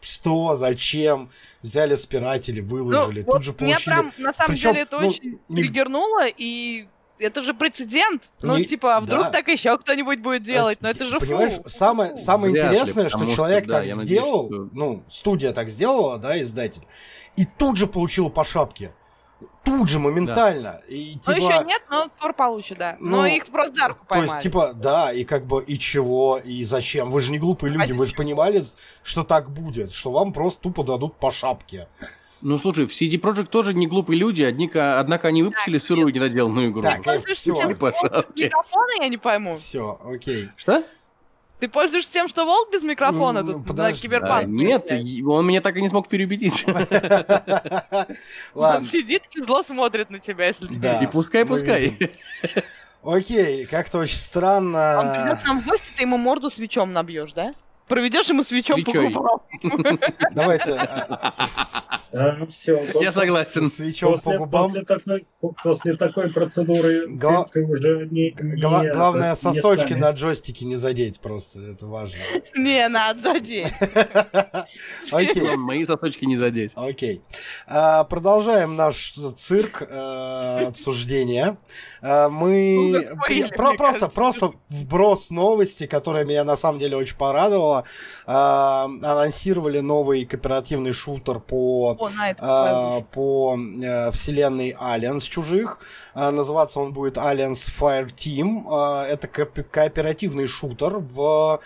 что, 0.00 0.56
зачем, 0.56 1.30
взяли 1.62 1.94
спиратели, 1.96 2.60
Ну, 2.60 2.66
выложили, 2.66 3.22
вот 3.22 3.32
тут 3.36 3.42
же 3.44 3.50
меня 3.52 3.74
получили... 3.76 3.84
прям, 3.94 4.12
на 4.18 4.32
самом 4.34 4.48
Причем, 4.48 4.72
деле, 4.72 4.82
это 4.82 4.98
ну, 5.00 5.08
очень 5.08 5.40
не- 5.48 5.62
триггернуло, 5.62 6.26
и 6.26 6.88
это 7.20 7.42
же 7.44 7.54
прецедент. 7.54 8.22
Ну, 8.40 8.56
Не- 8.56 8.64
типа, 8.64 8.96
а 8.96 9.00
вдруг 9.00 9.24
да. 9.26 9.30
так 9.30 9.46
еще 9.46 9.78
кто-нибудь 9.78 10.18
будет 10.18 10.42
делать? 10.42 10.78
Но 10.80 10.90
это 10.90 11.06
же 11.06 11.20
фу. 11.20 11.26
Понимаешь, 11.26 11.52
самое, 11.68 12.16
самое 12.16 12.50
Вряд 12.52 12.72
ли, 12.72 12.78
интересное, 12.78 13.08
что 13.08 13.18
потому 13.18 13.30
что, 13.30 13.36
человек 13.36 13.66
да, 13.66 13.72
так 13.78 13.86
я 13.86 13.94
надеюсь, 13.94 14.20
сделал, 14.22 14.46
что- 14.48 14.68
ну, 14.72 15.04
студия 15.08 15.52
так 15.52 15.68
сделала, 15.68 16.18
да, 16.18 16.40
издатель, 16.42 16.82
и 17.36 17.44
тут 17.44 17.76
же 17.76 17.86
получил 17.86 18.28
по 18.28 18.42
шапке. 18.44 18.90
Тут 19.64 19.88
же, 19.88 19.98
моментально. 19.98 20.80
И, 20.88 21.12
Ну, 21.26 21.34
типа, 21.34 21.44
еще 21.44 21.64
нет, 21.64 21.82
но 21.88 22.10
скоро 22.16 22.32
получше, 22.32 22.74
да. 22.74 22.96
Ну, 23.00 23.18
но 23.18 23.26
их 23.26 23.46
просто 23.46 23.72
дарку 23.76 24.00
То 24.00 24.08
поймали. 24.08 24.30
есть, 24.30 24.42
типа, 24.42 24.72
да, 24.74 25.12
и 25.12 25.24
как 25.24 25.44
бы, 25.46 25.62
и 25.62 25.78
чего, 25.78 26.38
и 26.42 26.64
зачем? 26.64 27.10
Вы 27.10 27.20
же 27.20 27.30
не 27.30 27.38
глупые 27.38 27.72
люди, 27.72 27.92
вы 27.92 28.06
же 28.06 28.14
понимали, 28.14 28.64
что 29.02 29.22
так 29.24 29.50
будет, 29.50 29.92
что 29.92 30.10
вам 30.10 30.32
просто 30.32 30.60
тупо 30.62 30.82
дадут 30.84 31.16
по 31.16 31.30
шапке. 31.30 31.86
Ну, 32.40 32.58
слушай, 32.58 32.86
в 32.86 32.90
CD 32.90 33.20
Projekt 33.20 33.46
тоже 33.46 33.72
не 33.72 33.86
глупые 33.86 34.18
люди, 34.18 34.42
однако, 34.42 34.98
однако 34.98 35.28
они 35.28 35.44
выпустили 35.44 35.78
сырую 35.78 36.12
недоделанную 36.12 36.70
игру. 36.70 36.82
Так, 36.82 37.04
Пользуешься 37.04 37.54
все, 37.54 37.68
микрофона, 37.68 38.24
я 39.00 39.08
не 39.08 39.16
пойму. 39.16 39.56
все, 39.56 40.00
окей. 40.04 40.48
Что? 40.56 40.82
Ты 41.62 41.68
пользуешься 41.68 42.10
тем, 42.12 42.26
что 42.28 42.44
волк 42.44 42.72
без 42.72 42.82
микрофона 42.82 43.44
Ну, 43.44 43.52
тут 43.52 43.66
подожди. 43.68 44.08
на 44.08 44.16
А, 44.16 44.20
киберпанк? 44.20 44.48
нет, 44.48 44.84
приезжает? 44.84 45.06
и- 45.08 45.22
он 45.22 45.46
меня 45.46 45.60
так 45.60 45.76
и 45.76 45.80
не 45.80 45.88
смог 45.88 46.08
переубедить. 46.08 46.64
Он 46.66 48.06
Ладно, 48.54 48.88
сидит 48.90 49.22
и 49.36 49.40
зло 49.42 49.62
смотрит 49.62 50.10
на 50.10 50.18
тебя, 50.18 50.46
если 50.46 50.66
ты 50.66 50.74
Да. 50.74 51.00
И 51.04 51.06
пускай, 51.06 51.46
пускай. 51.46 51.96
окей, 53.04 53.64
как-то 53.66 53.98
очень 53.98 54.16
Он 54.16 54.20
странно. 54.20 55.22
придет 55.24 55.38
к 55.40 55.46
нам 55.46 55.60
в 55.60 55.64
гости, 55.64 55.84
ты 55.96 56.02
ему 56.02 56.16
морду 56.16 56.50
свечом 56.50 56.92
набьешь, 56.92 57.32
да? 57.32 57.52
Проведешь 57.92 58.26
ему 58.30 58.42
свечом 58.42 58.82
по 58.82 58.90
Свечой. 58.90 59.12
губам. 59.12 59.40
Давайте 60.32 60.72
а, 62.14 62.46
все. 62.50 62.80
Я 63.00 63.12
согласен. 63.12 63.70
с 63.70 63.74
свечом 63.76 64.12
по 64.12 64.16
После, 64.16 64.38
губам. 64.38 64.72
после, 65.62 65.96
такой, 65.96 66.30
процедуры 66.30 67.06
ты, 67.52 67.64
уже 67.64 68.08
не, 68.10 68.34
не- 68.40 68.60
Гла- 68.60 68.84
главное, 68.92 69.34
сосочки 69.34 69.92
на 69.94 70.10
джойстике 70.10 70.64
не 70.64 70.76
задеть 70.76 71.20
просто, 71.20 71.58
это 71.60 71.86
важно. 71.86 72.18
Не, 72.54 72.88
надо 72.88 73.22
задеть. 73.34 73.72
Окей. 75.10 75.56
Мои 75.56 75.84
сосочки 75.84 76.24
не 76.24 76.36
задеть. 76.36 76.72
Окей. 76.74 77.22
А, 77.66 78.04
продолжаем 78.04 78.76
наш 78.76 79.14
цирк 79.38 79.82
э, 79.82 80.64
обсуждения. 80.66 81.56
А, 82.02 82.28
мы 82.28 83.06
Ну, 83.22 83.48
просто, 83.56 84.08
просто 84.08 84.52
вброс 84.68 85.30
новости, 85.30 85.86
которая 85.86 86.24
меня 86.24 86.44
на 86.44 86.56
самом 86.56 86.78
деле 86.78 86.96
очень 86.96 87.16
порадовала. 87.16 87.81
А, 88.26 88.84
анонсировали 88.84 89.80
новый 89.80 90.24
кооперативный 90.24 90.92
шутер 90.92 91.40
по 91.40 91.96
О, 91.98 92.08
а, 92.38 93.00
по 93.12 93.56
э, 93.56 94.10
вселенной 94.12 94.76
Aliens 94.80 95.20
чужих. 95.20 95.78
А, 96.14 96.30
называться 96.30 96.80
он 96.80 96.92
будет 96.92 97.16
Aliens 97.16 97.68
Fire 97.78 98.10
Team. 98.14 98.64
А, 98.70 99.04
это 99.06 99.26
кооп- 99.28 99.62
кооперативный 99.64 100.46
шутер 100.46 100.98
в 100.98 101.60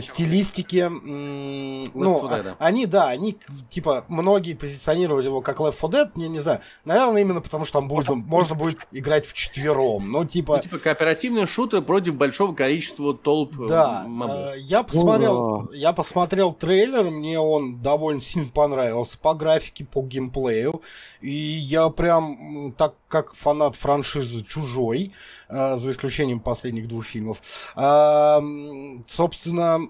стилистике. 0.00 0.88
ну, 0.88 1.84
4 2.22 2.42
Dead. 2.42 2.56
а- 2.58 2.64
они, 2.66 2.86
да, 2.86 3.08
они, 3.08 3.36
типа, 3.70 4.04
многие 4.08 4.54
позиционируют 4.54 5.24
его 5.26 5.40
как 5.40 5.58
Left 5.58 5.76
4 5.80 6.04
Dead, 6.04 6.10
не, 6.16 6.28
не 6.28 6.40
знаю. 6.40 6.60
Наверное, 6.84 7.22
именно 7.22 7.40
потому, 7.40 7.64
что 7.64 7.80
там 7.80 7.88
можно, 7.88 8.14
можно 8.14 8.54
будет 8.54 8.78
играть 8.92 9.26
в 9.26 9.32
четвером. 9.32 10.10
Ну, 10.10 10.24
типа, 10.24 10.56
Ну, 10.56 10.62
типа 10.62 10.78
кооперативные 10.78 11.46
шутеры 11.46 11.82
против 11.82 12.14
большого 12.14 12.54
количества 12.54 13.14
толп 13.14 13.58
э, 13.60 13.68
да, 13.68 14.04
мобов. 14.06 14.54
э, 14.54 14.58
я 14.60 14.82
посмотрел, 14.82 15.38
Ура. 15.42 15.68
я 15.72 15.92
посмотрел 15.92 16.52
трейлер, 16.52 17.04
мне 17.04 17.38
он 17.38 17.80
довольно 17.82 18.20
сильно 18.20 18.48
понравился 18.48 19.18
по 19.18 19.34
графике, 19.34 19.84
по 19.84 20.02
геймплею, 20.02 20.82
и 21.20 21.30
я 21.30 21.88
прям, 21.88 22.72
так 22.76 22.94
как 23.08 23.34
фанат 23.34 23.76
франшизы 23.76 24.42
«Чужой», 24.44 25.12
за 25.52 25.90
исключением 25.90 26.40
последних 26.40 26.88
двух 26.88 27.04
фильмов, 27.04 27.42
м, 27.76 29.04
собственно, 29.08 29.88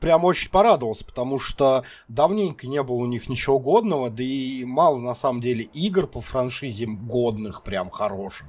прям 0.00 0.24
очень 0.24 0.50
порадовался, 0.50 1.04
потому 1.04 1.38
что 1.38 1.84
давненько 2.08 2.66
не 2.66 2.82
было 2.82 2.96
у 2.96 3.06
них 3.06 3.28
ничего 3.28 3.58
годного, 3.58 4.10
да 4.10 4.22
и 4.22 4.64
мало 4.64 4.98
на 4.98 5.14
самом 5.14 5.40
деле 5.40 5.64
игр 5.64 6.06
по 6.06 6.20
франшизе 6.20 6.86
годных, 6.86 7.62
прям 7.62 7.90
хороших. 7.90 8.48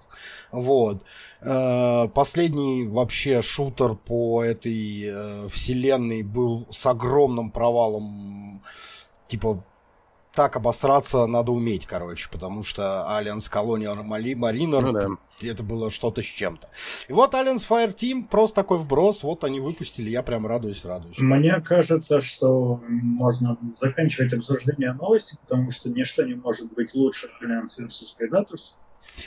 Вот. 0.51 1.03
Э, 1.41 2.07
Последний 2.13 2.87
вообще 2.87 3.41
шутер 3.41 3.95
по 3.95 4.43
этой 4.43 5.03
э, 5.05 5.47
вселенной 5.49 6.23
был 6.23 6.67
с 6.71 6.85
огромным 6.85 7.51
провалом. 7.51 8.61
Типа, 9.27 9.63
так 10.33 10.55
обосраться 10.55 11.25
надо 11.25 11.51
уметь, 11.51 11.85
короче, 11.85 12.29
потому 12.31 12.63
что 12.63 13.05
Alliance 13.09 13.51
Colonial 13.51 13.97
Mari- 14.07 14.35
Mariner 14.35 14.79
Ну 14.81 14.91
да. 14.93 15.07
это 15.41 15.61
было 15.63 15.91
что-то 15.91 16.21
с 16.21 16.25
чем-то. 16.25 16.69
И 17.09 17.13
вот 17.13 17.33
Alliance 17.33 17.65
Fire 17.67 17.93
Team, 17.95 18.25
просто 18.29 18.55
такой 18.55 18.77
вброс, 18.77 19.23
вот 19.23 19.43
они 19.43 19.59
выпустили, 19.59 20.09
я 20.09 20.23
прям 20.23 20.47
радуюсь, 20.47 20.85
радуюсь. 20.85 21.19
Мне 21.19 21.59
кажется, 21.61 22.21
что 22.21 22.79
можно 22.87 23.57
заканчивать 23.77 24.31
обсуждение 24.33 24.93
новости, 24.93 25.37
потому 25.41 25.69
что 25.71 25.89
ничто 25.89 26.23
не 26.23 26.35
может 26.35 26.71
быть 26.73 26.93
лучше 26.95 27.29
Alliance 27.43 27.85
vs 27.85 28.15
Predators. 28.19 28.77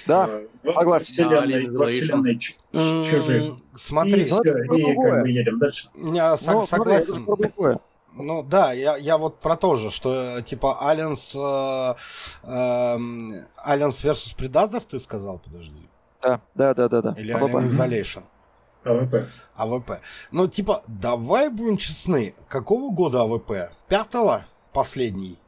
Да, 0.07 0.27
Э, 0.31 0.47
во- 0.63 0.73
согласен. 0.73 1.05
Вселенной, 1.07 1.67
Да, 1.67 1.79
во 1.79 1.87
вселенной 1.87 2.39
чужих. 2.39 3.43
И 3.43 3.53
Смотри, 3.77 4.25
все, 4.25 4.39
это 4.39 4.75
и 4.75 4.95
как 4.95 5.23
бы 5.23 5.31
едем 5.31 5.59
дальше. 5.59 5.89
я 5.97 6.37
сог- 6.37 6.53
Ну, 6.55 6.67
смотри, 6.67 6.93
это 6.95 7.07
согласен. 7.07 7.79
Ну 8.17 8.43
да, 8.43 8.73
я, 8.73 8.97
я 8.97 9.19
вот 9.19 9.41
про 9.41 9.57
то 9.57 9.77
же, 9.77 9.91
что 9.91 10.39
э, 10.39 10.43
типа 10.43 10.79
Alliance, 10.81 11.35
э, 11.35 12.49
эм, 12.49 13.35
Aliens 13.67 14.03
vs 14.05 14.37
Predator, 14.37 14.83
ты 14.89 14.99
сказал, 15.01 15.39
подожди? 15.39 15.89
Да, 16.23 16.41
да, 16.55 16.75
да, 16.75 16.89
да, 16.89 17.03
да. 17.03 17.15
Или 17.19 17.33
А-ба-ба. 17.33 17.63
Alien 17.63 17.69
Isolation? 17.69 18.23
АВП. 18.85 19.29
АВП. 19.57 19.91
Ну, 20.31 20.47
типа, 20.47 20.83
давай 20.87 21.49
будем 21.49 21.77
честны, 21.77 22.35
какого 22.49 22.93
года 22.93 23.23
АВП? 23.23 23.73
Пятого? 23.89 24.45
Последний? 24.73 25.39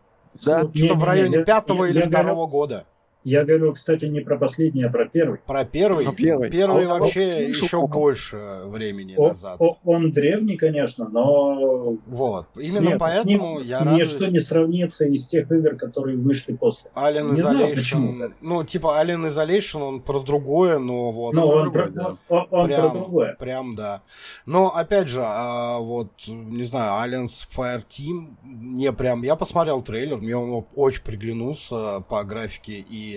Да. 0.44 0.62
Не, 0.62 0.74
Что-то 0.74 0.94
в 0.94 0.98
не, 0.98 1.04
районе 1.04 1.44
пятого 1.44 1.84
или 1.84 2.02
второго 2.02 2.46
года? 2.46 2.86
Я 3.28 3.44
говорю, 3.44 3.72
кстати, 3.72 4.04
не 4.04 4.20
про 4.20 4.38
последний, 4.38 4.84
а 4.84 4.88
про 4.88 5.06
первый. 5.06 5.40
Про 5.44 5.64
первый? 5.64 6.04
Ну, 6.04 6.12
первый. 6.12 6.48
Первый 6.48 6.86
А 6.86 6.94
он- 6.94 7.00
вообще 7.00 7.34
он- 7.34 7.42
еще 7.50 7.76
он- 7.78 7.90
больше 7.90 8.60
времени 8.66 9.14
О- 9.16 9.30
назад. 9.30 9.56
о- 9.58 9.78
он 9.84 10.12
древний, 10.12 10.56
конечно, 10.56 11.08
но 11.08 11.96
Вот. 12.06 12.46
с 12.54 12.60
Именно 12.60 12.88
ним- 12.90 12.98
поэтому 13.00 13.56
с 13.56 13.58
ним 13.58 13.66
я 13.66 13.80
радуюсь. 13.80 14.12
ничто 14.12 14.26
не 14.26 14.38
сравнится 14.38 15.06
из 15.06 15.26
тех 15.26 15.50
игр, 15.50 15.74
которые 15.74 16.16
вышли 16.18 16.52
после. 16.54 16.88
Alien 16.94 17.34
Не 17.34 17.42
знаю, 17.42 17.58
Isolation. 17.72 17.74
почему 17.74 18.18
так. 18.20 18.32
Ну, 18.40 18.62
типа, 18.62 19.02
Alien 19.02 19.28
Isolation, 19.28 19.82
он 19.82 20.00
про 20.02 20.20
другое, 20.20 20.78
но 20.78 21.10
вот. 21.10 21.34
Но 21.34 21.48
про 21.48 21.56
он, 21.62 21.72
про, 21.72 21.88
да. 21.88 22.16
он- 22.28 22.46
он 22.52 22.66
Прям. 22.68 22.80
про 22.92 22.98
другое. 23.00 23.36
Прям 23.40 23.74
да. 23.74 24.02
Но 24.46 24.68
опять 24.72 25.08
же, 25.08 25.22
а, 25.24 25.78
вот, 25.80 26.12
не 26.28 26.62
знаю, 26.62 26.92
Alliance 27.04 27.48
Fire 27.52 27.82
Team, 27.90 28.36
мне 28.44 28.92
прям, 28.92 29.24
я 29.24 29.34
посмотрел 29.34 29.82
трейлер, 29.82 30.18
мне 30.18 30.36
он 30.36 30.64
очень 30.76 31.02
приглянулся 31.02 32.00
по 32.08 32.22
графике 32.22 32.84
и 32.88 33.15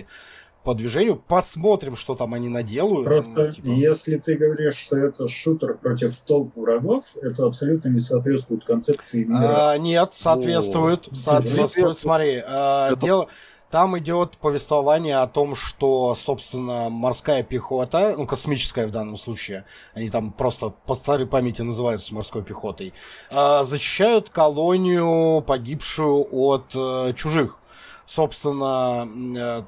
по 0.64 0.74
движению. 0.74 1.16
Посмотрим, 1.16 1.96
что 1.96 2.14
там 2.14 2.34
они 2.34 2.48
наделают. 2.48 3.06
Просто 3.06 3.46
Ну, 3.46 3.52
типа, 3.52 3.66
если 3.66 4.18
ты 4.18 4.36
говоришь, 4.36 4.76
что 4.76 4.98
это 4.98 5.26
шутер 5.26 5.78
против 5.78 6.16
толп 6.18 6.54
врагов, 6.56 7.04
это 7.22 7.46
абсолютно 7.46 7.88
не 7.88 8.00
соответствует 8.00 8.64
концепции 8.64 9.24
мира. 9.24 9.70
а, 9.70 9.78
нет, 9.78 10.12
соответствует, 10.14 11.08
О, 11.10 11.14
соответствует. 11.14 11.98
Смотри, 11.98 12.42
а, 12.46 12.92
Это- 12.92 13.00
дело, 13.00 13.28
там 13.70 13.96
идет 13.98 14.36
повествование 14.36 15.18
о 15.18 15.26
том, 15.28 15.54
что, 15.54 16.14
собственно, 16.14 16.90
морская 16.90 17.42
пехота, 17.42 18.14
ну, 18.18 18.26
космическая 18.26 18.86
в 18.86 18.90
данном 18.90 19.16
случае, 19.16 19.64
они 19.94 20.10
там 20.10 20.32
просто 20.32 20.74
по 20.86 20.94
старой 20.94 21.26
памяти 21.26 21.62
называются 21.62 22.12
морской 22.14 22.42
пехотой, 22.42 22.92
а, 23.30 23.64
защищают 23.64 24.28
колонию, 24.28 25.40
погибшую 25.42 26.26
от 26.32 26.64
э, 26.74 27.14
чужих. 27.16 27.58
Собственно, 28.06 29.08
э, 29.38 29.62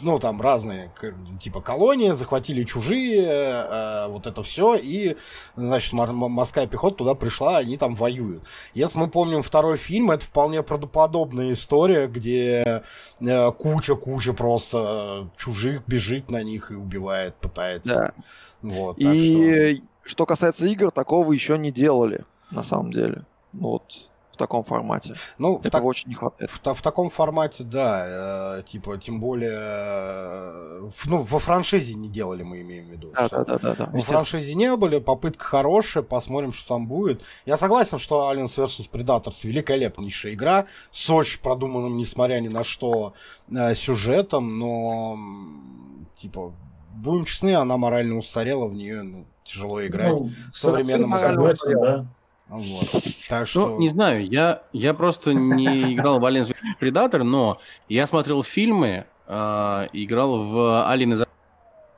ну, 0.00 0.18
там 0.18 0.40
разные, 0.40 0.90
типа, 1.40 1.60
колонии, 1.60 2.10
захватили 2.10 2.62
чужие, 2.64 3.26
э, 3.26 4.06
вот 4.08 4.26
это 4.26 4.42
все, 4.42 4.74
и, 4.76 5.16
значит, 5.56 5.92
морская 5.92 6.66
пехота 6.66 6.96
туда 6.96 7.14
пришла, 7.14 7.58
они 7.58 7.76
там 7.76 7.94
воюют. 7.94 8.42
Если 8.74 8.98
мы 8.98 9.08
помним 9.08 9.42
второй 9.42 9.76
фильм, 9.76 10.10
это 10.10 10.24
вполне 10.24 10.62
правдоподобная 10.62 11.52
история, 11.52 12.06
где 12.06 12.82
э, 13.20 13.52
куча-куча 13.52 14.32
просто 14.32 15.30
чужих 15.36 15.82
бежит 15.86 16.30
на 16.30 16.42
них 16.42 16.70
и 16.70 16.74
убивает, 16.74 17.34
пытается. 17.36 17.94
Да. 17.94 18.12
Вот, 18.62 18.96
так 18.96 19.14
что... 19.14 19.22
И 19.22 19.82
что 20.02 20.26
касается 20.26 20.66
игр, 20.66 20.90
такого 20.90 21.32
еще 21.32 21.58
не 21.58 21.70
делали, 21.70 22.24
на 22.50 22.62
самом 22.62 22.92
деле. 22.92 23.24
Ну 23.52 23.68
Вот. 23.68 24.07
Таком 24.38 24.64
формате. 24.64 25.14
Ну, 25.36 25.56
в, 25.56 25.60
Этого 25.60 25.70
так- 25.70 25.84
очень 25.84 26.08
не 26.08 26.14
хватает. 26.14 26.50
в, 26.50 26.74
в 26.74 26.82
таком 26.82 27.10
формате, 27.10 27.64
да, 27.64 28.58
э, 28.58 28.62
типа, 28.70 28.96
тем 28.98 29.20
более, 29.20 29.52
э, 29.54 30.88
в- 30.94 31.06
ну, 31.06 31.22
во 31.22 31.38
франшизе 31.38 31.94
не 31.94 32.08
делали, 32.08 32.42
мы 32.42 32.60
имеем 32.62 32.86
в 32.86 32.88
виду. 32.88 33.10
Да, 33.14 33.26
что- 33.26 33.44
да, 33.44 33.58
да, 33.58 33.58
да, 33.58 33.74
да. 33.74 33.90
Во 33.92 34.00
франшизе 34.00 34.54
не 34.54 34.74
были, 34.76 34.98
попытка 34.98 35.44
хорошая, 35.44 36.02
посмотрим, 36.02 36.52
что 36.52 36.68
там 36.68 36.86
будет. 36.86 37.22
Я 37.46 37.56
согласен, 37.56 37.98
что 37.98 38.32
Aliens 38.32 38.56
vs 38.56 38.90
Predators 38.90 39.40
великолепнейшая 39.42 40.34
игра, 40.34 40.66
с 40.90 41.10
очень 41.10 41.40
продуманным, 41.42 41.96
несмотря 41.96 42.40
ни 42.40 42.48
на 42.48 42.64
что, 42.64 43.14
э, 43.50 43.74
сюжетом, 43.74 44.58
но, 44.58 45.16
типа, 46.18 46.52
будем 46.94 47.24
честны, 47.24 47.54
она 47.54 47.76
морально 47.76 48.16
устарела, 48.18 48.66
в 48.66 48.74
нее 48.74 49.02
ну, 49.02 49.24
тяжело 49.44 49.84
играть. 49.86 50.10
Ну, 50.12 50.30
современном 50.52 51.10
согласен, 51.10 51.80
да. 51.80 52.06
Вот. 52.48 52.88
Так 53.28 53.46
что... 53.46 53.68
Ну, 53.68 53.78
не 53.78 53.88
знаю, 53.88 54.26
я, 54.26 54.62
я 54.72 54.94
просто 54.94 55.32
не 55.32 55.92
играл 55.94 56.18
в 56.18 56.24
Alien 56.24 56.54
Predator, 56.80 57.22
но 57.22 57.58
я 57.88 58.06
смотрел 58.06 58.42
фильмы, 58.42 59.06
э, 59.26 59.86
играл 59.92 60.44
в 60.44 60.56
Alien 60.90 61.14
из... 61.14 61.22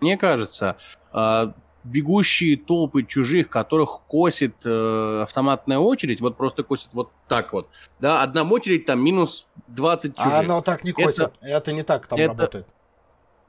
Мне 0.01 0.17
кажется, 0.17 0.77
э, 1.13 1.53
бегущие 1.85 2.57
толпы 2.57 3.05
чужих, 3.05 3.49
которых 3.49 4.01
косит 4.09 4.55
э, 4.65 5.23
автоматная 5.23 5.79
очередь, 5.79 6.21
вот 6.21 6.37
просто 6.37 6.63
косит 6.63 6.89
вот 6.93 7.11
так 7.29 7.53
вот. 7.53 7.69
Да, 8.01 8.23
одна 8.23 8.43
очередь 8.43 8.87
там 8.87 9.03
минус 9.05 9.47
20 9.69 10.17
чужих. 10.17 10.33
А 10.33 10.39
оно 10.41 10.61
так 10.63 10.85
не 10.85 10.91
Это- 10.91 11.03
косит. 11.05 11.33
Это, 11.41 11.73
не 11.73 11.83
так 11.83 12.07
там 12.07 12.19
это- 12.19 12.29
работает. 12.29 12.67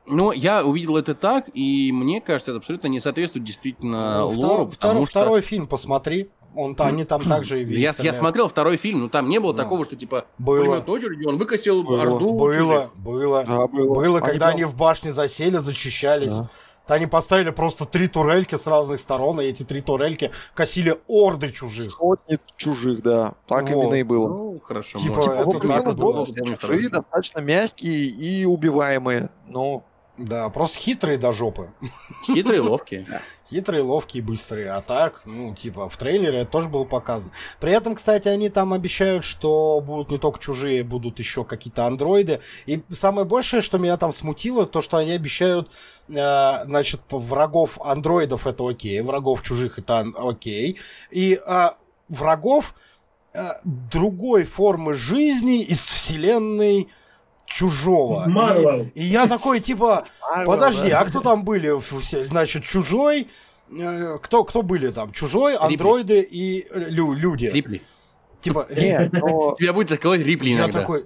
Но 0.07 0.33
я 0.33 0.65
увидел 0.65 0.97
это 0.97 1.13
так, 1.13 1.49
и 1.53 1.91
мне 1.91 2.21
кажется, 2.21 2.51
это 2.51 2.57
абсолютно 2.57 2.87
не 2.87 2.99
соответствует 2.99 3.45
действительно 3.45 4.21
Ну, 4.21 4.29
лору, 4.29 4.63
втор- 4.63 4.69
потому 4.71 5.05
второй, 5.05 5.05
что... 5.05 5.19
второй 5.21 5.41
фильм 5.41 5.67
посмотри. 5.67 6.29
Он, 6.55 6.75
они 6.79 7.05
там 7.05 7.21
также 7.23 7.63
и 7.63 7.65
Я, 7.73 7.79
я 7.79 7.91
весели. 7.91 8.11
смотрел 8.13 8.47
второй 8.49 8.77
фильм, 8.77 9.01
но 9.01 9.09
там 9.09 9.29
не 9.29 9.39
было 9.39 9.53
Да. 9.53 9.63
такого, 9.63 9.85
что 9.85 9.95
типа 9.95 10.25
Было. 10.37 10.57
пулеметной 10.65 10.95
очередью 10.95 11.29
он 11.29 11.37
выкосил 11.37 11.83
Было. 11.83 12.01
орду 12.01 12.33
Было, 12.33 12.53
чужих. 12.53 12.95
было. 12.95 13.43
Да, 13.45 13.67
было. 13.67 13.93
Было, 13.95 14.17
Они 14.17 14.25
когда 14.27 14.45
прям- 14.47 14.55
они 14.55 14.63
в 14.65 14.75
башне 14.75 15.13
засели, 15.13 15.57
зачищались. 15.57 16.35
Да. 16.35 16.49
То 16.87 16.95
Они 16.95 17.05
поставили 17.05 17.51
просто 17.51 17.85
три 17.85 18.07
турельки 18.09 18.55
с 18.57 18.65
разных 18.67 18.99
сторон, 18.99 19.39
и 19.39 19.45
эти 19.45 19.63
три 19.63 19.81
турельки 19.81 20.31
косили 20.55 20.97
орды 21.07 21.51
чужих. 21.51 21.91
Сотни 21.91 22.37
чужих, 22.57 23.01
да. 23.03 23.35
Так 23.47 23.63
Вот. 23.63 23.69
именно 23.69 23.93
и 23.95 24.03
было. 24.03 24.27
Ну, 24.27 24.59
хорошо. 24.61 24.99
Типа, 24.99 25.19
это 25.19 25.43
Помню 25.43 25.59
второй 25.59 26.25
чужие 26.57 26.79
фильм. 26.79 26.91
достаточно 26.91 27.39
мягкие 27.39 28.07
и 28.07 28.43
убиваемые. 28.45 29.29
Ну, 29.47 29.83
Да, 30.17 30.49
просто 30.49 30.77
хитрые 30.77 31.17
до 31.17 31.31
жопы. 31.31 31.71
Хитрые, 32.25 32.61
ловкие. 32.61 33.07
Хитрые, 33.49 33.81
ловкие, 33.81 34.21
быстрые. 34.21 34.71
А 34.71 34.81
так, 34.81 35.21
ну, 35.25 35.55
типа, 35.55 35.89
в 35.89 35.97
трейлере 35.97 36.39
это 36.39 36.51
тоже 36.51 36.69
было 36.69 36.83
показано. 36.83 37.31
При 37.59 37.71
этом, 37.71 37.95
кстати, 37.95 38.27
они 38.27 38.49
там 38.49 38.73
обещают, 38.73 39.23
что 39.23 39.81
будут 39.81 40.11
не 40.11 40.17
только 40.17 40.39
чужие, 40.39 40.83
будут 40.83 41.19
еще 41.19 41.43
какие-то 41.43 41.85
андроиды. 41.85 42.41
И 42.65 42.83
самое 42.91 43.25
большее, 43.25 43.61
что 43.61 43.77
меня 43.77 43.97
там 43.97 44.13
смутило, 44.13 44.65
то, 44.65 44.81
что 44.81 44.97
они 44.97 45.11
обещают, 45.11 45.71
э, 46.09 46.65
значит, 46.65 47.01
врагов 47.09 47.79
андроидов 47.81 48.47
это 48.47 48.67
окей, 48.67 49.01
врагов 49.01 49.41
чужих 49.41 49.79
это 49.79 50.05
окей. 50.15 50.77
И 51.09 51.39
э, 51.43 51.69
врагов 52.09 52.75
э, 53.33 53.49
другой 53.63 54.43
формы 54.43 54.93
жизни 54.93 55.63
из 55.63 55.79
вселенной 55.79 56.89
чужого. 57.51 58.25
Марвел. 58.27 58.87
И, 58.95 59.01
и 59.01 59.03
я 59.03 59.27
такой, 59.27 59.59
типа, 59.59 60.05
Подожди, 60.45 60.89
да. 60.89 61.01
а 61.01 61.05
кто 61.05 61.19
там 61.21 61.43
были? 61.43 61.71
Значит, 62.23 62.63
чужой. 62.63 63.27
э, 63.77 64.17
Кто, 64.21 64.43
кто 64.43 64.61
были 64.61 64.91
там? 64.91 65.11
Чужой, 65.11 65.55
андроиды 65.55 66.21
и 66.21 66.67
лю- 66.73 67.13
люди. 67.13 67.45
Рипли. 67.45 67.81
Типа, 68.41 68.67
Нет, 68.75 69.13
но... 69.13 69.53
Тебя 69.57 69.71
будет 69.71 69.91
атаковать 69.91 70.21
Рипли 70.21 70.53
иногда. 70.53 70.79
такой, 70.79 71.03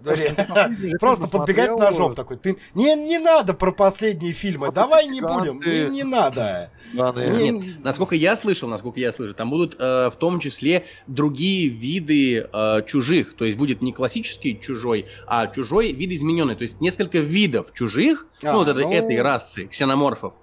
просто 1.00 1.28
подбегать 1.28 1.68
смотрел. 1.68 1.92
ножом 1.92 2.16
такой. 2.16 2.38
Ты 2.38 2.58
не, 2.74 2.96
не 2.96 3.20
надо 3.20 3.54
про 3.54 3.72
последние 3.72 4.34
фильмы, 4.34 4.72
давай 4.72 5.08
не 5.08 5.22
будем, 5.22 5.60
не, 5.60 5.90
не 5.90 6.04
надо. 6.04 6.70
Нет, 6.94 7.84
насколько 7.84 8.16
я 8.16 8.36
слышал, 8.36 8.70
насколько 8.70 9.00
я 9.00 9.12
слышу, 9.12 9.34
там 9.34 9.50
будут 9.50 9.76
э, 9.78 10.10
в 10.10 10.16
том 10.16 10.40
числе 10.40 10.86
другие 11.08 11.68
виды 11.68 12.48
э, 12.52 12.82
чужих. 12.88 13.36
То 13.36 13.44
есть 13.46 13.58
будет 13.58 13.82
не 13.82 13.92
классический 13.92 14.60
чужой, 14.60 15.08
а 15.28 15.48
чужой 15.48 15.92
вид 15.92 16.12
измененный. 16.12 16.56
То 16.56 16.62
есть 16.62 16.80
несколько 16.80 17.20
видов 17.20 17.74
чужих, 17.74 18.28
А, 18.42 18.54
ну, 18.54 18.60
вот 18.60 18.68
этой, 18.70 18.84
ну. 18.84 18.92
этой 18.94 19.22
расы, 19.22 19.66
ксеноморфов. 19.66 20.36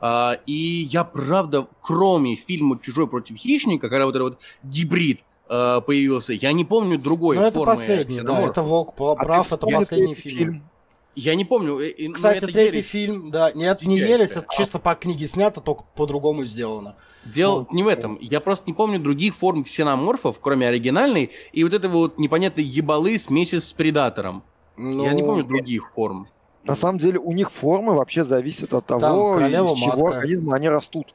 А, 0.00 0.38
и 0.46 0.88
я, 0.90 1.04
правда, 1.04 1.68
кроме 1.82 2.34
фильма 2.34 2.78
«Чужой 2.80 3.06
против 3.06 3.36
хищника», 3.36 3.88
когда 3.88 4.06
вот 4.06 4.16
этот 4.16 4.22
вот 4.22 4.40
гибрид 4.62 5.20
э, 5.50 5.80
появился, 5.84 6.32
я 6.32 6.52
не 6.52 6.64
помню 6.64 6.98
другой 6.98 7.36
Ну, 7.36 7.42
это 7.42 7.58
формы 7.58 7.74
последний, 7.76 8.20
да, 8.22 8.40
это 8.40 8.62
Волк 8.62 8.94
А 8.98 9.14
прав, 9.16 9.46
это 9.46 9.56
вспомни 9.56 9.74
последний 9.76 10.14
третий 10.14 10.28
фильм. 10.30 10.62
Я 11.16 11.34
не 11.34 11.44
помню. 11.44 11.78
э, 11.80 11.92
ну, 12.08 12.14
Кстати, 12.14 12.38
это 12.38 12.46
третий 12.46 12.76
ересь. 12.76 12.86
фильм, 12.86 13.30
да, 13.30 13.50
нет, 13.52 13.82
не 13.82 13.98
Ересь, 13.98 14.30
это 14.30 14.46
чисто 14.56 14.78
по 14.78 14.94
книге 14.94 15.26
снято, 15.28 15.60
только 15.60 15.84
по-другому 15.96 16.44
сделано. 16.44 16.94
Дело 17.24 17.66
не 17.72 17.82
в 17.82 17.88
этом. 17.88 18.16
Я 18.20 18.40
просто 18.40 18.64
не 18.68 18.72
помню 18.72 18.98
других 19.00 19.34
форм 19.34 19.64
ксеноморфов, 19.64 20.40
кроме 20.40 20.68
оригинальной, 20.68 21.30
и 21.52 21.64
вот 21.64 21.74
этого 21.74 21.92
вот 21.98 22.18
непонятной 22.18 22.64
ебалы 22.64 23.18
смеси 23.18 23.58
с 23.58 23.72
предатором. 23.72 24.42
Я 24.78 25.12
не 25.12 25.20
Ну, 25.20 25.26
помню 25.26 25.44
других 25.44 25.90
форм. 25.94 26.28
На 26.64 26.76
самом 26.76 26.98
деле 26.98 27.18
у 27.18 27.32
них 27.32 27.50
формы 27.50 27.94
вообще 27.94 28.22
зависят 28.24 28.72
от 28.72 28.86
того, 28.86 29.38
из 29.40 29.50
чего 29.50 29.74
матка. 29.74 30.18
организма 30.18 30.56
они 30.56 30.68
растут. 30.68 31.14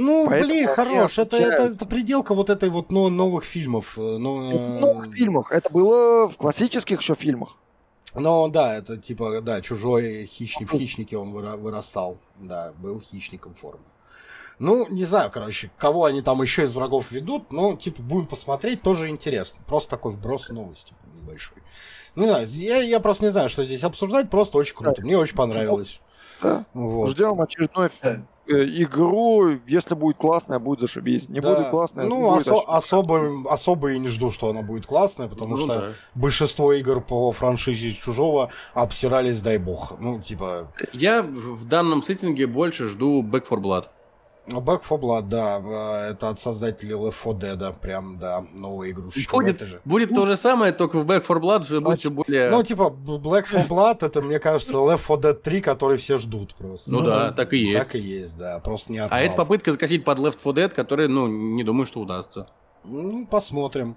Ну, 0.00 0.26
Поэтому 0.28 0.52
блин, 0.52 0.68
хорош, 0.68 1.18
это, 1.18 1.36
это, 1.36 1.62
это 1.64 1.84
пределка 1.84 2.32
вот 2.32 2.50
этой 2.50 2.68
вот 2.68 2.92
но, 2.92 3.08
новых 3.08 3.42
фильмов. 3.42 3.98
э, 3.98 4.00
Но, 4.00 4.38
в 4.38 4.80
новых 4.80 5.12
фильмах. 5.12 5.50
Это 5.50 5.70
было 5.70 6.28
в 6.28 6.36
классических 6.36 7.00
еще 7.00 7.16
фильмах. 7.16 7.56
Но 8.14 8.46
да, 8.46 8.76
это 8.76 8.96
типа, 8.96 9.40
да, 9.40 9.60
чужой 9.60 10.26
хищник, 10.26 10.72
в 10.72 10.78
хищнике 10.78 11.18
он 11.18 11.34
выра- 11.34 11.56
вырастал. 11.56 12.18
Да, 12.38 12.72
был 12.78 13.00
хищником 13.00 13.54
формы. 13.54 13.82
Ну, 14.60 14.86
не 14.88 15.04
знаю, 15.04 15.32
короче, 15.32 15.68
кого 15.76 16.04
они 16.04 16.22
там 16.22 16.40
еще 16.42 16.62
из 16.62 16.72
врагов 16.74 17.10
ведут, 17.10 17.52
но, 17.52 17.74
типа, 17.74 18.00
будем 18.00 18.28
посмотреть, 18.28 18.82
тоже 18.82 19.08
интересно. 19.08 19.58
Просто 19.66 19.90
такой 19.90 20.12
вброс 20.12 20.48
новости 20.50 20.94
небольшой. 21.12 21.58
Не 22.14 22.26
знаю, 22.26 22.48
я, 22.48 22.76
я 22.82 23.00
просто 23.00 23.24
не 23.24 23.32
знаю, 23.32 23.48
что 23.48 23.64
здесь 23.64 23.82
обсуждать, 23.82 24.30
просто 24.30 24.58
очень 24.58 24.76
круто. 24.76 25.02
Мне 25.02 25.18
очень 25.18 25.34
понравилось. 25.34 26.00
Да. 26.40 26.66
Вот. 26.72 27.10
Ждем 27.10 27.40
очередной 27.40 27.90
Да. 28.00 28.22
Э, 28.48 28.64
игру. 28.82 29.58
Если 29.66 29.94
будет 29.94 30.16
классная, 30.16 30.58
будет 30.58 30.80
зашибись. 30.80 31.28
Не 31.28 31.40
Да. 31.40 31.54
будет 31.54 31.70
классная, 31.70 32.06
Ну, 32.06 32.34
будет 32.34 32.46
осо- 32.46 32.64
особо, 32.66 33.50
особо 33.50 33.92
и 33.92 33.98
не 33.98 34.08
жду, 34.08 34.30
что 34.30 34.48
она 34.50 34.62
будет 34.62 34.86
классная, 34.86 35.28
потому 35.28 35.50
Ну 35.50 35.56
что 35.56 35.66
да. 35.66 35.84
большинство 36.14 36.72
игр 36.72 37.00
по 37.00 37.32
франшизе 37.32 37.92
Чужого 37.92 38.50
обсирались, 38.74 39.40
дай 39.40 39.58
бог. 39.58 39.92
Ну, 40.00 40.20
типа, 40.20 40.68
Я 40.92 41.22
в 41.22 41.58
в 41.58 41.64
данном 41.68 42.02
сеттинге 42.02 42.46
больше 42.46 42.88
жду 42.88 43.22
Back 43.22 43.46
for 43.48 43.58
Blood. 43.60 43.84
Back 44.48 44.82
4 44.82 45.00
Blood, 45.00 45.28
да, 45.28 45.60
э, 45.64 46.10
это 46.12 46.30
от 46.30 46.40
создателей 46.40 46.94
Left 46.94 47.16
4 47.22 47.54
Dead, 47.54 47.80
прям, 47.80 48.18
да, 48.18 48.44
новая 48.54 48.90
игрушечка. 48.90 49.36
Будет, 49.36 49.60
же. 49.60 49.80
будет 49.84 50.14
то 50.14 50.26
же 50.26 50.36
самое, 50.36 50.72
только 50.72 50.98
в 50.98 51.06
Back 51.06 51.26
for 51.26 51.40
Blood 51.40 51.62
уже 51.62 51.80
будет 51.80 52.00
все 52.00 52.10
более... 52.10 52.50
Ну, 52.50 52.62
типа, 52.62 52.84
Black 52.90 53.44
4 53.44 53.64
Blood, 53.64 53.98
это, 54.06 54.22
мне 54.22 54.38
кажется, 54.38 54.72
Left 54.72 55.06
4 55.06 55.18
Dead 55.18 55.34
3, 55.34 55.60
который 55.60 55.96
все 55.96 56.16
ждут 56.16 56.54
просто. 56.54 56.90
ну 56.90 57.00
да, 57.00 57.32
так 57.32 57.52
и 57.52 57.58
есть. 57.58 57.86
Так 57.86 57.96
и 57.96 58.00
есть, 58.00 58.36
да, 58.36 58.58
просто 58.60 58.92
не 58.92 58.98
от 58.98 59.12
А 59.12 59.20
это 59.20 59.34
попытка 59.34 59.72
закосить 59.72 60.04
под 60.04 60.18
Left 60.18 60.38
4 60.42 60.66
Dead, 60.66 60.70
который, 60.70 61.08
ну, 61.08 61.26
не 61.26 61.64
думаю, 61.64 61.86
что 61.86 62.00
удастся. 62.00 62.46
Ну, 62.84 63.26
посмотрим. 63.26 63.96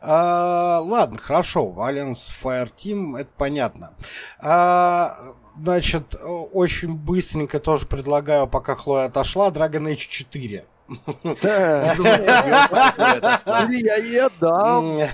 А, 0.00 0.80
ладно, 0.82 1.18
хорошо. 1.18 1.74
Alliance 1.76 2.30
Fire 2.42 2.70
Team, 2.74 3.18
это 3.18 3.30
понятно. 3.36 3.92
А, 4.40 5.34
значит, 5.62 6.14
о- 6.14 6.44
очень 6.52 6.94
быстренько 6.94 7.60
тоже 7.60 7.86
предлагаю, 7.86 8.46
пока 8.46 8.74
Хлоя 8.74 9.06
отошла, 9.06 9.48
Dragon 9.50 9.86
Age 9.92 10.06
4. 10.08 10.64
Да. 11.42 11.84
Я 11.84 11.94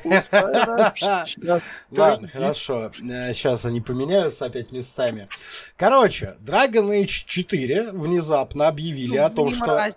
она 0.31 0.93
щас 0.95 1.35
Ладно, 1.91 2.29
хорошо. 2.29 2.91
Сейчас 2.95 3.65
они 3.65 3.81
поменяются 3.81 4.47
опять 4.47 4.73
местами. 4.73 5.29
Короче, 5.77 6.37
Dragon 6.43 6.89
Age 6.89 7.25
4 7.27 7.93
внезапно 7.93 8.69
объявили 8.69 9.17
о 9.17 9.29
том, 9.29 9.49
Не 9.49 9.55
что. 9.55 9.95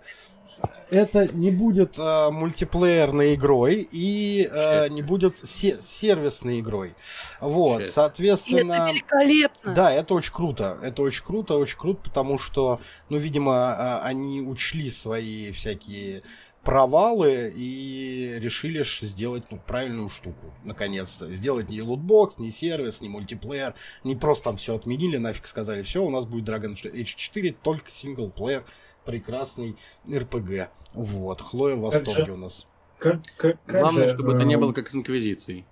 Это 0.90 1.28
не 1.32 1.50
будет 1.50 1.98
э, 1.98 2.30
мультиплеерной 2.30 3.34
игрой 3.34 3.88
и 3.90 4.48
э, 4.50 4.88
не 4.88 5.02
будет 5.02 5.38
се- 5.38 5.78
сервисной 5.84 6.60
игрой. 6.60 6.94
Вот. 7.40 7.82
И 7.82 7.86
соответственно... 7.86 8.72
это 8.72 8.92
великолепно. 8.92 9.72
Да, 9.72 9.92
это 9.92 10.14
очень 10.14 10.32
круто. 10.32 10.78
Это 10.82 11.02
очень 11.02 11.24
круто, 11.24 11.54
очень 11.54 11.78
круто, 11.78 12.00
потому 12.04 12.38
что, 12.38 12.80
ну, 13.08 13.18
видимо, 13.18 13.52
а, 13.54 14.00
они 14.04 14.40
учли 14.40 14.90
свои 14.90 15.52
всякие 15.52 16.22
провалы 16.62 17.52
и 17.54 18.38
решили 18.38 18.84
сделать 19.06 19.44
ну, 19.50 19.58
правильную 19.58 20.08
штуку, 20.08 20.52
наконец-то. 20.64 21.28
Сделать 21.32 21.68
не 21.68 21.82
лутбокс, 21.82 22.38
не 22.38 22.50
сервис, 22.50 23.00
не 23.00 23.08
мультиплеер, 23.08 23.74
не 24.04 24.16
просто 24.16 24.44
там 24.44 24.56
все 24.56 24.76
отменили, 24.76 25.16
нафиг 25.16 25.46
сказали, 25.46 25.82
все, 25.82 26.04
у 26.04 26.10
нас 26.10 26.26
будет 26.26 26.48
Dragon 26.48 26.74
Age 26.74 27.04
4, 27.04 27.52
только 27.62 27.90
синглплеер, 27.90 28.64
прекрасный 29.04 29.76
РПГ. 30.12 30.70
Вот, 30.92 31.40
Хлоя 31.40 31.76
в 31.76 31.80
восторге 31.80 32.32
у 32.32 32.36
нас. 32.36 32.66
Как, 32.98 33.20
как, 33.36 33.56
как 33.64 33.80
Главное, 33.80 34.08
же, 34.08 34.14
чтобы 34.14 34.34
это 34.34 34.44
не 34.44 34.54
э, 34.54 34.58
было 34.58 34.72
как 34.74 34.90
с 34.90 34.94
Инквизицией. 34.94 35.64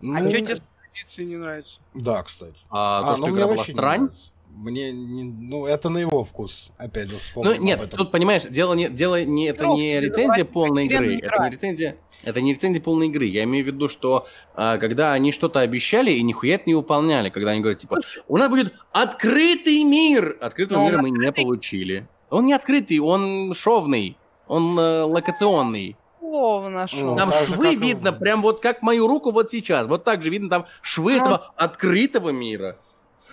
А 0.00 0.04
Ну, 0.04 0.30
что 0.30 0.38
тебе 0.38 0.56
с 0.56 0.62
позиции 0.90 1.24
не 1.24 1.36
нравится? 1.36 1.76
Да, 1.92 2.22
кстати. 2.22 2.56
А, 2.70 3.02
то, 3.02 3.10
ну, 3.10 3.16
что 3.16 3.26
мне 3.26 3.34
игра 3.34 3.46
была 3.48 3.62
странь. 3.64 4.02
нравится. 4.02 4.30
Мне 4.54 4.92
не, 4.92 5.24
ну 5.24 5.66
это 5.66 5.88
на 5.88 5.98
его 5.98 6.22
вкус. 6.24 6.70
Опять 6.78 7.10
же, 7.10 7.16
Ну, 7.34 7.54
нет, 7.56 7.80
этом. 7.82 7.98
тут, 7.98 8.10
понимаешь, 8.12 8.44
дело 8.44 8.74
не, 8.74 8.88
дело 8.88 9.24
не, 9.24 9.48
это 9.48 9.66
не 9.66 10.00
рецензия 10.00 10.44
полной 10.44 10.86
игры, 10.86 11.18
это 11.18 11.42
не 11.42 11.50
рецензия, 11.50 11.96
это 12.22 12.40
не 12.40 12.52
рецензия 12.54 12.80
полной 12.80 13.08
игры. 13.08 13.24
Я 13.26 13.42
имею 13.44 13.64
в 13.64 13.68
виду, 13.68 13.88
что 13.88 14.26
а, 14.54 14.78
когда 14.78 15.12
они 15.12 15.32
что-то 15.32 15.60
обещали 15.60 16.12
и 16.12 16.22
нихуя 16.22 16.54
это 16.54 16.64
не 16.66 16.74
выполняли, 16.74 17.30
когда 17.30 17.50
они 17.50 17.60
говорят, 17.60 17.80
типа, 17.80 17.98
у 18.28 18.36
нас 18.38 18.48
будет 18.48 18.72
открытый 18.92 19.82
мир! 19.82 20.38
Открытого 20.40 20.78
Но 20.78 20.84
он 20.84 20.90
мира 20.92 21.02
мы 21.02 21.10
не 21.10 21.16
открытый. 21.26 21.44
получили. 21.44 22.08
Он 22.30 22.46
не 22.46 22.52
открытый, 22.52 22.98
он 23.00 23.52
шовный, 23.54 24.16
он 24.46 24.78
э, 24.78 25.02
локационный. 25.02 25.96
Ну, 26.20 27.16
Там 27.16 27.30
так 27.30 27.40
же, 27.46 27.54
швы 27.54 27.74
как 27.74 27.82
видно, 27.84 28.12
прям 28.12 28.42
вот 28.42 28.60
как 28.60 28.82
мою 28.82 29.06
руку 29.06 29.30
вот 29.30 29.50
сейчас. 29.50 29.86
Вот 29.86 30.02
так 30.04 30.22
же 30.22 30.30
видно 30.30 30.48
там 30.50 30.66
швы 30.82 31.12
Ну. 31.16 31.20
этого 31.20 31.52
открытого 31.56 32.30
мира. 32.30 32.76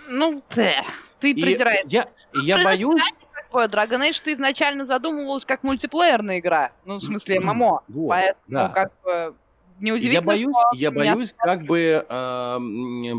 Ну, 0.08 0.42
ты, 0.48 0.74
ты 1.22 1.30
И 1.30 1.42
придираешь. 1.42 1.86
я, 1.88 2.06
и 2.34 2.40
я 2.40 2.62
боюсь... 2.62 3.02
Как 3.32 3.50
бы 3.50 3.64
Dragon 3.64 4.00
Age 4.08 4.20
ты 4.24 4.32
изначально 4.34 4.84
задумывалась 4.86 5.44
как 5.44 5.62
мультиплеерная 5.62 6.38
игра. 6.38 6.72
Ну, 6.84 6.96
в 6.96 7.02
смысле, 7.02 7.40
ММО. 7.40 7.82
Вот, 7.88 8.08
Поэтому, 8.08 8.44
да. 8.48 8.68
как 8.68 8.92
бы, 9.04 9.34
неудивительно, 9.80 10.14
Я 10.20 10.22
боюсь, 10.22 10.56
что 10.56 10.76
я 10.78 10.90
боюсь, 10.90 11.34
как 11.36 11.62
бы 11.64 12.06
э, 12.08 12.58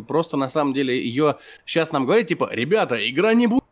просто 0.07 0.37
на 0.37 0.49
самом 0.49 0.73
деле 0.73 0.95
ее 1.03 1.37
сейчас 1.65 1.91
нам 1.91 2.05
говорят, 2.05 2.27
типа, 2.27 2.49
ребята, 2.51 2.95
игра 3.09 3.33
не 3.33 3.47
будет. 3.47 3.63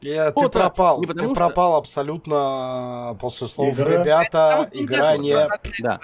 Я- 0.00 0.32
ты 0.32 0.40
Вот, 0.40 0.56
а, 0.56 0.58
пропал. 0.60 1.00
не 1.00 1.06
Ты 1.06 1.18
что- 1.18 1.34
пропал 1.34 1.76
абсолютно 1.76 3.16
после 3.20 3.46
слов 3.46 3.74
Игра- 3.78 4.00
ребята. 4.02 4.68
Игра 4.72 5.16
не 5.16 5.32
ты 5.62 5.70
Да. 5.80 6.00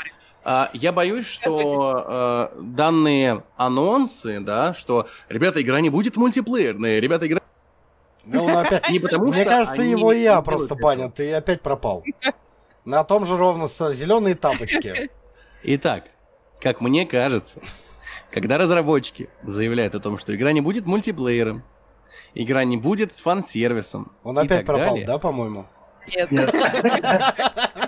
А, 0.50 0.70
я 0.72 0.92
боюсь, 0.92 1.26
что 1.26 2.06
э, 2.56 2.60
данные 2.62 3.44
анонсы, 3.58 4.40
да, 4.40 4.72
что, 4.72 5.06
ребята, 5.28 5.60
игра 5.60 5.82
не 5.82 5.90
будет 5.90 6.16
мультиплеерная, 6.16 7.00
ребята, 7.00 7.26
игра 7.26 7.42
Ну, 8.24 8.46
он 8.46 8.56
опять. 8.56 8.88
не 8.90 8.98
потому 8.98 9.24
Мне 9.26 9.34
что 9.34 9.44
кажется, 9.44 9.82
они 9.82 9.90
его 9.90 10.10
и 10.10 10.22
я 10.22 10.40
просто 10.40 10.74
банят. 10.74 11.16
Ты 11.16 11.34
опять 11.34 11.60
пропал. 11.60 12.02
На 12.86 13.04
том 13.04 13.26
же 13.26 13.36
ровно 13.36 13.68
с 13.68 13.92
зеленые 13.92 14.36
тапочки. 14.36 15.10
Итак, 15.64 16.04
как 16.62 16.80
мне 16.80 17.04
кажется, 17.04 17.60
когда 18.30 18.56
разработчики 18.56 19.28
заявляют 19.42 19.94
о 19.96 20.00
том, 20.00 20.16
что 20.16 20.34
игра 20.34 20.52
не 20.52 20.62
будет 20.62 20.86
мультиплеером, 20.86 21.62
игра 22.32 22.64
не 22.64 22.78
будет 22.78 23.14
с 23.14 23.20
фан-сервисом, 23.20 24.12
Он 24.22 24.38
и 24.38 24.46
опять 24.46 24.60
так 24.60 24.66
пропал, 24.66 24.92
далее, 24.92 25.06
да, 25.06 25.18
по-моему? 25.18 25.66
Нет. 26.16 26.30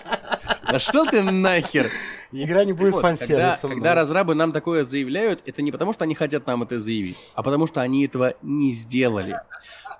Нет. 0.73 0.85
Пошел 0.85 1.07
ты 1.07 1.23
нахер! 1.23 1.87
Игра 2.33 2.65
не 2.65 2.73
будет 2.73 2.93
Вот, 2.93 3.03
фан-сервисом. 3.03 3.71
когда 3.71 3.95
разрабы 3.95 4.35
нам 4.35 4.53
такое 4.53 4.85
заявляют, 4.85 5.43
это 5.47 5.63
не 5.63 5.73
потому, 5.73 5.93
что 5.93 6.05
они 6.05 6.15
хотят 6.15 6.47
нам 6.47 6.63
это 6.63 6.79
заявить, 6.79 7.17
а 7.35 7.43
потому 7.43 7.67
что 7.67 7.81
они 7.81 8.05
этого 8.05 8.35
не 8.43 8.71
сделали. 8.73 9.41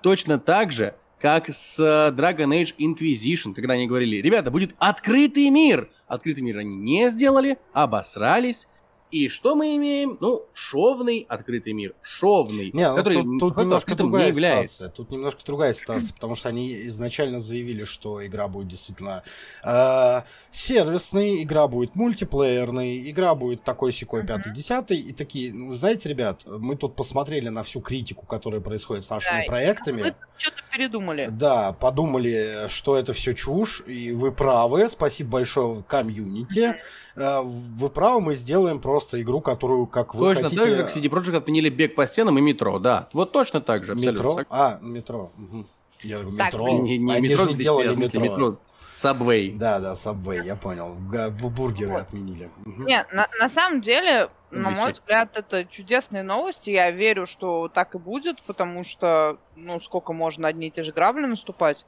Точно 0.01 0.39
так 0.39 0.71
же, 0.71 0.95
как 1.19 1.49
с 1.49 1.77
э, 1.79 2.11
Dragon 2.15 2.49
Age 2.49 2.73
Inquisition, 2.79 3.53
когда 3.53 3.73
они 3.75 3.85
говорили, 3.85 4.21
ребята, 4.21 4.49
будет 4.49 4.73
открытый 4.79 5.49
мир. 5.49 5.89
Открытый 6.07 6.41
мир 6.43 6.57
они 6.57 6.75
не 6.75 7.09
сделали, 7.09 7.57
обосрались. 7.73 8.67
И 9.11 9.27
что 9.27 9.55
мы 9.55 9.75
имеем? 9.75 10.17
Ну, 10.21 10.45
шовный 10.53 11.25
открытый 11.27 11.73
мир. 11.73 11.93
Шовный, 12.01 12.71
Не, 12.73 12.89
ну, 12.89 12.95
который 12.95 13.21
тут, 13.21 13.39
тут 13.39 13.49
факт 13.49 13.61
немножко 13.61 13.95
другая 13.95 14.23
не 14.23 14.29
является. 14.29 14.75
ситуация. 14.75 14.95
Тут 14.95 15.11
немножко 15.11 15.41
другая 15.45 15.73
ситуация, 15.73 16.13
потому 16.13 16.35
что 16.35 16.47
они 16.49 16.87
изначально 16.87 17.39
заявили, 17.41 17.83
что 17.83 18.25
игра 18.25 18.47
будет 18.47 18.69
действительно 18.69 19.23
э, 19.65 20.21
сервисной, 20.51 21.43
игра 21.43 21.67
будет 21.67 21.95
мультиплеерной, 21.95 23.09
игра 23.09 23.35
будет 23.35 23.63
такой 23.63 23.91
секой 23.91 24.25
пятый 24.25 24.53
десятый 24.53 24.97
и 24.99 25.11
такие, 25.11 25.53
ну, 25.53 25.73
знаете, 25.73 26.07
ребят, 26.07 26.41
мы 26.45 26.77
тут 26.77 26.95
посмотрели 26.95 27.49
на 27.49 27.63
всю 27.63 27.81
критику, 27.81 28.25
которая 28.25 28.61
происходит 28.61 29.03
с 29.03 29.09
нашими 29.09 29.41
Да, 29.41 29.45
проектами. 29.47 30.01
Вы 30.03 30.15
что-то 30.37 30.63
передумали. 30.71 31.27
Да, 31.29 31.73
подумали, 31.73 32.67
что 32.69 32.97
это 32.97 33.11
все 33.13 33.33
чушь, 33.33 33.83
и 33.85 34.11
вы 34.13 34.31
правы. 34.31 34.89
Спасибо 34.89 35.31
большое 35.31 35.83
комьюнити. 35.83 36.59
Э, 36.69 36.75
Вы 37.15 37.89
правы, 37.89 38.21
мы 38.21 38.35
сделаем 38.35 38.79
просто 38.79 39.21
игру, 39.21 39.41
которую, 39.41 39.85
как 39.87 40.15
вы 40.15 40.27
Точно 40.27 40.43
хотите... 40.43 40.61
так 40.61 40.69
же, 40.69 40.83
как 40.83 40.95
CD 40.95 41.09
Projekt 41.09 41.37
отменили 41.37 41.69
бег 41.69 41.95
по 41.95 42.07
стенам 42.07 42.37
и 42.37 42.41
метро, 42.41 42.79
да. 42.79 43.09
Вот 43.13 43.31
точно 43.31 43.61
так 43.61 43.83
же, 43.85 43.93
абсолютно. 43.93 44.27
Метро? 44.29 44.45
А, 44.49 44.79
метро. 44.81 45.31
мгм. 45.35 45.67
Я 46.03 46.19
говорю, 46.19 46.37
Так, 46.37 46.47
метро. 46.47 46.69
Не, 46.69 46.97
не 46.97 47.13
Они 47.13 47.27
метро, 47.29 47.45
не 47.45 47.53
делали 47.55 47.89
в 47.89 47.97
метро. 47.99 48.21
метро. 48.21 48.57
Subway. 48.95 49.57
Да, 49.57 49.79
да, 49.79 49.93
Subway, 49.93 50.45
я 50.45 50.55
понял. 50.55 50.95
Бургеры 50.95 51.91
Вот. 51.93 52.01
отменили. 52.01 52.49
Нет, 52.65 53.07
на, 53.11 53.27
на 53.39 53.49
самом 53.49 53.81
деле, 53.81 54.29
на 54.51 54.69
мой 54.69 54.93
взгляд, 54.93 55.29
это 55.35 55.65
чудесные 55.65 56.23
новости. 56.23 56.69
Я 56.69 56.91
верю, 56.91 57.25
что 57.25 57.67
так 57.67 57.95
и 57.95 57.97
будет, 57.97 58.41
потому 58.43 58.83
что, 58.83 59.37
ну, 59.55 59.79
сколько 59.81 60.13
можно 60.13 60.47
одни 60.47 60.67
и 60.67 60.71
те 60.71 60.83
же 60.83 60.91
грабли 60.91 61.25
наступать. 61.25 61.85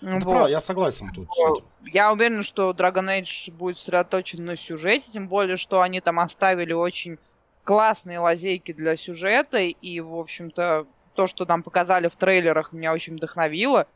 Ну, 0.00 0.18
вот. 0.18 0.24
прав, 0.24 0.48
я 0.48 0.60
согласен 0.60 1.10
тут. 1.14 1.28
Я 1.84 2.12
уверен, 2.12 2.42
что 2.42 2.70
Dragon 2.70 3.20
Age 3.20 3.52
будет 3.52 3.78
сосредоточен 3.78 4.44
на 4.44 4.56
сюжете, 4.56 5.04
тем 5.12 5.28
более, 5.28 5.56
что 5.56 5.80
они 5.82 6.00
там 6.00 6.20
оставили 6.20 6.72
очень 6.72 7.18
классные 7.64 8.18
лазейки 8.18 8.72
для 8.72 8.96
сюжета, 8.96 9.58
и, 9.58 10.00
в 10.00 10.14
общем-то, 10.14 10.86
то, 11.14 11.26
что 11.26 11.44
нам 11.44 11.62
показали 11.62 12.08
в 12.08 12.16
трейлерах, 12.16 12.72
меня 12.72 12.92
очень 12.92 13.16
вдохновило. 13.16 13.86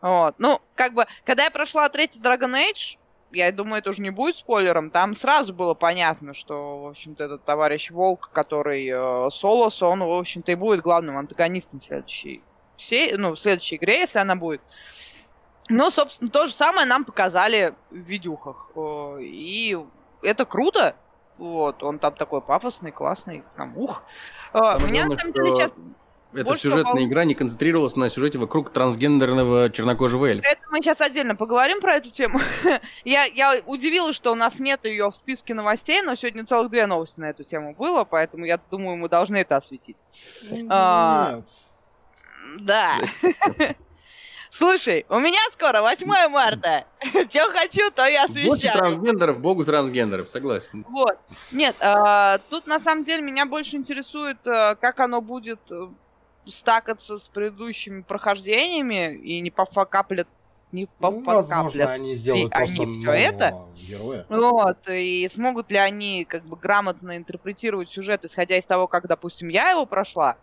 Вот. 0.00 0.34
Ну, 0.38 0.60
как 0.74 0.94
бы, 0.94 1.06
когда 1.24 1.44
я 1.44 1.50
прошла 1.50 1.88
третий 1.88 2.18
Dragon 2.18 2.52
Age, 2.54 2.98
я 3.30 3.50
думаю, 3.52 3.78
это 3.78 3.90
уже 3.90 4.02
не 4.02 4.10
будет 4.10 4.36
спойлером, 4.36 4.90
там 4.90 5.16
сразу 5.16 5.54
было 5.54 5.74
понятно, 5.74 6.34
что, 6.34 6.82
в 6.82 6.86
общем-то, 6.88 7.24
этот 7.24 7.44
товарищ 7.44 7.90
Волк, 7.90 8.30
который 8.32 8.86
э, 8.88 9.30
Солос, 9.30 9.82
он, 9.82 10.00
в 10.00 10.12
общем-то, 10.12 10.52
и 10.52 10.56
будет 10.56 10.82
главным 10.82 11.16
антагонистом 11.16 11.80
в 11.80 11.84
следующей, 11.84 12.42
все, 12.76 13.16
ну, 13.16 13.30
в 13.30 13.38
следующей 13.38 13.76
игре, 13.76 14.00
если 14.00 14.18
она 14.18 14.36
будет. 14.36 14.60
Ну, 15.68 15.90
собственно, 15.90 16.30
то 16.30 16.46
же 16.46 16.52
самое 16.52 16.86
нам 16.86 17.04
показали 17.04 17.74
в 17.90 17.96
видюхах. 17.96 18.70
О, 18.74 19.18
И 19.20 19.78
это 20.22 20.44
круто. 20.44 20.96
Вот, 21.38 21.82
он 21.82 21.98
там 21.98 22.14
такой 22.14 22.40
пафосный, 22.40 22.92
классный, 22.92 23.42
прям 23.56 23.76
ух. 23.76 24.02
А, 24.52 24.76
Самое 24.76 24.92
Меня, 24.92 25.02
на 25.02 25.06
главное, 25.16 25.18
самом 25.18 25.32
деле, 25.32 25.56
сейчас... 25.56 25.72
Эта 26.34 26.44
больше 26.44 26.62
сюжетная 26.62 26.92
попал- 26.94 27.04
игра 27.04 27.24
не 27.24 27.34
концентрировалась 27.34 27.94
на 27.94 28.08
сюжете 28.08 28.38
вокруг 28.38 28.70
трансгендерного 28.70 29.68
чернокожего 29.70 30.26
эльфа. 30.26 30.48
Это 30.48 30.62
мы 30.70 30.78
сейчас 30.78 30.98
отдельно 31.00 31.36
поговорим 31.36 31.80
про 31.80 31.96
эту 31.96 32.10
тему. 32.10 32.40
я, 33.04 33.24
я 33.24 33.60
удивилась, 33.66 34.16
что 34.16 34.32
у 34.32 34.34
нас 34.34 34.58
нет 34.58 34.84
ее 34.84 35.10
в 35.10 35.14
списке 35.14 35.52
новостей, 35.52 36.00
но 36.00 36.14
сегодня 36.14 36.46
целых 36.46 36.70
две 36.70 36.86
новости 36.86 37.20
на 37.20 37.28
эту 37.28 37.44
тему 37.44 37.74
было, 37.74 38.04
поэтому 38.04 38.46
я 38.46 38.58
думаю, 38.70 38.96
мы 38.96 39.10
должны 39.10 39.36
это 39.36 39.56
осветить. 39.56 39.96
А, 40.70 41.36
Нет. 41.36 41.48
Да. 42.60 42.96
Слушай, 44.62 45.06
у 45.08 45.18
меня 45.18 45.38
скоро 45.54 45.80
8 45.80 46.28
марта. 46.28 46.84
Че 47.30 47.48
хочу, 47.52 47.90
то 47.90 48.04
я 48.06 48.28
Больше 48.28 48.48
освещаю. 48.68 48.78
трансгендеров, 48.78 49.40
богу 49.40 49.64
трансгендеров, 49.64 50.28
согласен. 50.28 50.84
Вот. 50.90 51.18
Нет, 51.52 51.74
а, 51.80 52.36
тут 52.50 52.66
на 52.66 52.78
самом 52.78 53.04
деле 53.04 53.22
меня 53.22 53.46
больше 53.46 53.76
интересует, 53.76 54.36
а, 54.46 54.74
как 54.74 55.00
оно 55.00 55.22
будет 55.22 55.58
э, 55.70 55.88
стакаться 56.46 57.16
с 57.16 57.28
предыдущими 57.28 58.02
прохождениями 58.02 59.16
и 59.16 59.40
не 59.40 59.50
пофакаплят, 59.50 60.28
не 60.70 60.86
Ну, 61.00 61.22
возможно, 61.22 61.90
они 61.90 62.14
сделают 62.14 62.52
И 62.52 62.54
они 62.54 62.66
просто 62.66 62.86
всё 62.86 63.10
это? 63.10 63.50
нового 63.52 63.74
героя. 63.76 64.26
Вот, 64.28 64.78
и 64.88 65.30
смогут 65.32 65.70
ли 65.70 65.78
они 65.78 66.26
как 66.26 66.44
бы 66.44 66.56
грамотно 66.56 67.16
интерпретировать 67.16 67.88
сюжет, 67.90 68.26
исходя 68.26 68.58
из 68.58 68.64
того, 68.64 68.86
как, 68.86 69.06
допустим, 69.06 69.48
я 69.48 69.70
его 69.70 69.86
прошла, 69.86 70.36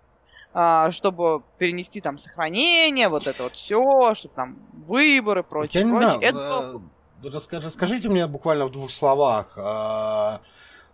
чтобы 0.91 1.43
перенести 1.57 2.01
там 2.01 2.17
сохранение, 2.19 3.07
вот 3.09 3.27
это 3.27 3.43
вот 3.43 3.53
все, 3.53 4.13
чтобы 4.15 4.34
там 4.35 4.57
выборы, 4.88 5.43
прочее, 5.43 5.81
Я 5.81 5.88
не 5.88 5.91
прочее. 5.91 6.17
знаю, 6.17 6.21
Это 6.21 6.81
э, 7.23 7.27
раска- 7.30 7.59
расскажите 7.63 8.09
мне 8.09 8.26
буквально 8.27 8.65
в 8.65 8.71
двух 8.71 8.89
словах. 8.91 9.53
а, 9.57 10.41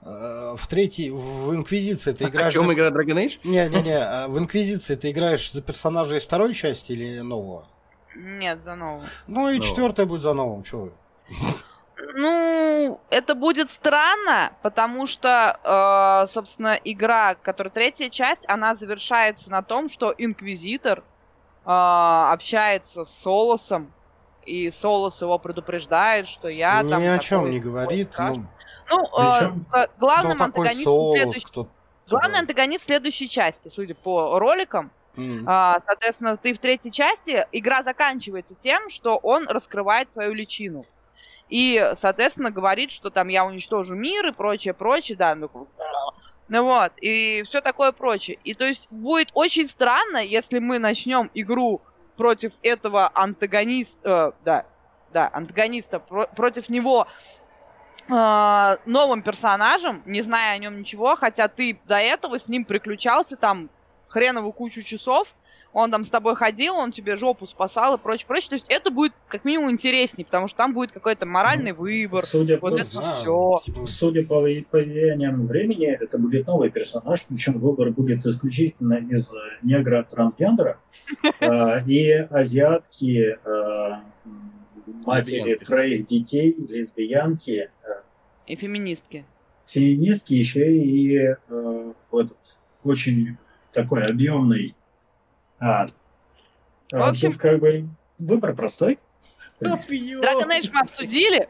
э, 0.02 0.56
В 0.58 0.68
третьей, 0.68 1.10
в 1.10 1.54
Инквизиции 1.56 2.12
ты 2.14 2.26
О 2.26 2.30
играешь... 2.30 2.54
чем 2.54 2.68
за- 2.68 2.74
игра 2.74 2.90
Dragon 2.90 3.16
Age? 3.26 3.40
Не-не-не, 3.44 3.98
а 3.98 4.28
в 4.28 4.38
Инквизиции 4.38 4.96
ты 4.96 5.12
играешь 5.12 5.52
за 5.52 5.62
персонажа 5.62 6.18
из 6.18 6.24
второй 6.24 6.54
части 6.54 6.92
или 6.92 7.20
нового? 7.22 7.66
Нет, 8.16 8.60
за 8.64 8.76
нового. 8.76 9.04
Ну 9.28 9.50
и 9.50 9.60
четвертая 9.62 10.06
будет 10.06 10.22
за 10.22 10.34
новым, 10.34 10.64
что 10.66 10.78
вы. 10.78 10.92
Ну, 12.18 13.02
это 13.10 13.36
будет 13.36 13.70
странно, 13.72 14.54
потому 14.62 15.06
что, 15.06 15.60
э, 15.62 16.32
собственно, 16.32 16.80
игра, 16.82 17.36
которая 17.36 17.72
третья 17.72 18.10
часть, 18.10 18.44
она 18.48 18.76
завершается 18.76 19.52
на 19.52 19.62
том, 19.62 19.90
что 19.90 20.16
Инквизитор 20.18 21.00
э, 21.00 21.04
общается 21.66 23.04
с 23.04 23.12
Солосом, 23.22 23.92
и 24.46 24.72
Солос 24.72 25.22
его 25.22 25.38
предупреждает, 25.38 26.30
что 26.30 26.48
я 26.48 26.82
Ни 26.84 26.90
там... 26.90 27.04
о 27.04 27.06
такой 27.06 27.20
чем 27.20 27.52
не 27.52 27.60
говорит. 27.60 28.14
страшный. 28.14 28.46
Ну, 28.90 28.98
Ну, 28.98 29.04
э, 29.04 29.40
Причем, 29.40 29.66
э, 29.74 29.88
главным 30.00 30.42
антагонистом 30.42 31.16
следующей... 31.16 31.46
кто... 31.46 31.68
Главный 32.08 32.40
антагонист 32.40 32.86
следующей 32.86 33.28
части, 33.28 33.68
судя 33.68 33.94
по 33.96 34.40
роликам. 34.40 34.92
М. 35.18 35.44
А, 35.48 35.82
соответственно, 35.86 36.38
ты 36.38 36.54
в 36.54 36.60
третьей 36.60 36.92
части, 36.92 37.46
игра 37.52 37.84
заканчивается 37.84 38.54
тем, 38.54 38.90
что 38.90 39.18
он 39.18 39.48
раскрывает 39.50 40.14
свою 40.14 40.34
личину. 40.34 40.86
И, 41.50 41.94
соответственно, 42.02 42.52
говорит, 42.52 42.92
что 42.92 43.10
там 43.10 43.28
я 43.28 43.46
уничтожу 43.46 43.96
мир 43.96 44.28
и 44.28 44.32
прочее, 44.32 44.74
прочее, 44.74 45.18
да, 45.18 45.36
ну, 45.36 45.50
ну 46.48 46.64
вот, 46.64 46.92
и 47.02 47.44
все 47.44 47.62
такое 47.62 47.92
прочее. 47.92 48.38
И 48.44 48.54
то 48.54 48.66
есть 48.66 48.88
будет 48.92 49.30
очень 49.34 49.68
странно, 49.70 50.18
если 50.18 50.60
мы 50.60 50.80
начнем 50.80 51.30
игру 51.34 51.82
против 52.18 52.54
этого 52.62 53.12
антагониста, 53.14 53.98
э, 54.04 54.32
да, 54.44 54.66
да, 55.12 55.30
антагониста, 55.34 56.00
про- 56.00 56.28
против 56.28 56.70
него 56.70 57.08
э, 58.08 58.78
новым 58.86 59.22
персонажем, 59.22 60.02
не 60.06 60.22
зная 60.22 60.54
о 60.54 60.58
нем 60.58 60.80
ничего, 60.80 61.16
хотя 61.16 61.48
ты 61.48 61.80
до 61.86 61.98
этого 61.98 62.40
с 62.40 62.48
ним 62.48 62.66
приключался 62.66 63.36
там 63.36 63.70
хреновую 64.08 64.54
кучу 64.54 64.82
часов, 64.84 65.34
он 65.76 65.92
там 65.92 66.06
с 66.06 66.10
тобой 66.10 66.38
ходил, 66.38 66.76
он 66.76 66.94
тебе 66.94 67.18
жопу 67.18 67.46
спасал 67.46 67.96
и 67.96 67.98
прочее, 67.98 68.26
прочее. 68.28 68.48
То 68.48 68.56
есть 68.56 68.66
это 68.70 68.92
будет 68.92 69.12
как 69.28 69.44
минимум 69.44 69.72
интереснее, 69.72 70.24
потому 70.26 70.48
что 70.48 70.56
там 70.56 70.74
будет 70.74 70.94
какой-то 70.94 71.26
моральный 71.26 71.74
выбор. 71.74 72.26
Судя 72.26 72.58
Вот 72.60 72.72
по, 72.72 72.76
это 72.80 72.86
знаю. 72.86 73.14
все. 73.14 73.60
Типа, 73.66 73.86
судя 73.86 74.24
по, 74.24 74.36
по 74.72 74.78
влияниям 74.78 75.46
времени, 75.46 75.88
это 75.88 76.18
будет 76.18 76.48
новый 76.48 76.70
персонаж, 76.70 77.24
причем 77.28 77.60
выбор 77.60 77.92
будет 77.92 78.26
исключительно 78.26 78.94
из 78.94 79.34
э, 79.34 79.38
негра-трансгендера 79.64 80.78
э, 81.42 81.84
и 81.88 82.10
азиатки, 82.14 83.38
э, 83.44 83.90
матери 85.06 85.56
троих 85.56 86.08
детей, 86.08 86.56
лесбиянки, 86.70 87.70
э, 87.84 87.90
И 88.48 88.56
феминистки. 88.56 89.26
феминистки, 89.68 90.36
еще 90.36 90.74
и 90.74 91.36
вот 92.12 92.28
этот 92.28 92.62
очень 92.86 93.36
такой 93.74 94.04
объемный. 94.04 94.74
А, 95.66 95.88
В 96.92 97.02
общем- 97.02 97.32
тут 97.32 97.42
как 97.42 97.60
бы 97.60 97.88
выбор 98.20 98.54
простой. 98.54 99.00
Dragon 99.60 100.50
Age 100.50 100.70
мы 100.72 100.82
обсудили. 100.82 101.50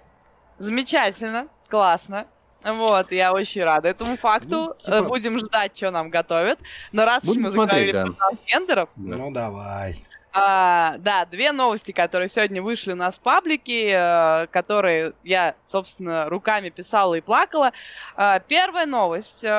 Замечательно, 0.57 1.47
классно. 1.69 2.27
Вот, 2.63 3.11
я 3.11 3.33
очень 3.33 3.63
рада 3.63 3.89
этому 3.89 4.15
факту. 4.15 4.49
Ну, 4.67 4.73
типа- 4.79 5.03
Будем 5.03 5.37
ждать, 5.39 5.75
что 5.75 5.91
нам 5.91 6.09
готовят. 6.09 6.59
Но 6.93 7.03
раз 7.05 7.19
уж 7.23 7.29
Будем 7.29 7.41
мы 7.43 7.51
смотреть, 7.51 7.87
заговорили 7.91 7.91
да. 7.91 8.05
про 8.05 8.13
трансгендеров, 8.35 8.89
Да. 8.95 9.15
Ну 9.17 9.31
давай. 9.31 9.95
а, 10.33 10.95
да, 10.99 11.25
две 11.25 11.51
новости, 11.51 11.91
которые 11.91 12.29
сегодня 12.29 12.61
вышли 12.63 12.93
у 12.93 12.95
нас 12.95 13.15
в 13.15 13.19
паблике, 13.19 13.89
э, 13.91 14.47
которые 14.47 15.13
я, 15.23 15.55
собственно, 15.67 16.27
руками 16.29 16.69
писала 16.69 17.15
и 17.15 17.21
плакала. 17.21 17.71
А, 18.15 18.39
Первая 18.39 18.85
новость. 18.85 19.43
э, 19.43 19.49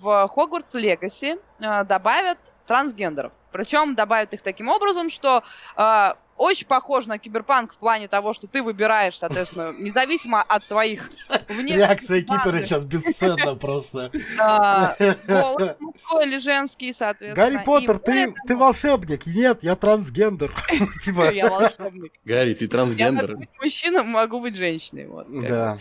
В 0.00 0.28
Хогвартс 0.28 0.74
Легаси 0.74 1.38
э, 1.60 1.84
добавят 1.84 2.38
трансгендеров. 2.66 3.32
Причем 3.52 3.94
добавят 3.94 4.32
их 4.32 4.42
таким 4.42 4.68
образом, 4.68 5.10
что 5.10 5.42
э, 5.76 6.12
очень 6.36 6.66
похож 6.66 7.06
на 7.06 7.18
киберпанк 7.18 7.74
в 7.74 7.76
плане 7.76 8.08
того, 8.08 8.32
что 8.32 8.46
ты 8.46 8.62
выбираешь, 8.62 9.18
соответственно, 9.18 9.72
независимо 9.78 10.42
от 10.42 10.66
твоих 10.66 11.10
внешних 11.48 11.76
Реакция 11.76 12.22
Кипера 12.22 12.62
сейчас 12.64 12.84
бесценна 12.84 13.54
просто. 13.54 14.10
голос 15.28 15.76
мужской 15.78 16.26
или 16.26 16.38
женский, 16.38 16.94
соответственно. 16.98 17.50
Гарри 17.50 17.64
Поттер, 17.64 17.98
ты, 17.98 18.56
волшебник. 18.56 19.26
Нет, 19.26 19.62
я 19.62 19.76
трансгендер. 19.76 20.52
Типа, 21.04 21.30
Я 21.30 21.48
волшебник. 21.48 22.12
Гарри, 22.24 22.54
ты 22.54 22.64
Я 22.64 22.70
трансгендер. 22.70 23.28
могу 23.28 23.40
быть 23.40 23.50
мужчиной, 23.60 24.02
могу 24.02 24.40
быть 24.40 24.56
женщиной. 24.56 25.08
Да. 25.46 25.78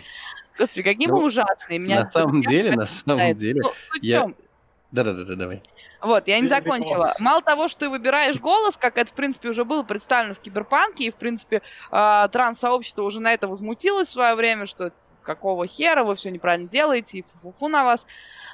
Господи, 0.57 0.83
какие 0.83 1.07
Ну, 1.07 1.17
мы 1.17 1.25
ужасные. 1.25 1.79
На 1.79 2.09
самом 2.11 2.43
деле, 2.43 2.75
на 2.75 2.85
самом 2.85 3.35
деле. 3.35 3.61
Ну, 3.63 3.71
я-? 4.01 4.31
Да-да-да, 4.91 5.35
давай. 5.35 5.61
Вот, 6.01 6.27
я 6.27 6.39
не 6.39 6.47
закончила. 6.47 7.05
Мало 7.19 7.41
того, 7.41 7.67
что 7.67 7.81
ты 7.81 7.89
выбираешь 7.89 8.39
голос, 8.39 8.75
как 8.75 8.97
это, 8.97 9.09
в 9.11 9.13
принципе, 9.13 9.49
уже 9.49 9.63
было 9.63 9.83
представлено 9.83 10.33
в 10.33 10.39
Киберпанке, 10.39 11.05
и, 11.05 11.11
в 11.11 11.15
принципе, 11.15 11.61
э, 11.91 12.27
транс-сообщество 12.31 13.03
уже 13.03 13.19
на 13.19 13.33
это 13.33 13.47
возмутилось 13.47 14.09
в 14.09 14.11
свое 14.11 14.35
время, 14.35 14.65
что 14.65 14.91
какого 15.21 15.67
хера 15.67 16.03
вы 16.03 16.15
все 16.15 16.31
неправильно 16.31 16.67
делаете, 16.67 17.19
и 17.19 17.21
фу-фу-фу 17.21 17.67
на 17.67 17.83
вас. 17.83 18.05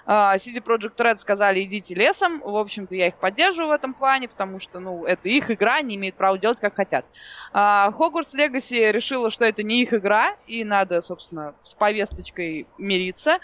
А, 0.09 0.38
CD 0.38 0.64
Projekt 0.64 0.95
Red 0.95 1.19
сказали, 1.19 1.64
идите 1.64 1.93
лесом. 1.93 2.39
В 2.39 2.55
общем-то, 2.55 2.95
я 2.95 3.07
их 3.07 3.18
поддерживаю 3.18 3.69
в 3.69 3.73
этом 3.73 3.93
плане, 3.93 4.30
потому 4.30 4.61
что, 4.61 4.80
ну, 4.80 5.05
это 5.05 5.27
их 5.27 5.51
игра, 5.51 5.76
они 5.76 5.95
имеют 5.95 6.15
право 6.15 6.38
делать, 6.38 6.59
как 6.61 6.76
хотят. 6.76 7.05
А, 7.51 7.91
Hogwarts 7.91 8.34
Legacy 8.34 8.91
решила, 8.91 9.30
что 9.30 9.43
это 9.43 9.64
не 9.64 9.81
их 9.81 9.93
игра, 9.93 10.35
и 10.47 10.64
надо, 10.64 11.01
собственно, 11.01 11.55
с 11.64 11.73
повесточкой 11.73 12.68
мириться. 12.77 13.39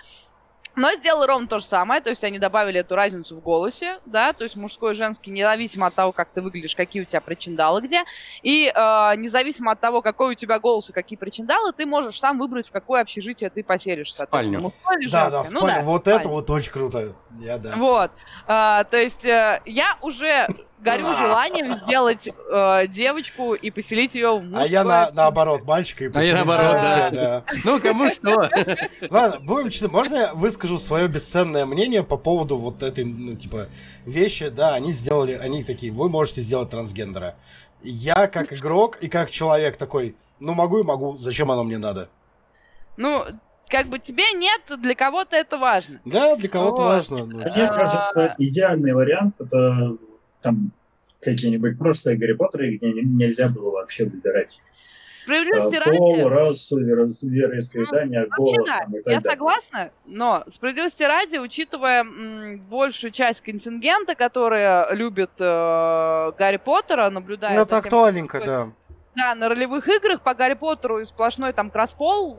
Но 0.75 0.91
сделали 0.93 1.27
ровно 1.27 1.47
то 1.47 1.59
же 1.59 1.65
самое, 1.65 2.01
то 2.01 2.09
есть 2.09 2.23
они 2.23 2.39
добавили 2.39 2.79
эту 2.79 2.95
разницу 2.95 3.35
в 3.35 3.41
голосе, 3.41 3.99
да, 4.05 4.33
то 4.33 4.43
есть 4.43 4.55
мужской 4.55 4.93
и 4.93 4.95
женский, 4.95 5.29
независимо 5.29 5.87
от 5.87 5.93
того, 5.93 6.11
как 6.11 6.29
ты 6.29 6.41
выглядишь, 6.41 6.75
какие 6.75 7.03
у 7.03 7.05
тебя 7.05 7.21
причиндалы 7.21 7.81
где, 7.81 8.03
и 8.41 8.71
э, 8.73 9.15
независимо 9.17 9.71
от 9.73 9.79
того, 9.79 10.01
какой 10.01 10.31
у 10.31 10.35
тебя 10.35 10.59
голос 10.59 10.89
и 10.89 10.93
какие 10.93 11.17
причиндалы, 11.17 11.73
ты 11.73 11.85
можешь 11.85 12.17
сам 12.19 12.39
выбрать, 12.39 12.67
в 12.67 12.71
какое 12.71 13.01
общежитие 13.01 13.51
ты 13.51 13.63
поселишь. 13.63 14.13
соответственно, 14.15 14.59
Спальню. 14.59 14.61
Мужское 14.61 14.97
или 14.99 15.09
Да, 15.09 15.25
да, 15.29 15.37
женское. 15.43 15.49
в 15.49 15.53
Ну 15.53 15.59
спальне. 15.67 15.85
Вот 15.85 16.01
спальня. 16.01 16.19
это 16.19 16.29
вот 16.29 16.49
очень 16.49 16.71
круто. 16.71 17.13
Я 17.39 17.57
да. 17.59 17.75
Вот. 17.75 18.11
А, 18.47 18.83
то 18.85 18.97
есть 18.97 19.23
э, 19.25 19.61
я 19.65 19.97
уже 20.01 20.47
горю 20.83 21.05
желанием 21.05 21.77
сделать 21.77 22.27
э, 22.27 22.87
девочку 22.87 23.53
и 23.53 23.71
поселить 23.71 24.15
ее 24.15 24.37
в 24.37 24.43
мужское. 24.43 24.63
А 24.63 24.67
я 24.67 24.83
на, 24.83 25.11
наоборот, 25.11 25.63
мальчика 25.63 26.05
и 26.05 26.07
А 26.07 26.21
я 26.21 26.33
поселить 26.33 26.45
наоборот, 26.45 26.81
женское, 26.81 27.11
да. 27.11 27.43
Ну, 27.63 27.79
кому 27.79 28.09
что. 28.09 28.49
Ладно, 29.09 29.39
будем 29.39 29.69
честны, 29.69 29.87
можно 29.87 30.15
я 30.15 30.33
выскажу 30.33 30.77
свое 30.77 31.07
бесценное 31.07 31.65
мнение 31.65 32.03
по 32.03 32.17
поводу 32.17 32.57
вот 32.57 32.83
этой, 32.83 33.05
ну, 33.05 33.35
типа, 33.35 33.67
вещи, 34.05 34.49
да, 34.49 34.73
они 34.75 34.91
сделали, 34.91 35.33
они 35.33 35.63
такие, 35.63 35.91
вы 35.91 36.09
можете 36.09 36.41
сделать 36.41 36.69
трансгендера. 36.69 37.35
Я 37.81 38.27
как 38.27 38.53
игрок 38.53 38.97
и 39.01 39.09
как 39.09 39.29
человек 39.31 39.77
такой, 39.77 40.15
ну 40.39 40.53
могу 40.53 40.79
и 40.79 40.83
могу, 40.83 41.17
зачем 41.17 41.51
оно 41.51 41.63
мне 41.63 41.77
надо? 41.77 42.09
Ну, 42.97 43.25
как 43.69 43.87
бы 43.87 43.97
тебе 43.99 44.23
нет, 44.33 44.61
для 44.79 44.93
кого-то 44.95 45.35
это 45.35 45.57
важно. 45.57 45.99
Да, 46.05 46.35
для 46.35 46.47
кого-то 46.47 46.81
Вот. 46.81 46.87
важно. 46.87 47.25
Мне 47.25 47.43
А. 47.67 47.73
кажется, 47.73 48.35
идеальный 48.37 48.93
вариант 48.93 49.35
это 49.39 49.97
там 50.43 50.71
какие-нибудь 51.21 51.79
прошлые 51.79 52.17
Гарри 52.17 52.33
Поттеры, 52.33 52.75
где 52.77 52.91
не- 52.93 53.01
нельзя 53.01 53.47
было 53.47 53.71
вообще 53.71 54.03
выбирать 54.05 54.61
Справедливости 55.23 55.79
пол, 55.97 56.17
ради, 56.17 56.21
расу, 56.33 56.79
веро- 56.79 57.05
вероисповедание, 57.23 58.25
вообще 58.27 58.35
голос 58.57 58.69
да, 58.69 58.79
там, 58.79 58.89
и 58.95 59.01
так 59.01 59.13
я 59.13 59.19
далее. 59.21 59.31
согласна, 59.31 59.91
но 60.05 60.43
справедливости 60.53 61.01
ради, 61.03 61.37
учитывая 61.37 62.01
м, 62.01 62.59
большую 62.69 63.11
часть 63.11 63.39
контингента, 63.39 64.15
которые 64.15 64.85
любят 64.91 65.31
э, 65.39 66.31
Гарри 66.37 66.57
Поттера, 66.57 67.09
наблюдая 67.09 67.55
Ну, 67.55 67.61
это 67.61 67.69
тем, 67.69 67.79
актуальненько, 67.79 68.37
что 68.39 68.45
да. 68.45 68.69
Да, 69.15 69.35
на 69.35 69.47
ролевых 69.47 69.87
играх 69.87 70.21
по 70.23 70.33
Гарри 70.33 70.55
Поттеру 70.55 70.99
и 70.99 71.05
сплошной 71.05 71.53
там 71.53 71.69
краспол 71.71 72.37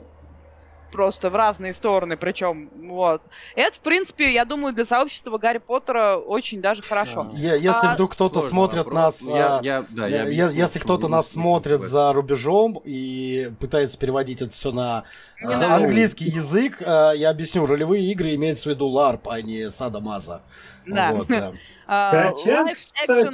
просто 0.91 1.29
в 1.29 1.35
разные 1.35 1.73
стороны, 1.73 2.17
причем, 2.17 2.69
вот. 2.87 3.21
Это, 3.55 3.75
в 3.75 3.79
принципе, 3.79 4.33
я 4.33 4.45
думаю, 4.45 4.73
для 4.73 4.85
сообщества 4.85 5.37
Гарри 5.37 5.57
Поттера 5.59 6.17
очень 6.17 6.61
даже 6.61 6.81
хорошо. 6.81 7.29
Е- 7.33 7.59
Если 7.59 7.87
А, 7.87 7.93
вдруг 7.93 8.13
кто-то 8.13 8.41
смотрит 8.41 8.85
вопрос. 8.85 8.95
нас... 8.95 9.21
Я- 9.21 9.57
а, 9.57 9.59
я- 9.63 9.85
да, 9.89 10.07
я 10.07 10.17
е- 10.17 10.23
объясню, 10.23 10.63
Если 10.63 10.79
кто-то 10.79 11.07
нас 11.07 11.29
смотрит 11.29 11.81
за 11.83 12.13
рубежом 12.13 12.81
и 12.83 13.51
пытается 13.59 13.97
переводить 13.97 14.41
это 14.41 14.51
все 14.51 14.71
на 14.71 15.03
а, 15.43 15.47
надо. 15.47 15.75
английский 15.75 16.25
язык, 16.25 16.81
а, 16.85 17.11
я 17.13 17.29
объясню, 17.29 17.65
ролевые 17.65 18.03
игры 18.11 18.35
имеется 18.35 18.63
в 18.69 18.73
виду 18.73 18.89
LARP, 18.89 19.21
а 19.29 19.41
не 19.41 19.69
Садомаза. 19.69 20.41
Да. 20.85 21.11
Вот, 21.11 21.27
да. 21.27 21.53
А, 21.87 22.29
Хотя, 22.29 22.63
Live 22.63 22.93
action 23.07 23.31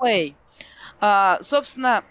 roleplay. 0.00 0.34
А, 1.00 1.38
Собственно, 1.42 2.02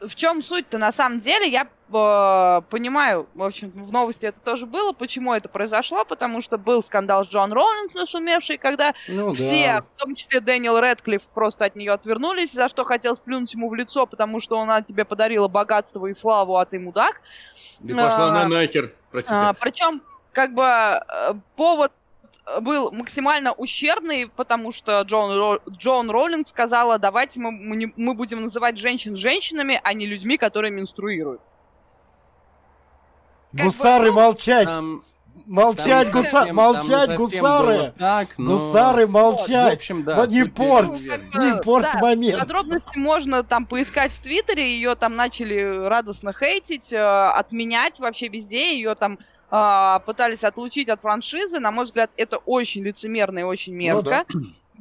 в 0.00 0.14
чем 0.14 0.42
суть-то 0.42 0.78
на 0.78 0.92
самом 0.92 1.20
деле? 1.20 1.48
Я 1.48 1.62
э, 1.62 2.62
понимаю, 2.70 3.26
в 3.34 3.42
общем, 3.42 3.70
в 3.70 3.92
новости 3.92 4.26
это 4.26 4.38
тоже 4.40 4.66
было, 4.66 4.92
почему 4.92 5.32
это 5.32 5.48
произошло, 5.48 6.04
потому 6.04 6.42
что 6.42 6.58
был 6.58 6.82
скандал 6.82 7.24
с 7.24 7.28
Джон 7.28 7.52
Роулинг 7.52 7.94
нашумевший, 7.94 8.58
когда 8.58 8.94
Ну, 9.08 9.32
все, 9.32 9.66
да. 9.66 9.82
в 9.82 10.00
том 10.00 10.14
числе 10.14 10.40
Дэниел 10.40 10.78
Рэдклифф, 10.78 11.22
просто 11.34 11.64
от 11.64 11.76
нее 11.76 11.92
отвернулись, 11.92 12.52
за 12.52 12.68
что 12.68 12.84
хотел 12.84 13.16
сплюнуть 13.16 13.54
ему 13.54 13.68
в 13.68 13.74
лицо, 13.74 14.06
потому 14.06 14.40
что 14.40 14.60
она 14.60 14.82
тебе 14.82 15.04
подарила 15.04 15.48
богатство 15.48 16.06
и 16.06 16.14
славу, 16.14 16.56
а 16.56 16.64
ты 16.66 16.78
мудак. 16.78 17.20
Да 17.80 17.94
пошла 17.94 18.28
она 18.28 18.42
А, 18.42 18.48
нахер, 18.48 18.92
простите. 19.10 19.36
А, 19.36 19.52
причем, 19.54 20.02
как 20.32 20.52
бы, 20.52 20.62
э, 20.62 21.34
повод 21.56 21.92
был 22.60 22.92
максимально 22.92 23.52
ущербный, 23.52 24.28
потому 24.28 24.72
что 24.72 25.00
Джон, 25.02 25.32
Ро- 25.36 25.60
Джон 25.70 26.10
Роллинг 26.10 26.48
сказала, 26.48 26.98
давайте 26.98 27.40
мы, 27.40 27.50
мы, 27.50 27.76
не- 27.76 27.92
мы 27.96 28.14
будем 28.14 28.42
называть 28.42 28.78
женщин 28.78 29.16
женщинами, 29.16 29.80
а 29.82 29.92
не 29.94 30.06
людьми, 30.06 30.36
которые 30.38 30.70
менструируют. 30.70 31.40
как 33.52 33.66
бы, 33.66 33.70
Гусары 33.72 34.06
ну, 34.08 34.12
молчать! 34.14 34.68
Там- 34.68 35.02
Молчать, 35.44 36.10
там 36.10 36.22
гуса- 36.22 36.30
совсем- 36.30 36.56
молчать, 36.56 37.14
гусары! 37.16 37.92
Так, 37.98 38.38
но... 38.38 38.56
Гусары 38.56 39.06
В 39.06 39.10
молчать! 39.10 39.74
общем, 39.74 40.02
да. 40.02 40.16
Ну, 40.16 40.22
не. 40.22 41.08
Как 41.08 41.34
Не 41.34 41.60
да, 41.92 42.00
момент! 42.00 42.38
Подробности 42.40 42.96
можно 42.96 43.44
там 43.44 43.66
поискать 43.66 44.10
в 44.12 44.22
Твиттере, 44.22 44.66
ее 44.76 44.94
там 44.96 45.14
начали 45.14 45.86
радостно 45.86 46.32
хейтить, 46.32 46.92
э, 46.92 46.98
отменять 46.98 48.00
вообще 48.00 48.28
везде, 48.28 48.74
ее 48.74 48.94
там 48.96 49.18
пытались 49.48 50.42
отлучить 50.42 50.88
от 50.88 51.00
франшизы. 51.00 51.58
На 51.60 51.70
мой 51.70 51.84
взгляд, 51.84 52.10
это 52.16 52.38
очень 52.38 52.82
лицемерно 52.82 53.40
и 53.40 53.42
очень 53.42 53.72
Ну 53.72 53.78
мерзко, 53.78 54.24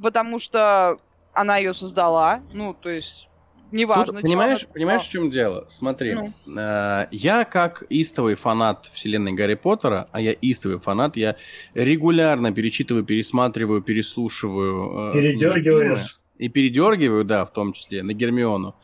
потому 0.02 0.40
что 0.40 0.98
она 1.34 1.58
ее 1.58 1.74
создала. 1.74 2.42
Ну, 2.54 2.74
то 2.74 2.90
есть 2.90 3.28
неважно. 3.72 4.14
Тут, 4.14 4.22
понимаешь, 4.22 4.62
чё, 4.62 4.68
понимаешь, 4.74 5.02
в 5.04 5.10
чем 5.10 5.30
дело? 5.30 5.66
Смотри, 5.68 6.14
Ну. 6.14 6.34
э, 6.58 7.08
я 7.12 7.44
как 7.46 7.84
истовый 7.90 8.36
фанат 8.36 8.90
вселенной 8.94 9.34
Гарри 9.34 9.56
Поттера, 9.56 10.08
а 10.12 10.22
я 10.22 10.32
истовый 10.32 10.80
фанат, 10.80 11.18
я 11.18 11.36
регулярно 11.74 12.54
перечитываю, 12.54 13.04
пересматриваю, 13.04 13.82
переслушиваю. 13.82 15.10
э. 15.12 15.14
Передергиваешь. 15.14 16.20
И 16.38 16.50
передергиваю, 16.50 17.24
да, 17.24 17.46
в 17.46 17.52
том 17.54 17.72
числе, 17.74 18.04
на 18.04 18.14
Гермиону. 18.14 18.70
А, 18.70 18.76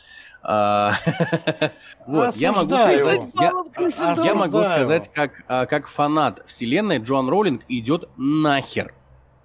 Вот, 2.07 2.35
я 2.35 2.51
могу 2.51 2.75
сказать, 2.75 3.21
я- 4.25 4.33
могу 4.35 4.63
сказать, 4.63 5.11
как, 5.13 5.43
а, 5.47 5.65
как 5.65 5.87
фанат 5.87 6.43
вселенной, 6.47 6.97
Джоан 6.97 7.29
Роулинг 7.29 7.63
идет 7.67 8.09
нахер. 8.17 8.93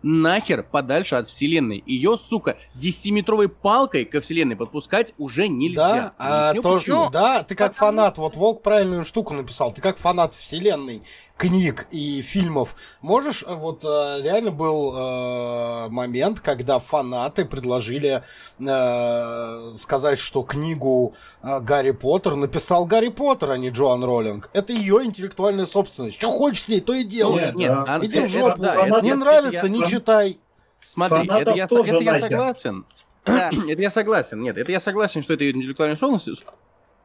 Нахер 0.02 0.62
подальше 0.62 1.16
от 1.16 1.26
вселенной. 1.26 1.82
Ее, 1.84 2.16
сука, 2.16 2.58
10-метровой 2.76 3.48
палкой 3.48 4.04
ко 4.04 4.20
вселенной 4.20 4.54
подпускать 4.54 5.12
уже 5.18 5.48
нельзя. 5.48 5.92
Да, 5.92 6.12
а 6.18 6.50
Объясню, 6.50 6.62
то, 6.62 6.78
почему. 6.78 7.10
да, 7.10 7.42
ты 7.42 7.54
как 7.56 7.72
Потому- 7.72 7.90
фанат, 7.90 8.18
вот 8.18 8.36
Волк 8.36 8.62
правильную 8.62 9.04
штуку 9.04 9.34
написал, 9.34 9.72
ты 9.72 9.80
как 9.82 9.98
фанат 9.98 10.34
вселенной, 10.34 11.02
книг 11.36 11.86
и 11.90 12.22
фильмов, 12.22 12.74
можешь, 13.02 13.42
э, 13.46 13.54
вот 13.54 13.84
э, 13.84 14.22
реально 14.22 14.50
был 14.52 14.94
э, 14.96 15.88
момент, 15.90 16.40
когда 16.40 16.78
фанаты 16.78 17.44
предложили 17.44 18.22
э, 18.58 19.74
сказать, 19.78 20.18
что 20.18 20.42
книгу 20.42 21.14
э, 21.42 21.60
Гарри 21.60 21.90
Поттер 21.90 22.36
написал 22.36 22.86
Гарри 22.86 23.08
Поттер, 23.08 23.50
а 23.50 23.58
не 23.58 23.70
Джоан 23.70 24.02
Роллинг. 24.04 24.48
Это 24.52 24.72
ее 24.72 25.04
интеллектуальная 25.04 25.66
собственность. 25.66 26.16
Что 26.16 26.30
хочешь 26.30 26.64
с 26.64 26.68
ней, 26.68 26.80
то 26.80 26.92
и 26.94 27.04
делай. 27.04 27.46
Нет, 27.46 27.54
Нет, 27.56 27.72
а, 27.86 27.98
Иди 28.02 28.16
это- 28.18 28.26
в 28.26 28.30
жопу. 28.30 28.48
это 28.48 28.60
да, 28.62 28.86
это 28.86 29.00
не 29.02 29.08
я- 29.10 29.16
нравится, 29.16 29.58
это 29.58 29.66
я- 29.66 29.72
не 29.72 29.86
читай. 29.86 30.38
Смотри, 30.80 31.18
это 31.24 31.26
Фанатов 31.28 31.56
я, 31.56 31.66
тоже 31.66 31.94
это 31.94 32.04
я 32.04 32.18
согласен. 32.20 32.86
Да. 33.24 33.50
Это 33.68 33.82
я 33.82 33.90
согласен. 33.90 34.40
Нет, 34.40 34.56
это 34.56 34.70
я 34.70 34.78
согласен, 34.80 35.22
что 35.22 35.32
это 35.34 35.42
ее 35.44 35.52
интеллектуальная 35.52 35.96
собственность 35.96 36.44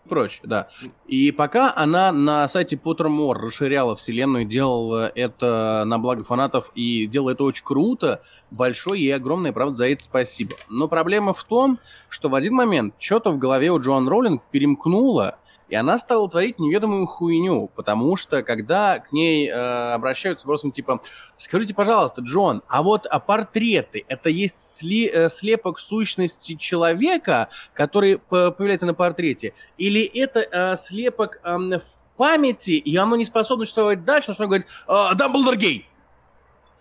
прочее, 0.08 0.42
да. 0.46 0.70
И 1.08 1.32
пока 1.32 1.74
она 1.76 2.12
на 2.12 2.48
сайте 2.48 2.76
Pottermore 2.76 3.34
расширяла 3.34 3.96
вселенную, 3.96 4.46
делала 4.46 5.12
это 5.14 5.84
на 5.86 6.00
благо 6.00 6.24
фанатов 6.24 6.72
и 6.76 7.08
делала 7.08 7.32
это 7.32 7.44
очень 7.44 7.64
круто, 7.64 8.22
большое 8.50 9.02
и 9.02 9.12
огромное, 9.12 9.52
правда, 9.52 9.76
за 9.78 9.88
это 9.88 10.04
спасибо. 10.04 10.56
Но 10.70 10.88
проблема 10.88 11.34
в 11.34 11.44
том, 11.44 11.80
что 12.10 12.30
в 12.30 12.36
один 12.36 12.54
момент 12.54 12.96
что-то 13.00 13.32
в 13.32 13.38
голове 13.38 13.72
у 13.72 13.80
Джоан 13.80 14.08
Роллинг 14.08 14.44
перемкнуло, 14.52 15.38
и 15.72 15.76
она 15.76 15.98
стала 15.98 16.30
творить 16.30 16.60
неведомую 16.60 17.08
хуйню, 17.08 17.70
потому 17.76 18.18
что 18.18 18.44
когда 18.44 19.00
к 19.00 19.14
ней 19.14 19.50
э, 19.50 19.94
обращаются 19.94 20.44
с 20.44 20.46
вопросом 20.46 20.72
типа 20.72 21.02
«Скажите, 21.38 21.74
пожалуйста, 21.74 22.22
Джон, 22.22 22.62
а 22.68 22.84
вот 22.84 23.08
а 23.10 23.22
портреты— 23.22 24.04
это 24.10 24.28
есть 24.28 24.58
сли- 24.58 25.10
э, 25.10 25.30
слепок 25.30 25.80
сущности 25.80 26.56
человека, 26.56 27.48
который 27.74 28.18
появляется 28.20 28.86
на 28.86 28.94
портрете? 28.94 29.54
Или 29.78 30.04
это 30.04 30.42
э, 30.42 30.76
слепок 30.76 31.40
эм, 31.46 31.72
в 31.80 32.18
памяти, 32.18 32.72
и 32.72 32.98
оно 32.98 33.16
не 33.16 33.24
способно 33.24 33.64
существовать 33.64 34.04
дальше, 34.04 34.28
потому 34.28 34.36
что 34.36 34.44
он 34.44 34.50
говорит 34.50 34.68
«А, 34.88 35.14
«Дамблдор 35.14 35.56
гей!» 35.56 35.90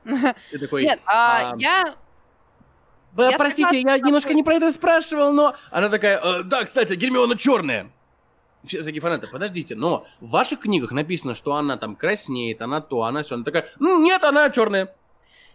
Ты 0.50 0.58
такой 0.58 0.82
Нет, 0.82 0.98
а, 1.06 1.52
а, 1.52 1.56
я 1.58 1.94
«Б- 3.12 3.30
я 3.30 3.38
«Простите, 3.38 3.80
я 3.80 3.98
немножко 3.98 4.34
не 4.34 4.42
про 4.42 4.56
это 4.56 4.72
спрашивал, 4.72 5.32
но...» 5.32 5.54
Она 5.70 5.88
такая 5.88 6.18
«Э, 6.18 6.42
«Да, 6.42 6.64
кстати, 6.64 6.94
Гермиона 6.94 7.38
черная!» 7.38 7.88
Все 8.64 8.82
такие 8.82 9.00
фанаты, 9.00 9.26
подождите, 9.26 9.74
но 9.74 10.06
в 10.20 10.30
ваших 10.30 10.60
книгах 10.60 10.92
написано, 10.92 11.34
что 11.34 11.54
она 11.54 11.76
там 11.76 11.96
краснеет, 11.96 12.60
она 12.60 12.80
то, 12.80 13.04
она 13.04 13.22
все. 13.22 13.36
Она 13.36 13.44
такая, 13.44 13.66
«М, 13.80 14.02
нет, 14.02 14.22
она 14.22 14.50
черная. 14.50 14.94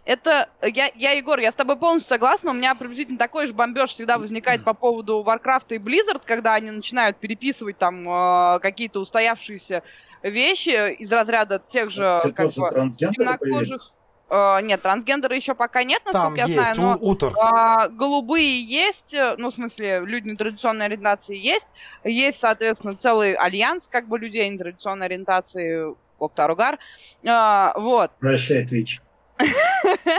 Это, 0.04 0.48
я, 0.62 0.90
я, 0.94 1.12
Егор, 1.12 1.38
я 1.40 1.50
с 1.50 1.54
тобой 1.54 1.76
полностью 1.76 2.08
согласна. 2.10 2.52
У 2.52 2.54
меня 2.54 2.76
приблизительно 2.76 3.18
такой 3.18 3.48
же 3.48 3.52
бомбеж 3.52 3.90
всегда 3.90 4.18
возникает 4.18 4.62
по 4.62 4.72
поводу 4.72 5.24
Warcraft 5.26 5.66
и 5.70 5.78
Blizzard, 5.78 6.22
когда 6.24 6.54
они 6.54 6.70
начинают 6.70 7.16
переписывать 7.16 7.76
там 7.78 8.08
э, 8.08 8.60
какие-то 8.60 9.00
устоявшиеся 9.00 9.82
вещи 10.22 10.92
из 10.94 11.10
разряда 11.10 11.60
тех 11.68 11.90
же, 11.90 12.20
как 12.36 12.46
бы, 12.46 12.88
темнокожих. 12.88 13.40
появились. 13.40 13.92
Э, 14.28 14.60
нет, 14.62 14.82
трансгендеры 14.82 15.36
еще 15.36 15.54
пока 15.54 15.84
нет, 15.84 16.02
Там 16.04 16.12
насколько 16.34 16.40
я 16.40 16.46
есть 16.46 16.74
знаю, 16.74 16.76
но 16.76 16.96
у- 17.00 17.10
утр. 17.10 17.32
а, 17.40 17.88
голубые 17.88 18.62
есть, 18.62 19.14
э, 19.14 19.34
ну, 19.38 19.50
в 19.50 19.54
смысле, 19.54 20.00
люди 20.00 20.28
нетрадиционной 20.28 20.86
ориентации 20.86 21.36
есть. 21.36 21.66
Есть, 22.04 22.40
соответственно, 22.40 22.94
целый 22.94 23.34
альянс, 23.34 23.84
как 23.90 24.08
бы, 24.08 24.18
людей 24.18 24.48
нетрадиционной 24.48 25.06
ориентации, 25.06 25.94
Октаругар. 26.18 26.78
А, 27.26 27.74
вот. 27.76 28.10
Прощай, 28.20 28.64
Twitch. 28.64 29.00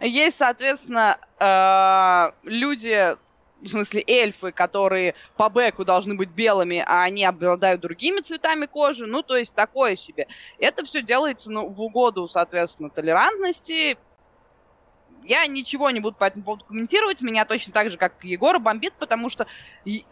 Есть, 0.00 0.38
соответственно, 0.38 1.18
э, 1.38 2.32
люди, 2.48 3.16
в 3.62 3.68
смысле 3.68 4.04
эльфы, 4.06 4.52
которые 4.52 5.14
по 5.36 5.48
бэку 5.48 5.84
должны 5.84 6.14
быть 6.14 6.30
белыми, 6.30 6.84
а 6.86 7.02
они 7.02 7.24
обладают 7.24 7.80
другими 7.80 8.20
цветами 8.20 8.66
кожи. 8.66 9.06
Ну, 9.06 9.22
то 9.22 9.36
есть 9.36 9.54
такое 9.54 9.96
себе. 9.96 10.26
Это 10.58 10.84
все 10.84 11.02
делается 11.02 11.50
ну, 11.50 11.68
в 11.68 11.80
угоду, 11.80 12.28
соответственно, 12.28 12.90
толерантности. 12.90 13.98
Я 15.24 15.44
ничего 15.48 15.90
не 15.90 15.98
буду 15.98 16.14
по 16.16 16.24
этому 16.24 16.44
поводу 16.44 16.64
комментировать. 16.66 17.20
Меня 17.20 17.44
точно 17.44 17.72
так 17.72 17.90
же, 17.90 17.98
как 17.98 18.12
и 18.24 18.28
Егора, 18.28 18.60
бомбит, 18.60 18.92
потому 18.96 19.28
что 19.28 19.46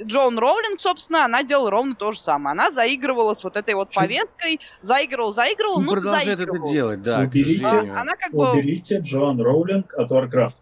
Джоан 0.02 0.38
Роулинг, 0.38 0.80
собственно, 0.80 1.24
она 1.24 1.44
делала 1.44 1.70
ровно 1.70 1.94
то 1.94 2.10
же 2.10 2.20
самое. 2.20 2.52
Она 2.52 2.72
заигрывала 2.72 3.34
с 3.34 3.44
вот 3.44 3.56
этой 3.56 3.74
вот 3.74 3.90
Чё? 3.90 4.00
повесткой, 4.00 4.58
заигрывала, 4.82 5.32
заигрывала, 5.32 5.76
Он 5.76 5.84
ну, 5.84 5.92
продолжает 5.92 6.26
это 6.26 6.38
заигрывала. 6.38 6.72
делать, 6.72 7.02
да, 7.02 7.20
Уберите. 7.20 7.64
А, 7.64 8.00
Она 8.00 8.16
как 8.16 8.32
бы... 8.32 8.50
Уберите 8.50 8.98
Джоан 8.98 9.40
Роулинг 9.40 9.94
от 9.94 10.10
Warcraft. 10.10 10.54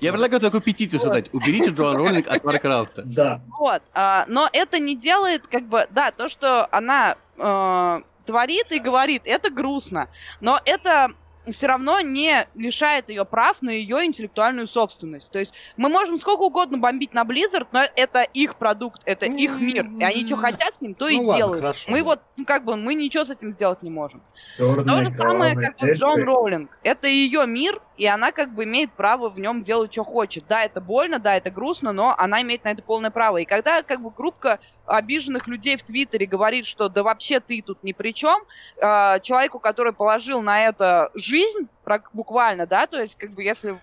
Я 0.00 0.12
предлагаю 0.12 0.40
такую 0.40 0.60
петицию 0.60 1.00
создать. 1.00 1.32
Уберите 1.32 1.70
Джоан 1.70 1.96
Роллинг 1.96 2.28
от 2.28 2.44
Варкрафта. 2.44 3.02
Да, 3.04 3.40
Вот, 3.58 3.82
а, 3.94 4.24
но 4.28 4.48
это 4.52 4.78
не 4.78 4.96
делает, 4.96 5.46
как 5.46 5.64
бы, 5.64 5.86
да, 5.90 6.10
то, 6.12 6.28
что 6.28 6.66
она 6.70 7.16
э, 7.36 8.00
творит 8.26 8.70
и 8.70 8.78
говорит, 8.78 9.22
это 9.24 9.50
грустно, 9.50 10.08
но 10.40 10.60
это 10.64 11.12
все 11.52 11.68
равно 11.68 12.00
не 12.00 12.48
лишает 12.54 13.08
ее 13.08 13.24
прав 13.24 13.62
на 13.62 13.70
ее 13.70 14.04
интеллектуальную 14.04 14.66
собственность. 14.66 15.30
То 15.30 15.38
есть 15.38 15.52
мы 15.76 15.88
можем 15.88 16.18
сколько 16.18 16.40
угодно 16.42 16.78
бомбить 16.78 17.14
на 17.14 17.22
Blizzard, 17.22 17.68
но 17.72 17.82
это 17.94 18.22
их 18.22 18.56
продукт, 18.56 19.00
это 19.04 19.26
их 19.26 19.60
мир, 19.60 19.86
и 19.98 20.02
они 20.02 20.26
что 20.26 20.36
хотят 20.36 20.74
с 20.76 20.80
ним, 20.80 20.94
то 20.94 21.08
и 21.08 21.16
Ну 21.16 21.26
ладно, 21.26 21.36
делают. 21.38 21.60
хорошо, 21.60 21.90
мы 21.90 21.98
да. 21.98 22.04
вот, 22.04 22.20
ну 22.36 22.44
как 22.44 22.64
бы, 22.64 22.76
мы 22.76 22.94
ничего 22.94 23.24
с 23.24 23.30
этим 23.30 23.52
сделать 23.52 23.82
не 23.82 23.90
можем. 23.90 24.22
То 24.58 24.74
черные, 24.74 25.04
же 25.04 25.14
самое, 25.14 25.54
как 25.54 25.80
вот 25.80 25.90
Джон 25.90 26.18
эльфы. 26.18 26.24
Роулинг. 26.24 26.78
Это 26.82 27.06
ее 27.06 27.46
мир, 27.46 27.80
и 27.96 28.06
она 28.06 28.32
как 28.32 28.52
бы 28.52 28.64
имеет 28.64 28.92
право 28.92 29.28
в 29.28 29.38
нем 29.38 29.62
делать, 29.62 29.92
что 29.92 30.04
хочет. 30.04 30.44
Да, 30.48 30.64
это 30.64 30.80
больно, 30.80 31.18
да, 31.18 31.36
это 31.36 31.50
грустно, 31.50 31.92
но 31.92 32.14
она 32.16 32.42
имеет 32.42 32.64
на 32.64 32.72
это 32.72 32.82
полное 32.82 33.10
право. 33.10 33.38
И 33.38 33.44
когда 33.44 33.82
как 33.82 34.00
бы 34.00 34.10
группа 34.10 34.58
обиженных 34.84 35.46
людей 35.48 35.76
в 35.76 35.82
Твиттере 35.82 36.26
говорит, 36.26 36.66
что 36.66 36.88
да 36.88 37.02
вообще 37.02 37.40
ты 37.40 37.62
тут 37.62 37.82
ни 37.82 37.92
при 37.92 38.12
чем, 38.12 38.42
э, 38.76 39.20
человеку, 39.20 39.58
который 39.58 39.92
положил 39.92 40.42
на 40.42 40.64
это 40.64 41.10
жизнь, 41.14 41.68
буквально, 42.12 42.66
да, 42.66 42.86
то 42.86 43.00
есть 43.00 43.16
как 43.16 43.30
бы 43.30 43.42
если 43.42 43.78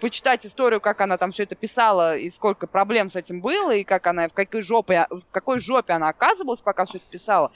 почитать 0.00 0.46
историю, 0.46 0.80
как 0.80 1.00
она 1.00 1.16
там 1.16 1.32
все 1.32 1.42
это 1.42 1.54
писала, 1.54 2.16
и 2.16 2.30
сколько 2.30 2.66
проблем 2.66 3.10
с 3.10 3.16
этим 3.16 3.40
было, 3.40 3.72
и 3.72 3.84
как 3.84 4.06
она, 4.06 4.28
в 4.28 4.32
какой 4.32 4.62
жопе, 4.62 5.06
в 5.10 5.22
какой 5.30 5.58
жопе 5.58 5.92
она 5.92 6.08
оказывалась, 6.08 6.60
пока 6.60 6.86
все 6.86 6.98
это 6.98 7.06
писала, 7.10 7.52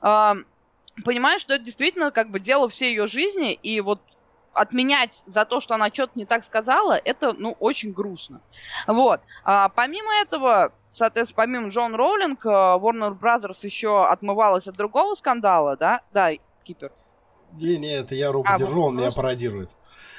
эм, 0.00 0.46
понимаешь, 1.04 1.42
что 1.42 1.54
это 1.54 1.64
действительно 1.64 2.10
как 2.10 2.30
бы 2.30 2.40
дело 2.40 2.68
всей 2.68 2.90
ее 2.90 3.06
жизни, 3.06 3.52
и 3.52 3.80
вот 3.80 4.00
отменять 4.52 5.22
за 5.26 5.44
то, 5.44 5.60
что 5.60 5.74
она 5.74 5.88
что-то 5.88 6.12
не 6.14 6.26
так 6.26 6.44
сказала, 6.44 6.92
это, 6.92 7.32
ну, 7.32 7.56
очень 7.58 7.92
грустно. 7.92 8.40
Вот. 8.86 9.20
А, 9.44 9.68
помимо 9.70 10.12
этого, 10.20 10.72
соответственно, 10.94 11.36
помимо 11.36 11.68
Джон 11.68 11.94
Роулинг, 11.94 12.44
э, 12.44 12.48
Warner 12.48 13.18
Brothers 13.18 13.58
еще 13.62 14.06
отмывалась 14.06 14.66
от 14.66 14.76
другого 14.76 15.14
скандала, 15.14 15.76
да? 15.76 16.02
Да, 16.12 16.30
Кипер. 16.64 16.92
Не, 17.52 17.76
не, 17.76 17.92
это 17.92 18.14
я 18.14 18.32
руку 18.32 18.48
А, 18.50 18.58
держу, 18.58 18.84
он 18.84 18.96
меня 18.96 19.12
пародирует. 19.12 19.70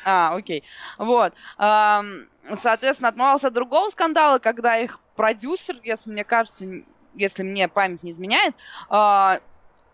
А, 0.06 0.36
окей. 0.36 0.64
Вот. 0.98 1.34
Соответственно, 1.58 3.10
отмывался 3.10 3.48
от 3.48 3.54
другого 3.54 3.90
скандала, 3.90 4.40
когда 4.40 4.78
их 4.78 5.00
продюсер, 5.16 5.80
если 5.84 6.12
мне 6.12 6.24
кажется, 6.24 6.66
если 7.16 7.44
мне 7.44 7.68
память 7.68 8.04
не 8.04 8.12
изменяет, 8.12 8.56
а, 8.90 9.38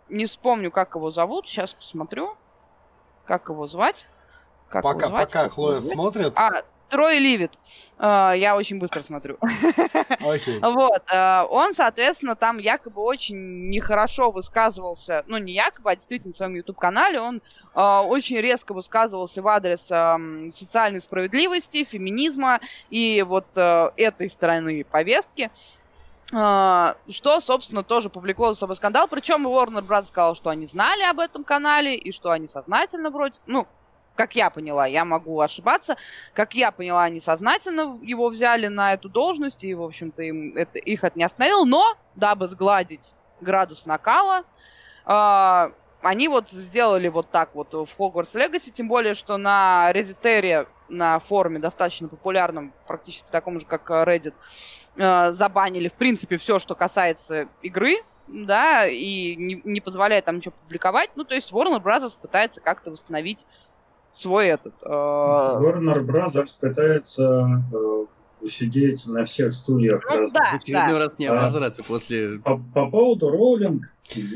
не 0.10 0.26
вспомню, 0.26 0.72
как 0.72 0.96
его 0.96 1.12
зовут, 1.12 1.48
сейчас 1.48 1.74
посмотрю, 1.74 2.36
как 3.26 3.50
его 3.50 3.68
звать. 3.68 4.06
Как 4.70 4.84
Пока, 4.84 5.10
пока 5.10 5.50
Хлоя 5.50 5.82
смотрит, 5.82 6.34
А, 6.36 6.64
Трой 6.90 7.20
Ливит. 7.20 7.52
А, 7.98 8.34
я 8.34 8.56
очень 8.56 8.80
быстро 8.80 9.04
смотрю. 9.04 9.38
окей. 10.20 10.60
Вот, 10.62 11.04
э, 11.12 11.44
он, 11.50 11.74
соответственно, 11.74 12.36
там 12.36 12.58
якобы 12.58 13.02
очень 13.02 13.70
нехорошо 13.70 14.32
высказывался, 14.32 15.24
ну, 15.28 15.38
не 15.38 15.54
якобы, 15.54 15.92
а 15.92 15.96
действительно 15.96 16.34
в 16.34 16.38
своем 16.38 16.56
YouTube-канале, 16.56 17.20
он 17.20 17.42
э, 17.76 17.80
очень 17.82 18.38
резко 18.38 18.74
высказывался 18.74 19.42
в 19.42 19.48
адрес 19.48 19.82
социальной 19.82 21.02
справедливости, 21.02 21.84
феминизма 21.84 22.60
и 22.90 23.24
вот 23.28 23.46
э, 23.56 23.92
этой 23.96 24.30
стороны 24.30 24.84
повестки. 24.84 25.52
Что, 26.32 27.42
собственно, 27.42 27.82
тоже 27.82 28.12
повлекло 28.12 28.54
за 28.54 28.60
собой 28.60 28.76
скандал. 28.76 29.08
Причем 29.08 29.48
Warner 29.48 29.82
Bros. 29.84 30.06
сказал, 30.06 30.36
что 30.36 30.52
они 30.52 30.68
знали 30.68 31.02
об 31.02 31.20
этом 31.20 31.44
канале 31.44 31.96
и 31.96 32.12
что 32.12 32.30
они 32.30 32.48
сознательно 32.48 33.10
вроде, 33.10 33.34
ну, 33.48 33.66
как 34.20 34.36
я 34.36 34.50
поняла, 34.50 34.86
я 34.86 35.06
могу 35.06 35.40
ошибаться, 35.40 35.96
как 36.34 36.54
я 36.54 36.72
поняла, 36.72 37.04
они 37.04 37.22
сознательно 37.22 37.98
его 38.02 38.28
взяли 38.28 38.68
на 38.68 38.94
эту 38.94 39.08
должность, 39.08 39.64
и, 39.64 39.74
в 39.74 39.82
общем-то, 39.82 40.22
им 40.22 40.58
это, 40.58 40.78
их 40.78 41.06
это 41.06 41.18
не 41.18 41.24
остановило, 41.24 41.64
но, 41.64 41.96
дабы 42.16 42.50
сгладить 42.50 43.00
градус 43.40 43.86
накала, 43.86 44.44
э, 45.06 45.72
они 46.02 46.28
вот 46.28 46.50
сделали 46.52 47.08
вот 47.08 47.30
так 47.30 47.56
вот 47.56 47.74
в 47.74 47.88
Hogwarts 47.98 48.34
Legacy, 48.34 48.72
тем 48.72 48.90
более, 48.90 49.14
что 49.14 49.38
на 49.38 49.90
Reddit, 49.94 50.68
на 50.90 51.20
форуме 51.20 51.60
достаточно 51.60 52.10
популярном, 52.10 52.74
практически 52.88 53.28
таком 53.32 53.62
же, 53.62 53.66
как 53.66 53.90
Reddit, 53.90 54.34
э, 54.98 55.32
забанили, 55.32 55.88
в 55.88 55.94
принципе, 55.94 56.38
все, 56.38 56.60
что 56.60 56.76
касается 56.76 57.48
игры, 57.62 58.04
да, 58.28 58.86
и 58.86 59.36
не, 59.36 59.62
не 59.64 59.80
позволяет 59.80 60.26
там 60.26 60.38
ничего 60.38 60.54
публиковать. 60.64 61.10
Ну, 61.16 61.24
то 61.24 61.36
есть 61.36 61.52
Warner 61.52 61.82
Bros. 61.82 62.14
пытается 62.22 62.62
как-то 62.62 62.92
восстановить 62.92 63.46
свой 64.12 64.48
этот... 64.48 64.74
Э... 64.84 64.90
Warner 64.90 66.06
Brothers 66.06 66.52
пытается 66.60 67.64
э, 67.74 68.06
усидеть 68.42 69.06
на 69.06 69.26
всех 69.26 69.54
стульях. 69.54 70.06
Ну, 70.10 70.20
раз. 70.20 70.32
да, 70.32 70.52
очередной 70.54 70.94
да. 70.94 71.00
раз 71.00 71.10
не 71.18 71.26
А. 71.28 71.40
обозраться 71.40 71.84
после... 71.84 72.40
По, 72.40 72.58
по 72.58 72.90
поводу 72.90 73.30
роулинг. 73.30 73.94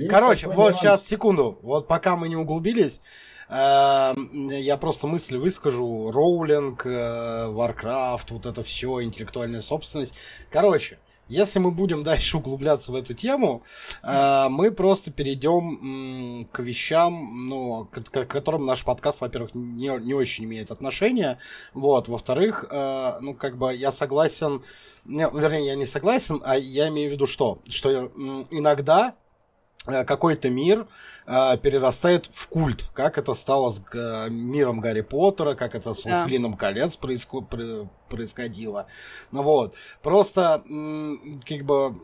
Короче, 0.09 0.47
вот 0.47 0.57
нюанс. 0.57 0.79
сейчас, 0.79 1.05
секунду. 1.05 1.57
Вот 1.61 1.87
пока 1.87 2.15
мы 2.15 2.29
не 2.29 2.35
углубились, 2.35 3.01
э, 3.49 4.13
я 4.35 4.77
просто 4.77 5.07
мысли 5.07 5.37
выскажу. 5.37 6.11
Роулинг, 6.11 6.85
э, 6.85 7.47
Warcraft, 7.47 8.27
вот 8.29 8.45
это 8.45 8.63
все, 8.63 9.01
интеллектуальная 9.01 9.61
собственность. 9.61 10.13
Короче, 10.51 10.99
если 11.27 11.59
мы 11.59 11.71
будем 11.71 12.03
дальше 12.03 12.37
углубляться 12.37 12.91
в 12.91 12.95
эту 12.95 13.13
тему, 13.13 13.63
э, 14.03 14.47
мы 14.49 14.71
просто 14.71 15.11
перейдем 15.11 16.45
к 16.51 16.59
вещам, 16.59 17.47
ну, 17.47 17.85
к, 17.85 18.03
к 18.03 18.25
которым 18.25 18.65
наш 18.65 18.83
подкаст, 18.83 19.21
во-первых, 19.21 19.55
не, 19.55 19.89
не 19.99 20.13
очень 20.13 20.45
имеет 20.45 20.71
отношения. 20.71 21.39
Вот, 21.73 22.07
во-вторых, 22.07 22.65
э, 22.69 23.17
ну, 23.21 23.33
как 23.33 23.57
бы 23.57 23.73
я 23.73 23.91
согласен, 23.91 24.63
не, 25.05 25.27
вернее, 25.33 25.67
я 25.67 25.75
не 25.75 25.85
согласен, 25.85 26.41
а 26.43 26.57
я 26.57 26.89
имею 26.89 27.09
в 27.09 27.13
виду 27.13 27.27
что? 27.27 27.59
Что 27.69 28.11
иногда 28.51 29.15
какой-то 29.85 30.49
мир 30.49 30.87
э, 31.25 31.57
перерастает 31.57 32.29
в 32.33 32.47
культ, 32.47 32.85
как 32.93 33.17
это 33.17 33.33
стало 33.33 33.69
с 33.71 33.81
э, 33.93 34.29
миром 34.29 34.79
Гарри 34.79 35.01
Поттера, 35.01 35.55
как 35.55 35.75
это 35.75 35.93
с 35.93 36.03
Да. 36.03 36.09
«Властелином 36.11 36.53
колец» 36.55 36.95
происко- 36.97 37.41
пр- 37.41 37.87
происходило. 38.09 38.85
Ну 39.31 39.43
вот, 39.43 39.73
просто 40.01 40.61
как 41.47 41.61
бы 41.65 41.95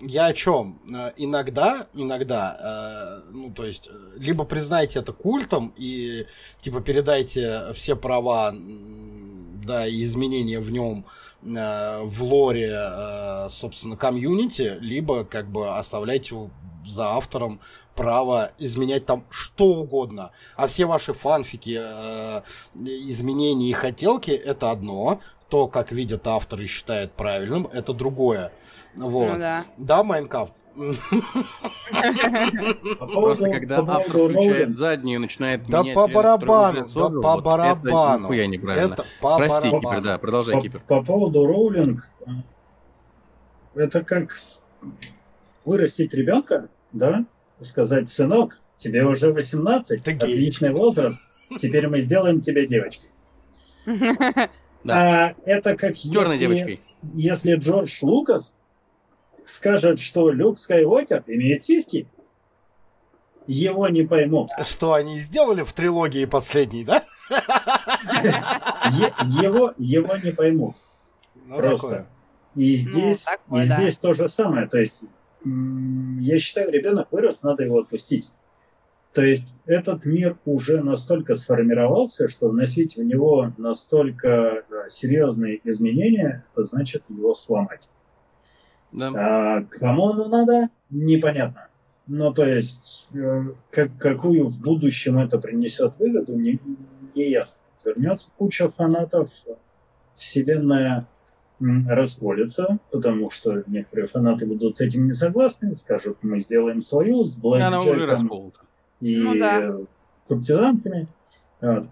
я 0.00 0.26
о 0.26 0.32
чем? 0.32 0.80
Э, 0.92 1.12
Иногда, 1.16 1.86
иногда, 1.94 3.20
э, 3.26 3.30
ну 3.32 3.52
то 3.52 3.64
есть, 3.64 3.88
э, 3.88 4.18
либо 4.18 4.44
признайте 4.44 4.98
это 5.00 5.12
культом 5.12 5.72
и 5.76 6.26
типа 6.62 6.80
передайте 6.80 7.72
все 7.74 7.94
права, 7.96 8.52
да, 9.64 9.86
и 9.86 10.02
изменения 10.04 10.58
в 10.58 10.70
нем 10.70 11.04
э, 11.06 11.31
в 11.42 12.22
лоре, 12.22 12.70
э, 12.72 13.48
собственно, 13.50 13.96
комьюнити, 13.96 14.76
либо 14.80 15.24
как 15.24 15.50
бы 15.50 15.76
оставляйте 15.76 16.34
у- 16.34 16.50
за 16.86 17.10
автором 17.10 17.60
право 17.94 18.50
изменять 18.58 19.06
там 19.06 19.24
что 19.30 19.66
угодно. 19.66 20.30
А 20.56 20.66
все 20.66 20.84
ваши 20.86 21.12
фанфики, 21.12 21.78
э, 21.80 22.42
изменения 22.74 23.68
и 23.70 23.72
хотелки 23.72 24.30
это 24.30 24.70
одно. 24.70 25.20
То, 25.48 25.66
как 25.68 25.92
видят 25.92 26.26
авторы 26.26 26.64
и 26.64 26.66
считают 26.66 27.12
правильным, 27.12 27.66
это 27.70 27.92
другое. 27.92 28.52
Вот. 28.94 29.32
Ну 29.32 29.38
да. 29.38 29.64
Да, 29.76 30.02
Майнкрафт. 30.02 30.54
По 32.98 33.06
Просто 33.06 33.50
когда 33.50 33.82
по 33.82 33.96
автор 33.96 34.28
включает 34.30 34.74
заднюю 34.74 35.16
и 35.16 35.18
начинает 35.18 35.66
Да 35.68 35.82
менять 35.82 35.94
по 35.94 36.08
барабану, 36.08 36.86
да 36.94 37.08
по 37.08 37.40
барабану. 37.40 38.16
Это 38.16 38.22
нихуя 38.22 38.46
неправильно. 38.46 38.94
Это 38.94 39.04
по 39.20 39.36
Прости, 39.36 39.70
барабану. 39.70 39.80
Кипер, 39.90 40.02
да, 40.02 40.18
продолжай, 40.18 40.54
по, 40.56 40.60
Кипер. 40.62 40.80
по 40.86 41.02
поводу 41.02 41.46
роулинг, 41.46 42.08
это 43.74 44.02
как 44.04 44.38
вырастить 45.64 46.14
ребенка, 46.14 46.68
да, 46.92 47.24
сказать, 47.60 48.10
сынок, 48.10 48.60
тебе 48.76 49.04
уже 49.04 49.32
18, 49.32 50.02
Ты 50.02 50.12
гей». 50.12 50.18
отличный 50.18 50.72
возраст, 50.72 51.20
теперь 51.60 51.86
мы 51.88 52.00
сделаем 52.00 52.40
тебя 52.40 52.66
девочкой. 52.66 53.10
Да. 54.84 55.26
А 55.28 55.34
это 55.44 55.76
как 55.76 55.96
С 55.96 56.00
черной 56.00 56.32
если- 56.32 56.38
девочкой. 56.38 56.80
если 57.14 57.54
Джордж 57.54 57.98
Лукас 58.02 58.58
скажет, 59.44 60.00
что 60.00 60.30
Люк 60.30 60.58
Скайуокер 60.58 61.24
имеет 61.26 61.64
сиськи, 61.64 62.06
его 63.46 63.88
не 63.88 64.02
поймут. 64.02 64.50
Что 64.62 64.94
они 64.94 65.18
сделали 65.20 65.62
в 65.62 65.72
трилогии 65.72 66.24
последней, 66.24 66.84
да? 66.84 67.04
Его, 69.42 69.74
его 69.78 70.16
не 70.16 70.32
поймут. 70.32 70.76
Ну, 71.46 71.56
Просто. 71.56 71.88
такое. 71.88 72.06
И 72.54 72.74
здесь, 72.74 73.24
такое, 73.24 73.62
и 73.62 73.68
да. 73.68 73.76
здесь 73.76 73.98
то 73.98 74.12
же 74.12 74.28
самое. 74.28 74.68
То 74.68 74.78
есть, 74.78 75.04
я 75.44 76.38
считаю, 76.38 76.70
ребенок 76.70 77.10
вырос, 77.10 77.42
надо 77.42 77.62
его 77.64 77.80
отпустить. 77.80 78.28
То 79.12 79.22
есть, 79.22 79.54
этот 79.66 80.04
мир 80.04 80.38
уже 80.44 80.82
настолько 80.82 81.34
сформировался, 81.34 82.28
что 82.28 82.48
вносить 82.48 82.96
в 82.96 83.02
него 83.02 83.52
настолько 83.58 84.28
э, 84.28 84.88
серьезные 84.88 85.60
изменения, 85.64 86.44
это 86.52 86.64
значит 86.64 87.04
его 87.08 87.34
сломать. 87.34 87.88
Да. 88.92 89.10
А 89.14 89.62
кому 89.64 90.10
оно 90.10 90.28
надо, 90.28 90.68
непонятно. 90.90 91.68
Ну, 92.06 92.32
то 92.32 92.46
есть, 92.46 93.08
э, 93.14 93.44
как, 93.70 93.96
какую 93.98 94.48
в 94.48 94.60
будущем 94.60 95.18
это 95.18 95.38
принесет 95.38 95.94
выгоду, 95.98 96.34
не, 96.36 96.58
не 97.14 97.30
ясно. 97.30 97.62
Вернется 97.84 98.30
куча 98.36 98.68
фанатов, 98.68 99.30
вселенная 100.14 101.06
расколется, 101.60 102.78
потому 102.90 103.30
что 103.30 103.62
некоторые 103.66 104.08
фанаты 104.08 104.46
будут 104.46 104.76
с 104.76 104.80
этим 104.80 105.06
не 105.06 105.12
согласны, 105.12 105.72
скажут, 105.72 106.18
мы 106.22 106.40
сделаем 106.40 106.80
союз 106.80 107.36
с 107.36 107.44
Она 107.44 107.80
уже 107.80 108.06
расколота. 108.06 108.60
и 109.00 109.16
Ну 109.16 109.38
да. 109.38 109.76
куртизанками, 110.26 111.06
вот. 111.60 111.86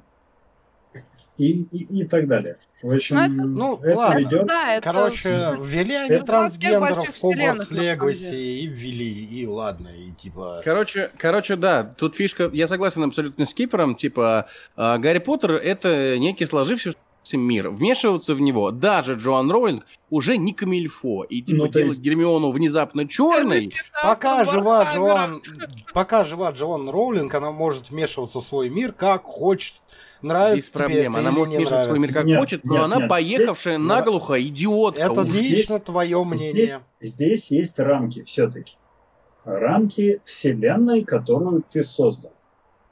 и, 1.38 1.62
и, 1.62 2.00
и 2.00 2.04
так 2.04 2.26
далее. 2.26 2.56
В 2.82 2.92
общем, 2.94 3.16
Ну, 3.16 3.22
это- 3.24 3.32
Ну, 3.32 3.76
это 3.82 3.96
ладно. 3.98 4.18
ведет 4.18 4.46
Да, 4.46 4.74
это... 4.74 4.84
Короче, 4.92 5.56
ввели 5.60 5.94
они 5.94 6.14
Это 6.14 6.24
трансгендеров 6.24 7.08
в 7.08 7.24
Legacy 7.24 8.30
деле. 8.30 8.60
и 8.60 8.66
ввели, 8.66 9.24
и 9.24 9.46
ладно, 9.46 9.88
и 9.88 10.12
типа... 10.12 10.62
Короче, 10.64 11.10
короче, 11.18 11.56
да, 11.56 11.84
тут 11.84 12.16
фишка, 12.16 12.48
я 12.52 12.66
согласен 12.68 13.02
абсолютно 13.04 13.44
с 13.44 13.52
Кипером, 13.52 13.94
типа, 13.94 14.46
э, 14.76 14.98
Гарри 14.98 15.18
Поттер 15.18 15.52
это 15.52 16.18
некий 16.18 16.46
сложившийся 16.46 16.96
мир. 17.32 17.68
Вмешиваться 17.70 18.34
в 18.34 18.40
него 18.40 18.70
даже 18.70 19.14
Джоан 19.14 19.50
Роулинг 19.50 19.84
уже 20.08 20.36
не 20.38 20.52
камильфо. 20.52 21.24
И 21.24 21.42
типа 21.42 21.58
Ну, 21.58 21.68
делать 21.68 21.88
есть- 21.90 22.00
Гермиону 22.00 22.50
внезапно 22.50 23.06
черной, 23.06 23.72
Пока 24.02 24.44
жива 24.44 24.90
Джоан, 24.92 25.42
пока 25.92 26.24
жива 26.24 26.50
Джоан 26.50 26.88
Роулинг, 26.88 27.32
она 27.34 27.52
может 27.52 27.90
вмешиваться 27.90 28.40
в 28.40 28.44
свой 28.44 28.70
мир 28.70 28.92
как 28.92 29.24
хочет. 29.24 29.74
Нравится 30.22 30.56
без 30.56 30.68
тебе 30.68 30.78
проблем. 30.78 31.12
это 31.16 31.20
Она 31.20 31.30
может 31.32 31.70
в 31.70 31.82
свой 31.82 31.98
мир 31.98 32.12
как 32.12 32.24
Нет, 32.24 32.38
хочет, 32.40 32.64
но 32.64 32.74
нет, 32.74 32.82
она 32.84 32.96
нет, 32.96 33.08
поехавшая 33.08 33.76
здесь- 33.78 33.88
наглухо, 33.88 34.42
идиотка. 34.42 35.00
Это 35.02 35.20
уже. 35.22 35.30
здесь- 35.32 35.50
лично 35.58 35.80
твое 35.80 36.24
мнение. 36.24 36.52
Здесь, 36.52 36.76
здесь 37.00 37.50
есть 37.50 37.78
рамки 37.78 38.22
все-таки. 38.24 38.74
Рамки 39.44 40.20
вселенной, 40.24 41.02
которую 41.04 41.64
ты 41.70 41.82
создал. 41.82 42.32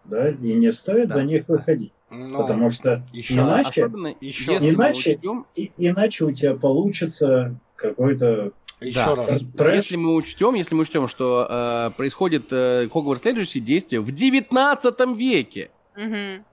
Да, 0.04 0.30
и 0.30 0.54
не 0.54 0.72
стоит 0.72 1.08
Да. 1.08 1.14
за 1.16 1.24
них 1.24 1.44
выходить. 1.48 1.92
Ну, 2.10 2.38
потому 2.38 2.70
что 2.70 3.04
еще 3.12 3.34
иначе, 3.34 3.84
особенно 3.84 4.14
еще- 4.20 4.56
иначе- 4.56 5.16
учтем, 5.16 5.46
и- 5.54 5.70
иначе 5.76 6.24
у 6.24 6.32
тебя 6.32 6.54
получится 6.54 7.54
какой-то 7.76 8.52
еще 8.80 8.94
да. 9.04 9.14
раз. 9.16 9.40
трэш. 9.58 9.74
Если 9.74 9.96
мы 9.96 10.14
учтем, 10.14 10.54
если 10.54 10.74
мы 10.74 10.82
учтем, 10.82 11.06
что 11.06 11.46
э, 11.50 11.90
происходит 11.98 12.46
э, 12.50 12.86
Hogwarts 12.86 13.22
Legacy 13.24 13.58
действие 13.60 14.00
в 14.00 14.10
19 14.10 15.14
веке. 15.14 15.70
Мгм. 15.94 16.44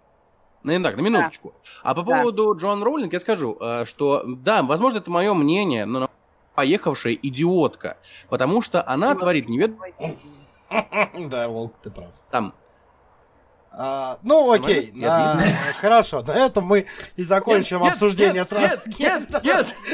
Ну, 0.65 0.71
не 0.77 0.83
так, 0.83 0.97
на 0.97 1.01
минуточку. 1.01 1.53
А 1.83 1.93
по 1.93 2.01
Да. 2.03 2.17
поводу 2.17 2.55
Джоан 2.55 2.83
Роулинг 2.83 3.13
я 3.13 3.19
скажу, 3.19 3.57
э, 3.59 3.85
что 3.85 4.23
да, 4.25 4.63
возможно, 4.63 4.97
это 4.97 5.11
мое 5.11 5.33
мнение, 5.33 5.85
но 5.85 6.09
поехавшая 6.55 7.13
идиотка, 7.13 7.97
потому 8.29 8.61
что 8.61 8.87
она 8.87 9.13
творит 9.15 9.47
невед... 9.49 9.71
Да, 11.29 11.47
Волк, 11.47 11.73
ты 11.83 11.91
прав. 11.91 12.07
там 12.31 12.53
А, 13.77 14.19
ну, 14.23 14.51
окей. 14.53 14.91
Нет, 14.93 15.09
а, 15.11 15.37
хорошо, 15.79 16.21
на 16.23 16.31
этом 16.31 16.63
мы 16.65 16.85
и 17.17 17.23
закончим 17.23 17.81
Нет, 17.81 17.93
обсуждение 17.93 18.45
нет, 18.49 18.51
нет, 18.51 18.83
трансгендеров. 18.83 19.43
нет, 19.43 19.75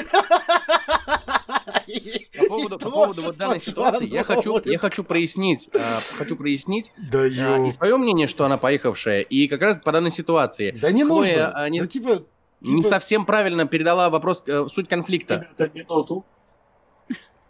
И- 1.87 2.27
По 2.37 2.45
поводу, 2.45 2.77
по 2.79 2.89
поводу 2.91 3.21
вот 3.23 3.37
данной 3.37 3.59
ситуации 3.59 4.07
я 4.07 4.23
хочу, 4.23 4.59
я 4.65 4.79
хочу 4.79 5.03
прояснить, 5.03 5.69
э, 5.73 5.79
хочу 6.17 6.35
прояснить 6.35 6.91
Да 7.11 7.25
э, 7.25 7.67
и 7.67 7.71
свое 7.71 7.97
мнение, 7.97 8.27
что 8.27 8.45
она 8.45 8.57
поехавшая, 8.57 9.21
и 9.21 9.47
как 9.47 9.61
раз 9.61 9.77
по 9.77 9.91
данной 9.91 10.11
ситуации 10.11 10.71
Да 10.71 10.91
не 10.91 11.03
Хлоя, 11.03 11.47
нужно. 11.47 11.63
а, 11.63 11.69
не- 11.69 11.79
Да 11.81 11.87
типа... 11.87 12.23
не 12.61 12.81
типа- 12.83 12.89
совсем 12.89 13.25
правильно 13.25 13.65
передала 13.67 14.09
вопрос, 14.09 14.43
э, 14.45 14.67
суть 14.69 14.87
конфликта. 14.87 15.47
Ребята, 15.57 15.77
минуту. 15.77 16.25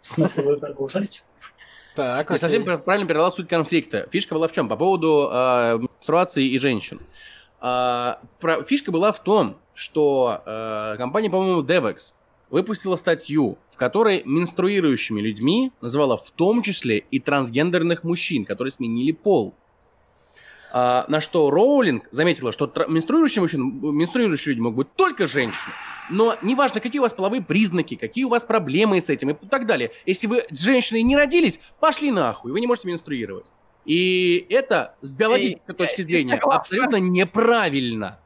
В 0.00 0.06
смысле, 0.06 0.42
вы 0.44 0.56
продолжаете? 0.56 1.22
Так, 1.94 2.30
Не 2.30 2.38
совсем 2.38 2.64
правильно 2.64 3.06
передала 3.06 3.30
суть 3.30 3.48
конфликта. 3.48 4.08
Фишка 4.10 4.34
была 4.34 4.48
в 4.48 4.52
чем? 4.52 4.68
По 4.68 4.76
поводу 4.76 5.28
э, 5.32 5.78
менструации 5.78 6.46
и 6.46 6.58
женщин. 6.58 7.00
А, 7.60 8.20
про- 8.40 8.62
фишка 8.64 8.90
была 8.90 9.12
в 9.12 9.22
том, 9.22 9.58
что 9.74 10.42
э, 10.44 10.96
компания, 10.96 11.30
по-моему, 11.30 11.62
Devex 11.62 12.14
выпустила 12.50 12.96
статью, 12.96 13.58
в 13.70 13.76
которой 13.76 14.22
менструирующими 14.24 15.20
людьми 15.20 15.72
называла 15.80 16.16
в 16.16 16.30
том 16.30 16.62
числе 16.62 16.98
и 16.98 17.18
трансгендерных 17.20 18.04
мужчин, 18.04 18.44
которые 18.44 18.72
сменили 18.72 19.12
пол. 19.12 19.54
А, 20.74 21.04
на 21.08 21.20
что 21.20 21.50
Роулинг 21.50 22.08
заметила, 22.12 22.50
что 22.50 22.72
менструирующие, 22.88 23.42
мужчины, 23.42 23.64
менструирующие 23.92 24.54
люди 24.54 24.62
могут 24.62 24.76
быть 24.86 24.96
только 24.96 25.26
женщины. 25.26 25.72
Но 26.08 26.36
неважно, 26.40 26.80
какие 26.80 26.98
у 26.98 27.02
вас 27.02 27.12
половые 27.12 27.42
признаки, 27.42 27.94
какие 27.94 28.24
у 28.24 28.30
вас 28.30 28.46
проблемы 28.46 28.98
с 29.00 29.10
этим 29.10 29.30
и 29.30 29.46
так 29.48 29.66
далее. 29.66 29.92
Если 30.06 30.26
вы 30.26 30.44
с 30.50 30.60
женщиной 30.60 31.02
не 31.02 31.14
родились, 31.14 31.60
пошли 31.78 32.10
нахуй, 32.10 32.52
вы 32.52 32.60
не 32.60 32.66
можете 32.66 32.88
менструировать. 32.88 33.50
И 33.84 34.46
это 34.48 34.94
с 35.02 35.12
биологической 35.12 35.74
точки 35.74 36.02
зрения 36.02 36.36
абсолютно 36.36 36.96
неправильно. 36.96 38.18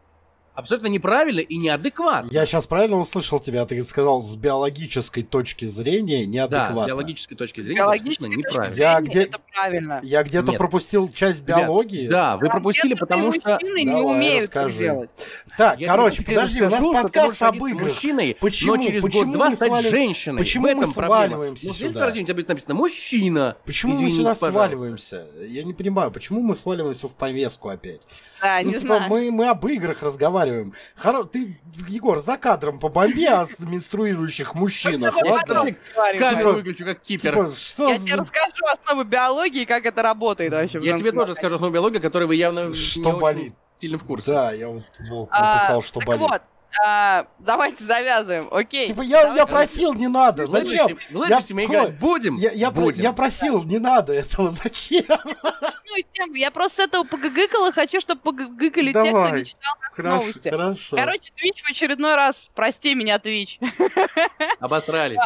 Абсолютно 0.56 0.86
неправильно 0.88 1.40
и 1.40 1.56
неадекватно. 1.58 2.28
Я 2.32 2.46
сейчас 2.46 2.66
правильно 2.66 2.96
услышал 2.96 3.38
тебя, 3.38 3.66
ты 3.66 3.84
сказал, 3.84 4.22
с 4.22 4.34
биологической 4.36 5.22
точки 5.22 5.66
зрения 5.66 6.20
Да, 6.20 6.26
неадекватно. 6.26 6.84
с 6.84 6.86
биологической 6.88 7.34
точки 7.36 7.60
зрения 7.60 7.82
абсолютно 7.82 8.26
неправильно. 8.26 8.74
Я 8.74 9.00
где- 9.02 9.22
это 9.24 9.38
правильно. 9.52 10.00
Я 10.02 10.22
где-то 10.22 10.52
Нет. 10.52 10.58
пропустил 10.58 11.12
часть 11.12 11.40
Ребят, 11.42 11.58
биологии. 11.58 12.08
Да, 12.08 12.38
вы 12.38 12.48
пропустили, 12.48 12.94
Трансгендерные 12.94 13.30
потому 13.30 13.32
что... 13.32 13.50
мужчины 13.66 13.78
не 13.84 13.90
Давай, 13.92 14.16
умеют 14.16 14.42
расскажи. 14.44 14.74
это 14.76 14.78
делать. 14.94 15.10
Так, 15.58 15.78
Я 15.80 15.88
короче, 15.88 16.22
подожди, 16.24 16.62
у 16.62 16.70
нас 16.70 16.82
подкаст 16.84 17.42
об 17.42 17.56
играх. 17.66 17.82
мужчиной, 17.82 18.36
Почему- 18.40 18.76
но 18.76 18.82
через 18.82 19.02
почему 19.02 19.24
год-два 19.24 19.50
мы 19.50 19.56
стать 19.56 19.68
сваливаемся- 19.68 19.90
женщиной. 19.90 20.38
почему 20.38 20.62
В 20.64 20.66
этом 20.68 20.80
мы 20.80 20.86
проблема. 20.94 21.16
сваливаемся 21.26 21.66
Ну, 21.66 21.72
в 21.72 21.76
сюда? 21.76 21.98
сразу 22.00 22.18
у 22.20 22.22
тебя 22.24 22.34
будет 22.34 22.48
написано 22.48 22.74
«мужчина». 22.74 23.56
Почему 23.66 23.92
мы 23.92 23.98
Извините, 23.98 24.16
сюда 24.18 24.34
пожалуйста. 24.34 24.50
сваливаемся? 24.70 25.26
Я 25.48 25.62
не 25.64 25.74
понимаю, 25.74 26.10
почему 26.10 26.40
мы 26.40 26.56
сваливаемся 26.56 27.08
в 27.08 27.14
повестку 27.14 27.68
опять? 27.68 28.00
Да, 28.42 28.60
ну, 28.62 28.68
не 28.70 28.74
типа, 28.74 28.96
знаю. 28.96 29.10
мы, 29.10 29.30
мы 29.30 29.48
об 29.48 29.66
играх 29.66 30.02
разговариваем. 30.02 30.74
Хоро... 30.96 31.24
Ты, 31.24 31.58
Егор, 31.88 32.20
за 32.20 32.36
кадром 32.36 32.78
по 32.78 32.88
бомбе 32.88 33.28
о 33.30 33.46
менструирующих 33.58 34.54
мужчинах. 34.54 35.14
Камеру 35.14 35.70
Типа- 36.18 36.52
выключу, 36.52 36.84
как 36.84 37.00
кипер. 37.00 37.32
Типа, 37.34 37.52
что 37.56 37.88
Я 37.88 37.98
за- 37.98 38.04
тебе 38.06 38.14
расскажу 38.16 38.64
основы 38.72 39.04
биологии, 39.04 39.64
как 39.64 39.86
это 39.86 40.02
работает 40.02 40.52
вообще. 40.52 40.80
Я 40.82 40.96
тебе 40.96 41.12
тоже 41.12 41.34
скажу 41.34 41.56
основу 41.56 41.72
биологии, 41.72 41.98
которой 41.98 42.24
вы 42.24 42.34
явно 42.36 42.68
не 42.68 42.74
Что 42.74 43.10
очень 43.10 43.20
болит? 43.20 43.54
сильно 43.80 43.98
в 43.98 44.04
курсе. 44.04 44.30
Да, 44.32 44.52
я 44.52 44.68
вот 44.68 44.84
Волк 45.10 45.28
А, 45.32 45.54
написал, 45.56 45.82
что 45.82 46.00
так 46.00 46.06
болит. 46.08 46.20
вот, 46.22 46.42
а, 46.84 47.26
давайте 47.38 47.84
завязываем, 47.84 48.48
окей. 48.52 48.88
Типа, 48.88 49.00
я, 49.02 49.34
я 49.34 49.46
просил, 49.46 49.94
не 49.94 50.08
надо. 50.08 50.46
Зачем? 50.46 50.98
Глупостями 51.10 51.62
Я- 51.62 51.66
играть 51.66 51.98
будем? 51.98 52.36
Я, 52.36 52.50
я, 52.52 52.70
про- 52.70 52.82
будем. 52.82 53.02
я 53.02 53.12
просил, 53.12 53.64
не 53.64 53.78
надо 53.78 54.12
этого. 54.12 54.50
Зачем? 54.50 55.04
Ну, 55.08 55.96
и 55.96 56.04
тем, 56.12 56.34
я 56.34 56.50
просто 56.50 56.82
с 56.82 56.86
этого 56.86 57.04
погыгыкала, 57.04 57.72
хочу, 57.72 58.00
чтобы 58.00 58.20
погыгыкали 58.20 58.92
те, 58.92 59.10
кто 59.10 59.28
не 59.30 59.44
читал. 59.44 59.74
Хорошо, 59.92 60.16
Новости. 60.16 60.48
хорошо. 60.50 60.96
Короче, 60.96 61.30
Twitch 61.42 61.62
в 61.62 61.70
очередной 61.70 62.14
раз, 62.16 62.50
прости 62.54 62.94
меня, 62.94 63.16
Twitch, 63.16 63.58
Обосрались. 64.60 65.18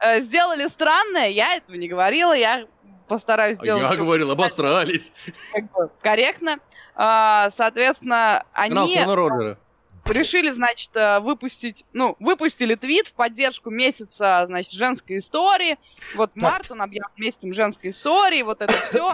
э, 0.00 0.20
сделали 0.22 0.68
странное, 0.68 1.28
я 1.28 1.56
этого 1.56 1.76
не 1.76 1.88
говорила, 1.88 2.32
я 2.34 2.66
постараюсь 3.08 3.58
А 3.58 3.62
сделать 3.62 3.90
Я 3.90 3.96
говорил, 3.96 4.30
обосрались. 4.30 5.12
как 5.52 5.72
бы 5.72 5.90
корректно. 6.02 6.58
А, 6.94 7.50
Соответственно, 7.56 8.44
Канал 8.52 8.84
они 8.86 8.94
Сона 8.96 9.14
Роджера. 9.16 9.58
Решили, 10.10 10.50
значит, 10.52 10.90
э, 10.94 11.20
выпустить, 11.20 11.84
ну, 11.92 12.16
выпустили 12.18 12.74
твит 12.74 13.08
в 13.08 13.12
поддержку 13.12 13.70
месяца, 13.70 14.44
значит, 14.46 14.72
женской 14.72 15.18
истории. 15.18 15.78
Вот 16.14 16.34
март 16.34 16.70
он 16.70 16.82
объявил 16.82 17.08
месяцем 17.16 17.52
женской 17.54 17.90
истории, 17.90 18.42
вот 18.42 18.60
это 18.60 18.72
все. 18.88 19.12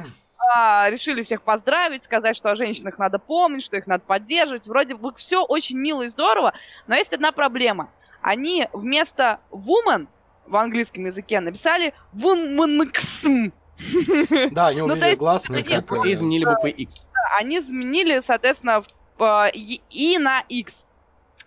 решили 0.90 1.22
всех 1.22 1.42
поздравить, 1.42 2.04
сказать, 2.04 2.36
что 2.36 2.50
о 2.50 2.56
женщинах 2.56 2.98
надо 2.98 3.18
помнить, 3.18 3.64
что 3.64 3.76
их 3.76 3.86
надо 3.86 4.04
поддерживать. 4.04 4.66
Вроде 4.66 4.94
бы 4.94 5.14
все 5.16 5.42
очень 5.42 5.78
мило 5.78 6.02
и 6.02 6.08
здорово, 6.08 6.52
но 6.86 6.94
есть 6.94 7.12
одна 7.12 7.32
проблема. 7.32 7.90
Они 8.20 8.68
вместо 8.72 9.40
woman 9.50 10.06
в 10.46 10.56
английском 10.56 11.06
языке 11.06 11.40
написали 11.40 11.94
womanxm. 12.14 13.52
Да, 14.52 14.68
они 14.68 14.80
Ну, 14.80 14.94
есть, 14.94 15.18
гласные. 15.18 15.62
И 15.62 15.74
изменили 16.12 16.44
буквы 16.44 16.70
X. 16.70 17.06
они 17.38 17.58
изменили, 17.58 18.22
соответственно, 18.26 18.82
в, 19.18 19.48
э, 19.48 19.50
и 19.90 20.18
на 20.18 20.40
X. 20.48 20.72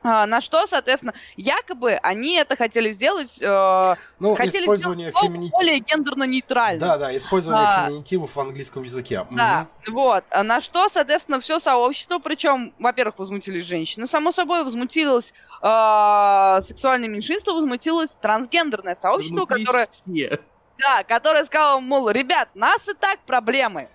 А, 0.10 0.26
На 0.26 0.40
что, 0.40 0.66
соответственно, 0.68 1.14
якобы 1.36 1.94
они 2.02 2.36
это 2.36 2.56
хотели 2.56 2.92
сделать, 2.94 3.38
э, 3.42 3.96
Ну, 4.20 4.36
хотели 4.36 4.64
использование 4.64 5.12
феминитива. 5.12 5.58
более 5.58 5.80
гендерно-нейтральным. 5.80 6.80
Да, 6.80 6.98
да, 6.98 7.16
использование 7.18 7.66
А. 7.68 7.88
феминитивов 7.90 8.34
в 8.36 8.40
английском 8.40 8.84
языке. 8.84 9.26
Да, 9.32 9.68
вот. 9.88 10.24
А 10.30 10.44
На 10.44 10.62
что, 10.62 10.88
соответственно, 10.88 11.42
все 11.42 11.60
сообщество, 11.60 12.20
причем, 12.20 12.74
во-первых, 12.80 13.20
возмутились 13.20 13.66
женщины, 13.66 14.08
само 14.08 14.32
собой, 14.32 14.64
возмутилось 14.64 15.34
э, 15.62 16.62
сексуальное 16.68 17.10
меньшинство, 17.10 17.54
возмутилось 17.54 18.10
трансгендерное 18.22 18.96
сообщество, 18.96 19.36
Внутри 19.46 19.66
которое, 19.66 19.88
все. 19.92 20.40
да, 20.78 21.04
которое 21.04 21.44
сказало, 21.44 21.82
мол, 21.82 22.10
ребят, 22.10 22.48
нас 22.56 22.80
и 22.88 22.94
так 22.94 23.20
проблемы. 23.26 23.90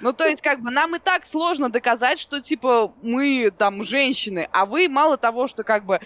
Ну, 0.00 0.12
то 0.12 0.26
есть, 0.26 0.42
как 0.42 0.60
бы, 0.60 0.70
нам 0.70 0.96
и 0.96 0.98
так 0.98 1.26
сложно 1.30 1.70
доказать, 1.70 2.18
что, 2.20 2.40
типа, 2.40 2.92
мы, 3.02 3.50
там, 3.56 3.84
женщины, 3.84 4.48
а 4.52 4.66
вы, 4.66 4.88
мало 4.88 5.16
того, 5.16 5.46
что, 5.46 5.64
как 5.64 5.86
бы, 5.86 6.00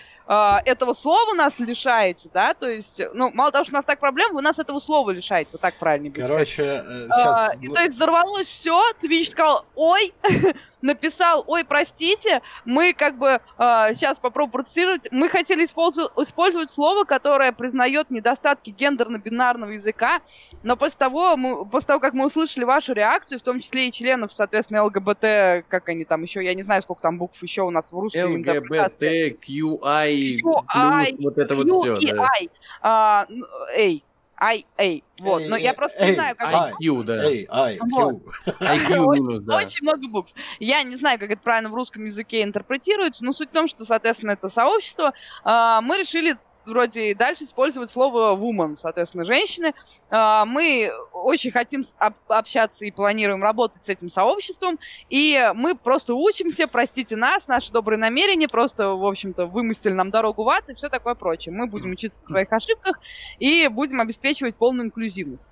этого 0.64 0.94
слова 0.94 1.34
нас 1.34 1.58
лишаете, 1.58 2.30
да, 2.32 2.54
то 2.54 2.68
есть, 2.68 3.00
ну, 3.14 3.30
мало 3.34 3.50
того, 3.50 3.64
что 3.64 3.72
у 3.72 3.76
нас 3.76 3.84
так 3.84 3.98
проблем, 3.98 4.32
вы 4.32 4.42
нас 4.42 4.58
этого 4.58 4.78
слова 4.78 5.10
лишаете, 5.10 5.50
вот 5.52 5.60
так 5.60 5.74
правильно 5.74 6.08
будет. 6.08 6.28
Короче, 6.28 6.62
э, 6.62 7.08
А, 7.10 7.48
сейчас... 7.50 7.62
и 7.62 7.68
то 7.68 7.80
есть 7.80 7.94
взорвалось 7.96 8.46
все, 8.46 8.80
Твич 9.00 9.30
сказал, 9.30 9.64
ой, 9.74 10.12
написал, 10.82 11.44
ой, 11.46 11.64
простите, 11.64 12.42
мы 12.64 12.92
как 12.92 13.18
бы 13.18 13.40
сейчас 13.58 14.18
попробую 14.18 14.62
процитировать, 14.62 15.08
мы 15.10 15.28
хотели 15.28 15.66
использу- 15.66 16.10
использовать 16.22 16.70
слово, 16.70 17.04
которое 17.04 17.52
признает 17.52 18.10
недостатки 18.10 18.70
гендерно-бинарного 18.70 19.70
языка, 19.70 20.20
но 20.62 20.76
после 20.76 20.96
того, 20.96 21.36
мы, 21.36 21.66
после 21.66 21.88
того, 21.88 22.00
как 22.00 22.14
мы 22.14 22.26
услышали 22.26 22.64
вашу 22.64 22.92
реакцию, 22.92 23.40
в 23.40 23.42
том 23.42 23.60
числе 23.60 23.88
и 23.88 23.92
членов, 23.92 24.32
соответственно, 24.32 24.84
ЛГБТ, 24.84 25.66
как 25.68 25.88
они 25.88 26.04
там 26.04 26.22
еще, 26.22 26.42
я 26.44 26.54
не 26.54 26.62
знаю, 26.62 26.82
сколько 26.82 27.02
там 27.02 27.18
букв 27.18 27.42
еще 27.42 27.62
у 27.62 27.70
нас 27.70 27.86
в 27.90 27.96
интерпретации. 27.98 29.32
ЛГБТ, 29.32 29.44
QI, 29.44 30.19
QI, 30.20 31.16
плюс 31.16 31.24
вот 31.24 31.38
это 31.38 31.54
вот 31.54 31.66
Q 31.68 31.78
все. 31.78 31.98
и 31.98 32.10
I. 32.16 32.50
А, 32.82 33.26
ну, 33.28 33.46
Эй, 33.74 34.04
I, 34.40 34.64
A. 34.78 35.02
Вот, 35.18 35.42
но 35.48 35.56
я 35.56 35.70
Эй, 35.70 35.76
просто 35.76 36.04
не 36.06 36.12
знаю, 36.14 36.34
как 36.36 36.48
ай. 36.52 36.72
IQ, 36.80 37.02
да. 37.04 37.22
Ай. 37.22 37.78
IQ 37.78 39.40
да. 39.40 39.56
Очень 39.56 39.82
много 39.82 40.08
букв. 40.08 40.32
Я 40.58 40.82
не 40.82 40.96
знаю, 40.96 41.18
как 41.18 41.30
это 41.30 41.42
правильно 41.42 41.68
в 41.68 41.74
русском 41.74 42.04
языке 42.04 42.42
интерпретируется, 42.42 43.24
но 43.24 43.32
суть 43.32 43.50
в 43.50 43.52
том, 43.52 43.68
что, 43.68 43.84
соответственно, 43.84 44.32
это 44.32 44.48
сообщество. 44.48 45.12
А, 45.44 45.82
Мы 45.82 45.98
решили 45.98 46.38
вроде 46.64 47.10
и 47.10 47.14
дальше 47.14 47.44
использовать 47.44 47.90
слово 47.90 48.36
woman, 48.36 48.76
соответственно, 48.80 49.24
женщины. 49.24 49.74
А, 50.10 50.44
Мы 50.44 50.92
очень 51.12 51.50
хотим 51.50 51.86
общаться 52.28 52.84
и 52.84 52.90
планируем 52.90 53.42
работать 53.42 53.84
с 53.84 53.88
этим 53.88 54.10
сообществом, 54.10 54.78
и 55.08 55.50
мы 55.54 55.74
просто 55.74 56.14
учимся, 56.14 56.66
простите 56.66 57.16
нас, 57.16 57.46
наши 57.46 57.70
добрые 57.72 57.98
намерения, 57.98 58.48
просто, 58.48 58.88
в 58.88 59.04
общем-то, 59.04 59.46
вымостили 59.46 59.92
нам 59.92 60.10
дорогу 60.10 60.44
в 60.44 60.48
ад 60.48 60.68
и 60.68 60.74
все 60.74 60.88
такое 60.88 61.14
прочее. 61.14 61.54
Мы 61.54 61.66
будем 61.66 61.92
учиться 61.92 62.18
на 62.22 62.28
своих 62.28 62.52
ошибках 62.52 62.98
и 63.38 63.68
будем 63.68 64.00
обеспечивать 64.00 64.56
полную 64.56 64.86
инклюзивность. 64.86 65.46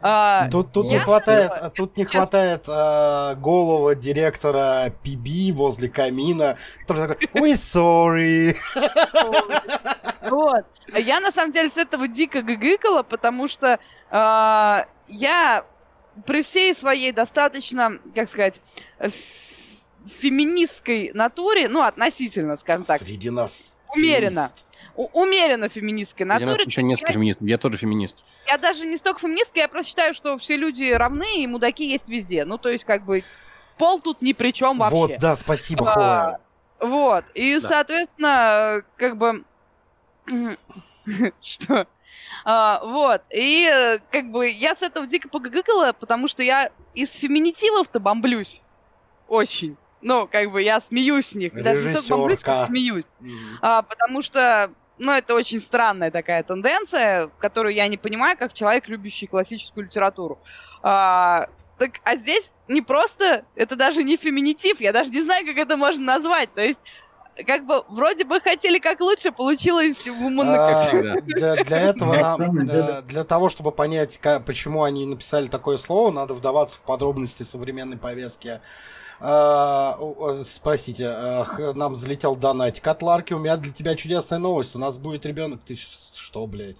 А, 0.00 0.48
Тут, 0.50 0.72
тут 0.72 0.86
не 0.86 0.98
хватает, 0.98 1.52
думаю, 1.54 1.70
тут 1.70 1.96
не 1.96 2.04
хватает 2.04 2.64
э, 2.68 3.34
голого 3.36 3.94
директора 3.94 4.92
PB 5.02 5.52
возле 5.52 5.88
камина, 5.88 6.58
который 6.80 7.08
такой, 7.08 7.28
we 7.40 7.54
sorry. 7.54 8.56
Вот. 10.28 10.66
Я 10.94 11.20
на 11.20 11.32
самом 11.32 11.52
деле 11.52 11.70
с 11.70 11.76
этого 11.76 12.06
дико 12.08 12.42
гыгыкала, 12.42 13.02
потому 13.02 13.48
что 13.48 13.78
э, 14.10 14.84
я 15.08 15.64
при 16.26 16.42
всей 16.42 16.74
своей 16.74 17.12
достаточно, 17.12 17.98
как 18.14 18.28
сказать, 18.28 18.54
феминистской 20.20 21.12
натуре, 21.14 21.68
ну, 21.68 21.82
относительно, 21.82 22.56
скажем 22.56 22.84
так, 22.84 23.00
Среди 23.00 23.30
нас 23.30 23.76
Умеренно. 23.94 24.48
феминист. 24.48 24.66
Умеренно 24.96 25.68
феминистской 25.68 26.26
Я 26.26 26.34
натуре, 26.38 26.64
еще 26.66 26.82
несколько 26.82 27.12
феминистов, 27.14 27.46
я 27.48 27.58
тоже 27.58 27.76
феминист. 27.76 28.24
я 28.46 28.58
даже 28.58 28.86
не 28.86 28.96
столько 28.96 29.20
феминистка, 29.20 29.58
я 29.58 29.68
просто 29.68 29.88
считаю, 29.90 30.14
что 30.14 30.38
все 30.38 30.56
люди 30.56 30.90
равны, 30.92 31.42
и 31.42 31.46
мудаки 31.46 31.84
есть 31.90 32.08
везде. 32.08 32.44
Ну, 32.44 32.58
то 32.58 32.68
есть, 32.68 32.84
как 32.84 33.04
бы, 33.04 33.22
пол 33.78 34.00
тут 34.00 34.22
ни 34.22 34.32
при 34.32 34.52
чем 34.52 34.78
вообще. 34.78 34.96
Вот, 34.96 35.12
да, 35.18 35.36
спасибо, 35.36 35.90
А. 35.94 36.38
Вот. 36.80 37.24
И, 37.34 37.58
Да. 37.60 37.68
соответственно, 37.68 38.82
как 38.96 39.16
бы... 39.16 39.44
Что? 41.42 41.86
А, 42.44 42.80
вот. 42.84 43.22
И, 43.30 43.98
как 44.10 44.30
бы, 44.30 44.48
я 44.50 44.74
с 44.76 44.82
этого 44.82 45.06
дико 45.06 45.28
погыгыкала, 45.28 45.92
потому 45.92 46.28
что 46.28 46.42
я 46.42 46.70
из 46.94 47.10
феминитивов-то 47.10 48.00
бомблюсь. 48.00 48.60
Очень. 49.28 49.76
Ну, 50.02 50.28
как 50.30 50.50
бы, 50.52 50.62
я 50.62 50.80
смеюсь 50.82 51.28
с 51.28 51.34
них. 51.34 51.54
Даже 51.54 51.88
не 51.88 51.94
столько 51.96 52.16
бомблюсь, 52.16 52.40
как 52.40 52.48
Режиссерка. 52.54 52.66
смеюсь. 52.70 53.04
Мгм. 53.20 53.58
А, 53.62 53.82
потому 53.82 54.20
что, 54.22 54.70
ну, 54.98 55.12
это 55.12 55.34
очень 55.34 55.60
странная 55.60 56.10
такая 56.10 56.42
тенденция, 56.42 57.28
которую 57.38 57.74
я 57.74 57.88
не 57.88 57.96
понимаю, 57.96 58.36
как 58.38 58.52
человек, 58.52 58.88
любящий 58.88 59.26
классическую 59.26 59.86
литературу. 59.86 60.38
А, 60.82 61.48
Так, 61.78 61.92
а 62.04 62.16
здесь 62.16 62.44
не 62.68 62.80
просто, 62.80 63.44
это 63.56 63.76
даже 63.76 64.04
не 64.04 64.16
феминитив, 64.16 64.80
я 64.80 64.92
даже 64.92 65.10
не 65.10 65.22
знаю, 65.22 65.44
как 65.46 65.56
это 65.56 65.76
можно 65.76 66.04
назвать. 66.04 66.52
То 66.54 66.62
есть, 66.62 66.78
как 67.46 67.66
бы, 67.66 67.82
вроде 67.88 68.24
бы 68.24 68.40
хотели 68.40 68.78
как 68.78 69.00
лучше, 69.00 69.32
получилось 69.32 70.06
в. 70.06 70.40
А, 70.40 70.84
всегда. 70.84 71.20
Для, 71.22 71.64
для 71.64 71.80
этого 71.80 72.14
нам, 72.14 72.68
э, 72.68 73.02
для 73.02 73.24
того, 73.24 73.48
чтобы 73.48 73.72
понять, 73.72 74.20
почему 74.46 74.84
они 74.84 75.04
написали 75.04 75.48
такое 75.48 75.76
слово, 75.76 76.12
надо 76.12 76.34
вдаваться 76.34 76.78
в 76.78 76.82
подробности 76.82 77.42
современной 77.42 77.96
повестки. 77.96 78.60
А, 79.20 79.98
Спросите, 80.44 81.06
а, 81.06 81.72
нам 81.74 81.96
залетел 81.96 82.36
донатик 82.36 82.86
от 82.86 83.02
Ларки. 83.02 83.32
У 83.32 83.38
меня 83.38 83.56
для 83.56 83.72
тебя 83.72 83.94
чудесная 83.94 84.38
новость. 84.38 84.74
У 84.74 84.78
нас 84.78 84.98
будет 84.98 85.26
ребенок. 85.26 85.60
Ты 85.64 85.76
что, 85.76 86.46
блядь? 86.46 86.76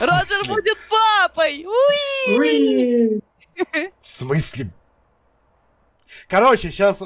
Роджер 0.00 0.46
будет 0.46 0.78
папой! 0.88 1.64
Уи! 1.66 3.20
В 4.00 4.08
смысле? 4.08 4.70
Короче, 6.28 6.70
сейчас 6.70 6.98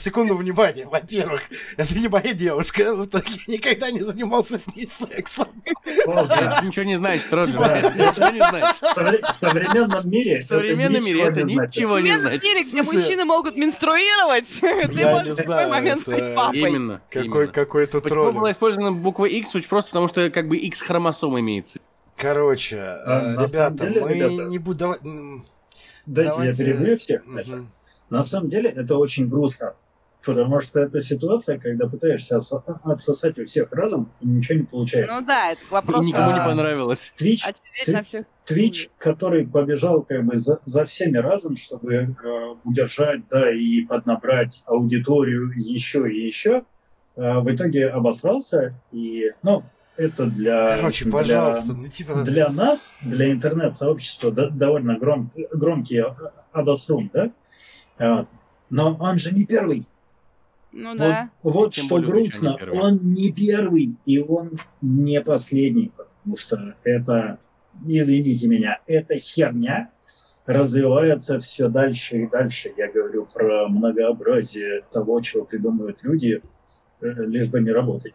секунду 0.00 0.36
внимания. 0.36 0.86
Во-первых, 0.86 1.42
это 1.76 1.98
не 1.98 2.08
моя 2.08 2.32
девушка. 2.34 2.94
Во-вторых, 2.94 3.28
я 3.46 3.54
никогда 3.54 3.90
не 3.90 4.00
занимался 4.00 4.58
с 4.58 4.66
ней 4.74 4.86
сексом. 4.86 5.48
Это 5.84 6.60
ничего 6.64 6.84
не 6.84 6.96
значит, 6.96 7.32
Роджер. 7.32 7.52
Типа, 7.54 7.92
ничего 7.96 8.28
не 8.30 8.48
значит. 8.48 8.76
В 8.80 8.96
совре- 8.96 9.22
в 9.32 9.34
современном 9.40 10.10
мире 10.10 10.40
В 10.40 10.44
современном 10.44 11.04
мире 11.04 11.22
это 11.22 11.42
ничего 11.42 11.98
не 11.98 12.12
В 12.16 12.20
значит. 12.20 12.42
мире, 12.42 12.62
где 12.64 12.82
В 12.82 12.86
мужчины 12.92 13.24
могут 13.24 13.56
менструировать, 13.56 14.46
ты 14.60 14.66
Я 15.00 15.10
можешь 15.10 15.26
не 15.26 15.32
в 15.32 15.36
такой 15.36 15.44
знаю, 15.46 15.68
момент 15.70 16.02
это 16.08 16.12
стать 16.16 16.34
папой. 16.34 16.58
Именно. 16.60 17.00
Какой, 17.10 17.26
именно. 17.26 17.46
какой-то 17.52 18.00
Почему 18.00 18.22
тролль. 18.22 18.34
была 18.34 18.52
использована 18.52 18.92
буква 18.92 19.24
X? 19.26 19.54
Очень 19.54 19.68
просто, 19.68 19.90
потому 19.90 20.08
что 20.08 20.30
как 20.30 20.48
бы 20.48 20.56
X 20.56 20.82
хромосом 20.82 21.38
имеется. 21.40 21.80
Короче, 22.16 22.78
А, 22.78 23.34
э, 23.38 23.46
ребята, 23.46 23.84
мы 23.84 24.44
не 24.50 24.58
будем 24.58 24.78
давать... 24.78 25.00
Дайте 26.06 26.42
я 26.42 26.54
перебью 26.54 26.96
всех. 26.98 27.22
На 28.10 28.22
самом 28.22 28.50
деле 28.50 28.70
это 28.70 28.96
очень 28.96 29.28
грустно. 29.28 29.74
Потому 30.24 30.60
что 30.60 30.80
это 30.80 31.00
ситуация, 31.00 31.58
когда 31.58 31.88
пытаешься 31.88 32.36
осо- 32.38 32.62
отсосать 32.82 33.38
у 33.38 33.44
всех 33.44 33.72
разом, 33.72 34.10
и 34.20 34.26
ничего 34.26 34.58
не 34.58 34.64
получается. 34.64 35.20
Ну 35.20 35.26
да, 35.26 35.52
это 35.52 35.60
вопрос. 35.70 36.04
Никому 36.04 36.32
не 36.32 36.40
а, 36.40 36.44
понравилось. 36.44 37.14
Twitch, 37.18 37.48
Отсидеть 37.48 37.86
ты- 37.86 37.92
на 37.92 38.02
всех. 38.02 38.26
Twitch, 38.46 38.90
который 38.98 39.46
побежал 39.46 40.02
как 40.02 40.24
бы 40.24 40.36
за, 40.38 40.58
за 40.64 40.84
всеми 40.86 41.18
разом, 41.18 41.56
чтобы 41.56 41.94
э, 41.94 42.54
удержать, 42.64 43.20
да, 43.30 43.50
и 43.50 43.82
поднабрать 43.82 44.62
аудиторию 44.66 45.52
еще 45.54 46.10
и 46.10 46.26
еще, 46.26 46.64
э, 47.16 47.38
в 47.38 47.54
итоге 47.54 47.88
обосрался. 47.88 48.74
И, 48.90 49.32
ну, 49.42 49.62
это 49.96 50.26
для... 50.26 50.76
Короче, 50.76 51.04
для- 51.04 51.12
пожалуйста, 51.12 51.72
ну 51.72 51.88
типа... 51.88 52.22
для 52.22 52.48
нас, 52.48 52.94
для 53.02 53.30
интернет-сообщества, 53.30 54.30
да, 54.32 54.48
довольно 54.48 54.96
гром, 54.96 55.30
громкий 55.52 55.98
а- 55.98 56.14
обосрун, 56.52 57.10
да? 57.12 57.30
А, 57.98 58.26
Но 58.70 58.96
он 58.98 59.18
же 59.18 59.32
не 59.32 59.44
первый. 59.44 59.86
Ну 60.72 60.90
Вот, 60.90 60.98
да. 60.98 61.30
вот 61.42 61.74
Тем 61.74 61.86
что 61.86 61.98
грустно, 62.00 62.50
не 62.50 62.56
первый. 62.58 62.78
он 62.78 62.98
не 63.02 63.32
первый, 63.32 63.96
и 64.04 64.18
он 64.20 64.52
не 64.82 65.20
последний, 65.22 65.90
потому 65.96 66.36
что 66.36 66.74
это, 66.84 67.38
извините 67.86 68.48
меня, 68.48 68.80
эта 68.86 69.16
херня 69.18 69.90
развивается 70.44 71.40
все 71.40 71.68
дальше 71.68 72.22
и 72.22 72.26
дальше. 72.26 72.72
Я 72.76 72.90
говорю 72.92 73.26
про 73.32 73.68
многообразие 73.68 74.82
того, 74.92 75.20
чего 75.20 75.44
придумывают 75.44 76.02
люди, 76.02 76.42
э, 77.00 77.06
лишь 77.24 77.48
бы 77.48 77.60
не 77.60 77.70
работать. 77.70 78.14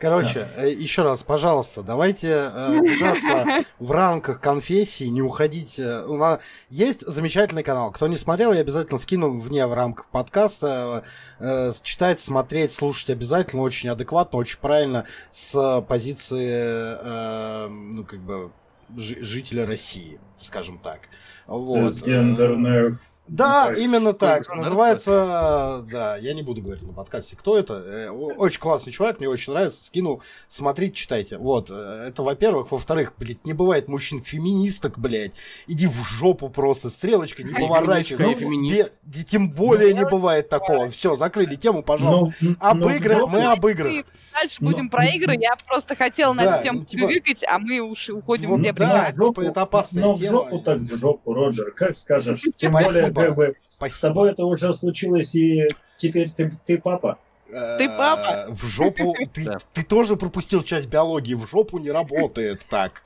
Короче, 0.00 0.48
э, 0.56 0.70
еще 0.70 1.02
раз, 1.02 1.22
пожалуйста, 1.24 1.82
давайте 1.82 2.50
э, 2.54 2.78
держаться 2.82 3.64
в 3.80 3.90
рамках 3.90 4.40
конфессии, 4.40 5.04
не 5.04 5.22
уходить. 5.22 5.78
э, 5.78 6.04
У 6.06 6.16
нас 6.16 6.38
есть 6.70 7.00
замечательный 7.06 7.64
канал. 7.64 7.90
Кто 7.90 8.06
не 8.06 8.16
смотрел, 8.16 8.52
я 8.52 8.60
обязательно 8.60 8.98
скину 9.00 9.38
вне 9.40 9.66
в 9.66 9.72
рамках 9.74 10.06
подкаста. 10.06 11.02
Э, 11.40 11.72
читать, 11.82 12.20
смотреть, 12.20 12.72
слушать 12.72 13.10
обязательно, 13.10 13.62
очень 13.62 13.88
адекватно, 13.88 14.38
очень 14.38 14.60
правильно 14.60 15.04
с 15.32 15.82
позиции, 15.88 16.48
э, 16.52 17.68
ну, 17.68 18.04
как 18.04 18.20
бы, 18.20 18.50
жи- 18.96 19.20
жителя 19.22 19.66
России, 19.66 20.20
скажем 20.40 20.78
так. 20.78 21.00
Вот. 21.48 21.92
Гендерных 21.94 23.00
Да, 23.28 23.70
есть, 23.70 23.82
именно 23.82 24.12
так. 24.12 24.48
народ 24.48 24.64
Называется, 24.64 25.84
да, 25.90 26.16
я 26.16 26.34
не 26.34 26.42
буду 26.42 26.62
говорить 26.62 26.82
на 26.82 26.92
подкасте, 26.92 27.36
кто 27.36 27.58
это. 27.58 27.74
Э, 27.86 28.08
Очень 28.10 28.60
классный 28.60 28.92
чувак, 28.92 29.18
мне 29.18 29.28
очень 29.28 29.52
нравится. 29.52 29.84
Скину, 29.84 30.20
смотрите, 30.48 30.94
читайте. 30.94 31.38
Вот, 31.38 31.68
э, 31.70 32.06
это 32.08 32.22
во-первых. 32.22 32.70
Во-вторых, 32.72 33.12
блядь, 33.18 33.44
не 33.44 33.52
бывает 33.52 33.88
мужчин-феминисток, 33.88 34.98
блядь. 34.98 35.32
Иди 35.66 35.86
в 35.86 35.94
жопу 36.04 36.48
просто, 36.48 36.90
стрелочка, 36.90 37.42
не 37.42 37.52
А 37.54 37.60
поворачивай. 37.60 38.34
феминист. 38.34 38.92
Бе- 39.02 39.24
Тем 39.24 39.50
более 39.50 39.92
не 39.94 40.04
бывает 40.04 40.48
такого. 40.48 40.90
Все, 40.90 41.16
закрыли 41.16 41.56
тему, 41.56 41.82
пожалуйста. 41.82 42.34
Ну, 42.40 42.54
Об 42.60 42.78
ну, 42.78 42.88
в 42.88 42.96
играх 42.96 43.18
жопу- 43.20 43.28
мы 43.30 43.44
об 43.44 43.66
играх. 43.66 44.04
Дальше 44.34 44.56
Ну, 44.60 44.70
будем 44.70 44.88
про 44.88 45.06
игры. 45.06 45.34
Я 45.38 45.54
просто 45.66 45.96
хотела 45.96 46.32
на 46.32 46.44
да, 46.44 46.54
эту 46.56 46.64
тему 46.64 46.78
ну, 46.80 46.84
типа- 46.84 47.06
привыкать, 47.06 47.44
а 47.44 47.58
мы 47.58 47.80
уж 47.80 48.08
уходим 48.10 48.48
Вот 48.50 48.60
где 48.60 48.72
да, 48.72 49.12
Ну, 49.16 49.26
в 49.32 49.34
типа, 49.34 49.40
это 49.46 49.62
опасная 49.62 50.02
но 50.02 50.14
в 50.14 50.18
тема. 50.20 50.30
жопу 50.30 50.58
так 50.60 50.78
в 50.78 50.96
жопу, 50.96 51.34
Роджер, 51.34 51.72
как 51.72 51.96
скажешь. 51.96 52.40
Тем 52.56 52.72
Спасибо. 52.72 52.92
более, 52.92 53.10
как 53.26 53.34
бы, 53.36 53.54
с 53.68 53.74
Спасибо. 53.74 54.00
тобой 54.08 54.30
это 54.32 54.44
уже 54.44 54.72
случилось, 54.72 55.34
и 55.34 55.66
теперь 55.96 56.30
ты, 56.30 56.52
ты 56.66 56.78
папа. 56.78 57.18
Ты 57.50 57.88
папа? 57.88 58.46
Э, 58.48 58.50
В 58.52 58.66
жопу. 58.66 59.14
Ты, 59.32 59.44
Да. 59.44 59.56
ты 59.72 59.82
тоже 59.82 60.16
пропустил 60.16 60.62
часть 60.62 60.86
биологии. 60.88 61.32
В 61.32 61.48
жопу 61.48 61.78
не 61.78 61.90
работает 61.90 62.60
так. 62.68 63.00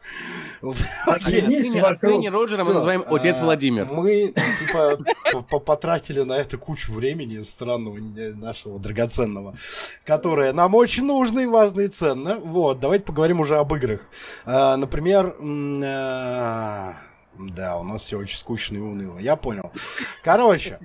Отныне, 1.07 1.81
вокруг. 1.81 2.03
отныне 2.03 2.29
Роджера 2.29 2.65
мы 2.65 2.75
называем 2.75 3.05
отец 3.07 3.39
А, 3.39 3.45
Владимир. 3.45 3.87
Мы, 3.87 4.35
типа, 4.67 4.99
по- 5.33 5.43
по- 5.43 5.59
потратили 5.61 6.23
на 6.23 6.33
это 6.33 6.57
кучу 6.57 6.93
времени 6.93 7.45
странного 7.45 7.99
нашего 8.35 8.81
драгоценного, 8.81 9.55
которое 10.05 10.53
нам 10.53 10.75
очень 10.75 11.05
нужно 11.05 11.39
и 11.39 11.47
важно 11.47 11.83
и 11.83 11.89
ценно. 11.89 12.35
Вот, 12.41 12.81
давайте 12.81 13.05
поговорим 13.05 13.39
уже 13.39 13.57
об 13.59 13.73
играх. 13.75 14.01
А, 14.45 14.77
Например, 14.77 15.37
да, 17.39 17.77
у 17.79 17.83
нас 17.83 18.03
все 18.03 18.19
очень 18.19 18.39
скучно 18.39 18.77
и 18.77 18.81
уныло. 18.81 19.19
Я 19.19 19.37
понял. 19.37 19.73
Короче. 20.23 20.79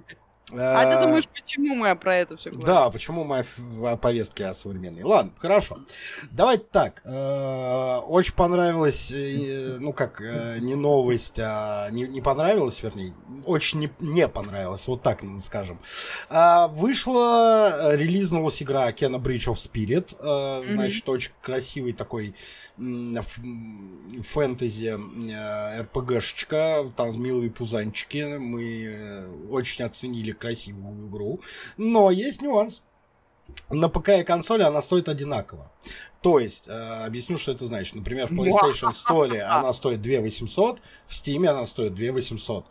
А 0.54 0.96
ты 0.96 1.02
думаешь, 1.02 1.28
почему 1.28 1.76
мы 1.76 1.94
про 1.96 2.16
это 2.18 2.38
все 2.38 2.50
говорим? 2.52 2.66
Да, 2.68 2.90
почему 2.90 3.26
моя 3.26 3.42
ф- 3.42 3.58
в- 3.58 3.98
повестки 3.98 4.44
о 4.44 4.54
современной? 4.54 5.04
Ладно, 5.04 5.34
хорошо. 5.40 5.80
Давайте 6.32 6.64
так. 6.72 7.02
э, 7.04 7.98
Очень 8.08 8.34
понравилась, 8.34 9.12
э, 9.12 9.78
ну 9.80 9.92
как, 9.92 10.22
э, 10.22 10.60
не 10.62 10.76
новость, 10.76 11.38
а 11.40 11.90
не, 11.90 12.04
не 12.08 12.22
понравилась, 12.22 12.82
вернее, 12.82 13.14
очень 13.46 13.80
не, 13.80 13.90
не 14.00 14.28
понравилась, 14.30 14.88
вот 14.88 15.02
так 15.02 15.22
скажем. 15.42 15.80
А, 16.30 16.68
Вышла, 16.70 17.92
э, 17.92 17.98
релизнулась 17.98 18.64
игра 18.64 18.90
Kena 18.92 19.20
Bridge 19.22 19.52
of 19.52 19.56
Spirit, 19.56 20.16
э, 20.18 20.64
значит, 20.74 21.10
очень 21.10 21.32
красивый 21.42 21.92
такой 21.92 22.36
фэнтези 24.24 24.98
э, 25.32 25.82
РПГшечка, 25.82 26.92
там 26.96 27.22
милые 27.22 27.50
пузанчики, 27.52 28.38
мы 28.38 28.84
э, 28.86 29.28
очень 29.50 29.84
оценили 29.86 30.32
красивую 30.38 31.08
игру, 31.10 31.42
но 31.78 32.12
есть 32.12 32.42
нюанс. 32.42 32.82
На 33.70 33.88
ПК 33.90 34.10
и 34.10 34.24
консоли 34.24 34.64
она 34.64 34.82
стоит 34.82 35.08
одинаково. 35.08 35.72
То 36.22 36.40
есть, 36.40 36.68
э, 36.68 37.06
объясню, 37.06 37.38
что 37.38 37.54
это 37.54 37.66
значит. 37.68 37.96
Например, 37.96 38.28
в 38.28 38.32
PlayStation 38.32 38.92
Store 38.94 39.38
она 39.42 39.72
стоит 39.74 40.02
2 40.02 40.20
800, 40.22 40.80
в 41.08 41.12
Steam 41.12 41.48
она 41.48 41.66
стоит 41.66 41.94
2 41.96 42.12
800. 42.12 42.66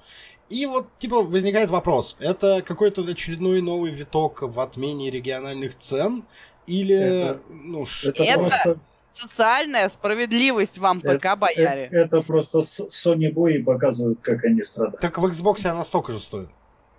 И 0.51 0.67
вот, 0.67 0.87
типа, 0.99 1.23
возникает 1.23 1.71
вопрос, 1.71 2.17
это 2.21 2.63
какой-то 2.63 3.03
очередной 3.03 3.63
новый 3.63 3.91
виток 3.91 4.43
в 4.43 4.61
отмене 4.61 5.11
региональных 5.11 5.77
цен? 5.79 6.25
Или, 6.67 6.95
Это- 6.97 7.41
ну, 7.49 7.85
Это, 8.05 8.23
Это- 8.25 8.39
просто, 8.39 8.79
Социальная 9.15 9.89
справедливость 9.89 10.77
вам, 10.77 10.99
Это- 10.99 11.19
ПК 11.19 11.39
бояре. 11.39 11.89
э- 11.91 11.97
это 12.05 12.21
просто 12.21 12.59
Sony 12.59 13.33
бои 13.33 13.63
показывают, 13.63 14.21
как 14.21 14.45
они 14.45 14.63
страдают. 14.63 15.01
так 15.01 15.17
в 15.17 15.25
Xbox 15.25 15.65
она 15.67 15.85
столько 15.85 16.13
же 16.13 16.19
стоит. 16.19 16.51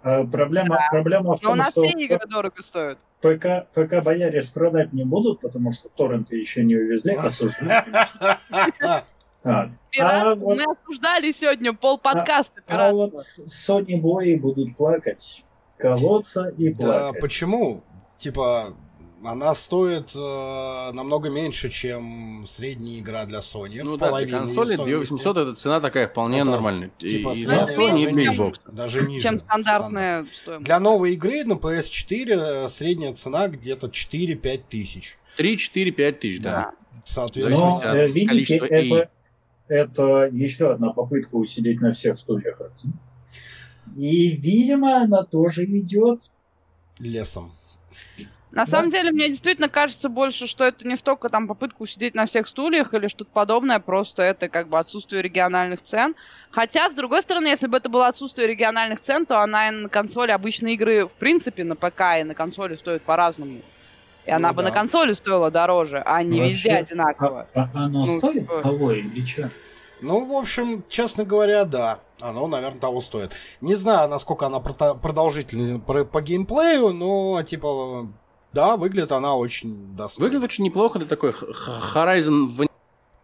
А 0.08 0.24
проблема, 0.24 0.80
проблема 0.90 1.36
в 1.36 1.42
Но 1.42 1.50
у 1.50 1.52
том, 1.52 1.58
нас 1.58 1.72
что 1.72 1.84
все 1.84 1.98
игры 1.98 2.26
дорого 2.30 2.62
стоят. 2.62 2.98
ПК, 3.20 3.68
ПК 3.74 4.02
бояре 4.02 4.42
страдать 4.42 4.94
не 4.94 5.04
будут, 5.04 5.42
потому 5.42 5.74
что 5.74 5.90
торренты 5.90 6.38
еще 6.38 6.64
не 6.64 6.76
увезли, 6.76 7.16
конечно. 7.16 7.86
А, 9.44 9.70
а 10.02 10.36
вот- 10.36 10.58
мы 10.58 10.64
обсуждали 10.64 11.32
сегодня 11.32 11.72
пол 11.72 11.98
подкаста 11.98 12.52
а 12.68 12.70
пиратства. 12.70 12.96
вот 12.96 13.14
Sony 13.48 13.96
бои 14.02 14.36
будут 14.36 14.76
плакать, 14.76 15.46
колоться 15.78 16.54
и 16.58 16.74
Да, 16.74 16.84
плакать. 16.86 17.22
почему? 17.22 17.84
Типа, 18.18 18.74
она 19.24 19.56
стоит 19.56 20.12
э, 20.16 20.92
намного 20.94 21.30
меньше, 21.30 21.70
чем 21.70 22.46
средняя 22.48 23.00
игра 23.00 23.26
для 23.26 23.40
Sony. 23.40 23.82
Ну 23.84 23.98
да, 23.98 24.18
для 24.20 24.40
консоли 24.40 24.76
стоимости. 24.76 25.10
2800 25.10 25.38
это 25.38 25.54
цена 25.56 25.80
такая 25.80 26.08
вполне 26.08 26.42
Это 26.42 26.52
нормальная. 26.52 26.92
И, 27.00 27.10
Типа, 27.10 27.34
и 27.34 27.46
для 27.46 27.66
Sony, 27.66 28.04
и 28.04 28.12
для 28.12 28.34
Xbox. 28.34 28.60
Даже 28.72 29.02
ниже. 29.02 29.24
чем 29.24 29.40
стандартная 29.40 30.26
стоимость. 30.32 30.66
Для 30.66 30.80
новой 30.80 31.14
игры 31.14 31.44
на 31.44 31.54
PS4 31.54 32.66
э, 32.66 32.70
средняя 32.70 33.14
цена 33.14 33.48
где-то 33.48 33.88
4-5 33.88 34.62
тысяч. 34.70 35.18
3, 35.38 35.58
4, 35.58 35.92
5 35.92 36.20
тысяч, 36.20 36.42
да. 36.42 36.72
Соответственно, 37.06 37.72
Но, 37.72 37.78
от 37.78 37.84
э, 37.84 38.08
видите, 38.08 38.28
количества 38.28 38.66
это, 38.66 39.10
это 39.68 40.30
еще 40.32 40.72
одна 40.72 40.92
попытка 40.94 41.36
усидеть 41.36 41.82
на 41.82 41.92
всех 41.92 42.18
стульях 42.18 42.60
Hudson. 42.60 42.92
И, 43.96 44.32
видимо, 44.32 45.02
она 45.02 45.24
тоже 45.24 45.66
идет 45.66 46.32
Лесом. 47.00 47.54
На 48.52 48.66
Да. 48.66 48.72
самом 48.72 48.90
деле, 48.92 49.12
мне 49.12 49.28
действительно 49.30 49.68
кажется 49.70 50.08
больше, 50.10 50.48
что 50.48 50.64
это 50.64 50.88
не 50.88 50.96
столько 50.96 51.28
там 51.30 51.48
попытка 51.48 51.82
усидеть 51.82 52.16
на 52.16 52.26
всех 52.26 52.48
стульях 52.48 52.94
или 52.94 53.08
что-то 53.10 53.30
подобное, 53.32 53.80
просто 53.80 54.24
это 54.24 54.48
как 54.48 54.70
бы 54.70 54.80
отсутствие 54.80 55.22
региональных 55.22 55.84
цен. 55.84 56.16
Хотя, 56.52 56.90
с 56.90 56.94
другой 56.94 57.22
стороны, 57.24 57.48
если 57.48 57.68
бы 57.68 57.78
это 57.78 57.90
было 57.90 58.08
отсутствие 58.08 58.48
региональных 58.48 59.02
цен, 59.02 59.26
то 59.26 59.42
она 59.42 59.68
и 59.68 59.72
на 59.72 59.90
консоли, 59.90 60.32
обычные 60.32 60.76
игры, 60.76 61.06
в 61.08 61.12
принципе, 61.12 61.66
на 61.66 61.76
ПК 61.76 62.02
и 62.20 62.24
на 62.24 62.34
консоли 62.36 62.78
стоят 62.78 63.04
по-разному. 63.04 63.62
И 64.26 64.32
она 64.32 64.50
Ну 64.50 64.56
бы 64.56 64.62
да. 64.64 64.70
на 64.70 64.74
консоли 64.76 65.14
стоила 65.14 65.52
дороже, 65.52 66.02
а 66.06 66.24
не 66.24 66.40
Вообще, 66.40 66.54
везде 66.54 66.72
одинаково. 66.76 67.48
А, 67.54 67.70
а 67.74 67.86
оно 67.86 68.06
Ну, 68.06 68.18
стоит 68.18 68.42
типа- 68.44 68.62
того 68.62 68.92
или 68.94 69.26
что? 69.26 69.50
Ну, 70.00 70.24
в 70.26 70.32
общем, 70.38 70.84
честно 70.90 71.26
говоря, 71.26 71.66
да. 71.66 72.00
Оно, 72.22 72.48
наверное, 72.48 72.80
того 72.80 73.02
стоит. 73.02 73.34
Не 73.62 73.76
знаю, 73.76 74.08
насколько 74.10 74.46
она 74.46 74.60
продолжительна 74.60 75.80
по 75.80 76.22
геймплею, 76.22 76.90
но, 76.94 77.42
типа, 77.44 78.08
да, 78.58 78.76
выглядит 78.76 79.12
она 79.12 79.36
очень 79.36 79.96
достойно. 79.96 80.26
Выглядит 80.26 80.44
очень 80.50 80.64
неплохо, 80.64 80.98
это 80.98 81.08
такой 81.08 81.32
Horizon 81.32 82.68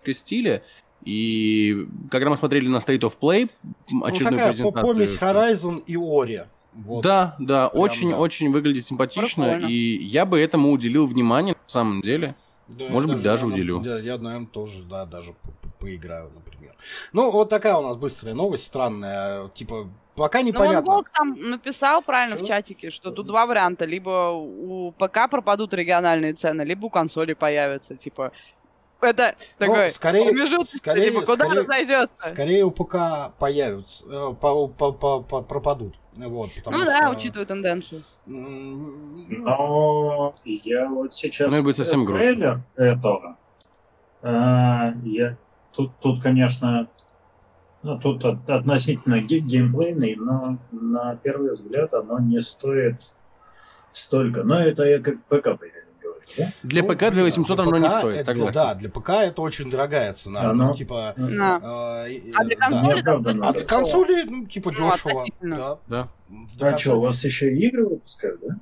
в 0.05 0.13
стиле. 0.13 0.63
И 1.03 1.87
когда 2.11 2.29
мы 2.29 2.37
смотрели 2.37 2.67
на 2.67 2.77
State 2.77 2.99
of 3.01 3.15
Play, 3.19 3.49
Ну, 3.89 4.05
очередную 4.05 4.37
такая 4.39 4.47
по- 4.51 4.53
презентацию... 4.53 4.93
помесь 4.93 5.15
что- 5.15 5.25
Horizon 5.25 5.83
и 5.85 5.95
Ori. 5.95 6.45
Вот. 6.73 7.03
Да, 7.03 7.35
да, 7.39 7.67
очень-очень 7.67 8.51
выглядит 8.51 8.85
симпатично, 8.85 9.43
Прикольно. 9.45 9.67
и 9.67 10.03
я 10.03 10.25
бы 10.25 10.39
этому 10.39 10.71
уделил 10.71 11.05
внимание, 11.07 11.53
на 11.55 11.69
самом 11.69 12.01
деле. 12.01 12.35
Да, 12.67 12.85
Может 12.89 13.11
быть, 13.11 13.21
даже 13.21 13.45
наверно, 13.47 13.79
уделю. 13.81 13.97
Я, 13.97 14.13
я, 14.13 14.17
наверное, 14.17 14.47
тоже, 14.47 14.83
да, 14.83 15.05
даже 15.05 15.33
по- 15.33 15.69
поиграю, 15.79 16.31
например. 16.33 16.73
Ну, 17.11 17.29
вот 17.31 17.49
такая 17.49 17.75
у 17.75 17.81
нас 17.81 17.97
быстрая 17.97 18.33
новость, 18.33 18.65
странная. 18.65 19.49
Типа, 19.49 19.89
пока 20.15 20.39
Ну, 20.39 20.41
он 20.41 20.47
непонятно. 20.47 20.91
Волк 20.91 21.09
там 21.09 21.35
написал 21.49 22.01
правильно 22.01 22.37
Чё? 22.37 22.43
в 22.43 22.47
чатике, 22.47 22.89
что 22.91 23.11
тут 23.11 23.27
два 23.27 23.45
варианта. 23.45 23.85
Либо 23.85 24.31
у 24.31 24.91
ПК 24.91 25.29
пропадут 25.29 25.73
региональные 25.73 26.33
цены, 26.33 26.61
либо 26.63 26.85
у 26.85 26.89
консоли 26.89 27.33
появятся. 27.33 27.95
Типа, 27.95 28.31
это 29.01 29.35
Ну, 29.59 29.65
такой 29.67 29.91
скорее, 29.91 30.25
промежуточный, 30.25 30.77
скорее, 30.79 31.11
типа, 31.11 31.21
куда 31.25 31.45
скорее, 31.45 31.61
разойдется? 31.61 32.29
скорее 32.29 32.63
у 32.63 32.71
ПК 32.71 32.95
появятся, 33.37 34.05
э, 34.05 34.33
по- 34.39 34.67
по- 34.67 34.91
по- 34.93 35.19
по- 35.21 35.41
пропадут. 35.41 35.95
Вот, 36.15 36.51
Ну 36.67 36.85
да, 36.85 37.07
что, 37.07 37.17
учитывая 37.17 37.45
тенденцию. 37.47 38.01
Но 39.29 40.35
я 40.45 40.87
вот 40.89 41.13
сейчас... 41.13 41.51
Ну 41.51 41.57
и 41.57 41.61
будет 41.61 41.77
совсем 41.77 42.05
грустно. 42.05 42.23
трейлер 42.23 42.61
этого. 42.75 43.37
а, 44.21 44.93
я, 45.03 45.35
тут, 45.75 45.91
тут, 45.99 46.21
конечно, 46.23 46.87
ну, 47.83 47.99
тут 47.99 48.23
от- 48.25 48.49
относительно 48.49 49.19
ге- 49.21 49.39
геймплейный, 49.39 50.15
но 50.15 50.57
на 50.71 51.15
первый 51.17 51.51
взгляд 51.53 51.93
оно 51.93 52.19
не 52.19 52.41
стоит 52.41 52.95
столько. 53.91 54.43
Но 54.43 54.59
это 54.59 54.83
я 54.83 54.99
как 54.99 55.15
ПК 55.25 55.57
примерно 55.59 55.91
говорю, 56.01 56.21
да? 56.37 56.51
Для 56.63 56.81
ну, 56.83 56.87
ПК 56.93 57.11
для 57.11 57.23
800 57.23 57.57
для 57.57 57.65
оно 57.65 57.77
не 57.77 57.89
стоит, 57.89 58.15
это- 58.17 58.25
согласен. 58.25 58.53
Да, 58.53 58.75
для 58.75 58.89
ПК 58.89 59.09
это 59.09 59.41
очень 59.41 59.69
дорогая 59.69 60.13
цена. 60.13 60.49
Оно- 60.49 60.67
Ну, 60.67 60.73
типа... 60.73 61.13
Да. 61.17 62.03
э, 62.07 62.11
и- 62.11 62.33
А 62.35 62.43
для 62.43 62.55
да. 62.55 62.67
консоли 62.69 62.93
Мне 62.93 63.03
там 63.03 63.43
А 63.43 63.53
для 63.53 63.65
консоли, 63.65 64.23
ну, 64.23 64.45
типа, 64.47 64.71
Ну, 64.71 64.89
дешево. 64.91 65.25
Да. 65.41 65.77
Да. 65.87 66.07
А 66.61 66.77
что, 66.77 66.95
у 66.95 67.01
вас 67.01 67.23
еще 67.23 67.53
игры 67.53 67.85
выпускают, 67.87 68.39
да? 68.41 68.55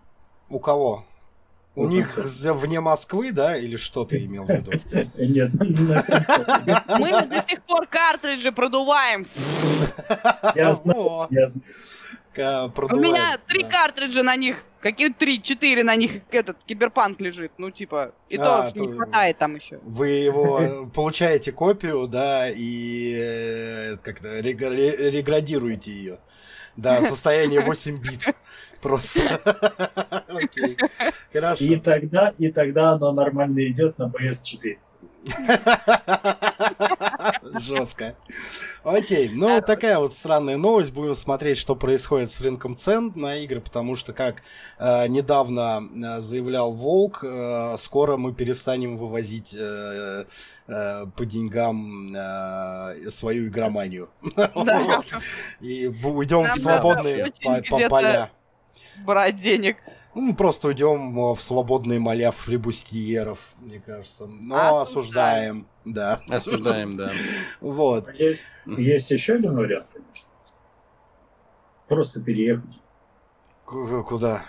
У 0.49 0.59
кого? 0.59 1.05
У 1.75 1.87
них 1.87 2.17
вне 2.17 2.81
Москвы, 2.81 3.31
да, 3.31 3.57
или 3.57 3.77
что 3.77 4.03
ты 4.03 4.25
имел 4.25 4.43
в 4.43 4.49
виду? 4.49 4.71
Нет. 5.17 5.51
Мы 5.53 7.11
до 7.27 7.45
сих 7.47 7.61
пор 7.63 7.87
картриджи 7.87 8.51
продуваем. 8.51 9.25
Я 10.55 10.73
знаю, 10.73 11.29
У 12.35 12.95
меня 12.99 13.37
три 13.47 13.63
картриджа 13.63 14.23
на 14.23 14.35
них. 14.35 14.57
Какие 14.81 15.09
три, 15.09 15.41
четыре 15.41 15.83
на 15.83 15.95
них 15.95 16.21
этот 16.31 16.57
киберпанк 16.65 17.21
лежит. 17.21 17.51
Ну, 17.57 17.69
типа, 17.69 18.13
и 18.29 18.37
А, 18.37 18.71
то 18.71 18.79
не 18.79 18.91
хватает 18.93 19.37
там 19.37 19.55
еще. 19.55 19.79
Вы 19.83 20.07
его 20.07 20.89
получаете 20.95 21.51
копию, 21.51 22.07
да, 22.07 22.49
и 22.49 23.15
э, 23.15 23.97
как-то 23.97 24.39
реградируете 24.39 25.91
ее. 25.91 26.17
Да, 26.75 27.01
состояние 27.09 27.61
8 27.61 28.01
бит. 28.01 28.25
Просто. 28.81 29.39
Окей. 30.27 30.77
Хорошо. 31.31 31.63
И 31.63 31.75
тогда, 31.77 32.33
и 32.37 32.51
тогда 32.51 32.91
оно 32.91 33.11
нормально 33.11 33.65
идет 33.67 33.97
на 33.99 34.05
PS4. 34.05 34.77
Жестко. 37.59 38.15
Окей, 38.83 39.29
ну 39.29 39.61
такая 39.61 39.99
вот 39.99 40.13
странная 40.13 40.57
новость. 40.57 40.91
Будем 40.91 41.15
смотреть, 41.15 41.59
что 41.59 41.75
происходит 41.75 42.31
с 42.31 42.41
рынком 42.41 42.75
цен 42.75 43.13
на 43.15 43.37
игры, 43.37 43.61
потому 43.61 43.95
что, 43.95 44.13
как 44.13 44.41
э, 44.79 45.07
недавно 45.07 45.83
э, 45.83 46.21
заявлял 46.21 46.71
Волк, 46.71 47.23
э, 47.23 47.75
скоро 47.79 48.17
мы 48.17 48.33
перестанем 48.33 48.97
вывозить 48.97 49.55
э, 49.55 50.25
э, 50.71 51.05
по 51.15 51.25
деньгам 51.25 52.13
э, 52.15 53.09
свою 53.11 53.47
игроманию. 53.47 54.09
И 55.59 55.87
уйдем 55.87 56.43
в 56.53 56.57
свободные 56.57 57.31
поля. 57.89 58.31
Брать 59.05 59.41
денег. 59.41 59.77
Ну, 60.13 60.21
мы 60.21 60.35
просто 60.35 60.67
уйдем 60.67 61.17
э, 61.17 61.35
в 61.35 61.41
свободные 61.41 61.99
моля 61.99 62.31
флебустьеров, 62.31 63.53
мне 63.59 63.79
кажется. 63.79 64.25
Но 64.27 64.81
осуждаем, 64.81 64.81
Осуждаем. 64.81 65.67
да. 65.85 66.21
Осуждаем, 66.29 66.95
да. 66.97 67.11
Вот. 67.61 68.13
Есть, 68.15 68.43
есть 68.65 69.09
еще 69.11 69.35
один 69.35 69.55
вариант, 69.55 69.87
конечно. 69.93 70.29
Просто 71.87 72.21
переехать. 72.21 72.79
К- 73.65 74.03
Куда? 74.03 74.43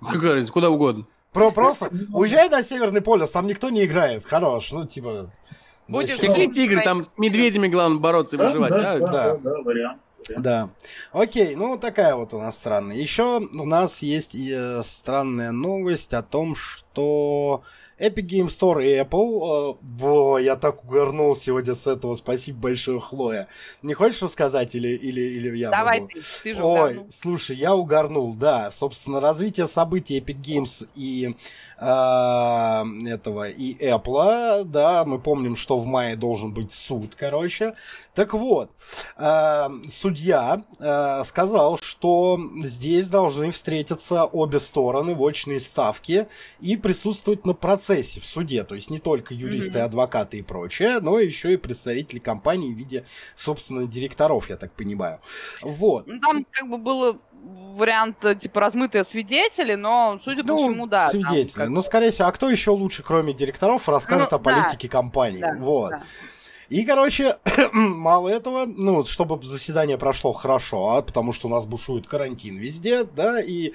Какая 0.00 0.32
разница, 0.34 0.52
куда 0.52 0.70
угодно. 0.70 1.06
Про 1.38 1.50
просто 1.52 1.90
уезжай 2.12 2.48
на 2.48 2.62
Северный 2.62 3.00
полюс, 3.00 3.30
там 3.30 3.46
никто 3.46 3.70
не 3.70 3.84
играет. 3.84 4.24
Хорош, 4.24 4.72
ну 4.72 4.86
типа. 4.86 5.30
Будешь? 5.86 6.16
Какие 6.16 6.50
тигры, 6.50 6.82
там 6.82 7.04
с 7.04 7.12
медведями 7.16 7.68
главное 7.68 7.98
бороться 7.98 8.36
и 8.36 8.38
выживать, 8.38 8.70
да, 8.70 8.98
да? 8.98 9.36
вариант. 9.62 10.00
Да. 10.36 10.70
Окей, 11.12 11.54
ну 11.54 11.78
такая 11.78 12.14
вот 12.14 12.34
у 12.34 12.38
нас 12.38 12.58
странная. 12.58 12.96
Еще 12.96 13.38
у 13.38 13.64
нас 13.64 14.02
есть 14.02 14.34
и, 14.34 14.52
э, 14.54 14.82
странная 14.84 15.52
новость 15.52 16.12
о 16.12 16.22
том, 16.22 16.54
что 16.54 17.62
Epic 17.98 18.26
Game 18.26 18.46
Store 18.46 18.84
и 18.84 18.96
Apple... 19.00 19.72
э, 19.72 19.76
Во, 19.98 20.38
я 20.38 20.54
так 20.54 20.84
угорнул 20.84 21.34
сегодня 21.34 21.74
с 21.74 21.86
этого. 21.86 22.14
Спасибо 22.14 22.60
большое, 22.60 23.00
Хлоя. 23.00 23.48
Не 23.82 23.94
хочешь 23.94 24.22
рассказать 24.22 24.74
или, 24.76 24.88
или, 24.88 25.20
или 25.20 25.56
я 25.58 25.70
Давай 25.70 26.00
могу? 26.00 26.12
ты, 26.12 26.20
ты 26.42 26.54
же 26.54 26.62
Ой, 26.62 26.80
угорнул. 26.80 27.06
слушай, 27.12 27.56
я 27.56 27.74
угорнул, 27.74 28.32
да. 28.34 28.70
Собственно, 28.70 29.20
развитие 29.20 29.66
событий 29.66 30.20
Epic 30.20 30.40
Games 30.40 30.88
и 30.94 31.34
а, 31.76 32.84
этого 33.06 33.48
и 33.48 33.74
Apple, 33.84 34.62
да, 34.64 35.04
мы 35.04 35.18
помним, 35.18 35.56
что 35.56 35.78
в 35.78 35.86
мае 35.86 36.14
должен 36.14 36.52
быть 36.52 36.72
суд, 36.72 37.14
короче. 37.16 37.74
Так 38.14 38.34
вот, 38.34 38.70
а, 39.16 39.72
судья 39.90 40.62
а, 40.78 41.24
сказал, 41.24 41.78
что 41.78 42.38
здесь 42.64 43.08
должны 43.08 43.50
встретиться 43.50 44.24
обе 44.24 44.60
стороны 44.60 45.14
в 45.16 45.24
очной 45.26 45.58
ставке 45.60 46.28
и 46.60 46.76
присутствовать 46.76 47.44
на 47.44 47.54
процессе 47.54 47.87
в 47.88 48.24
суде. 48.24 48.64
То 48.64 48.74
есть 48.74 48.90
не 48.90 48.98
только 48.98 49.34
юристы, 49.34 49.78
Мгм. 49.78 49.86
адвокаты 49.86 50.38
и 50.38 50.42
прочее, 50.42 51.00
но 51.00 51.18
еще 51.18 51.54
и 51.54 51.56
представители 51.56 52.18
компании 52.18 52.72
в 52.72 52.76
виде, 52.76 53.04
собственно, 53.36 53.86
директоров, 53.86 54.48
я 54.50 54.56
так 54.56 54.72
понимаю. 54.72 55.20
Вот. 55.62 56.06
Ну, 56.06 56.20
там 56.20 56.46
как 56.50 56.68
бы 56.68 56.78
был 56.78 57.18
вариант, 57.76 58.16
типа, 58.40 58.60
размытые 58.60 59.04
свидетели, 59.04 59.74
но, 59.74 60.20
судя 60.24 60.42
по 60.42 60.56
всему, 60.56 60.86
да. 60.86 61.10
там 61.10 61.20
свидетели. 61.22 61.52
как- 61.60 61.68
Ну, 61.68 61.82
скорее 61.82 62.10
всего, 62.10 62.28
а 62.28 62.32
кто 62.32 62.50
еще 62.50 62.72
лучше, 62.72 63.02
кроме 63.02 63.32
директоров, 63.32 63.88
расскажет 63.88 64.32
Ну, 64.32 64.36
о 64.36 64.40
политике 64.40 64.88
компании? 64.88 65.40
да, 65.40 65.54
вот. 65.58 65.90
да. 65.90 66.02
И, 66.68 66.84
короче, 66.84 67.38
мало 67.72 68.28
этого, 68.28 68.66
ну, 68.66 69.04
чтобы 69.06 69.42
заседание 69.42 69.96
прошло 69.96 70.32
хорошо, 70.32 70.96
а, 70.96 71.02
потому 71.02 71.32
что 71.32 71.48
у 71.48 71.50
нас 71.50 71.64
бушует 71.64 72.06
карантин 72.06 72.56
везде, 72.58 73.04
да, 73.04 73.40
и 73.40 73.72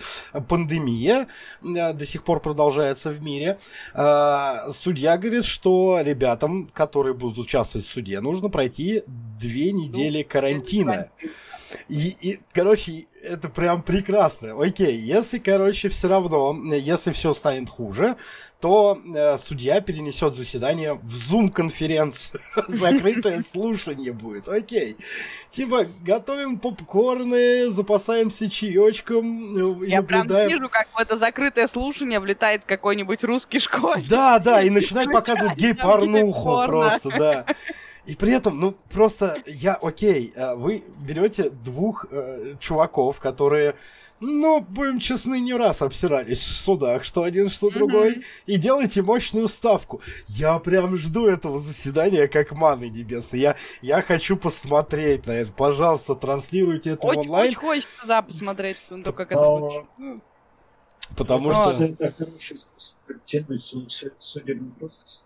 пандемия 0.47 1.27
э, 1.63 1.93
до 1.93 2.05
сих 2.05 2.23
пор 2.23 2.39
продолжается 2.39 3.09
в 3.09 3.21
мире. 3.21 3.57
А, 3.93 4.71
Судья 4.71 5.17
говорит, 5.17 5.45
что 5.45 6.01
ребятам, 6.01 6.69
которые 6.71 7.15
будут 7.15 7.39
участвовать 7.39 7.87
в 7.87 7.91
суде, 7.91 8.19
нужно 8.19 8.49
пройти 8.49 9.03
две 9.39 9.71
недели 9.71 10.21
карантина. 10.21 11.09
И, 11.89 12.15
и, 12.21 12.39
короче, 12.53 13.05
это 13.21 13.49
прям 13.49 13.81
прекрасно. 13.81 14.61
Окей, 14.61 14.95
если, 14.95 15.39
короче, 15.39 15.89
все 15.89 16.07
равно, 16.07 16.55
если 16.73 17.11
все 17.11 17.33
станет 17.33 17.69
хуже, 17.69 18.17
то 18.63 18.97
э, 19.13 19.37
судья 19.39 19.81
перенесет 19.81 20.35
заседание 20.35 20.93
в 20.93 21.13
Zoom-конференцию. 21.13 22.39
Закрытое 22.69 23.41
слушание 23.47 24.13
будет. 24.13 24.47
Окей. 24.47 24.95
Типа, 25.51 25.85
готовим 26.01 26.57
попкорны, 26.59 27.69
запасаемся 27.71 28.49
чаечком 28.49 29.83
э, 29.83 29.87
Я 29.87 30.01
прям 30.01 30.27
вижу, 30.27 30.69
как 30.69 30.87
в 30.93 30.97
это 30.97 31.17
закрытое 31.17 31.67
слушание 31.67 32.21
влетает 32.21 32.61
какой-нибудь 32.65 33.23
русский 33.25 33.59
школьник. 33.59 34.07
Да, 34.07 34.39
да, 34.39 34.61
и 34.61 34.69
начинает 34.69 35.11
показывать 35.11 35.57
гей-порнуху 35.57 36.65
просто, 36.65 37.09
да. 37.09 37.45
И 38.05 38.15
при 38.15 38.33
этом, 38.33 38.59
ну, 38.59 38.75
просто 38.91 39.41
я, 39.45 39.75
окей, 39.75 40.33
э, 40.35 40.55
вы 40.55 40.83
берете 40.99 41.49
двух 41.49 42.05
э, 42.11 42.55
чуваков, 42.59 43.19
которые, 43.19 43.75
ну, 44.19 44.59
будем 44.59 44.99
честны, 44.99 45.39
не 45.39 45.53
раз 45.53 45.81
обсирались 45.81 46.39
в 46.39 46.55
судах, 46.55 47.05
что 47.05 47.23
один, 47.23 47.49
что 47.49 47.69
другой, 47.69 48.15
mm-hmm. 48.15 48.23
и 48.47 48.57
делаете 48.57 49.03
мощную 49.03 49.47
ставку. 49.47 50.01
Я 50.27 50.59
прям 50.59 50.97
жду 50.97 51.27
этого 51.27 51.59
заседания 51.59 52.27
как 52.27 52.51
маны 52.51 52.89
небесной. 52.89 53.39
Я, 53.39 53.55
я 53.81 54.01
хочу 54.01 54.35
посмотреть 54.35 55.25
на 55.25 55.31
это. 55.31 55.53
Пожалуйста, 55.53 56.15
транслируйте 56.15 56.91
это 56.91 57.07
очень, 57.07 57.21
онлайн. 57.21 57.47
Очень 57.47 57.57
хочется, 57.57 58.05
да, 58.05 58.21
посмотреть 58.21 58.77
на 58.89 59.03
то, 59.03 59.13
как 59.13 59.31
это 59.31 59.41
будет. 59.41 60.21
Потому 61.15 61.53
что... 61.53 61.83
Это 61.99 62.25
хороший 62.25 62.57
способ 62.57 64.13
судебный 64.19 64.71
процесс. 64.71 65.25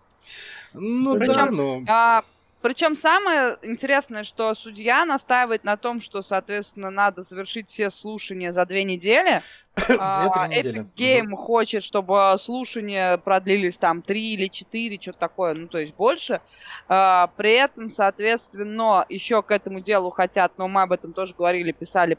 Ну 0.74 1.16
Причем, 1.16 1.34
да, 1.34 1.50
но... 1.50 1.82
А, 1.88 2.24
причем 2.60 2.96
самое 2.96 3.56
интересное, 3.62 4.24
что 4.24 4.52
судья 4.54 5.04
настаивает 5.04 5.62
на 5.62 5.76
том, 5.76 6.00
что, 6.00 6.22
соответственно, 6.22 6.90
надо 6.90 7.22
завершить 7.22 7.70
все 7.70 7.90
слушания 7.90 8.52
за 8.52 8.66
две 8.66 8.84
недели. 8.84 9.42
А, 10.00 10.48
Epic 10.48 10.88
Game 10.96 11.36
хочет, 11.36 11.84
чтобы 11.84 12.36
слушания 12.42 13.16
продлились 13.16 13.76
там 13.76 14.02
три 14.02 14.34
или 14.34 14.48
четыре, 14.48 14.98
что-то 15.00 15.20
такое, 15.20 15.54
ну 15.54 15.68
то 15.68 15.78
есть 15.78 15.94
больше. 15.94 16.40
А, 16.88 17.30
при 17.36 17.52
этом, 17.52 17.88
соответственно, 17.88 19.06
еще 19.08 19.40
к 19.40 19.52
этому 19.52 19.78
делу 19.78 20.10
хотят, 20.10 20.52
но 20.58 20.66
мы 20.66 20.82
об 20.82 20.90
этом 20.90 21.12
тоже 21.12 21.32
говорили, 21.32 21.70
писали, 21.70 22.18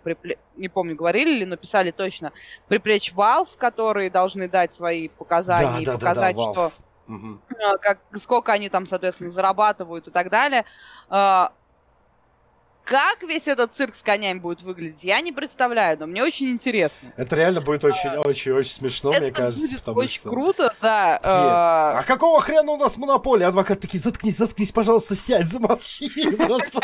не 0.56 0.70
помню, 0.70 0.96
говорили 0.96 1.40
ли, 1.40 1.46
но 1.46 1.58
писали 1.58 1.92
точно, 1.92 2.32
припречь 2.70 3.12
Valve, 3.14 3.50
которые 3.58 4.10
должны 4.10 4.48
дать 4.48 4.74
свои 4.74 5.10
показания 5.10 5.82
и 5.82 5.86
показать, 5.86 6.36
что 6.36 6.72
Угу. 7.10 7.40
Как, 7.82 8.00
сколько 8.22 8.54
они 8.54 8.70
там, 8.70 8.86
соответственно, 8.86 9.32
зарабатывают 9.32 10.08
и 10.08 10.12
так 10.12 10.30
далее. 10.30 10.64
А, 11.10 11.52
как 12.90 13.22
весь 13.24 13.48
этот 13.48 13.76
цирк 13.76 13.96
с 13.96 14.02
конями 14.02 14.40
будет 14.40 14.62
выглядеть, 14.62 15.04
я 15.04 15.22
не 15.22 15.32
представляю, 15.32 16.00
но 16.00 16.08
мне 16.08 16.24
очень 16.24 16.50
интересно. 16.50 17.14
Это 17.18 17.36
реально 17.36 17.62
будет 17.62 17.84
очень-очень-очень 17.84 18.72
смешно, 18.72 19.12
это 19.12 19.22
мне 19.22 19.32
кажется. 19.32 19.62
будет 19.62 19.88
очень 19.90 20.20
что... 20.22 20.30
круто, 20.30 20.74
да. 20.82 21.20
А... 21.22 22.00
а 22.00 22.04
какого 22.04 22.42
хрена 22.42 22.72
у 22.72 22.78
нас 22.78 22.98
монополия? 22.98 23.48
Адвокат 23.48 23.80
такие, 23.80 24.02
заткнись, 24.02 24.38
заткнись, 24.38 24.72
пожалуйста, 24.72 25.16
сядь, 25.16 25.50
замолчи. 25.50 26.10
Просто... 26.36 26.80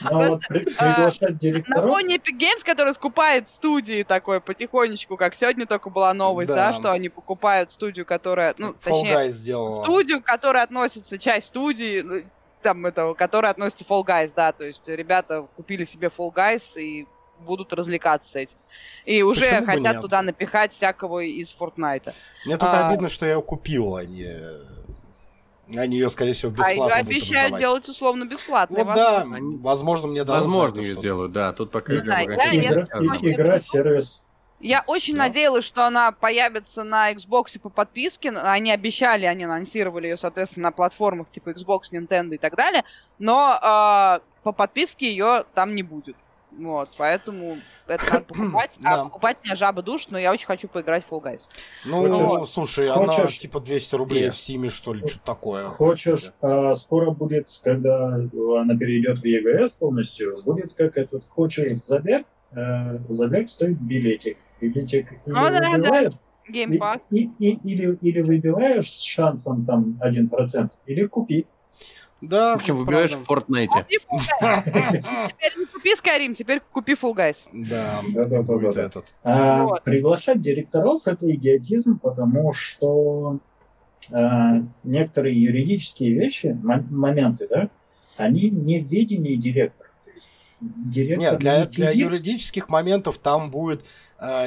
Ну, 0.10 0.30
вот 0.30 0.40
при, 0.48 0.64
приглашать 0.64 1.38
директоров... 1.38 1.84
На 1.84 1.92
фоне 1.92 2.16
Epic 2.16 2.38
Games, 2.38 2.64
который 2.64 2.94
скупает 2.94 3.48
студии 3.50 4.02
такой 4.02 4.40
потихонечку, 4.40 5.16
как 5.16 5.34
сегодня 5.34 5.66
только 5.66 5.90
была 5.90 6.12
новость, 6.14 6.48
да, 6.48 6.72
да 6.72 6.78
что 6.78 6.92
они 6.92 7.08
покупают 7.08 7.70
студию, 7.72 8.06
которая, 8.06 8.54
ну, 8.58 8.70
Fall 8.70 9.02
точнее, 9.02 9.30
сделала. 9.30 9.82
студию, 9.82 10.22
которая 10.22 10.64
относится, 10.64 11.18
часть 11.18 11.48
студии, 11.48 12.00
ну, 12.00 12.22
там, 12.62 12.86
этого, 12.86 13.14
которая 13.14 13.52
относится 13.52 13.84
Fall 13.84 14.04
Guys, 14.04 14.32
да, 14.34 14.52
то 14.52 14.64
есть 14.64 14.88
ребята 14.88 15.46
купили 15.56 15.84
себе 15.84 16.08
Fall 16.08 16.32
Guys 16.32 16.80
и 16.80 17.06
будут 17.40 17.72
развлекаться 17.72 18.30
с 18.30 18.36
этим. 18.36 18.56
И 19.04 19.22
уже 19.22 19.46
Почему 19.46 19.66
хотят 19.66 20.00
туда 20.00 20.22
напихать 20.22 20.74
всякого 20.74 21.20
из 21.20 21.54
Fortnite. 21.58 22.12
Мне 22.44 22.56
только 22.56 22.80
а... 22.80 22.88
обидно, 22.88 23.08
что 23.08 23.26
я 23.26 23.40
купил, 23.40 23.96
а 23.96 24.04
не 24.04 24.28
они 25.76 25.96
ее, 25.96 26.10
скорее 26.10 26.32
всего, 26.32 26.50
бесплатно 26.50 26.94
А 26.94 26.98
ее 26.98 27.02
обещают 27.02 27.58
делать 27.58 27.88
условно 27.88 28.24
бесплатно. 28.24 28.84
Ну 28.84 28.94
да, 28.94 29.26
возможно, 29.60 30.08
мне 30.08 30.24
дадут. 30.24 30.42
Возможно, 30.42 30.80
ее 30.80 30.94
сделают, 30.94 31.32
да. 31.32 31.52
Тут 31.52 31.70
пока... 31.70 31.92
Не 31.92 32.00
знаю, 32.00 32.26
игра, 33.22 33.58
сервис. 33.58 34.24
Я 34.60 34.84
очень 34.86 35.14
да. 35.14 35.20
надеялась, 35.20 35.64
что 35.64 35.86
она 35.86 36.12
появится 36.12 36.84
на 36.84 37.12
Xbox 37.14 37.58
по 37.58 37.70
подписке. 37.70 38.30
Они 38.30 38.70
обещали, 38.70 39.24
они 39.24 39.44
анонсировали 39.44 40.08
ее, 40.08 40.16
соответственно, 40.18 40.64
на 40.64 40.72
платформах 40.72 41.30
типа 41.30 41.50
Xbox, 41.50 41.84
Nintendo 41.92 42.34
и 42.34 42.38
так 42.38 42.56
далее. 42.56 42.84
Но 43.18 43.54
э, 43.54 44.20
по 44.42 44.52
подписке 44.52 45.10
ее 45.10 45.46
там 45.54 45.74
не 45.74 45.82
будет. 45.82 46.16
Вот, 46.52 46.90
поэтому 46.96 47.58
это 47.86 48.04
надо 48.12 48.24
покупать. 48.28 48.70
А 48.82 49.04
покупать 49.04 49.38
меня 49.44 49.56
жаба 49.56 49.82
душ, 49.82 50.08
но 50.08 50.18
я 50.18 50.32
очень 50.32 50.46
хочу 50.46 50.68
поиграть 50.68 51.04
в 51.04 51.12
Fall 51.12 51.22
Guys. 51.22 51.40
Ну, 51.84 52.12
хочешь, 52.12 52.50
слушай, 52.50 52.88
хочешь, 52.90 53.18
она 53.18 53.26
типа 53.26 53.60
200 53.60 53.94
рублей 53.94 54.24
нет. 54.24 54.34
в 54.34 54.36
Steam, 54.36 54.68
что 54.70 54.94
ли, 54.94 55.06
что-то 55.06 55.24
такое. 55.24 55.64
Хочешь, 55.64 56.32
а, 56.40 56.74
скоро 56.74 57.10
будет, 57.10 57.48
когда 57.62 58.06
она 58.14 58.76
перейдет 58.76 59.20
в 59.20 59.24
EGS 59.24 59.74
полностью, 59.78 60.42
будет 60.42 60.74
как 60.74 60.96
этот, 60.96 61.24
хочешь 61.28 61.72
забег, 61.78 62.26
э, 62.52 62.98
забег 63.08 63.48
стоит 63.48 63.80
билетик. 63.80 64.38
Билетик 64.60 65.12
ну, 65.26 65.34
да, 65.34 65.78
да. 65.78 66.10
Геймпад. 66.48 67.02
И, 67.10 67.30
и, 67.38 67.52
или, 67.62 67.96
или 68.00 68.20
выбиваешь 68.20 68.90
с 68.90 69.02
шансом 69.02 69.64
там 69.64 69.98
1%, 70.02 70.70
или 70.86 71.06
купи. 71.06 71.46
Да. 72.20 72.54
В 72.54 72.56
общем, 72.56 72.76
выбиваешь 72.76 73.12
в 73.12 73.30
Fortnite. 73.30 73.68
Теперь 73.88 75.52
не 75.56 75.66
купи 75.66 75.94
Skyrim, 75.94 76.34
теперь 76.34 76.60
купи 76.72 76.92
Full 76.92 77.14
Guys. 77.14 77.36
Да, 77.52 78.00
да, 78.12 78.24
да, 78.24 78.42
будет 78.42 78.76
этот. 78.76 79.06
А, 79.22 79.64
вот. 79.64 79.84
Приглашать 79.84 80.40
директоров 80.40 81.06
это 81.06 81.30
идиотизм, 81.34 81.98
потому 81.98 82.52
что 82.52 83.38
а, 84.12 84.62
некоторые 84.84 85.40
юридические 85.40 86.14
вещи, 86.14 86.58
моменты, 86.62 87.46
да, 87.48 87.70
они 88.16 88.50
не 88.50 88.80
в 88.80 88.86
видении 88.86 89.36
директора. 89.36 89.88
То 90.04 90.10
есть 90.10 90.30
директор 90.60 91.32
Нет, 91.32 91.38
для, 91.38 91.64
для 91.64 91.90
юридических 91.90 92.68
моментов 92.68 93.18
там 93.18 93.50
будет 93.50 93.84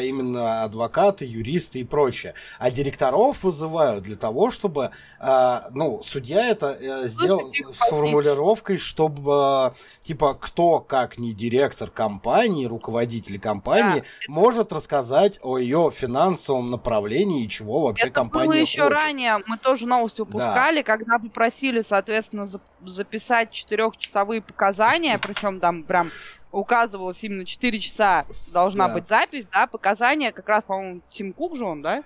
именно 0.01 0.63
адвокаты, 0.63 1.25
юристы 1.25 1.79
и 1.79 1.83
прочее. 1.83 2.33
А 2.59 2.71
директоров 2.71 3.43
вызывают 3.43 4.03
для 4.03 4.15
того, 4.15 4.51
чтобы, 4.51 4.91
а, 5.19 5.67
ну, 5.71 6.01
судья 6.03 6.47
это 6.47 6.77
э, 6.79 7.07
сделал 7.07 7.51
с 7.71 7.77
формулировкой, 7.89 8.77
чтобы, 8.77 9.73
типа, 10.03 10.35
кто, 10.35 10.79
как 10.79 11.17
не 11.17 11.33
директор 11.33 11.89
компании, 11.89 12.65
руководитель 12.65 13.39
компании, 13.39 14.01
да. 14.01 14.33
может 14.33 14.71
рассказать 14.73 15.39
о 15.41 15.57
ее 15.57 15.91
финансовом 15.93 16.69
направлении 16.71 17.45
и 17.45 17.49
чего 17.49 17.81
вообще 17.81 18.07
это 18.07 18.13
компания 18.13 18.47
было 18.47 18.53
еще 18.53 18.83
хочет. 18.83 18.97
ранее, 18.97 19.39
мы 19.47 19.57
тоже 19.57 19.85
новости 19.85 20.21
упускали, 20.21 20.77
да. 20.77 20.83
когда 20.83 21.19
попросили, 21.19 21.83
соответственно, 21.87 22.49
записать 22.85 23.51
четырехчасовые 23.51 24.41
показания, 24.41 25.17
причем 25.17 25.59
там 25.59 25.83
прям 25.83 26.11
указывалось 26.53 27.17
именно 27.21 27.45
4 27.45 27.80
часа 27.80 28.25
должна 28.53 28.88
да. 28.88 28.93
быть 28.93 29.07
запись, 29.09 29.45
да, 29.51 29.67
показания, 29.67 30.31
как 30.31 30.47
раз, 30.47 30.63
по-моему, 30.63 31.01
Тим 31.11 31.34
Кук 31.34 31.57
же 31.57 31.65
он, 31.65 31.81
да? 31.81 32.03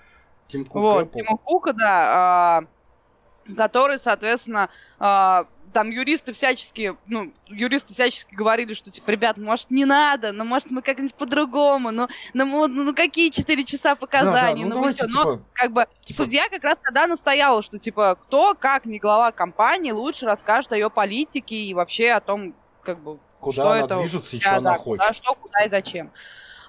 Тим 0.47 0.65
Кук, 0.65 0.81
вот, 0.81 1.11
Тима 1.11 1.37
Кука, 1.37 1.73
да, 1.73 1.89
а, 1.89 2.63
который, 3.55 3.99
соответственно, 3.99 4.69
а, 4.99 5.47
там 5.73 5.89
юристы 5.89 6.31
всячески, 6.31 6.95
ну, 7.07 7.33
юристы 7.47 7.93
всячески 7.93 8.33
говорили, 8.33 8.73
что, 8.73 8.89
типа, 8.89 9.11
ребят, 9.11 9.37
может, 9.37 9.69
не 9.69 9.83
надо, 9.83 10.31
но, 10.31 10.45
может, 10.45 10.71
мы 10.71 10.81
как-нибудь 10.81 11.13
по-другому, 11.13 11.91
ну, 11.91 12.07
ну, 12.33 12.67
ну, 12.67 12.83
ну, 12.83 12.95
какие 12.95 13.29
4 13.29 13.65
часа 13.65 13.95
показаний, 13.95 14.63
да, 14.63 14.69
да, 14.69 14.75
ну, 14.75 14.75
ну 14.75 14.75
давайте, 14.75 15.07
что? 15.07 15.07
Типа, 15.07 15.25
но, 15.25 15.41
как 15.53 15.71
бы, 15.73 15.87
типа... 16.05 16.23
судья 16.23 16.47
как 16.47 16.63
раз 16.63 16.77
тогда 16.81 17.05
настояла, 17.05 17.61
что, 17.61 17.79
типа, 17.79 18.15
кто, 18.15 18.55
как 18.55 18.85
не 18.85 18.97
глава 18.97 19.33
компании, 19.33 19.91
лучше 19.91 20.25
расскажет 20.25 20.71
о 20.71 20.77
ее 20.77 20.89
политике 20.89 21.55
и 21.55 21.73
вообще 21.73 22.11
о 22.11 22.21
том, 22.21 22.55
как 22.81 22.99
бы, 22.99 23.19
Куда 23.39 23.53
что 23.53 23.71
она 23.71 23.79
это, 23.85 23.97
движется 23.99 24.35
и 24.35 24.39
да, 24.39 24.41
что 24.41 24.51
да, 24.51 24.57
она 24.57 24.77
хочет. 24.77 25.01
Куда, 25.01 25.13
что, 25.13 25.33
куда 25.33 25.63
и 25.63 25.69
зачем. 25.69 26.11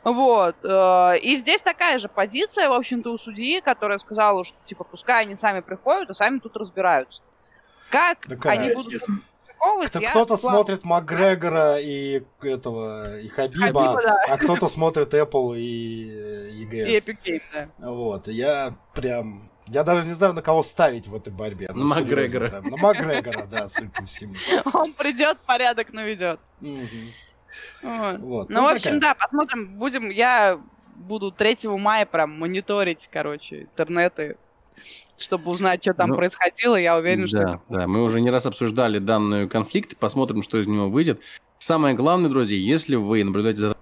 Вот. 0.04 0.56
Э, 0.62 1.18
и 1.18 1.36
здесь 1.38 1.60
такая 1.62 1.98
же 1.98 2.08
позиция, 2.08 2.68
в 2.68 2.72
общем-то, 2.72 3.10
у 3.10 3.18
судьи, 3.18 3.60
которая 3.60 3.98
сказала, 3.98 4.44
что, 4.44 4.56
типа, 4.66 4.84
пускай 4.84 5.22
они 5.22 5.36
сами 5.36 5.60
приходят, 5.60 6.10
а 6.10 6.14
сами 6.14 6.38
тут 6.38 6.56
разбираются. 6.56 7.20
Как 7.90 8.26
такая, 8.26 8.58
они 8.58 8.74
будут 8.74 9.02
кто, 9.86 10.00
кто-то 10.00 10.36
смотрит 10.36 10.84
Макгрегора 10.84 11.78
и 11.78 12.22
этого 12.42 13.18
и 13.18 13.28
Хабиба, 13.28 13.66
Хабиба 13.66 14.00
да. 14.02 14.16
а 14.28 14.38
кто-то 14.38 14.68
смотрит 14.68 15.14
Apple 15.14 15.58
и 15.58 16.64
EGS. 16.64 16.86
И 16.86 16.96
Epic 16.98 17.18
Games, 17.24 17.42
да. 17.52 17.68
Вот, 17.90 18.28
я 18.28 18.74
прям 18.94 19.42
я 19.70 19.84
даже 19.84 20.06
не 20.06 20.14
знаю, 20.14 20.32
на 20.32 20.42
кого 20.42 20.62
ставить 20.62 21.08
в 21.08 21.14
этой 21.14 21.32
борьбе. 21.32 21.68
На 21.68 21.84
Макгрегора. 21.84 22.62
На 22.62 22.76
Макгрегора, 22.76 23.46
да, 23.46 23.68
судя 23.68 23.90
по 23.90 24.04
всему. 24.06 24.34
Он 24.72 24.92
придет, 24.92 25.38
порядок 25.40 25.92
наведет. 25.92 26.40
Вот. 27.82 28.48
Ну, 28.48 28.62
в 28.62 28.66
общем, 28.66 29.00
да, 29.00 29.14
посмотрим. 29.14 29.78
Будем, 29.78 30.10
я 30.10 30.58
буду 30.96 31.30
3 31.30 31.58
мая 31.64 32.06
прям 32.06 32.38
мониторить, 32.38 33.08
короче, 33.12 33.62
интернеты, 33.62 34.36
чтобы 35.16 35.50
узнать, 35.50 35.82
что 35.82 35.94
там 35.94 36.10
ну, 36.10 36.16
происходило. 36.16 36.76
Я 36.76 36.96
уверен, 36.96 37.22
да, 37.22 37.28
что... 37.28 37.62
Да, 37.68 37.86
мы 37.86 38.02
уже 38.02 38.20
не 38.20 38.30
раз 38.30 38.46
обсуждали 38.46 38.98
данный 38.98 39.48
конфликт, 39.48 39.96
посмотрим, 39.96 40.42
что 40.42 40.58
из 40.58 40.66
него 40.66 40.88
выйдет. 40.88 41.20
Самое 41.58 41.94
главное, 41.94 42.30
друзья, 42.30 42.56
если 42.56 42.96
вы 42.96 43.24
наблюдаете 43.24 43.60
за 43.60 43.76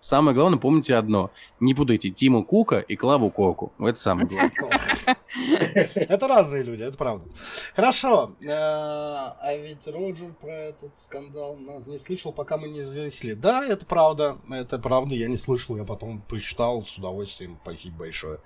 Самое 0.00 0.34
главное, 0.34 0.58
помните 0.58 0.94
одно. 0.94 1.30
Не 1.60 1.74
путайте 1.74 2.08
Тиму 2.08 2.42
Кука 2.42 2.78
и 2.78 2.96
Клаву 2.96 3.30
Коку. 3.30 3.72
Это 3.78 4.00
самое 4.00 4.26
главное. 4.26 4.50
Это 5.94 6.26
разные 6.26 6.62
люди, 6.62 6.82
это 6.82 6.96
правда. 6.96 7.28
Хорошо. 7.76 8.32
Э, 8.42 8.48
а 8.48 9.56
ведь 9.56 9.86
Роджер 9.86 10.32
про 10.40 10.52
этот 10.52 10.98
скандал 10.98 11.56
не 11.86 11.98
слышал, 11.98 12.32
пока 12.32 12.56
мы 12.56 12.68
не 12.68 12.82
занесли. 12.82 13.34
Да, 13.34 13.64
это 13.64 13.86
правда. 13.86 14.38
Это 14.50 14.78
правда, 14.78 15.14
я 15.14 15.28
не 15.28 15.36
слышал. 15.36 15.76
Я 15.76 15.84
потом 15.84 16.22
прочитал 16.22 16.84
с 16.84 16.96
удовольствием. 16.96 17.58
Спасибо 17.62 17.98
большое. 17.98 18.40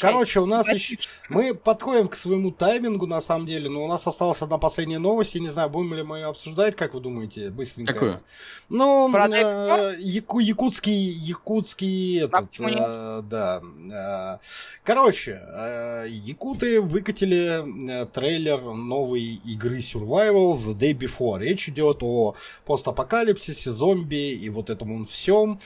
Короче, 0.00 0.40
у 0.40 0.46
нас 0.46 0.68
еще... 0.68 0.96
Мы 1.28 1.54
подходим 1.54 2.08
к 2.08 2.16
своему 2.16 2.50
таймингу, 2.50 3.06
на 3.06 3.20
самом 3.20 3.46
деле, 3.46 3.68
но 3.68 3.84
у 3.84 3.88
нас 3.88 4.06
осталась 4.06 4.40
одна 4.42 4.58
последняя 4.58 4.98
новость. 4.98 5.34
Я 5.34 5.40
не 5.40 5.48
знаю, 5.48 5.70
будем 5.70 5.94
ли 5.94 6.02
мы 6.02 6.18
ее 6.18 6.26
обсуждать, 6.26 6.76
как 6.76 6.94
вы 6.94 7.00
думаете, 7.00 7.50
быстренько. 7.50 7.92
Какую? 7.92 8.20
Ну, 8.68 9.12
э, 9.12 9.96
яку- 9.98 10.38
якутский, 10.38 10.92
якутский 10.92 12.20
этот, 12.20 12.48
почему 12.48 12.68
нет? 12.68 12.78
э, 12.80 13.22
да. 13.28 13.62
э, 13.92 14.38
короче, 14.84 15.40
э, 15.42 16.06
якуты 16.08 16.80
выкатили 16.80 18.02
э, 18.02 18.06
трейлер 18.06 18.62
новой 18.62 19.40
игры 19.44 19.78
Survival 19.78 20.56
The 20.56 20.74
Day 20.74 20.92
Before. 20.94 21.38
Речь 21.38 21.68
идет 21.68 21.98
о 22.02 22.34
постапокалипсисе, 22.64 23.72
зомби 23.72 24.32
и 24.32 24.48
вот 24.48 24.70
этом 24.70 25.06
всем. 25.06 25.60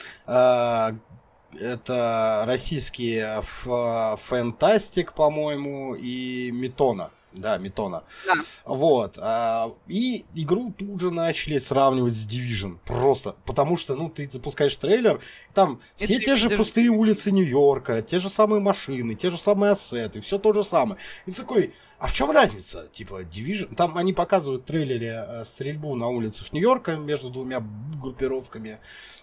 Это 1.61 2.45
российские 2.47 3.39
ф- 3.41 4.21
Фантастик, 4.21 5.13
по-моему, 5.13 5.95
и 5.95 6.51
Метона. 6.53 7.11
Да, 7.33 7.59
Метона. 7.59 8.05
Да. 8.27 8.35
Вот. 8.65 9.19
а, 9.21 9.71
И 9.89 10.25
игру 10.35 10.73
тут 10.77 11.01
же 11.01 11.11
начали 11.11 11.59
сравнивать 11.59 12.15
с 12.15 12.27
Division. 12.27 12.79
Просто. 12.87 13.37
Потому 13.45 13.77
что, 13.77 13.95
ну, 13.95 14.09
ты 14.09 14.29
запускаешь 14.31 14.75
трейлер, 14.77 15.21
там 15.53 15.81
И 15.99 16.05
все 16.05 16.19
те 16.19 16.37
же 16.37 16.49
пустые 16.57 16.89
улицы 16.89 17.31
Нью-Йорка, 17.31 18.01
те 18.01 18.21
же 18.21 18.31
самые 18.31 18.61
машины, 18.61 19.15
те 19.15 19.29
же 19.31 19.37
самые 19.37 19.73
ассеты, 19.73 20.23
все 20.23 20.39
то 20.39 20.55
же 20.55 20.63
самое. 20.63 20.99
И 21.27 21.31
ты 21.31 21.43
такой, 21.43 21.75
а 21.99 22.07
в 22.07 22.13
чем 22.15 22.31
разница? 22.31 22.89
Типа, 22.93 23.23
Division... 23.23 23.75
Там 23.75 23.99
они 23.99 24.15
показывают 24.15 24.63
в 24.63 24.67
трейлере 24.67 25.27
э, 25.29 25.45
стрельбу 25.45 25.95
на 25.95 26.09
улицах 26.09 26.55
Нью-Йорка 26.55 26.97
между 26.97 27.29
двумя 27.29 27.63
группировками. 28.01 28.79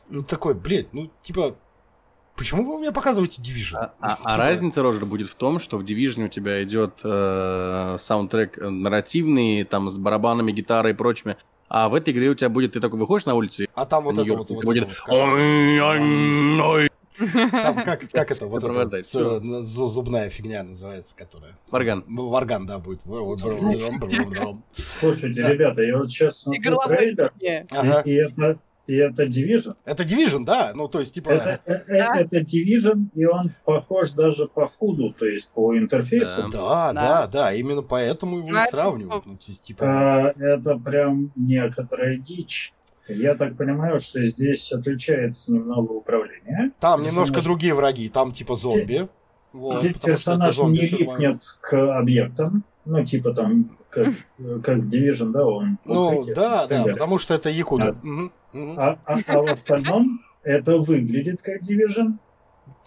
Ну, 0.10 0.22
такой, 0.22 0.54
блядь, 0.54 0.94
ну, 0.94 1.10
типа, 1.24 1.56
почему 2.36 2.66
вы 2.66 2.80
мне 2.80 2.92
показываете 2.92 3.42
Division? 3.42 3.78
А, 3.78 3.94
а- 4.00 4.14
а 4.14 4.16
Типа, 4.18 4.38
разница, 4.38 4.82
Роджер, 4.84 5.06
будет 5.06 5.30
в 5.30 5.36
том, 5.36 5.60
что 5.60 5.78
в 5.78 5.84
Division 5.84 6.26
у 6.26 6.30
тебя 6.30 6.64
идет 6.64 6.96
э, 7.04 7.96
саундтрек 8.00 8.58
э, 8.58 8.70
нарративный, 8.70 9.64
там 9.64 9.90
с 9.90 9.98
барабанами, 9.98 10.52
гитарой 10.52 10.92
и 10.92 10.96
прочими. 10.96 11.38
А 11.70 11.90
в 11.90 11.96
этой 11.96 12.14
игре 12.14 12.30
у 12.30 12.36
тебя 12.36 12.50
будет, 12.50 12.74
ты 12.74 12.80
такой 12.80 13.00
выходишь 13.00 13.26
на 13.26 13.34
улицу, 13.34 13.64
и 13.64 13.68
А 13.74 13.86
там 13.86 14.04
вот 14.04 14.18
это 14.18 14.34
вот... 14.36 14.50
вот 14.50 14.64
будет. 14.64 14.90
Там 17.52 17.84
как, 17.84 18.10
как 18.12 18.32
это, 18.32 18.48
вот 18.48 18.64
это 18.64 18.98
э, 18.98 19.02
зу- 19.02 19.88
зубная 19.88 20.30
фигня 20.30 20.64
называется, 20.64 21.16
которая... 21.16 21.58
Варган. 21.70 22.04
Ну, 22.08 22.28
Варган, 22.30 22.66
да, 22.66 22.80
будет. 22.80 23.02
Слушайте, 24.76 25.42
ребята, 25.48 25.84
я 25.84 25.98
вот 25.98 26.10
сейчас 26.10 26.40
смотрю 26.42 26.80
трейлер, 26.88 27.32
и 28.06 28.14
это, 28.14 28.60
и 28.88 28.96
это 28.96 29.24
Division. 29.26 29.76
Это 29.86 30.04
Division, 30.04 30.44
да, 30.46 30.72
ну, 30.76 30.88
то 30.88 31.00
есть, 31.00 31.14
типа... 31.14 31.30
Это, 31.30 31.60
э, 31.66 31.74
э, 31.88 31.98
Да. 32.00 32.20
это 32.20 32.40
Division, 32.42 33.08
и 33.16 33.26
он 33.26 33.52
похож 33.64 34.12
даже 34.12 34.48
по 34.48 34.68
худу, 34.68 35.14
то 35.14 35.26
есть 35.26 35.50
по 35.54 35.78
интерфейсу. 35.78 36.50
Да, 36.52 36.92
да, 36.92 36.94
Да. 36.94 37.28
да, 37.28 37.54
именно 37.54 37.82
поэтому 37.82 38.38
его 38.40 38.50
и 38.50 38.68
сравнивают. 38.70 39.26
Ну, 39.26 39.38
типа... 39.38 39.86
А, 39.86 40.34
это 40.38 40.78
прям 40.78 41.32
некоторая 41.36 42.18
дичь. 42.18 42.74
Я 43.08 43.36
так 43.36 43.58
понимаю, 43.58 44.00
что 44.00 44.26
здесь 44.26 44.72
отличается 44.72 45.54
немного 45.54 45.92
управление. 45.92 46.72
Там 46.80 47.02
персонаж- 47.02 47.06
немножко 47.06 47.42
другие 47.42 47.74
враги, 47.74 48.08
там 48.10 48.32
типа 48.32 48.56
зомби. 48.56 49.10
Вот, 49.52 49.76
потому 49.76 49.82
что 49.82 49.90
это 49.90 50.00
персонаж 50.00 50.56
зомби 50.56 50.78
не 50.80 50.88
липнет 50.88 51.44
к 51.62 51.98
объектам. 52.00 52.64
Ну, 52.86 53.06
типа 53.06 53.34
там, 53.34 53.70
как, 53.90 54.08
как 54.64 54.78
в 54.80 54.90
Division, 54.90 55.32
да, 55.32 55.46
он 55.46 55.78
Ну, 55.86 56.08
укрытие 56.20 56.36
да, 56.36 56.60
так 56.62 56.70
да, 56.70 56.78
далее. 56.80 56.94
потому 56.94 57.18
что 57.20 57.34
это 57.34 57.50
якуты. 57.50 57.96
А. 58.54 58.58
А, 58.78 58.98
а, 59.06 59.20
а 59.28 59.42
в 59.42 59.48
остальном 59.50 60.20
это 60.44 60.78
выглядит 60.78 61.42
как 61.42 61.62
Division. 61.62 62.18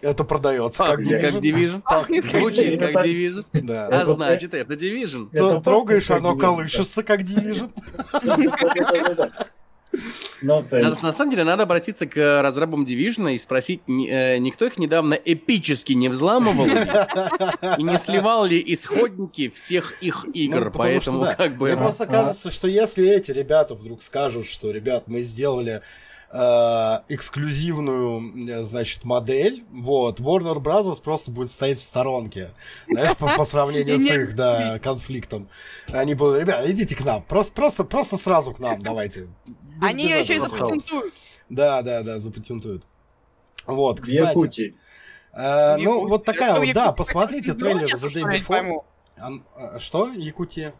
Это 0.02 0.24
продается 0.24 0.84
Как, 0.84 1.00
я- 1.00 1.18
как 1.20 1.34
Division. 1.34 1.40
Division. 1.40 1.82
Пахнет 1.82 2.24
как 2.24 2.32
Звучит 2.40 2.78
как 2.78 2.92
так- 2.92 3.06
Division. 3.06 3.44
Да. 3.54 3.86
А 3.88 4.04
значит, 4.04 4.52
это 4.52 4.74
Division. 4.74 5.62
Трогаешь, 5.62 6.10
оно 6.10 6.32
Division, 6.34 6.38
колышется 6.40 7.02
как 7.02 7.20
Division. 7.22 7.70
Ну, 10.42 10.62
то 10.62 10.76
Надо- 10.76 10.88
есть, 10.88 11.02
на 11.02 11.12
самом 11.12 11.30
деле, 11.30 11.44
надо 11.44 11.62
обратиться 11.62 12.06
к 12.06 12.42
разрабам 12.42 12.84
Division 12.84 13.34
и 13.34 13.38
спросить, 13.38 13.80
э, 13.88 14.38
никто 14.38 14.66
их 14.66 14.78
недавно 14.78 15.14
эпически 15.14 15.92
не 15.92 16.08
взламывал 16.08 16.66
и 16.66 17.82
не 17.82 17.98
сливал 17.98 18.44
ли 18.44 18.62
исходники 18.66 19.48
всех 19.50 20.02
их 20.02 20.26
игр. 20.34 20.64
Ну, 20.66 20.70
что 20.70 20.78
Поэтому 20.78 21.20
да. 21.20 21.34
как 21.34 21.56
бы... 21.56 21.68
Мне 21.68 21.76
просто 21.76 22.06
кажется, 22.06 22.50
что 22.50 22.68
если 22.68 23.08
эти 23.08 23.30
ребята 23.30 23.74
вдруг 23.74 24.02
скажут, 24.02 24.46
что, 24.46 24.70
ребят, 24.70 25.04
мы 25.06 25.22
сделали 25.22 25.82
эксклюзивную, 27.08 28.48
э, 28.48 28.62
значит, 28.64 29.04
модель, 29.04 29.64
вот, 29.72 30.20
Warner 30.20 30.56
Brothers 30.56 31.00
просто 31.02 31.30
будет 31.30 31.50
стоять 31.50 31.78
в 31.78 31.82
сторонке, 31.82 32.50
знаешь, 32.88 33.16
по, 33.16 33.34
по 33.36 33.44
сравнению 33.44 33.98
с 34.00 34.04
их, 34.10 34.34
да, 34.34 34.78
конфликтом. 34.78 35.48
Они 35.90 36.14
будут, 36.14 36.40
ребят, 36.40 36.66
идите 36.68 36.94
к 36.96 37.04
нам, 37.04 37.22
просто, 37.22 37.52
просто, 37.52 37.84
просто 37.84 38.16
сразу 38.18 38.52
к 38.52 38.58
нам, 38.58 38.82
давайте. 38.82 39.28
Без- 39.46 39.54
Они 39.82 40.04
без 40.04 40.10
ее 40.10 40.20
еще 40.20 40.34
и 40.36 40.38
запатентуют. 40.40 41.14
Да, 41.48 41.82
да, 41.82 42.02
да, 42.02 42.18
запатентуют. 42.18 42.84
Вот, 43.66 44.00
кстати. 44.00 44.16
Якутии. 44.28 44.76
э, 45.32 45.76
ну, 45.78 46.08
вот 46.08 46.24
такая 46.24 46.58
вот, 46.58 46.72
да, 46.74 46.92
посмотрите 46.92 47.54
трейлер 47.54 47.94
The 47.94 48.08
Day 48.12 48.22
Before. 48.40 49.78
Что? 49.78 50.08
Якутия? 50.12 50.74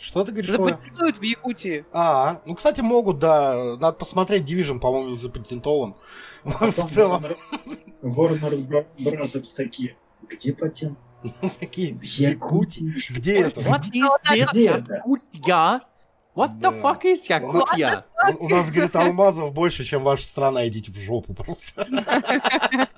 Что 0.00 0.24
ты 0.24 0.32
говоришь? 0.32 0.50
Запатентуют 0.50 1.18
в 1.18 1.22
Якутии. 1.22 1.84
А, 1.92 2.40
ну, 2.46 2.54
кстати, 2.54 2.80
могут, 2.80 3.18
да. 3.18 3.76
Надо 3.78 3.92
посмотреть, 3.92 4.50
Division, 4.50 4.80
по-моему, 4.80 5.10
не 5.10 5.16
запатентован. 5.16 5.94
В 6.44 6.72
целом, 6.88 7.22
Warner, 8.02 8.40
Warner 8.40 8.66
Bro- 8.66 8.86
Brothers 8.98 9.54
такие, 9.54 9.96
где 10.26 10.54
патент? 10.54 10.98
какие 11.60 11.92
В 11.92 12.02
Якутии. 12.02 12.94
Где 13.10 13.40
это? 13.42 13.60
Где 14.50 14.68
это? 14.70 15.02
What 16.36 16.58
the 16.60 16.70
Да. 16.70 16.70
fuck 16.70 17.02
is 17.02 17.26
Якутия? 17.28 18.04
У 18.38 18.44
у 18.44 18.48
нас, 18.48 18.70
говорит, 18.70 18.94
алмазов 18.94 19.52
больше, 19.52 19.84
чем 19.84 20.04
ваша 20.04 20.24
страна, 20.26 20.66
идите 20.68 20.92
в 20.92 20.96
жопу 20.96 21.34
просто. 21.34 21.86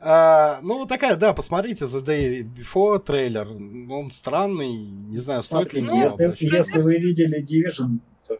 А, 0.00 0.60
Ну, 0.62 0.86
такая, 0.86 1.16
да, 1.16 1.32
посмотрите 1.32 1.84
The 1.86 2.04
Day 2.04 2.42
Before 2.42 2.98
трейлер. 3.00 3.48
Он 3.92 4.10
странный, 4.10 4.72
не 4.72 5.18
знаю, 5.18 5.42
стоит 5.42 5.72
ли 5.72 5.80
если, 5.80 6.78
вы 6.80 6.98
видели 6.98 7.42
Division, 7.42 7.98
то 8.26 8.38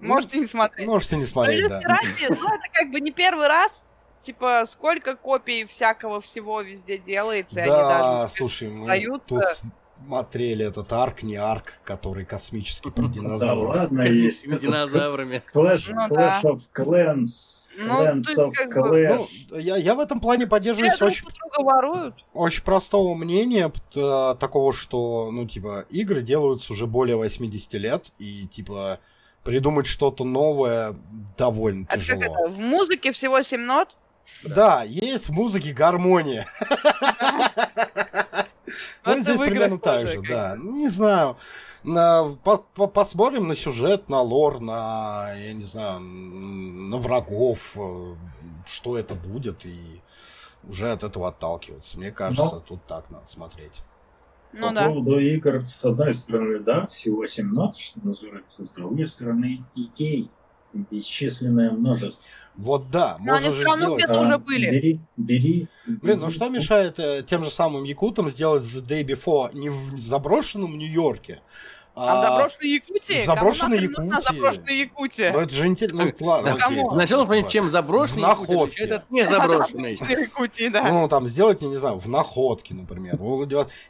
Можете 0.00 0.38
не 0.38 0.46
смотреть. 0.46 0.86
Можете 0.86 1.16
не 1.16 1.24
смотреть, 1.24 1.60
если 1.60 1.74
да. 1.74 1.98
ну 2.28 2.54
это 2.54 2.64
как 2.72 2.90
бы 2.90 3.00
не 3.00 3.12
первый 3.12 3.46
раз. 3.46 3.70
Типа, 4.24 4.64
сколько 4.70 5.16
копий 5.16 5.64
всякого 5.64 6.20
всего 6.20 6.60
везде 6.60 6.98
делается, 6.98 7.58
и 7.58 7.62
они 7.62 7.70
Да, 7.70 8.22
даже 8.22 8.34
слушай, 8.34 8.68
мы 8.68 9.18
тут 9.26 9.44
смотрели 10.06 10.64
этот 10.66 10.92
арк, 10.92 11.22
не 11.22 11.36
арк, 11.36 11.74
который 11.84 12.24
космический 12.24 12.90
про 12.92 13.02
да 13.02 13.08
динозавров. 13.08 13.76
ладно, 13.76 14.02
есть. 14.02 14.18
Космическими 14.42 14.58
динозаврами. 14.58 15.42
Clash, 15.54 15.90
Ну 15.92 16.06
Clash 16.08 16.40
да. 16.42 16.42
of 16.44 16.60
Clans, 16.74 17.70
Ну, 17.78 18.02
Clans 18.04 18.18
есть 18.26 18.38
of 18.38 18.52
как 18.52 18.74
бы, 18.88 19.06
Ну, 19.08 19.16
Clash. 19.22 19.60
я, 19.60 19.76
я 19.76 19.94
в 19.94 20.00
этом 20.00 20.20
плане 20.20 20.46
поддерживаюсь 20.46 20.98
друг 20.98 21.10
очень, 21.12 21.26
воруют. 21.64 22.14
очень 22.32 22.64
простого 22.64 23.14
мнения, 23.14 23.72
такого, 23.92 24.72
что, 24.72 25.30
ну, 25.32 25.46
типа, 25.46 25.84
игры 25.90 26.22
делаются 26.22 26.72
уже 26.72 26.86
более 26.86 27.16
80 27.16 27.72
лет, 27.74 28.06
и, 28.18 28.46
типа, 28.48 28.98
придумать 29.44 29.86
что-то 29.86 30.24
новое 30.24 30.94
довольно 31.38 31.86
А 31.88 31.92
как 31.94 32.00
тяжело. 32.00 32.22
это? 32.22 32.48
В 32.48 32.58
музыке 32.58 33.12
всего 33.12 33.40
7 33.42 33.60
нот. 33.60 33.88
Да, 34.44 34.82
есть 34.84 35.28
в 35.28 35.32
музыке 35.32 35.72
гармония. 35.72 36.46
Ну, 39.04 39.12
Это 39.12 39.22
здесь 39.22 39.38
примерно 39.38 39.78
так 39.78 40.06
же, 40.06 40.22
да. 40.22 40.56
Ну, 40.56 40.76
Не 40.76 40.88
знаю. 40.88 41.36
На- 41.82 42.36
по- 42.44 42.58
по- 42.58 42.86
Посмотрим 42.88 43.48
на 43.48 43.54
сюжет, 43.54 44.10
на 44.10 44.20
лор, 44.20 44.60
на, 44.60 45.32
я 45.34 45.52
не 45.54 45.64
знаю, 45.64 46.00
на 46.00 46.98
врагов, 46.98 47.72
э, 47.76 48.14
что 48.66 48.98
это 48.98 49.14
будет, 49.14 49.64
и 49.64 50.02
уже 50.68 50.92
от 50.92 51.04
этого 51.04 51.28
отталкиваться. 51.28 51.96
Мне 51.98 52.10
кажется, 52.10 52.60
тут 52.60 52.84
так 52.86 53.10
надо 53.10 53.26
смотреть. 53.28 53.72
Ну 54.52 54.68
По 54.68 54.74
да. 54.74 54.86
поводу 54.88 55.18
игр, 55.20 55.64
с 55.64 55.82
одной 55.84 56.12
стороны, 56.14 56.58
да, 56.58 56.86
всего 56.88 57.26
17, 57.26 57.80
что 57.80 58.00
называется, 58.02 58.66
с 58.66 58.72
другой 58.74 59.06
стороны, 59.06 59.64
идей 59.74 60.30
бесчисленное 60.72 61.70
множество. 61.70 62.26
Вот 62.60 62.90
да, 62.90 63.16
Но 63.20 63.34
они 63.34 63.48
можно 63.48 63.50
же 63.52 63.60
всё 63.60 63.64
равно 63.70 63.84
сделать. 63.84 63.98
где-то 64.04 64.18
А, 64.18 64.20
уже 64.22 64.38
были. 64.38 64.70
Бери, 64.70 65.00
бери. 65.16 65.68
Блин, 65.86 66.20
ну 66.20 66.30
что 66.30 66.48
мешает 66.48 66.98
э, 66.98 67.22
тем 67.28 67.44
же 67.44 67.50
самым 67.50 67.84
якутам 67.84 68.30
сделать 68.30 68.62
The 68.64 68.86
Day 68.86 69.02
Before 69.04 69.50
не 69.56 69.70
в 69.70 69.98
заброшенном 69.98 70.76
Нью-Йорке, 70.78 71.40
А 71.96 72.16
в 72.20 72.22
заброшенной 72.22 72.68
Якутии? 72.74 73.22
в 73.22 73.26
заброшенной 73.26 73.78
Якутии. 73.82 74.20
заброшенная 74.22 74.74
Якутия? 74.74 75.32
Ну 75.32 75.38
это 75.40 75.54
же 75.54 75.66
интересно. 75.66 76.04
Ну, 76.20 76.26
ладно, 76.26 76.56
Да 76.56 76.66
окей? 76.66 76.82
Сначала 76.90 77.24
понять, 77.24 77.48
чем 77.50 77.68
заброшенный 77.70 78.22
Якутия 78.22 78.48
находке. 78.56 78.82
отличает 78.84 78.92
от 79.02 79.10
незаброшенной. 79.10 79.96
Заброшенной 79.96 80.22
Якутии, 80.22 80.68
да. 80.68 80.88
Ну, 80.92 81.08
там 81.08 81.26
сделать, 81.28 81.62
я 81.62 81.68
не 81.68 81.76
знаю, 81.76 81.98
в 81.98 82.06
находке, 82.08 82.74
например. 82.74 83.18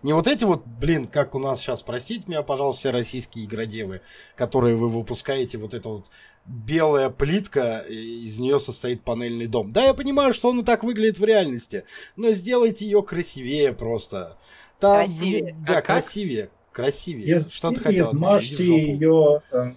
Не 0.02 0.12
вот 0.14 0.26
эти 0.26 0.44
вот, 0.44 0.64
блин, 0.66 1.06
как 1.08 1.34
у 1.34 1.38
нас 1.38 1.60
сейчас, 1.60 1.82
простите 1.82 2.24
меня, 2.26 2.42
пожалуйста, 2.42 2.80
все 2.80 2.90
российские 2.90 3.44
игродевы, 3.44 4.00
которые 4.36 4.76
вы 4.76 4.88
выпускаете, 4.88 5.58
вот 5.58 5.74
это 5.74 5.88
вот 5.90 6.06
белая 6.46 7.10
плитка, 7.10 7.84
и 7.88 8.26
из 8.28 8.38
нее 8.38 8.58
состоит 8.58 9.02
панельный 9.02 9.46
дом. 9.46 9.72
Да, 9.72 9.84
я 9.84 9.94
понимаю, 9.94 10.32
что 10.32 10.48
он 10.50 10.60
и 10.60 10.64
так 10.64 10.82
выглядит 10.84 11.18
в 11.18 11.24
реальности, 11.24 11.84
но 12.16 12.32
сделайте 12.32 12.84
ее 12.84 13.02
красивее 13.02 13.72
просто. 13.72 14.36
Там, 14.80 15.06
в- 15.10 15.18
Красивее. 15.18 15.56
да, 15.66 15.72
А 15.72 15.76
как? 15.76 15.84
красивее, 15.86 16.50
красивее. 16.72 17.36
Из- 17.36 17.48
что 17.50 17.70
ты 17.70 17.80
хотел? 17.80 18.10
измажьте 18.10 18.64
ее 18.64 19.42
э, 19.52 19.72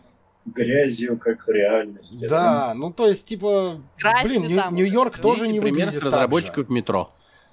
грязью, 0.45 1.17
как 1.19 1.45
в 1.45 1.49
реальности. 1.49 2.27
Да, 2.27 2.73
ну 2.75 2.91
то 2.91 3.07
есть, 3.07 3.25
типа, 3.25 3.81
Красьте 3.97 4.27
блин, 4.39 4.55
там. 4.57 4.73
Нью-Йорк 4.75 5.19
тоже 5.19 5.47
не 5.47 5.59
пример 5.59 5.87
выглядит 5.87 5.91
с 5.91 5.93
так 5.95 6.03
же. 6.03 6.07
разработчиков 6.15 6.69
метро, 6.69 7.11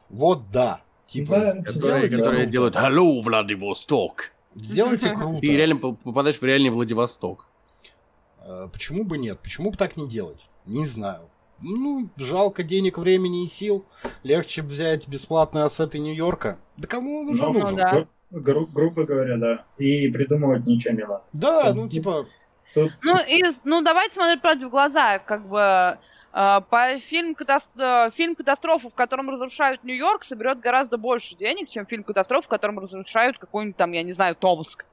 Вот 0.08 0.50
да. 0.50 0.80
Типа, 1.08 1.40
Да, 1.40 1.62
которые, 1.64 2.08
которые 2.08 2.46
делают 2.46 2.76
«Hello, 2.76 3.20
Владивосток». 3.20 4.30
Сделайте 4.54 5.10
круто. 5.14 5.40
Ты 5.40 5.48
реально 5.56 5.76
по- 5.76 5.92
попадаешь 5.94 6.36
в 6.40 6.42
реальный 6.44 6.70
Владивосток. 6.70 7.46
Э, 8.44 8.68
Почему 8.72 9.04
бы 9.04 9.18
нет? 9.18 9.38
Почему 9.40 9.70
бы 9.70 9.76
так 9.76 9.96
не 9.96 10.08
делать? 10.08 10.46
Не 10.66 10.86
знаю. 10.86 11.28
Ну, 11.62 12.08
жалко 12.16 12.62
денег, 12.62 12.96
времени 12.98 13.44
и 13.44 13.48
сил. 13.48 13.84
Легче 14.22 14.62
взять 14.62 15.06
бесплатные 15.08 15.64
ассеты 15.64 15.98
Нью-Йорка. 15.98 16.58
Да 16.76 16.88
кому 16.88 17.20
он 17.20 17.28
уже 17.28 17.42
Ну, 17.44 17.52
нужен? 17.52 17.76
да. 17.76 17.90
гру- 17.92 18.08
гру- 18.30 18.66
грубо 18.66 19.04
говоря, 19.04 19.36
да. 19.36 19.64
И 19.76 20.08
придумывать 20.08 20.66
ничего 20.66 20.94
не 20.94 21.02
надо. 21.02 21.22
Да, 21.32 21.74
ну 21.74 21.88
типа, 21.88 22.26
Тут 22.72 22.92
Ну, 23.02 23.16
и, 23.26 23.42
ну, 23.64 23.82
давайте 23.82 24.14
смотреть 24.14 24.40
правде 24.40 24.66
в 24.66 24.70
глаза, 24.70 25.18
как 25.18 25.46
бы... 25.48 25.58
э, 26.32 26.60
по 26.70 26.98
фильм, 27.00 27.34
катас- 27.34 27.66
э, 27.76 28.10
фильм 28.12 28.36
«Катастрофу», 28.36 28.88
в 28.88 28.94
котором 28.94 29.28
разрушают 29.28 29.82
Нью-Йорк, 29.82 30.24
соберет 30.24 30.60
гораздо 30.60 30.96
больше 30.96 31.34
денег, 31.34 31.68
чем 31.68 31.84
фильм 31.84 32.04
«Катастрофу», 32.04 32.44
в 32.46 32.48
котором 32.48 32.78
разрушают 32.78 33.36
какой-нибудь 33.38 33.76
там, 33.76 33.90
я 33.92 34.04
не 34.04 34.12
знаю, 34.12 34.36
Томск. 34.36 34.86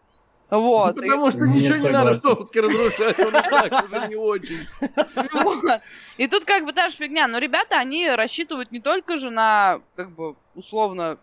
Вот. 0.50 0.96
Ну, 0.96 1.02
И- 1.02 1.06
потому 1.08 1.32
что 1.32 1.40
Не 1.42 1.60
ничего 1.60 1.78
не 1.78 1.90
надо 1.90 2.14
в. 2.14 2.22
Томске 2.22 2.62
разрушать, 2.62 3.20
он 3.20 3.30
и 3.30 3.32
так 3.32 3.84
уже 3.84 4.08
не 4.08 4.16
очень. 4.16 4.68
Вот. 5.44 5.82
И 6.18 6.28
тут 6.28 6.46
как 6.46 6.66
бы 6.66 6.72
та 6.74 6.90
же 6.90 6.96
фигня. 6.96 7.28
Но 7.28 7.38
ребята, 7.38 7.78
они 7.78 8.10
рассчитывают 8.10 8.72
не 8.72 8.80
только 8.80 9.18
же 9.18 9.30
на, 9.30 9.82
как 9.96 10.12
бы, 10.12 10.36
условно, 10.56 11.18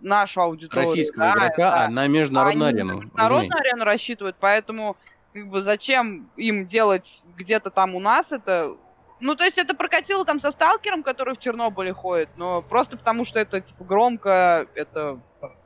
нашу 0.00 0.40
аудиторию. 0.42 0.86
Российского 0.88 1.24
да, 1.24 1.32
игрока, 1.32 1.56
да. 1.70 1.84
а 1.84 1.88
на 1.88 2.06
международную 2.06 2.68
Они 2.68 2.78
арену. 2.78 2.92
на 2.94 3.00
Международную 3.02 3.40
разумеется. 3.50 3.58
арену 3.74 3.84
рассчитывают, 3.84 4.36
поэтому 4.38 4.96
как 5.32 5.48
бы 5.48 5.62
зачем 5.62 6.30
им 6.36 6.66
делать 6.66 7.22
где-то 7.36 7.70
там 7.70 7.94
у 7.94 8.00
нас 8.00 8.32
это... 8.32 8.76
Ну, 9.20 9.34
то 9.34 9.44
есть 9.44 9.58
это 9.58 9.74
прокатило 9.74 10.24
там 10.24 10.40
со 10.40 10.50
Сталкером, 10.50 11.02
который 11.02 11.34
в 11.34 11.38
Чернобыле 11.38 11.92
ходит, 11.92 12.30
но 12.36 12.62
просто 12.62 12.96
потому, 12.96 13.26
что 13.26 13.38
это, 13.38 13.60
типа, 13.60 13.84
громко, 13.84 14.66
это 14.74 15.20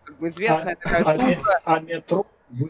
как 0.04 0.18
бы 0.18 0.28
известная 0.30 0.74
такая 0.74 1.04
а, 1.04 1.16
ме- 1.16 1.34
штука. 1.34 1.60
а 1.64 1.80
метро 1.80 2.26
в 2.50 2.68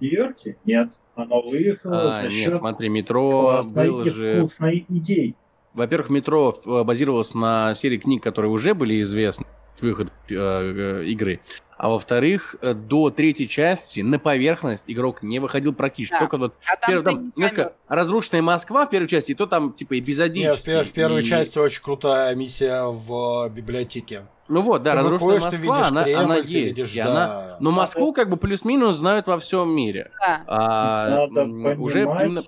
Нью-Йорке? 0.00 0.56
Нет. 0.64 0.92
Оно 1.14 1.42
выехало 1.42 2.08
А, 2.08 2.10
за 2.12 2.22
нет, 2.22 2.32
счет 2.32 2.56
смотри, 2.56 2.88
метро 2.88 3.60
было 3.74 4.04
же... 4.06 4.44
идеи. 4.88 5.34
Во-первых, 5.74 6.10
метро 6.10 6.54
э, 6.66 6.82
базировалось 6.84 7.34
на 7.34 7.74
серии 7.74 7.98
книг, 7.98 8.22
которые 8.22 8.50
уже 8.50 8.74
были 8.74 9.00
известны 9.02 9.46
с 9.76 9.82
выхода 9.82 10.10
э, 10.28 10.34
э, 10.34 11.04
игры. 11.06 11.40
А 11.76 11.88
во-вторых, 11.90 12.56
э, 12.60 12.74
до 12.74 13.10
третьей 13.10 13.46
части 13.48 14.00
на 14.00 14.18
поверхность 14.18 14.84
игрок 14.86 15.22
не 15.22 15.38
выходил 15.38 15.72
практически. 15.72 16.14
Да. 16.14 16.20
Только 16.20 16.38
вот 16.38 16.54
А 16.66 16.76
там 16.76 16.88
первый, 16.90 17.04
там 17.04 17.22
не 17.24 17.32
немножко 17.36 17.74
разрушенная 17.88 18.42
Москва 18.42 18.86
в 18.86 18.90
первой 18.90 19.06
части, 19.08 19.32
и 19.32 19.34
то 19.34 19.46
там 19.46 19.72
типа 19.72 19.94
нет, 20.00 20.56
в, 20.56 20.84
в 20.84 20.92
первой 20.92 21.20
и- 21.20 21.24
части 21.24 21.58
очень 21.58 21.82
крутая 21.82 22.34
миссия 22.34 22.84
в 22.86 23.48
библиотеке. 23.50 24.22
Ну 24.50 24.62
вот, 24.62 24.82
да, 24.82 24.92
Ты 24.92 24.96
разрушенная 24.98 25.34
выходишь, 25.36 25.58
Москва, 25.60 25.76
видишь 25.76 25.90
она, 25.90 26.02
Кремль, 26.04 26.22
она 26.24 26.34
ты 26.34 26.40
есть. 26.40 26.52
видишь, 26.78 26.92
и 26.92 26.96
да. 26.96 27.06
она... 27.10 27.56
Но 27.60 27.70
Москву 27.70 28.12
как 28.12 28.28
бы 28.28 28.36
плюс-минус 28.36 28.96
знают 28.96 29.26
во 29.28 29.38
всем 29.38 29.70
мире. 29.74 30.10
Да. 30.20 30.42
А 30.46 31.08
Надо 31.28 31.42
уже 31.80 32.04
понимать, 32.04 32.26
именно 32.26 32.42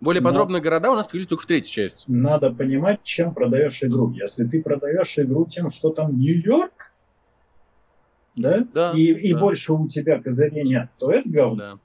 более 0.00 0.22
но- 0.22 0.28
подробные 0.28 0.62
города 0.62 0.90
у 0.92 0.94
нас 0.94 1.06
появились 1.06 1.28
только 1.28 1.42
в 1.42 1.46
третьей 1.46 1.72
части. 1.72 2.04
Надо 2.08 2.50
понимать, 2.52 3.02
чем 3.02 3.34
продаешь 3.34 3.82
игру. 3.82 4.12
Если 4.12 4.44
ты 4.44 4.62
продаешь 4.62 5.18
игру 5.18 5.44
тем, 5.46 5.70
что 5.70 5.90
там 5.90 6.18
Нью-Йорк, 6.18 6.92
да, 8.36 8.64
Да, 8.72 8.92
и, 8.92 9.02
и 9.12 9.32
да. 9.32 9.40
больше 9.40 9.72
у 9.72 9.88
тебя 9.88 10.20
козырей 10.20 10.64
нет, 10.64 10.88
то 10.98 11.10
это 11.10 11.28
говно. 11.28 11.56
Да. 11.56 11.78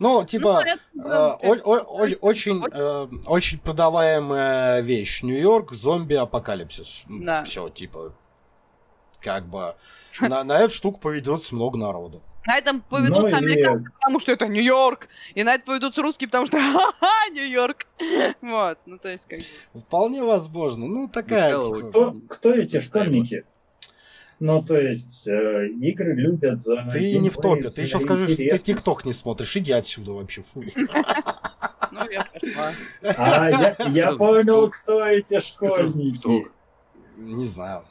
Ну, 0.00 0.24
типа, 0.24 0.62
Ну, 0.94 1.02
э, 1.02 1.08
да, 1.08 1.34
о- 1.34 1.54
это- 1.54 1.62
о- 1.64 2.02
о- 2.02 2.16
очень, 2.22 2.62
э, 2.72 3.06
очень 3.26 3.58
продаваемая 3.60 4.80
вещь. 4.80 5.22
Нью-Йорк, 5.22 5.72
зомби-апокалипсис. 5.74 7.04
Да. 7.08 7.44
Все, 7.44 7.68
типа, 7.68 8.12
как 9.20 9.46
бы, 9.46 9.74
на, 10.20 10.44
на 10.44 10.60
эту 10.60 10.74
штуку 10.74 11.00
поведется 11.00 11.54
много 11.54 11.78
народу. 11.78 12.22
На 12.46 12.56
этом 12.56 12.80
поведутся 12.80 13.20
Ну 13.22 13.28
и- 13.28 13.32
американцы, 13.32 13.90
потому 13.92 14.18
что 14.18 14.32
это 14.32 14.46
Нью-Йорк. 14.46 15.08
И 15.34 15.44
на 15.44 15.54
это 15.54 15.64
поведутся 15.66 16.00
русские, 16.02 16.28
потому 16.28 16.46
что 16.46 16.56
ха-ха, 16.72 17.28
Нью-Йорк. 17.32 17.86
Вот, 18.40 18.78
ну 18.86 18.98
то 18.98 19.08
есть 19.08 19.22
как 19.28 19.38
бы... 19.40 19.80
Вполне 19.80 20.22
возможно. 20.22 20.86
Ну, 20.86 21.08
такая, 21.08 21.60
типа, 21.60 21.88
Кто, 21.90 22.16
кто 22.28 22.54
эти 22.54 22.80
школьники? 22.80 23.44
Ну, 24.40 24.62
то 24.62 24.78
есть, 24.78 25.26
э, 25.26 25.66
игры 25.68 26.14
любят 26.14 26.62
за... 26.62 26.88
Ты 26.90 27.18
не 27.18 27.28
в 27.28 27.36
топе. 27.36 27.68
Ты 27.68 27.82
еще 27.82 27.98
скажи, 27.98 28.26
что 28.26 28.36
ты. 28.36 28.58
ТикТок 28.58 29.04
не 29.04 29.12
смотришь. 29.12 29.54
Иди 29.58 29.72
отсюда 29.72 30.12
вообще, 30.12 30.40
фу. 30.42 30.62
Ну, 31.92 32.10
я 32.10 32.24
пошла. 32.24 32.72
А, 33.18 33.50
я, 33.90 34.12
понял, 34.14 34.70
кто 34.70 35.04
эти 35.04 35.40
школьники. 35.40 36.46
Не 37.18 37.46
знаю. 37.48 37.82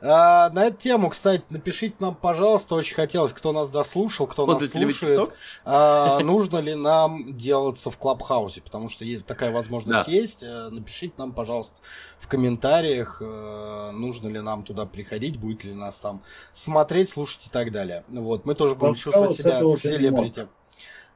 А, 0.00 0.50
на 0.50 0.66
эту 0.66 0.76
тему, 0.78 1.10
кстати, 1.10 1.42
напишите 1.50 1.94
нам, 2.00 2.14
пожалуйста, 2.14 2.74
очень 2.74 2.94
хотелось, 2.94 3.32
кто 3.32 3.52
нас 3.52 3.68
дослушал, 3.70 4.26
кто 4.26 4.46
нас 4.46 4.60
ли 4.74 4.84
вы 4.84 4.92
слушает. 4.92 5.18
ТикТок? 5.20 5.34
А, 5.64 6.20
нужно 6.20 6.58
ли 6.58 6.74
нам 6.74 7.36
делаться 7.36 7.90
в 7.90 7.98
Клабхаусе? 7.98 8.60
Потому 8.62 8.88
что 8.88 9.04
есть, 9.04 9.26
такая 9.26 9.50
возможность 9.52 10.06
Да. 10.06 10.10
есть. 10.10 10.42
Э, 10.42 10.68
Напишите 10.70 11.14
нам, 11.18 11.32
пожалуйста, 11.32 11.74
в 12.18 12.28
комментариях, 12.28 13.18
э, 13.20 13.90
нужно 13.92 14.28
ли 14.28 14.40
нам 14.40 14.62
туда 14.64 14.86
приходить, 14.86 15.38
будет 15.38 15.64
ли 15.64 15.74
нас 15.74 15.96
там 15.96 16.22
смотреть, 16.52 17.10
слушать 17.10 17.46
и 17.46 17.50
так 17.50 17.70
далее. 17.72 18.04
Вот, 18.08 18.46
мы 18.46 18.54
тоже 18.54 18.74
будем 18.74 18.94
чувствовать 18.94 19.36
себя 19.36 19.60
селебрити. 19.76 20.48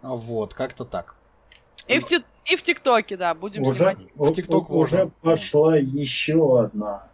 Вот, 0.02 0.54
как-то 0.54 0.84
так. 0.84 1.14
И 1.86 1.98
в, 2.00 2.06
ти- 2.06 2.24
и 2.44 2.56
в 2.56 2.62
ТикТоке, 2.62 3.16
да, 3.16 3.34
будем 3.34 3.62
Уже, 3.62 3.78
снимать. 3.78 3.98
В 4.14 4.22
у- 4.22 4.78
уже 4.78 4.96
можно. 4.96 5.10
пошла 5.22 5.76
еще 5.76 6.60
одна 6.60 7.08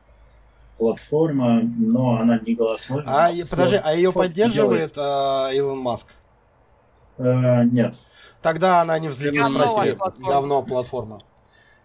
платформа, 0.78 1.60
но 1.62 2.18
она 2.20 2.38
не 2.38 2.54
голосовая. 2.54 3.04
А, 3.06 3.30
и- 3.30 3.44
подожди, 3.44 3.76
а 3.82 3.92
ее 3.94 4.12
поддерживает 4.12 4.94
э, 4.96 5.50
Илон 5.54 5.78
Маск? 5.78 6.08
делает. 7.18 7.64
Э, 7.64 7.64
нет. 7.64 7.96
Тогда 8.42 8.80
она 8.80 8.98
не 8.98 9.08
взлетит, 9.08 9.40
Говно 9.40 9.58
прости. 9.74 9.92
платформа. 9.96 10.28
Говно 10.28 10.62
платформа. 10.62 11.22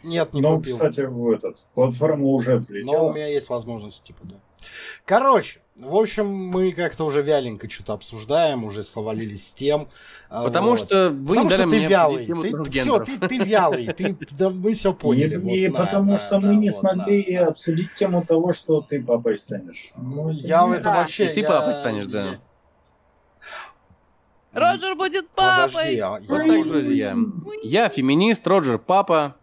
Нет, 0.04 0.34
не 0.34 0.42
Ну, 0.42 0.56
купил. 0.58 0.74
кстати, 0.76 1.02
в 1.02 1.30
этот, 1.32 1.66
платформа 1.74 2.26
уже 2.26 2.52
Но 2.52 2.58
у 2.58 2.60
взлетела. 2.60 3.14
меня 3.14 3.28
есть 3.28 3.50
возможность, 3.50 4.04
типа, 4.04 4.22
да. 4.24 4.36
Короче, 5.06 5.62
в 5.76 5.96
общем, 5.96 6.28
мы 6.28 6.74
как-то 6.74 7.06
уже 7.06 7.22
вяленько 7.22 7.70
что-то 7.70 7.94
обсуждаем, 7.94 8.66
уже 8.66 8.84
совалились 8.84 9.48
с 9.48 9.54
тем. 9.54 9.88
а, 10.30 10.44
Потому 10.44 10.72
вот. 10.72 10.80
что 10.80 11.10
вы 11.10 11.36
Потому 11.36 11.50
что 11.50 11.58
ты 11.60 11.66
мне 11.68 11.88
вялый. 11.88 12.26
Ты, 12.26 12.64
все, 12.70 13.00
ты, 13.00 13.18
ты 13.28 13.38
вялый. 13.38 13.88
Ты, 13.94 14.18
да, 14.32 14.50
мы 14.50 14.74
все 14.74 14.94
поняли. 14.94 15.36
И, 15.36 15.38
вот, 15.38 15.52
и 15.54 15.68
да, 15.70 15.86
потому 15.86 16.12
да, 16.12 16.18
что 16.18 16.40
да, 16.42 16.48
мы 16.48 16.56
не 16.56 16.70
вот, 16.70 16.78
смогли 16.80 17.38
да. 17.38 17.48
обсудить 17.48 17.94
тему 17.94 18.26
того, 18.26 18.52
что 18.52 18.82
ты 18.82 19.02
папой 19.02 19.38
станешь. 19.40 19.92
Ну, 19.96 20.30
я 20.32 20.66
в 20.66 20.72
это 20.74 20.84
Да. 20.84 20.94
вообще... 20.96 21.32
И 21.32 21.34
ты 21.36 21.40
я- 21.42 21.48
папой 21.48 21.76
станешь, 21.80 22.08
да. 22.08 22.26
я- 22.26 22.40
Роджер 24.52 24.96
будет 24.96 25.30
Подожди, 25.30 25.76
папой. 25.76 25.98
а 26.00 26.10
Вот 26.28 26.46
я- 26.46 26.54
так, 26.58 26.68
друзья. 26.68 27.16
Я 27.64 27.90
феминист, 27.90 28.46
Роджер 28.48 28.80
папа. 28.80 29.36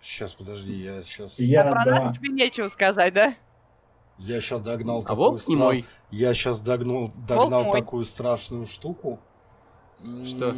Сейчас, 0.00 0.32
подожди, 0.32 0.74
я 0.74 1.02
сейчас... 1.02 1.34
Я, 1.38 1.68
а 1.68 1.72
про 1.72 1.84
да. 1.84 2.04
нас 2.04 2.16
тебе 2.16 2.28
нечего 2.30 2.68
сказать, 2.68 3.12
да? 3.12 3.34
Я 4.18 4.40
сейчас 4.40 4.60
догнал 4.62 4.98
А 4.98 5.02
такую 5.02 5.16
волк 5.16 5.46
не 5.48 5.54
стра- 5.54 5.58
мой. 5.58 5.86
Я 6.10 6.34
сейчас 6.34 6.60
догнал, 6.60 7.12
догнал 7.26 7.64
мой. 7.64 7.72
такую 7.72 8.04
страшную 8.04 8.66
штуку. 8.66 9.20
Что? 10.28 10.54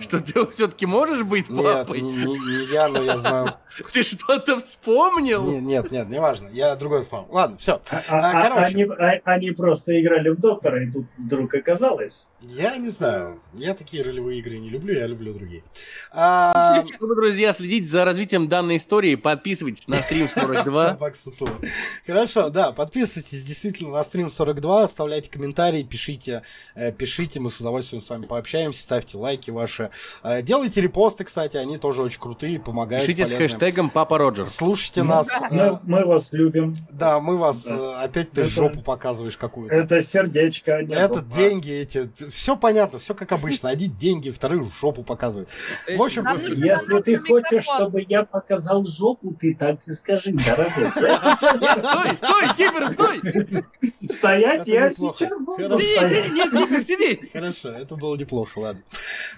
Что 0.00 0.18
ты 0.20 0.44
все-таки 0.48 0.84
можешь 0.86 1.22
быть 1.22 1.48
Нет, 1.48 1.62
папой? 1.86 2.00
не, 2.00 2.12
не- 2.12 2.24
не 2.38 2.72
я, 2.72 2.88
но 2.88 3.00
я 3.00 3.18
знаю. 3.18 3.54
Ты 3.92 4.02
что-то 4.02 4.58
вспомнил? 4.58 5.44
Не- 5.44 5.60
Нет, 5.60 5.92
нет, 5.92 6.08
не 6.08 6.20
важно. 6.20 6.48
Я 6.48 6.74
другой 6.74 7.02
вспомнил. 7.02 7.28
Ладно, 7.32 7.58
все. 7.58 7.80
А- 7.92 8.02
а- 8.08 8.30
а- 8.30 8.42
короче. 8.48 8.64
Они, 8.74 8.82
а- 8.84 9.20
они 9.24 9.50
просто 9.52 10.00
играли 10.00 10.30
в 10.30 10.40
доктора, 10.40 10.82
и 10.82 10.90
тут 10.90 11.06
вдруг 11.18 11.54
оказалось. 11.54 12.28
Я 12.42 12.76
не 12.78 12.88
знаю. 12.88 13.40
Я 13.52 13.74
такие 13.74 14.02
ролевые 14.02 14.38
игры 14.38 14.56
не 14.58 14.70
люблю, 14.70 14.94
я 14.94 15.06
люблю 15.06 15.34
другие. 15.34 15.62
А, 16.10 16.82
Чтобы, 16.94 17.14
друзья, 17.14 17.52
следить 17.52 17.90
за 17.90 18.06
развитием 18.06 18.48
данной 18.48 18.78
истории, 18.78 19.14
подписывайтесь 19.16 19.86
на 19.88 19.98
стрим 19.98 20.26
42. 20.26 20.88
Собак 20.88 21.16
Сатурн. 21.16 21.54
Хорошо, 22.06 22.48
да, 22.48 22.72
подписывайтесь 22.72 23.42
действительно 23.42 23.90
на 23.90 24.04
стрим 24.04 24.30
42, 24.30 24.84
оставляйте 24.84 25.28
комментарии, 25.30 25.82
пишите, 25.82 26.42
э, 26.74 26.92
пишите, 26.92 27.40
мы 27.40 27.50
с 27.50 27.60
удовольствием 27.60 28.00
с 28.02 28.08
вами 28.08 28.24
пообщаемся, 28.24 28.82
ставьте 28.82 29.18
лайки 29.18 29.50
ваши. 29.50 29.90
Э, 30.22 30.40
Делайте 30.40 30.80
репосты, 30.80 31.24
кстати, 31.24 31.58
они 31.58 31.76
тоже 31.76 32.02
очень 32.02 32.20
крутые, 32.20 32.58
помогают. 32.58 33.04
Пишите 33.04 33.26
с 33.26 33.32
хэштегом 33.32 33.90
Папа 33.90 34.16
Роджер. 34.16 34.46
Слушайте 34.46 35.02
нас. 35.02 35.28
э, 35.50 35.76
Мы, 35.82 36.06
вас 36.06 36.32
любим. 36.32 36.74
Да, 36.90 37.20
мы 37.20 37.36
вас... 37.36 37.66
Опять 37.66 38.32
ты 38.32 38.44
жопу 38.44 38.80
показываешь 38.80 39.36
какую-то. 39.36 39.74
Это 39.74 40.00
сердечко. 40.02 40.76
а 40.76 40.82
Это 40.82 41.14
зуба. 41.16 41.34
деньги 41.36 41.70
эти. 41.72 42.08
Все 42.30 42.56
понятно, 42.56 42.98
все 42.98 43.14
как 43.14 43.32
обычно. 43.32 43.70
Одни 43.70 43.86
деньги, 43.86 44.30
вторые 44.30 44.68
жопу 44.80 45.02
показывают. 45.02 45.48
В 45.86 46.02
общем, 46.02 46.26
Если 46.56 47.00
ты 47.00 47.18
хочешь, 47.18 47.64
чтобы 47.64 48.04
я 48.08 48.24
показал 48.24 48.84
жопу, 48.84 49.34
ты 49.34 49.54
так 49.54 49.80
и 49.86 49.90
скажи, 49.92 50.32
дорогой. 50.32 50.90
Стой, 51.58 52.16
стой, 52.16 52.56
Кипер, 52.56 52.90
стой! 52.90 53.64
Стоять 54.08 54.68
я 54.68 54.90
сейчас 54.90 55.40
буду 55.42 55.68
Хорошо. 55.68 55.80
Сиди, 55.80 56.30
нет, 56.32 56.50
Кипер, 56.50 56.82
сиди! 56.82 57.30
Хорошо, 57.32 57.70
это 57.70 57.96
было 57.96 58.16
неплохо, 58.16 58.58
ладно. 58.58 58.82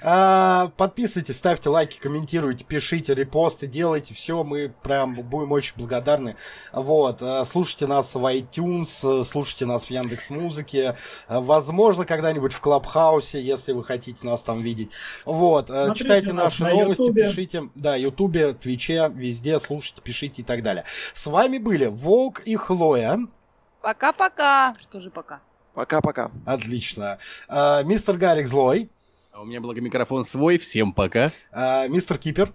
А, 0.03 0.73
подписывайтесь, 0.77 1.37
ставьте 1.37 1.69
лайки, 1.69 1.99
комментируйте, 1.99 2.65
пишите, 2.65 3.15
репосты, 3.15 3.67
делайте 3.67 4.15
все, 4.15 4.43
мы 4.45 4.73
прям 4.83 5.15
будем 5.15 5.53
очень 5.53 5.75
благодарны. 5.77 6.37
Вот, 6.73 7.19
а, 7.21 7.45
слушайте 7.45 7.87
нас 7.87 8.15
в 8.15 8.19
iTunes, 8.19 9.21
э, 9.21 9.25
слушайте 9.25 9.67
нас 9.67 9.85
в 9.85 9.91
Яндекс 9.91 10.31
Музыке, 10.31 10.97
возможно, 11.29 12.05
когда-нибудь 12.05 12.53
в 12.53 12.61
Клабхаусе, 12.83 13.41
если 13.41 13.73
вы 13.73 13.85
хотите 13.85 14.27
нас 14.27 14.43
там 14.43 14.61
видеть. 14.61 14.91
Вот, 15.25 15.71
э, 15.71 15.85
Смотрите 15.87 16.03
читайте 16.03 16.33
наши 16.33 16.63
на 16.65 16.71
новости, 16.71 17.03
Ютубе. 17.03 17.29
пишите, 17.29 17.71
да, 17.75 17.97
Ютубе, 17.97 18.53
Твиче, 18.55 19.11
везде 19.15 19.59
слушайте, 19.61 20.01
пишите 20.03 20.43
и 20.43 20.45
так 20.45 20.63
далее. 20.63 20.85
С 21.15 21.27
вами 21.27 21.59
были 21.59 21.87
Волк 21.87 22.41
и 22.41 22.57
Хлоя. 22.57 23.19
Пока-пока. 23.81 24.77
Скажи 24.89 25.11
пока. 25.11 25.41
Пока-пока. 25.75 26.31
Отлично. 26.45 27.19
А, 27.49 27.83
мистер 27.83 28.17
Гарик 28.19 28.47
Злой. 28.47 28.91
А 29.33 29.41
у 29.41 29.45
меня 29.45 29.61
благо 29.61 29.81
микрофон 29.81 30.25
свой, 30.25 30.59
всем 30.59 30.93
пока. 30.93 31.33
а, 31.53 31.89
мистер 31.89 32.19
Кипер. 32.19 32.53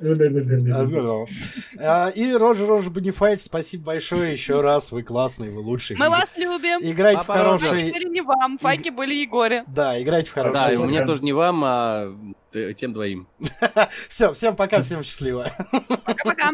А, 0.00 2.08
И 2.08 2.32
Роджер 2.32 2.68
Роджер 2.68 2.90
Бонифайт, 2.90 3.42
спасибо 3.42 3.86
большое 3.86 4.32
еще 4.32 4.60
раз, 4.60 4.92
вы 4.92 5.02
классные, 5.02 5.50
вы 5.50 5.60
лучшие. 5.60 5.98
Мы 5.98 6.08
вас 6.08 6.28
любим. 6.36 6.78
Играйте 6.82 7.22
в 7.22 7.26
хорошие... 7.26 7.92
Не 8.08 8.22
вам. 8.22 8.58
Файки 8.58 8.90
были 8.90 9.14
Егоре. 9.14 9.64
Да, 9.66 10.00
играйте 10.00 10.30
в 10.30 10.34
Да, 10.34 10.42
хорошие... 10.42 10.78
у 10.78 10.86
меня 10.86 11.06
тоже 11.06 11.22
не 11.22 11.32
вам, 11.32 11.62
а 11.64 12.16
т- 12.52 12.74
тем 12.74 12.92
двоим. 12.92 13.26
Все, 14.08 14.32
всем 14.32 14.56
пока, 14.56 14.82
всем 14.82 15.02
счастливо. 15.02 15.50
Пока-пока. 16.04 16.52